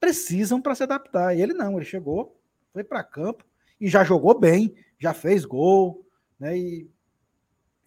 precisam 0.00 0.60
para 0.60 0.74
se 0.74 0.82
adaptar. 0.82 1.36
E 1.36 1.40
ele 1.40 1.54
não, 1.54 1.76
ele 1.76 1.84
chegou, 1.84 2.38
foi 2.72 2.84
para 2.84 3.02
campo 3.02 3.44
e 3.80 3.88
já 3.88 4.04
jogou 4.04 4.38
bem, 4.38 4.74
já 4.98 5.14
fez 5.14 5.44
gol, 5.44 6.06
né? 6.38 6.56
E, 6.56 6.90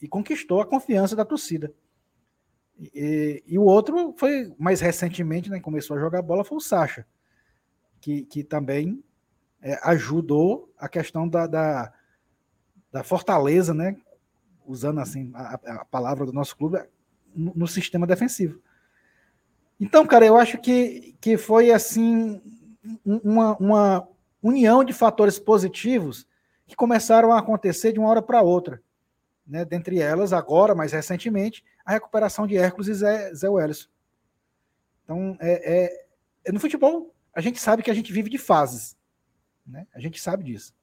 e 0.01 0.07
conquistou 0.07 0.61
a 0.61 0.65
confiança 0.65 1.15
da 1.15 1.25
torcida. 1.25 1.73
E, 2.79 3.43
e, 3.47 3.57
o 3.57 3.63
outro 3.63 4.13
foi 4.17 4.53
mais 4.57 4.81
recentemente, 4.81 5.49
né? 5.49 5.59
Começou 5.59 5.97
a 5.97 5.99
jogar 5.99 6.21
bola, 6.21 6.43
foi 6.43 6.57
o 6.57 6.61
Sacha, 6.61 7.05
que, 7.99 8.23
que 8.23 8.43
também 8.43 9.03
é, 9.61 9.79
ajudou 9.83 10.71
a 10.77 10.87
questão 10.87 11.27
da, 11.27 11.47
da, 11.47 11.93
da 12.91 13.03
fortaleza, 13.03 13.73
né? 13.73 13.95
Usando 14.65 14.99
assim 14.99 15.31
a, 15.33 15.55
a 15.55 15.85
palavra 15.85 16.25
do 16.25 16.33
nosso 16.33 16.55
clube, 16.55 16.77
no, 17.37 17.53
no 17.55 17.67
sistema 17.67 18.07
defensivo. 18.07 18.59
Então, 19.79 20.05
cara, 20.05 20.25
eu 20.25 20.37
acho 20.37 20.57
que, 20.57 21.15
que 21.21 21.37
foi 21.37 21.71
assim 21.71 22.41
uma, 23.05 23.55
uma 23.57 24.07
união 24.41 24.83
de 24.83 24.91
fatores 24.91 25.37
positivos 25.37 26.27
que 26.65 26.75
começaram 26.75 27.31
a 27.31 27.39
acontecer 27.39 27.93
de 27.93 27.99
uma 27.99 28.09
hora 28.09 28.21
para 28.21 28.41
outra. 28.41 28.81
Né? 29.45 29.63
Dentre 29.63 29.99
elas, 29.99 30.33
agora, 30.33 30.75
mais 30.75 30.91
recentemente, 30.91 31.63
a 31.85 31.93
recuperação 31.93 32.45
de 32.45 32.57
Hércules 32.57 32.87
e 32.89 32.93
Zé, 32.93 33.33
Zé 33.33 33.49
Wellison. 33.49 33.87
Então, 35.03 35.37
é, 35.39 35.83
é, 35.83 36.05
é, 36.45 36.51
no 36.51 36.59
futebol, 36.59 37.13
a 37.33 37.39
gente 37.39 37.59
sabe 37.59 37.81
que 37.81 37.91
a 37.91 37.93
gente 37.93 38.11
vive 38.11 38.29
de 38.29 38.37
fases. 38.37 38.97
Né? 39.65 39.87
A 39.93 39.99
gente 39.99 40.19
sabe 40.19 40.43
disso. 40.43 40.73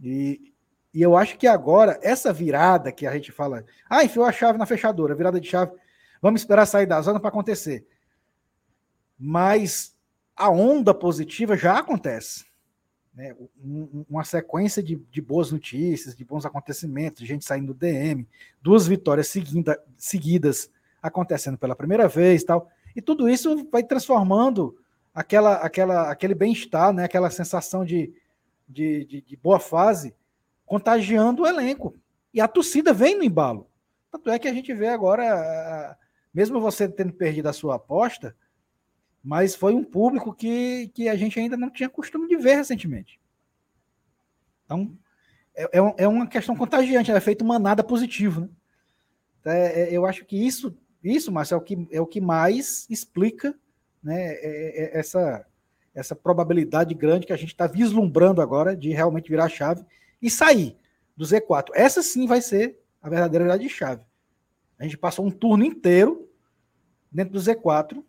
E, 0.00 0.53
e 0.94 1.02
eu 1.02 1.16
acho 1.16 1.36
que 1.36 1.48
agora, 1.48 1.98
essa 2.00 2.32
virada 2.32 2.92
que 2.92 3.04
a 3.04 3.12
gente 3.12 3.32
fala, 3.32 3.64
ah, 3.90 4.04
enfiou 4.04 4.24
a 4.24 4.30
chave 4.30 4.56
na 4.56 4.64
fechadura, 4.64 5.16
virada 5.16 5.40
de 5.40 5.48
chave, 5.48 5.72
vamos 6.22 6.40
esperar 6.40 6.66
sair 6.66 6.86
da 6.86 7.00
zona 7.00 7.18
para 7.18 7.30
acontecer. 7.30 7.84
Mas 9.18 9.96
a 10.36 10.48
onda 10.48 10.94
positiva 10.94 11.56
já 11.56 11.78
acontece. 11.78 12.46
Né? 13.12 13.34
Uma 14.08 14.22
sequência 14.22 14.80
de, 14.80 14.94
de, 15.10 15.20
boas 15.20 15.50
notícias, 15.50 16.14
de 16.14 16.24
bons 16.24 16.46
acontecimentos, 16.46 17.20
de 17.20 17.26
gente 17.26 17.44
saindo 17.44 17.74
do 17.74 17.74
DM, 17.74 18.24
duas 18.62 18.86
vitórias 18.86 19.26
seguida, 19.26 19.82
seguidas 19.98 20.70
acontecendo 21.02 21.58
pela 21.58 21.74
primeira 21.74 22.06
vez 22.06 22.44
tal. 22.44 22.70
E 22.94 23.02
tudo 23.02 23.28
isso 23.28 23.68
vai 23.68 23.82
transformando 23.82 24.78
aquela, 25.12 25.56
aquela, 25.56 26.08
aquele 26.08 26.36
bem-estar, 26.36 26.92
né? 26.92 27.02
aquela 27.02 27.30
sensação 27.30 27.84
de, 27.84 28.14
de, 28.68 29.04
de, 29.06 29.20
de 29.22 29.36
boa 29.36 29.58
fase 29.58 30.14
contagiando 30.74 31.44
o 31.44 31.46
elenco. 31.46 31.94
E 32.32 32.40
a 32.40 32.48
torcida 32.48 32.92
vem 32.92 33.16
no 33.16 33.22
embalo. 33.22 33.70
Tanto 34.10 34.28
é 34.28 34.40
que 34.40 34.48
a 34.48 34.52
gente 34.52 34.74
vê 34.74 34.88
agora, 34.88 35.96
mesmo 36.34 36.60
você 36.60 36.88
tendo 36.88 37.12
perdido 37.12 37.48
a 37.48 37.52
sua 37.52 37.76
aposta, 37.76 38.36
mas 39.22 39.54
foi 39.54 39.72
um 39.72 39.84
público 39.84 40.34
que, 40.34 40.88
que 40.88 41.08
a 41.08 41.14
gente 41.14 41.38
ainda 41.38 41.56
não 41.56 41.70
tinha 41.70 41.88
costume 41.88 42.26
de 42.26 42.36
ver 42.36 42.56
recentemente. 42.56 43.20
Então, 44.64 44.98
é, 45.54 45.62
é, 45.78 45.94
é 45.98 46.08
uma 46.08 46.26
questão 46.26 46.56
contagiante, 46.56 47.12
é 47.12 47.20
feito 47.20 47.44
manada 47.44 47.84
positivo. 47.84 48.40
Né? 48.40 48.50
É, 49.44 49.80
é, 49.82 49.96
eu 49.96 50.04
acho 50.04 50.24
que 50.24 50.36
isso, 50.36 50.76
isso 51.04 51.30
Márcio, 51.30 51.54
é 51.54 51.58
o 51.58 51.60
que, 51.60 51.88
é 51.92 52.00
o 52.00 52.06
que 52.06 52.20
mais 52.20 52.84
explica 52.90 53.54
né, 54.02 54.32
é, 54.32 54.96
é, 54.96 54.98
essa, 54.98 55.46
essa 55.94 56.16
probabilidade 56.16 56.92
grande 56.94 57.26
que 57.26 57.32
a 57.32 57.36
gente 57.36 57.50
está 57.50 57.68
vislumbrando 57.68 58.42
agora 58.42 58.76
de 58.76 58.90
realmente 58.90 59.30
virar 59.30 59.48
chave 59.48 59.86
e 60.24 60.30
sair 60.30 60.74
do 61.14 61.24
Z4. 61.24 61.68
Essa 61.74 62.02
sim 62.02 62.26
vai 62.26 62.40
ser 62.40 62.80
a 63.02 63.10
verdadeira 63.10 63.44
verdade 63.44 63.62
de 63.62 63.68
chave. 63.68 64.02
A 64.78 64.84
gente 64.84 64.96
passou 64.96 65.26
um 65.26 65.30
turno 65.30 65.62
inteiro 65.62 66.26
dentro 67.12 67.34
do 67.34 67.38
Z4 67.38 68.02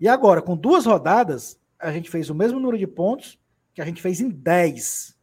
e 0.00 0.08
agora, 0.08 0.42
com 0.42 0.56
duas 0.56 0.84
rodadas, 0.84 1.58
a 1.78 1.92
gente 1.92 2.10
fez 2.10 2.28
o 2.28 2.34
mesmo 2.34 2.58
número 2.58 2.76
de 2.76 2.86
pontos 2.88 3.38
que 3.72 3.80
a 3.80 3.84
gente 3.84 4.02
fez 4.02 4.20
em 4.20 4.28
10. 4.28 5.16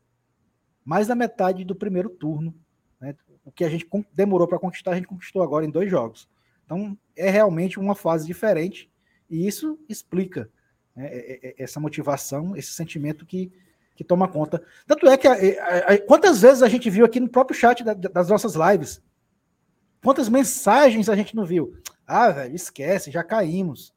Mais 0.85 1.07
da 1.07 1.13
metade 1.13 1.65
do 1.65 1.75
primeiro 1.75 2.09
turno. 2.09 2.55
Né? 3.01 3.13
O 3.43 3.51
que 3.51 3.65
a 3.65 3.69
gente 3.69 3.85
demorou 4.13 4.47
para 4.47 4.57
conquistar, 4.57 4.91
a 4.91 4.95
gente 4.95 5.07
conquistou 5.07 5.43
agora 5.43 5.65
em 5.65 5.69
dois 5.69 5.91
jogos. 5.91 6.29
Então, 6.65 6.97
é 7.17 7.29
realmente 7.29 7.77
uma 7.77 7.95
fase 7.95 8.25
diferente 8.25 8.89
e 9.29 9.45
isso 9.45 9.77
explica 9.89 10.49
né, 10.95 11.09
essa 11.57 11.79
motivação, 11.79 12.55
esse 12.55 12.71
sentimento 12.71 13.25
que 13.25 13.51
que 13.99 14.03
toma 14.05 14.29
conta. 14.29 14.63
Tanto 14.87 15.09
é 15.09 15.17
que 15.17 15.27
a, 15.27 15.33
a, 15.33 15.77
a, 15.93 16.01
quantas 16.05 16.41
vezes 16.41 16.63
a 16.63 16.69
gente 16.69 16.89
viu 16.89 17.03
aqui 17.03 17.19
no 17.19 17.27
próprio 17.27 17.59
chat 17.59 17.83
da, 17.83 17.93
das 17.93 18.29
nossas 18.29 18.53
lives? 18.55 19.03
Quantas 20.01 20.29
mensagens 20.29 21.09
a 21.09 21.15
gente 21.17 21.35
não 21.35 21.45
viu? 21.45 21.77
Ah, 22.07 22.31
velho, 22.31 22.55
esquece, 22.55 23.11
já 23.11 23.25
caímos. 23.25 23.93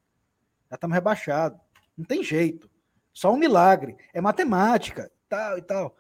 Já 0.69 0.75
estamos 0.75 0.97
rebaixados. 0.97 1.61
Não 1.97 2.05
tem 2.05 2.21
jeito. 2.21 2.69
Só 3.13 3.33
um 3.33 3.37
milagre. 3.37 3.97
É 4.13 4.21
matemática, 4.21 5.09
tal 5.29 5.57
e 5.57 5.63
tal. 5.63 5.97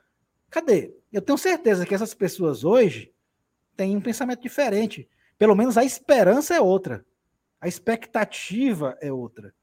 Cadê? 0.50 0.92
Eu 1.12 1.22
tenho 1.22 1.38
certeza 1.38 1.86
que 1.86 1.94
essas 1.94 2.12
pessoas 2.12 2.64
hoje 2.64 3.14
têm 3.76 3.96
um 3.96 4.00
pensamento 4.00 4.42
diferente. 4.42 5.08
Pelo 5.38 5.54
menos 5.54 5.78
a 5.78 5.84
esperança 5.84 6.56
é 6.56 6.60
outra. 6.60 7.06
A 7.60 7.68
expectativa 7.68 8.98
é 9.00 9.12
outra. 9.12 9.54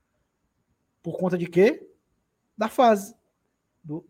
Por 1.04 1.18
conta 1.18 1.38
de 1.38 1.46
quê? 1.46 1.86
Da 2.58 2.70
fase. 2.70 3.14
Do, 3.84 4.08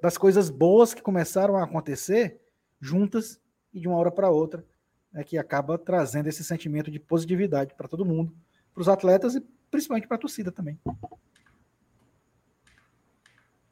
das 0.00 0.16
coisas 0.16 0.48
boas 0.48 0.94
que 0.94 1.02
começaram 1.02 1.56
a 1.56 1.64
acontecer 1.64 2.40
juntas 2.80 3.40
e 3.72 3.80
de 3.80 3.88
uma 3.88 3.96
hora 3.96 4.10
para 4.10 4.30
outra, 4.30 4.64
né, 5.12 5.24
que 5.24 5.36
acaba 5.36 5.76
trazendo 5.76 6.28
esse 6.28 6.44
sentimento 6.44 6.90
de 6.90 7.00
positividade 7.00 7.74
para 7.74 7.88
todo 7.88 8.04
mundo, 8.04 8.34
para 8.72 8.80
os 8.80 8.88
atletas 8.88 9.34
e 9.34 9.40
principalmente 9.70 10.06
para 10.06 10.16
a 10.16 10.20
torcida 10.20 10.52
também. 10.52 10.78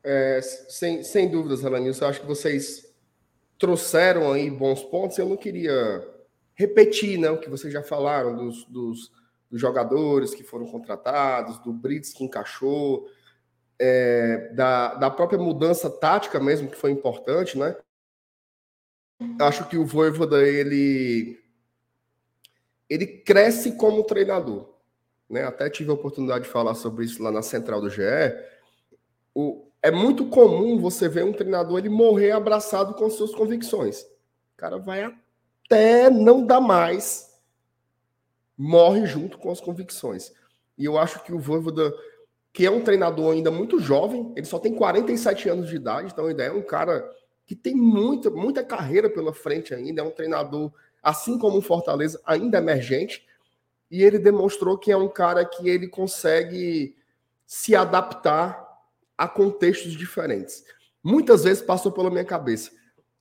É, 0.03 0.41
sem, 0.43 1.03
sem 1.03 1.31
dúvidas, 1.31 1.65
Alanilson, 1.65 2.07
acho 2.07 2.21
que 2.21 2.27
vocês 2.27 2.91
trouxeram 3.59 4.33
aí 4.33 4.51
bons 4.51 4.83
pontos. 4.83 5.19
Eu 5.19 5.29
não 5.29 5.37
queria 5.37 6.07
repetir 6.55 7.19
né, 7.19 7.31
o 7.31 7.39
que 7.39 7.51
vocês 7.51 7.73
já 7.73 7.83
falaram 7.83 8.35
dos, 8.35 8.65
dos, 8.65 9.13
dos 9.51 9.61
jogadores 9.61 10.35
que 10.35 10.43
foram 10.43 10.67
contratados, 10.67 11.59
do 11.59 11.73
Brits 11.73 12.13
que 12.13 12.25
encaixou. 12.25 13.07
É, 13.81 14.53
da, 14.53 14.95
da 14.95 15.11
própria 15.11 15.39
mudança 15.39 15.89
tática 15.89 16.39
mesmo, 16.39 16.69
que 16.69 16.77
foi 16.77 16.91
importante, 16.91 17.59
né? 17.59 17.75
Acho 19.41 19.67
que 19.69 19.79
o 19.79 19.87
Voivoda, 19.87 20.47
ele, 20.47 21.39
ele 22.89 23.07
cresce 23.07 23.73
como 23.73 24.05
treinador. 24.05 24.69
Né? 25.29 25.45
Até 25.45 25.71
tive 25.71 25.91
a 25.91 25.95
oportunidade 25.95 26.45
de 26.45 26.51
falar 26.51 26.75
sobre 26.75 27.05
isso 27.07 27.23
lá 27.23 27.31
na 27.31 27.43
central 27.43 27.81
do 27.81 27.91
GE. 27.91 28.03
O, 29.35 29.71
é 29.83 29.91
muito 29.91 30.27
comum 30.27 30.79
você 30.79 31.09
ver 31.09 31.25
um 31.25 31.33
treinador 31.33 31.79
ele 31.79 31.89
morrer 31.89 32.33
abraçado 32.33 32.95
com 32.95 33.09
suas 33.09 33.35
convicções. 33.35 34.03
O 34.03 34.57
cara 34.57 34.79
vai 34.79 35.05
até 35.05 36.11
não 36.11 36.45
dar 36.45 36.61
mais, 36.61 37.31
morre 38.57 39.07
junto 39.07 39.39
com 39.39 39.51
as 39.51 39.61
convicções. 39.61 40.33
E 40.77 40.85
eu 40.85 40.99
acho 40.99 41.23
que 41.23 41.33
o 41.33 41.39
Voivoda 41.39 41.93
que 42.53 42.67
é 42.67 42.71
um 42.71 42.83
treinador 42.83 43.33
ainda 43.33 43.51
muito 43.51 43.79
jovem, 43.79 44.33
ele 44.37 44.47
só 44.47 44.59
tem 44.59 44.75
47 44.75 45.49
anos 45.49 45.69
de 45.69 45.77
idade, 45.77 46.13
então 46.13 46.27
ainda 46.27 46.43
é 46.43 46.51
um 46.51 46.63
cara 46.63 47.09
que 47.47 47.55
tem 47.55 47.75
muita, 47.75 48.31
muita 48.31 48.65
carreira 48.65 49.09
pela 49.09 49.33
frente 49.33 49.75
ainda, 49.75 50.03
é 50.03 50.05
um 50.05 50.11
treinador, 50.11 50.73
assim 51.03 51.39
como 51.39 51.59
o 51.59 51.63
Fortaleza, 51.63 52.21
ainda 52.25 52.59
emergente, 52.59 53.27
e 53.91 54.03
ele 54.03 54.19
demonstrou 54.19 54.79
que 54.79 54.93
é 54.93 54.97
um 54.97 55.09
cara 55.09 55.45
que 55.45 55.69
ele 55.69 55.89
consegue 55.89 56.97
se 57.47 57.75
adaptar 57.75 58.69
a 59.19 59.27
contextos 59.29 59.93
diferentes. 59.93 60.65
Muitas 61.03 61.45
vezes 61.45 61.63
passou 61.63 61.91
pela 61.91 62.11
minha 62.11 62.25
cabeça, 62.25 62.71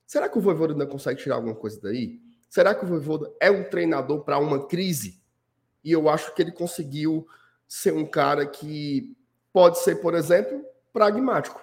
será 0.06 0.28
que 0.28 0.38
o 0.38 0.40
Voivoda 0.40 0.72
ainda 0.72 0.86
consegue 0.86 1.20
tirar 1.20 1.36
alguma 1.36 1.54
coisa 1.54 1.80
daí? 1.82 2.20
Será 2.48 2.74
que 2.74 2.84
o 2.84 2.88
Voivoda 2.88 3.32
é 3.40 3.50
um 3.50 3.64
treinador 3.64 4.22
para 4.22 4.38
uma 4.38 4.66
crise? 4.66 5.20
E 5.84 5.92
eu 5.92 6.08
acho 6.08 6.34
que 6.34 6.42
ele 6.42 6.52
conseguiu 6.52 7.26
ser 7.66 7.92
um 7.92 8.04
cara 8.04 8.44
que 8.44 9.16
Pode 9.52 9.78
ser, 9.80 9.96
por 9.96 10.14
exemplo, 10.14 10.64
pragmático, 10.92 11.60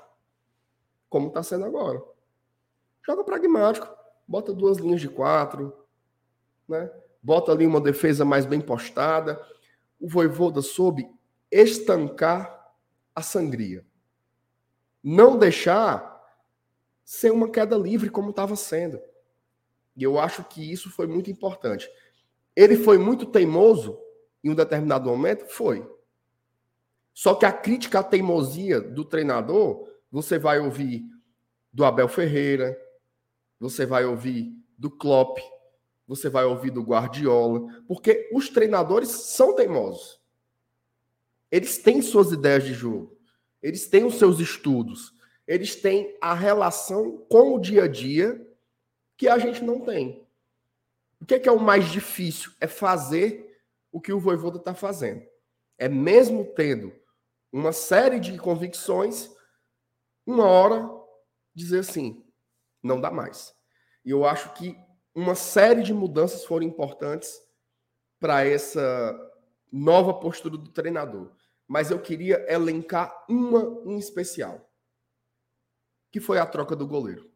como 1.09 1.27
está 1.27 1.41
sendo 1.41 1.65
agora. 1.65 2.01
Joga 3.05 3.23
pragmático, 3.23 3.87
bota 4.27 4.53
duas 4.53 4.77
linhas 4.77 4.99
de 4.99 5.07
quatro, 5.07 5.73
né? 6.67 6.91
bota 7.21 7.51
ali 7.51 7.65
uma 7.65 7.81
defesa 7.81 8.25
mais 8.25 8.45
bem 8.45 8.59
postada. 8.61 9.41
O 9.99 10.07
Voivoda 10.07 10.61
soube 10.61 11.09
estancar 11.51 12.73
a 13.15 13.21
sangria. 13.21 13.85
Não 15.03 15.37
deixar 15.37 16.17
ser 17.03 17.31
uma 17.31 17.49
queda 17.49 17.77
livre 17.77 18.09
como 18.09 18.31
estava 18.31 18.55
sendo. 18.55 18.99
E 19.95 20.03
eu 20.03 20.19
acho 20.19 20.43
que 20.43 20.71
isso 20.71 20.91
foi 20.91 21.07
muito 21.07 21.31
importante. 21.31 21.89
Ele 22.55 22.75
foi 22.75 22.97
muito 22.97 23.25
teimoso 23.25 23.99
em 24.43 24.51
um 24.51 24.55
determinado 24.55 25.09
momento? 25.09 25.47
Foi. 25.47 25.89
Só 27.17 27.33
que 27.33 27.47
a 27.47 27.51
crítica 27.51 27.97
à 27.97 28.03
teimosia 28.03 28.79
do 28.79 29.03
treinador, 29.03 29.89
você 30.11 30.37
vai 30.37 30.59
ouvir 30.59 31.03
do 31.73 31.83
Abel 31.83 32.07
Ferreira, 32.07 32.79
você 33.59 33.87
vai 33.87 34.05
ouvir 34.05 34.53
do 34.77 34.91
Klopp, 34.91 35.39
você 36.05 36.29
vai 36.29 36.45
ouvir 36.45 36.69
do 36.69 36.83
Guardiola, 36.83 37.83
porque 37.87 38.29
os 38.31 38.49
treinadores 38.49 39.09
são 39.09 39.55
teimosos. 39.55 40.21
Eles 41.49 41.79
têm 41.79 42.03
suas 42.03 42.31
ideias 42.31 42.63
de 42.63 42.75
jogo, 42.75 43.17
eles 43.63 43.87
têm 43.87 44.03
os 44.03 44.19
seus 44.19 44.39
estudos, 44.39 45.11
eles 45.47 45.75
têm 45.75 46.15
a 46.21 46.35
relação 46.35 47.25
com 47.27 47.55
o 47.55 47.59
dia 47.59 47.85
a 47.85 47.87
dia 47.87 48.47
que 49.17 49.27
a 49.27 49.39
gente 49.39 49.63
não 49.63 49.79
tem. 49.79 50.23
O 51.19 51.25
que 51.25 51.33
é, 51.33 51.39
que 51.39 51.49
é 51.49 51.51
o 51.51 51.59
mais 51.59 51.91
difícil? 51.91 52.51
É 52.61 52.67
fazer 52.67 53.59
o 53.91 53.99
que 53.99 54.13
o 54.13 54.19
Voivoda 54.19 54.59
está 54.59 54.75
fazendo. 54.75 55.25
É 55.79 55.89
mesmo 55.89 56.45
tendo 56.53 56.93
uma 57.51 57.71
série 57.71 58.19
de 58.19 58.37
convicções, 58.37 59.29
uma 60.25 60.45
hora 60.45 60.89
dizer 61.53 61.79
assim, 61.79 62.23
não 62.83 62.99
dá 62.99 63.09
mais. 63.09 63.55
E 64.05 64.11
eu 64.11 64.25
acho 64.25 64.53
que 64.53 64.77
uma 65.13 65.35
série 65.35 65.81
de 65.81 65.93
mudanças 65.93 66.45
foram 66.45 66.65
importantes 66.65 67.41
para 68.19 68.45
essa 68.45 69.15
nova 69.71 70.13
postura 70.13 70.57
do 70.57 70.69
treinador. 70.69 71.31
Mas 71.67 71.91
eu 71.91 71.99
queria 71.99 72.45
elencar 72.51 73.25
uma 73.27 73.81
em 73.85 73.97
especial, 73.97 74.71
que 76.11 76.19
foi 76.19 76.39
a 76.39 76.45
troca 76.45 76.75
do 76.75 76.87
goleiro. 76.87 77.29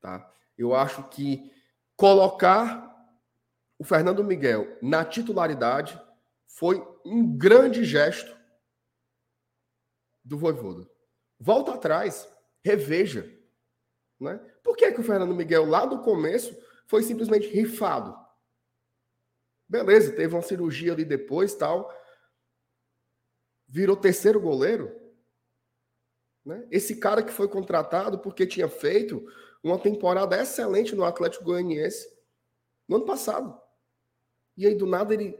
Tá? 0.00 0.30
Eu 0.58 0.74
acho 0.74 1.04
que 1.04 1.50
colocar 1.96 2.94
o 3.78 3.84
Fernando 3.84 4.24
Miguel 4.24 4.76
na 4.82 5.04
titularidade 5.04 6.00
foi 6.46 6.86
um 7.04 7.36
grande 7.36 7.84
gesto 7.84 8.35
do 10.26 10.36
Voivoda. 10.36 10.88
Volta 11.38 11.74
atrás, 11.74 12.28
reveja. 12.62 13.32
Né? 14.18 14.38
Por 14.62 14.76
que, 14.76 14.90
que 14.92 15.00
o 15.00 15.04
Fernando 15.04 15.34
Miguel, 15.34 15.64
lá 15.64 15.86
do 15.86 16.02
começo, 16.02 16.56
foi 16.86 17.02
simplesmente 17.02 17.46
rifado? 17.46 18.16
Beleza, 19.68 20.14
teve 20.14 20.34
uma 20.34 20.42
cirurgia 20.42 20.92
ali 20.92 21.04
depois 21.04 21.54
tal. 21.54 21.92
Virou 23.68 23.96
terceiro 23.96 24.40
goleiro. 24.40 24.94
Né? 26.44 26.66
Esse 26.70 26.96
cara 26.96 27.22
que 27.22 27.32
foi 27.32 27.48
contratado 27.48 28.18
porque 28.18 28.46
tinha 28.46 28.68
feito 28.68 29.24
uma 29.62 29.78
temporada 29.78 30.36
excelente 30.36 30.94
no 30.94 31.04
Atlético 31.04 31.44
Goianiense 31.44 32.08
no 32.88 32.96
ano 32.96 33.06
passado. 33.06 33.60
E 34.56 34.66
aí, 34.66 34.74
do 34.74 34.86
nada, 34.86 35.12
ele. 35.12 35.38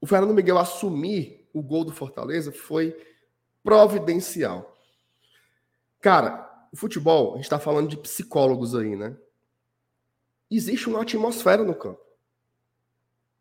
O 0.00 0.06
Fernando 0.06 0.34
Miguel 0.34 0.58
assumir 0.58 1.39
o 1.52 1.62
gol 1.62 1.84
do 1.84 1.92
Fortaleza 1.92 2.52
foi 2.52 2.96
providencial. 3.62 4.76
Cara, 6.00 6.48
o 6.72 6.76
futebol, 6.76 7.32
a 7.32 7.36
gente 7.36 7.44
está 7.44 7.58
falando 7.58 7.88
de 7.88 7.96
psicólogos 7.96 8.74
aí, 8.74 8.96
né? 8.96 9.16
Existe 10.50 10.88
uma 10.88 11.02
atmosfera 11.02 11.62
no 11.62 11.74
campo. 11.74 12.00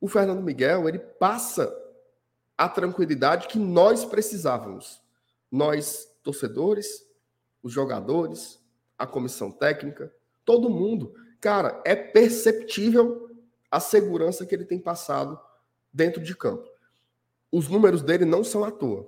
O 0.01 0.07
Fernando 0.07 0.41
Miguel, 0.41 0.87
ele 0.87 0.99
passa 0.99 1.73
a 2.57 2.67
tranquilidade 2.67 3.47
que 3.47 3.57
nós 3.57 4.05
precisávamos. 4.05 5.01
Nós, 5.51 6.11
torcedores, 6.23 7.05
os 7.63 7.71
jogadores, 7.71 8.59
a 8.97 9.07
comissão 9.07 9.51
técnica, 9.51 10.13
todo 10.45 10.69
mundo. 10.69 11.13
Cara, 11.39 11.81
é 11.85 11.95
perceptível 11.95 13.29
a 13.71 13.79
segurança 13.79 14.45
que 14.45 14.53
ele 14.53 14.65
tem 14.65 14.79
passado 14.79 15.39
dentro 15.93 16.21
de 16.21 16.35
campo 16.35 16.69
os 17.51 17.67
números 17.67 18.01
dele 18.01 18.25
não 18.25 18.43
são 18.43 18.63
à 18.63 18.71
toa. 18.71 19.07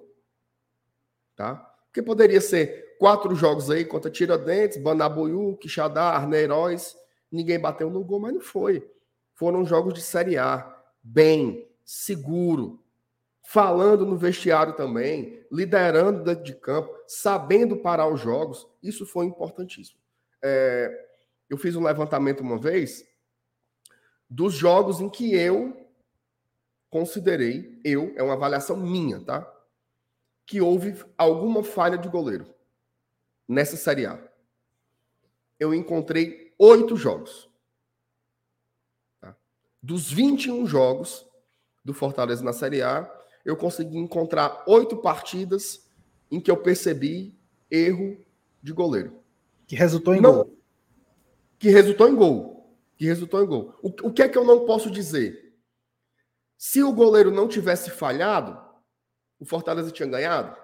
Tá? 1.35 1.55
Porque 1.85 2.01
poderia 2.01 2.41
ser 2.41 2.95
quatro 2.97 3.33
jogos 3.35 3.69
aí 3.69 3.83
contra 3.83 4.11
Tiradentes, 4.11 4.77
Banabuiú, 4.77 5.57
Quixadá, 5.57 6.09
Arneiroz, 6.09 6.95
ninguém 7.31 7.59
bateu 7.59 7.89
no 7.89 8.03
gol, 8.03 8.19
mas 8.19 8.33
não 8.33 8.41
foi. 8.41 8.87
Foram 9.33 9.65
jogos 9.65 9.93
de 9.93 10.01
Série 10.01 10.37
A, 10.37 10.77
bem, 11.01 11.67
seguro, 11.83 12.83
falando 13.43 14.05
no 14.05 14.17
vestiário 14.17 14.73
também, 14.73 15.45
liderando 15.51 16.23
dentro 16.23 16.43
de 16.43 16.53
campo, 16.55 16.93
sabendo 17.07 17.77
parar 17.77 18.07
os 18.07 18.21
jogos, 18.21 18.67
isso 18.81 19.05
foi 19.05 19.25
importantíssimo. 19.25 19.99
É, 20.41 21.07
eu 21.49 21.57
fiz 21.57 21.75
um 21.75 21.83
levantamento 21.83 22.41
uma 22.41 22.57
vez 22.57 23.03
dos 24.29 24.53
jogos 24.53 25.01
em 25.01 25.09
que 25.09 25.35
eu 25.35 25.75
considerei, 26.91 27.79
eu, 27.83 28.13
é 28.15 28.21
uma 28.21 28.33
avaliação 28.33 28.75
minha, 28.75 29.19
tá? 29.21 29.49
Que 30.45 30.61
houve 30.61 30.93
alguma 31.17 31.63
falha 31.63 31.97
de 31.97 32.09
goleiro 32.09 32.53
nessa 33.47 33.77
Série 33.77 34.05
A. 34.05 34.21
Eu 35.57 35.73
encontrei 35.73 36.53
oito 36.59 36.97
jogos. 36.97 37.49
Tá? 39.21 39.35
Dos 39.81 40.11
21 40.11 40.67
jogos 40.67 41.25
do 41.83 41.93
Fortaleza 41.93 42.43
na 42.43 42.51
Série 42.51 42.81
A, 42.81 43.09
eu 43.45 43.55
consegui 43.55 43.97
encontrar 43.97 44.63
oito 44.67 44.97
partidas 44.97 45.89
em 46.29 46.41
que 46.41 46.51
eu 46.51 46.57
percebi 46.57 47.39
erro 47.69 48.17
de 48.61 48.73
goleiro. 48.73 49.17
Que 49.65 49.77
resultou 49.77 50.13
em 50.13 50.19
não, 50.19 50.33
gol. 50.33 50.57
Que 51.57 51.69
resultou 51.69 52.09
em 52.09 52.15
gol. 52.15 52.77
Que 52.97 53.05
resultou 53.05 53.41
em 53.41 53.47
gol. 53.47 53.73
O, 53.81 53.87
o 54.09 54.13
que 54.13 54.21
é 54.21 54.27
que 54.27 54.37
eu 54.37 54.43
não 54.43 54.65
posso 54.65 54.91
dizer? 54.91 55.40
Se 56.63 56.83
o 56.83 56.93
goleiro 56.93 57.31
não 57.31 57.47
tivesse 57.47 57.89
falhado, 57.89 58.55
o 59.39 59.45
Fortaleza 59.45 59.89
tinha 59.89 60.07
ganhado? 60.07 60.55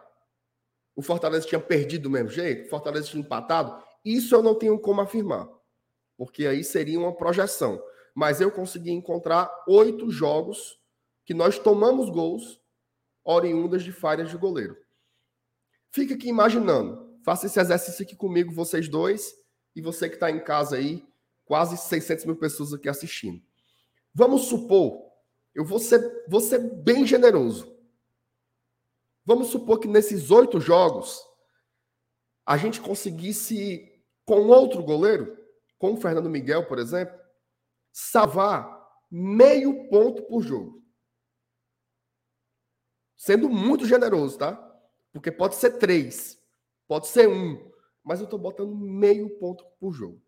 O 0.96 1.02
Fortaleza 1.02 1.48
tinha 1.48 1.60
perdido 1.60 2.04
do 2.04 2.12
mesmo 2.12 2.30
jeito? 2.30 2.68
O 2.68 2.70
Fortaleza 2.70 3.08
tinha 3.08 3.20
empatado? 3.20 3.84
Isso 4.06 4.36
eu 4.36 4.44
não 4.44 4.54
tenho 4.54 4.78
como 4.78 5.02
afirmar, 5.02 5.50
porque 6.16 6.46
aí 6.46 6.64
seria 6.64 7.00
uma 7.00 7.16
projeção. 7.16 7.84
Mas 8.14 8.40
eu 8.40 8.52
consegui 8.52 8.92
encontrar 8.92 9.52
oito 9.68 10.12
jogos 10.12 10.80
que 11.26 11.34
nós 11.34 11.58
tomamos 11.58 12.12
gols 12.12 12.62
oriundas 13.24 13.82
de 13.82 13.92
falhas 13.92 14.30
de 14.30 14.38
goleiro. 14.38 14.78
Fica 15.90 16.14
aqui 16.14 16.30
imaginando. 16.30 17.18
Faça 17.24 17.48
esse 17.48 17.60
exercício 17.60 18.06
aqui 18.06 18.16
comigo, 18.16 18.54
vocês 18.54 18.88
dois, 18.88 19.34
e 19.76 19.82
você 19.82 20.08
que 20.08 20.16
está 20.18 20.30
em 20.30 20.44
casa 20.44 20.76
aí, 20.76 21.04
quase 21.44 21.76
600 21.76 22.26
mil 22.26 22.36
pessoas 22.36 22.72
aqui 22.72 22.88
assistindo. 22.88 23.42
Vamos 24.14 24.44
supor 24.44 25.07
eu 25.58 25.66
vou 25.66 25.80
ser, 25.80 26.24
vou 26.30 26.40
ser 26.40 26.60
bem 26.60 27.04
generoso. 27.04 27.76
Vamos 29.26 29.48
supor 29.48 29.80
que 29.80 29.88
nesses 29.88 30.30
oito 30.30 30.62
jogos 30.62 31.20
a 32.46 32.56
gente 32.58 32.80
conseguisse, 32.80 33.92
com 34.24 34.48
outro 34.50 34.84
goleiro, 34.84 35.36
com 35.80 35.94
o 35.94 35.98
Fernando 35.98 36.30
Miguel, 36.30 36.68
por 36.68 36.78
exemplo, 36.78 37.20
salvar 37.92 38.88
meio 39.10 39.90
ponto 39.90 40.22
por 40.28 40.44
jogo. 40.44 40.86
Sendo 43.18 43.50
muito 43.50 43.84
generoso, 43.88 44.38
tá? 44.38 44.56
Porque 45.12 45.32
pode 45.32 45.56
ser 45.56 45.80
três, 45.80 46.40
pode 46.88 47.08
ser 47.08 47.28
um, 47.28 47.72
mas 48.04 48.20
eu 48.20 48.26
estou 48.26 48.38
botando 48.38 48.76
meio 48.76 49.40
ponto 49.40 49.66
por 49.80 49.92
jogo. 49.92 50.24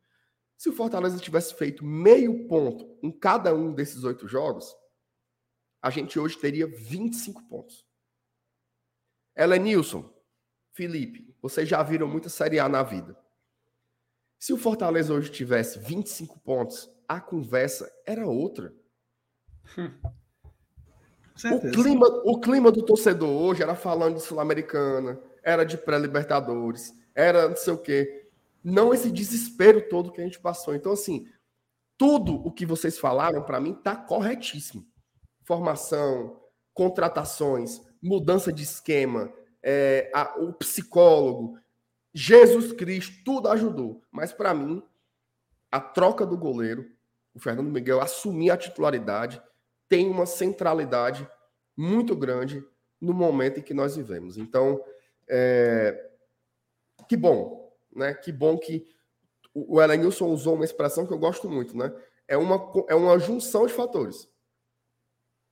Se 0.58 0.70
o 0.70 0.74
Fortaleza 0.74 1.20
tivesse 1.20 1.54
feito 1.54 1.86
meio 1.86 2.48
ponto 2.48 2.98
em 3.04 3.12
cada 3.12 3.54
um 3.54 3.76
desses 3.76 4.04
oito 4.04 4.28
jogos, 4.28 4.79
a 5.82 5.90
gente 5.90 6.20
hoje 6.20 6.38
teria 6.38 6.68
25 6.68 7.44
pontos. 7.44 7.86
Elenilson, 9.36 10.14
Felipe, 10.74 11.36
vocês 11.42 11.68
já 11.68 11.82
viram 11.82 12.08
muita 12.08 12.30
Série 12.30 12.60
A 12.60 12.68
na 12.68 12.84
vida. 12.84 13.18
Se 14.38 14.54
o 14.54 14.58
Fortaleza 14.58 15.14
hoje 15.14 15.32
tivesse 15.32 15.80
25 15.80 16.40
pontos, 16.40 16.90
a 17.08 17.20
conversa 17.20 17.92
era 18.06 18.28
outra. 18.28 18.74
O 21.42 21.72
clima, 21.72 22.06
o 22.26 22.40
clima 22.42 22.70
do 22.70 22.84
torcedor 22.84 23.30
hoje 23.30 23.64
era 23.64 23.74
falando 23.74 24.16
de 24.16 24.24
Sul-Americana, 24.24 25.18
era 25.42 25.64
de 25.64 25.78
pré-Libertadores, 25.78 26.94
era 27.16 27.48
não 27.48 27.56
sei 27.56 27.72
o 27.72 27.78
quê. 27.78 28.28
Não 28.62 28.94
esse 28.94 29.10
desespero 29.10 29.88
todo 29.88 30.12
que 30.12 30.20
a 30.20 30.24
gente 30.26 30.38
passou. 30.38 30.76
Então, 30.76 30.92
assim, 30.92 31.30
tudo 31.98 32.36
o 32.46 32.52
que 32.52 32.66
vocês 32.66 33.00
falaram, 33.00 33.42
para 33.42 33.60
mim, 33.62 33.74
tá 33.74 33.96
corretíssimo. 33.96 34.86
Formação, 35.50 36.40
contratações, 36.76 37.82
mudança 38.00 38.54
de 38.54 38.62
esquema, 38.62 39.34
é, 39.64 40.12
a, 40.14 40.36
o 40.38 40.54
psicólogo, 40.54 41.58
Jesus 42.14 42.72
Cristo, 42.72 43.24
tudo 43.26 43.48
ajudou. 43.48 44.04
Mas, 44.12 44.32
para 44.32 44.54
mim, 44.54 44.84
a 45.72 45.80
troca 45.80 46.24
do 46.24 46.38
goleiro, 46.38 46.86
o 47.34 47.40
Fernando 47.40 47.72
Miguel 47.72 48.00
assumir 48.00 48.52
a 48.52 48.58
titularidade, 48.58 49.42
tem 49.88 50.08
uma 50.08 50.28
centralidade 50.28 51.28
muito 51.76 52.16
grande 52.16 52.64
no 53.02 53.12
momento 53.12 53.60
em 53.60 53.64
que 53.64 53.74
nós 53.74 53.96
vivemos. 53.96 54.38
Então, 54.38 54.80
é, 55.28 56.12
que 57.08 57.18
bom, 57.18 57.76
né? 57.92 58.14
Que 58.14 58.32
bom 58.32 58.56
que 58.56 58.86
o 59.52 59.82
Elenilson 59.82 60.28
usou 60.28 60.54
uma 60.54 60.66
expressão 60.66 61.08
que 61.08 61.14
eu 61.14 61.18
gosto 61.18 61.50
muito, 61.50 61.76
né? 61.76 61.92
É 62.28 62.38
uma, 62.38 62.72
é 62.88 62.94
uma 62.94 63.18
junção 63.18 63.66
de 63.66 63.74
fatores. 63.74 64.30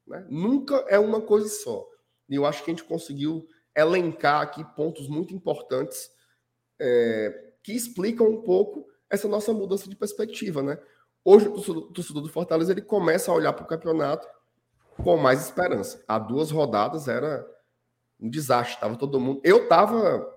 Né? 0.07 0.25
Nunca 0.29 0.75
é 0.87 0.97
uma 0.97 1.21
coisa 1.21 1.47
só. 1.49 1.87
E 2.29 2.35
eu 2.35 2.45
acho 2.45 2.63
que 2.63 2.71
a 2.71 2.73
gente 2.73 2.83
conseguiu 2.83 3.47
elencar 3.75 4.41
aqui 4.41 4.63
pontos 4.75 5.07
muito 5.07 5.33
importantes 5.33 6.09
é, 6.79 7.51
que 7.61 7.73
explicam 7.73 8.27
um 8.27 8.41
pouco 8.41 8.87
essa 9.09 9.27
nossa 9.27 9.53
mudança 9.53 9.89
de 9.89 9.95
perspectiva, 9.95 10.63
né? 10.63 10.79
Hoje 11.23 11.47
o 11.47 11.81
torcedor 11.91 12.21
do 12.21 12.29
Fortaleza 12.29 12.71
ele 12.71 12.81
começa 12.81 13.31
a 13.31 13.33
olhar 13.33 13.53
para 13.53 13.65
o 13.65 13.67
campeonato 13.67 14.27
com 15.03 15.17
mais 15.17 15.43
esperança. 15.43 16.03
Há 16.07 16.17
duas 16.17 16.51
rodadas 16.51 17.07
era 17.07 17.45
um 18.19 18.29
desastre, 18.29 18.79
tava 18.79 18.95
todo 18.95 19.19
mundo. 19.19 19.41
Eu 19.43 19.67
tava 19.67 20.33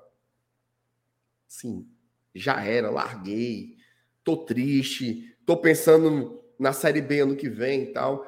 Sim, 1.50 1.84
já 2.32 2.64
era, 2.64 2.90
larguei, 2.90 3.76
tô 4.22 4.36
triste, 4.36 5.36
tô 5.44 5.56
pensando 5.56 6.40
na 6.56 6.72
Série 6.72 7.02
B 7.02 7.20
ano 7.20 7.34
que 7.34 7.48
vem 7.48 7.82
e 7.82 7.92
tal. 7.92 8.24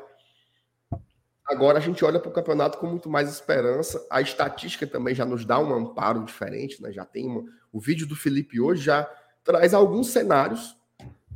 Agora 1.53 1.79
a 1.79 1.81
gente 1.83 2.03
olha 2.03 2.19
para 2.19 2.31
o 2.31 2.33
campeonato 2.33 2.79
com 2.79 2.87
muito 2.87 3.11
mais 3.11 3.29
esperança. 3.31 4.05
A 4.11 4.23
estatística 4.23 4.87
também 4.87 5.15
já 5.15 5.27
nos 5.27 5.45
dá 5.45 5.59
um 5.59 5.75
amparo 5.75 6.25
diferente, 6.25 6.81
né? 6.83 6.91
Já 6.91 7.05
tem 7.05 7.27
uma... 7.27 7.45
o 7.71 7.79
vídeo 7.79 8.07
do 8.07 8.17
Felipe 8.17 8.59
hoje 8.59 8.83
já 8.85 9.05
traz 9.45 9.75
alguns 9.75 10.09
cenários 10.09 10.75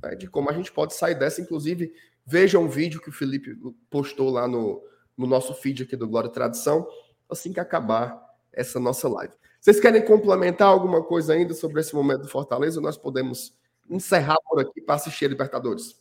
né, 0.03 0.15
de 0.15 0.27
como 0.27 0.49
a 0.49 0.55
gente 0.55 0.73
pode 0.73 0.95
sair 0.95 1.15
dessa. 1.15 1.43
Inclusive, 1.43 1.93
veja 2.25 2.59
um 2.59 2.67
vídeo 2.67 3.01
que 3.01 3.11
o 3.11 3.13
Felipe 3.13 3.55
postou 3.91 4.31
lá 4.31 4.49
no, 4.49 4.83
no 5.17 5.27
nosso 5.27 5.53
feed 5.53 5.83
aqui 5.83 5.97
do 5.97 6.09
Glória 6.09 6.29
e 6.29 6.33
Tradição, 6.33 6.89
assim 7.29 7.53
que 7.53 7.61
acabar 7.61 8.19
essa 8.53 8.81
nossa 8.81 9.07
live. 9.09 9.35
Vocês 9.61 9.79
querem 9.79 10.03
complementar 10.03 10.69
alguma 10.69 11.03
coisa 11.03 11.35
ainda 11.35 11.53
sobre 11.53 11.81
esse 11.81 11.95
momento 11.95 12.23
do 12.23 12.29
Fortaleza? 12.29 12.81
Nós 12.81 12.97
podemos 12.97 13.55
encerrar 13.91 14.37
por 14.49 14.61
aqui 14.61 14.81
para 14.81 14.95
assistir 14.95 15.27
a 15.27 15.29
Libertadores. 15.29 16.01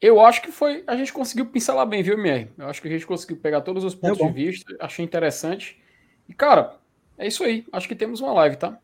Eu 0.00 0.20
acho 0.20 0.40
que 0.40 0.50
foi. 0.50 0.82
A 0.86 0.96
gente 0.96 1.12
conseguiu 1.12 1.46
pincelar 1.46 1.86
bem, 1.86 2.02
viu, 2.02 2.14
MR? 2.14 2.48
Eu 2.56 2.68
acho 2.68 2.80
que 2.80 2.88
a 2.88 2.90
gente 2.90 3.06
conseguiu 3.06 3.36
pegar 3.36 3.60
todos 3.60 3.84
os 3.84 3.94
pontos 3.94 4.20
é 4.20 4.26
de 4.26 4.32
vista. 4.32 4.74
Achei 4.80 5.04
interessante. 5.04 5.78
E, 6.28 6.32
cara, 6.32 6.76
é 7.18 7.26
isso 7.26 7.44
aí. 7.44 7.66
Acho 7.70 7.86
que 7.86 7.94
temos 7.94 8.20
uma 8.20 8.32
live, 8.32 8.56
tá? 8.56 8.78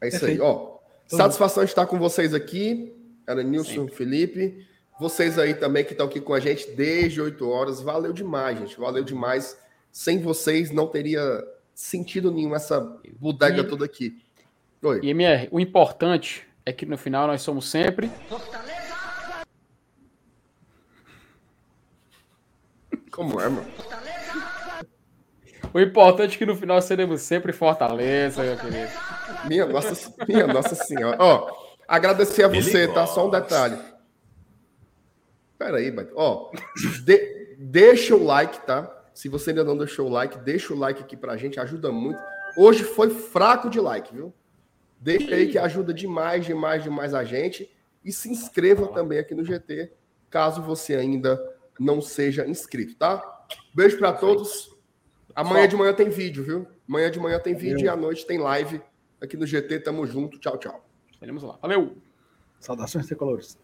É 0.00 0.08
isso 0.08 0.20
Perfeito. 0.20 0.42
aí. 0.42 0.48
Ó, 0.48 0.76
satisfação 1.06 1.64
estar 1.64 1.86
com 1.86 1.98
vocês 1.98 2.34
aqui. 2.34 2.92
Era 3.26 3.42
Nilson, 3.42 3.88
Felipe. 3.88 4.66
Vocês 4.98 5.38
aí 5.38 5.54
também 5.54 5.84
que 5.84 5.92
estão 5.92 6.06
aqui 6.06 6.20
com 6.20 6.34
a 6.34 6.40
gente 6.40 6.70
desde 6.72 7.22
8 7.22 7.48
horas. 7.48 7.80
Valeu 7.80 8.12
demais, 8.12 8.58
gente. 8.58 8.78
Valeu 8.78 9.02
demais. 9.02 9.58
Sem 9.90 10.18
vocês 10.18 10.70
não 10.70 10.86
teria 10.86 11.22
sentido 11.74 12.30
nenhum 12.30 12.54
essa 12.54 12.80
bodega 13.18 13.62
e, 13.62 13.64
toda 13.64 13.86
aqui. 13.86 14.20
Oi. 14.82 15.00
E 15.02 15.10
MR, 15.10 15.48
o 15.50 15.58
importante 15.58 16.46
é 16.66 16.72
que 16.72 16.84
no 16.84 16.98
final 16.98 17.26
nós 17.26 17.40
somos 17.40 17.70
sempre. 17.70 18.10
Fortaleza! 18.28 18.69
Como 23.10 23.40
é, 23.40 23.48
mano? 23.48 23.66
O 25.72 25.80
importante 25.80 26.34
é 26.34 26.38
que 26.38 26.46
no 26.46 26.56
final 26.56 26.80
seremos 26.82 27.20
sempre 27.22 27.52
Fortaleza, 27.52 28.42
meu 28.42 28.56
querido. 28.56 28.90
Minha 29.46 29.66
nossa, 29.66 30.14
minha 30.26 30.46
nossa 30.46 30.74
senhora. 30.74 31.16
Ó, 31.20 31.48
agradecer 31.86 32.42
a 32.42 32.48
você, 32.48 32.88
tá? 32.88 33.06
Só 33.06 33.26
um 33.26 33.30
detalhe. 33.30 33.78
Pera 35.58 35.76
aí, 35.76 35.94
Ó, 36.14 36.50
de, 37.04 37.56
deixa 37.58 38.16
o 38.16 38.24
like, 38.24 38.66
tá? 38.66 38.90
Se 39.14 39.28
você 39.28 39.50
ainda 39.50 39.62
não 39.62 39.76
deixou 39.76 40.06
o 40.06 40.10
like, 40.10 40.38
deixa 40.38 40.72
o 40.72 40.78
like 40.78 41.02
aqui 41.02 41.16
pra 41.16 41.36
gente, 41.36 41.60
ajuda 41.60 41.92
muito. 41.92 42.18
Hoje 42.56 42.82
foi 42.82 43.10
fraco 43.10 43.68
de 43.68 43.78
like, 43.78 44.14
viu? 44.14 44.32
Deixa 44.98 45.34
aí 45.34 45.48
que 45.48 45.58
ajuda 45.58 45.94
demais, 45.94 46.44
demais, 46.44 46.82
demais 46.82 47.14
a 47.14 47.22
gente. 47.22 47.70
E 48.04 48.12
se 48.12 48.30
inscreva 48.30 48.88
também 48.88 49.18
aqui 49.18 49.34
no 49.34 49.44
GT, 49.44 49.92
caso 50.30 50.62
você 50.62 50.94
ainda 50.94 51.38
não 51.80 52.02
seja 52.02 52.46
inscrito, 52.46 52.94
tá? 52.94 53.46
Beijo 53.74 53.98
para 53.98 54.12
todos. 54.12 54.76
Amanhã 55.34 55.66
de 55.66 55.74
manhã 55.74 55.94
tem 55.94 56.10
vídeo, 56.10 56.44
viu? 56.44 56.66
Amanhã 56.86 57.10
de 57.10 57.18
manhã 57.18 57.40
tem 57.40 57.54
vídeo 57.54 57.86
e 57.86 57.88
à 57.88 57.96
noite 57.96 58.26
tem 58.26 58.38
live 58.38 58.82
aqui 59.20 59.36
no 59.36 59.46
GT. 59.46 59.80
Tamo 59.80 60.06
junto. 60.06 60.38
Tchau, 60.38 60.58
tchau. 60.58 60.84
Estaremos 61.10 61.42
lá. 61.42 61.58
Valeu. 61.62 61.96
Saudações 62.58 63.06
tricolores. 63.06 63.58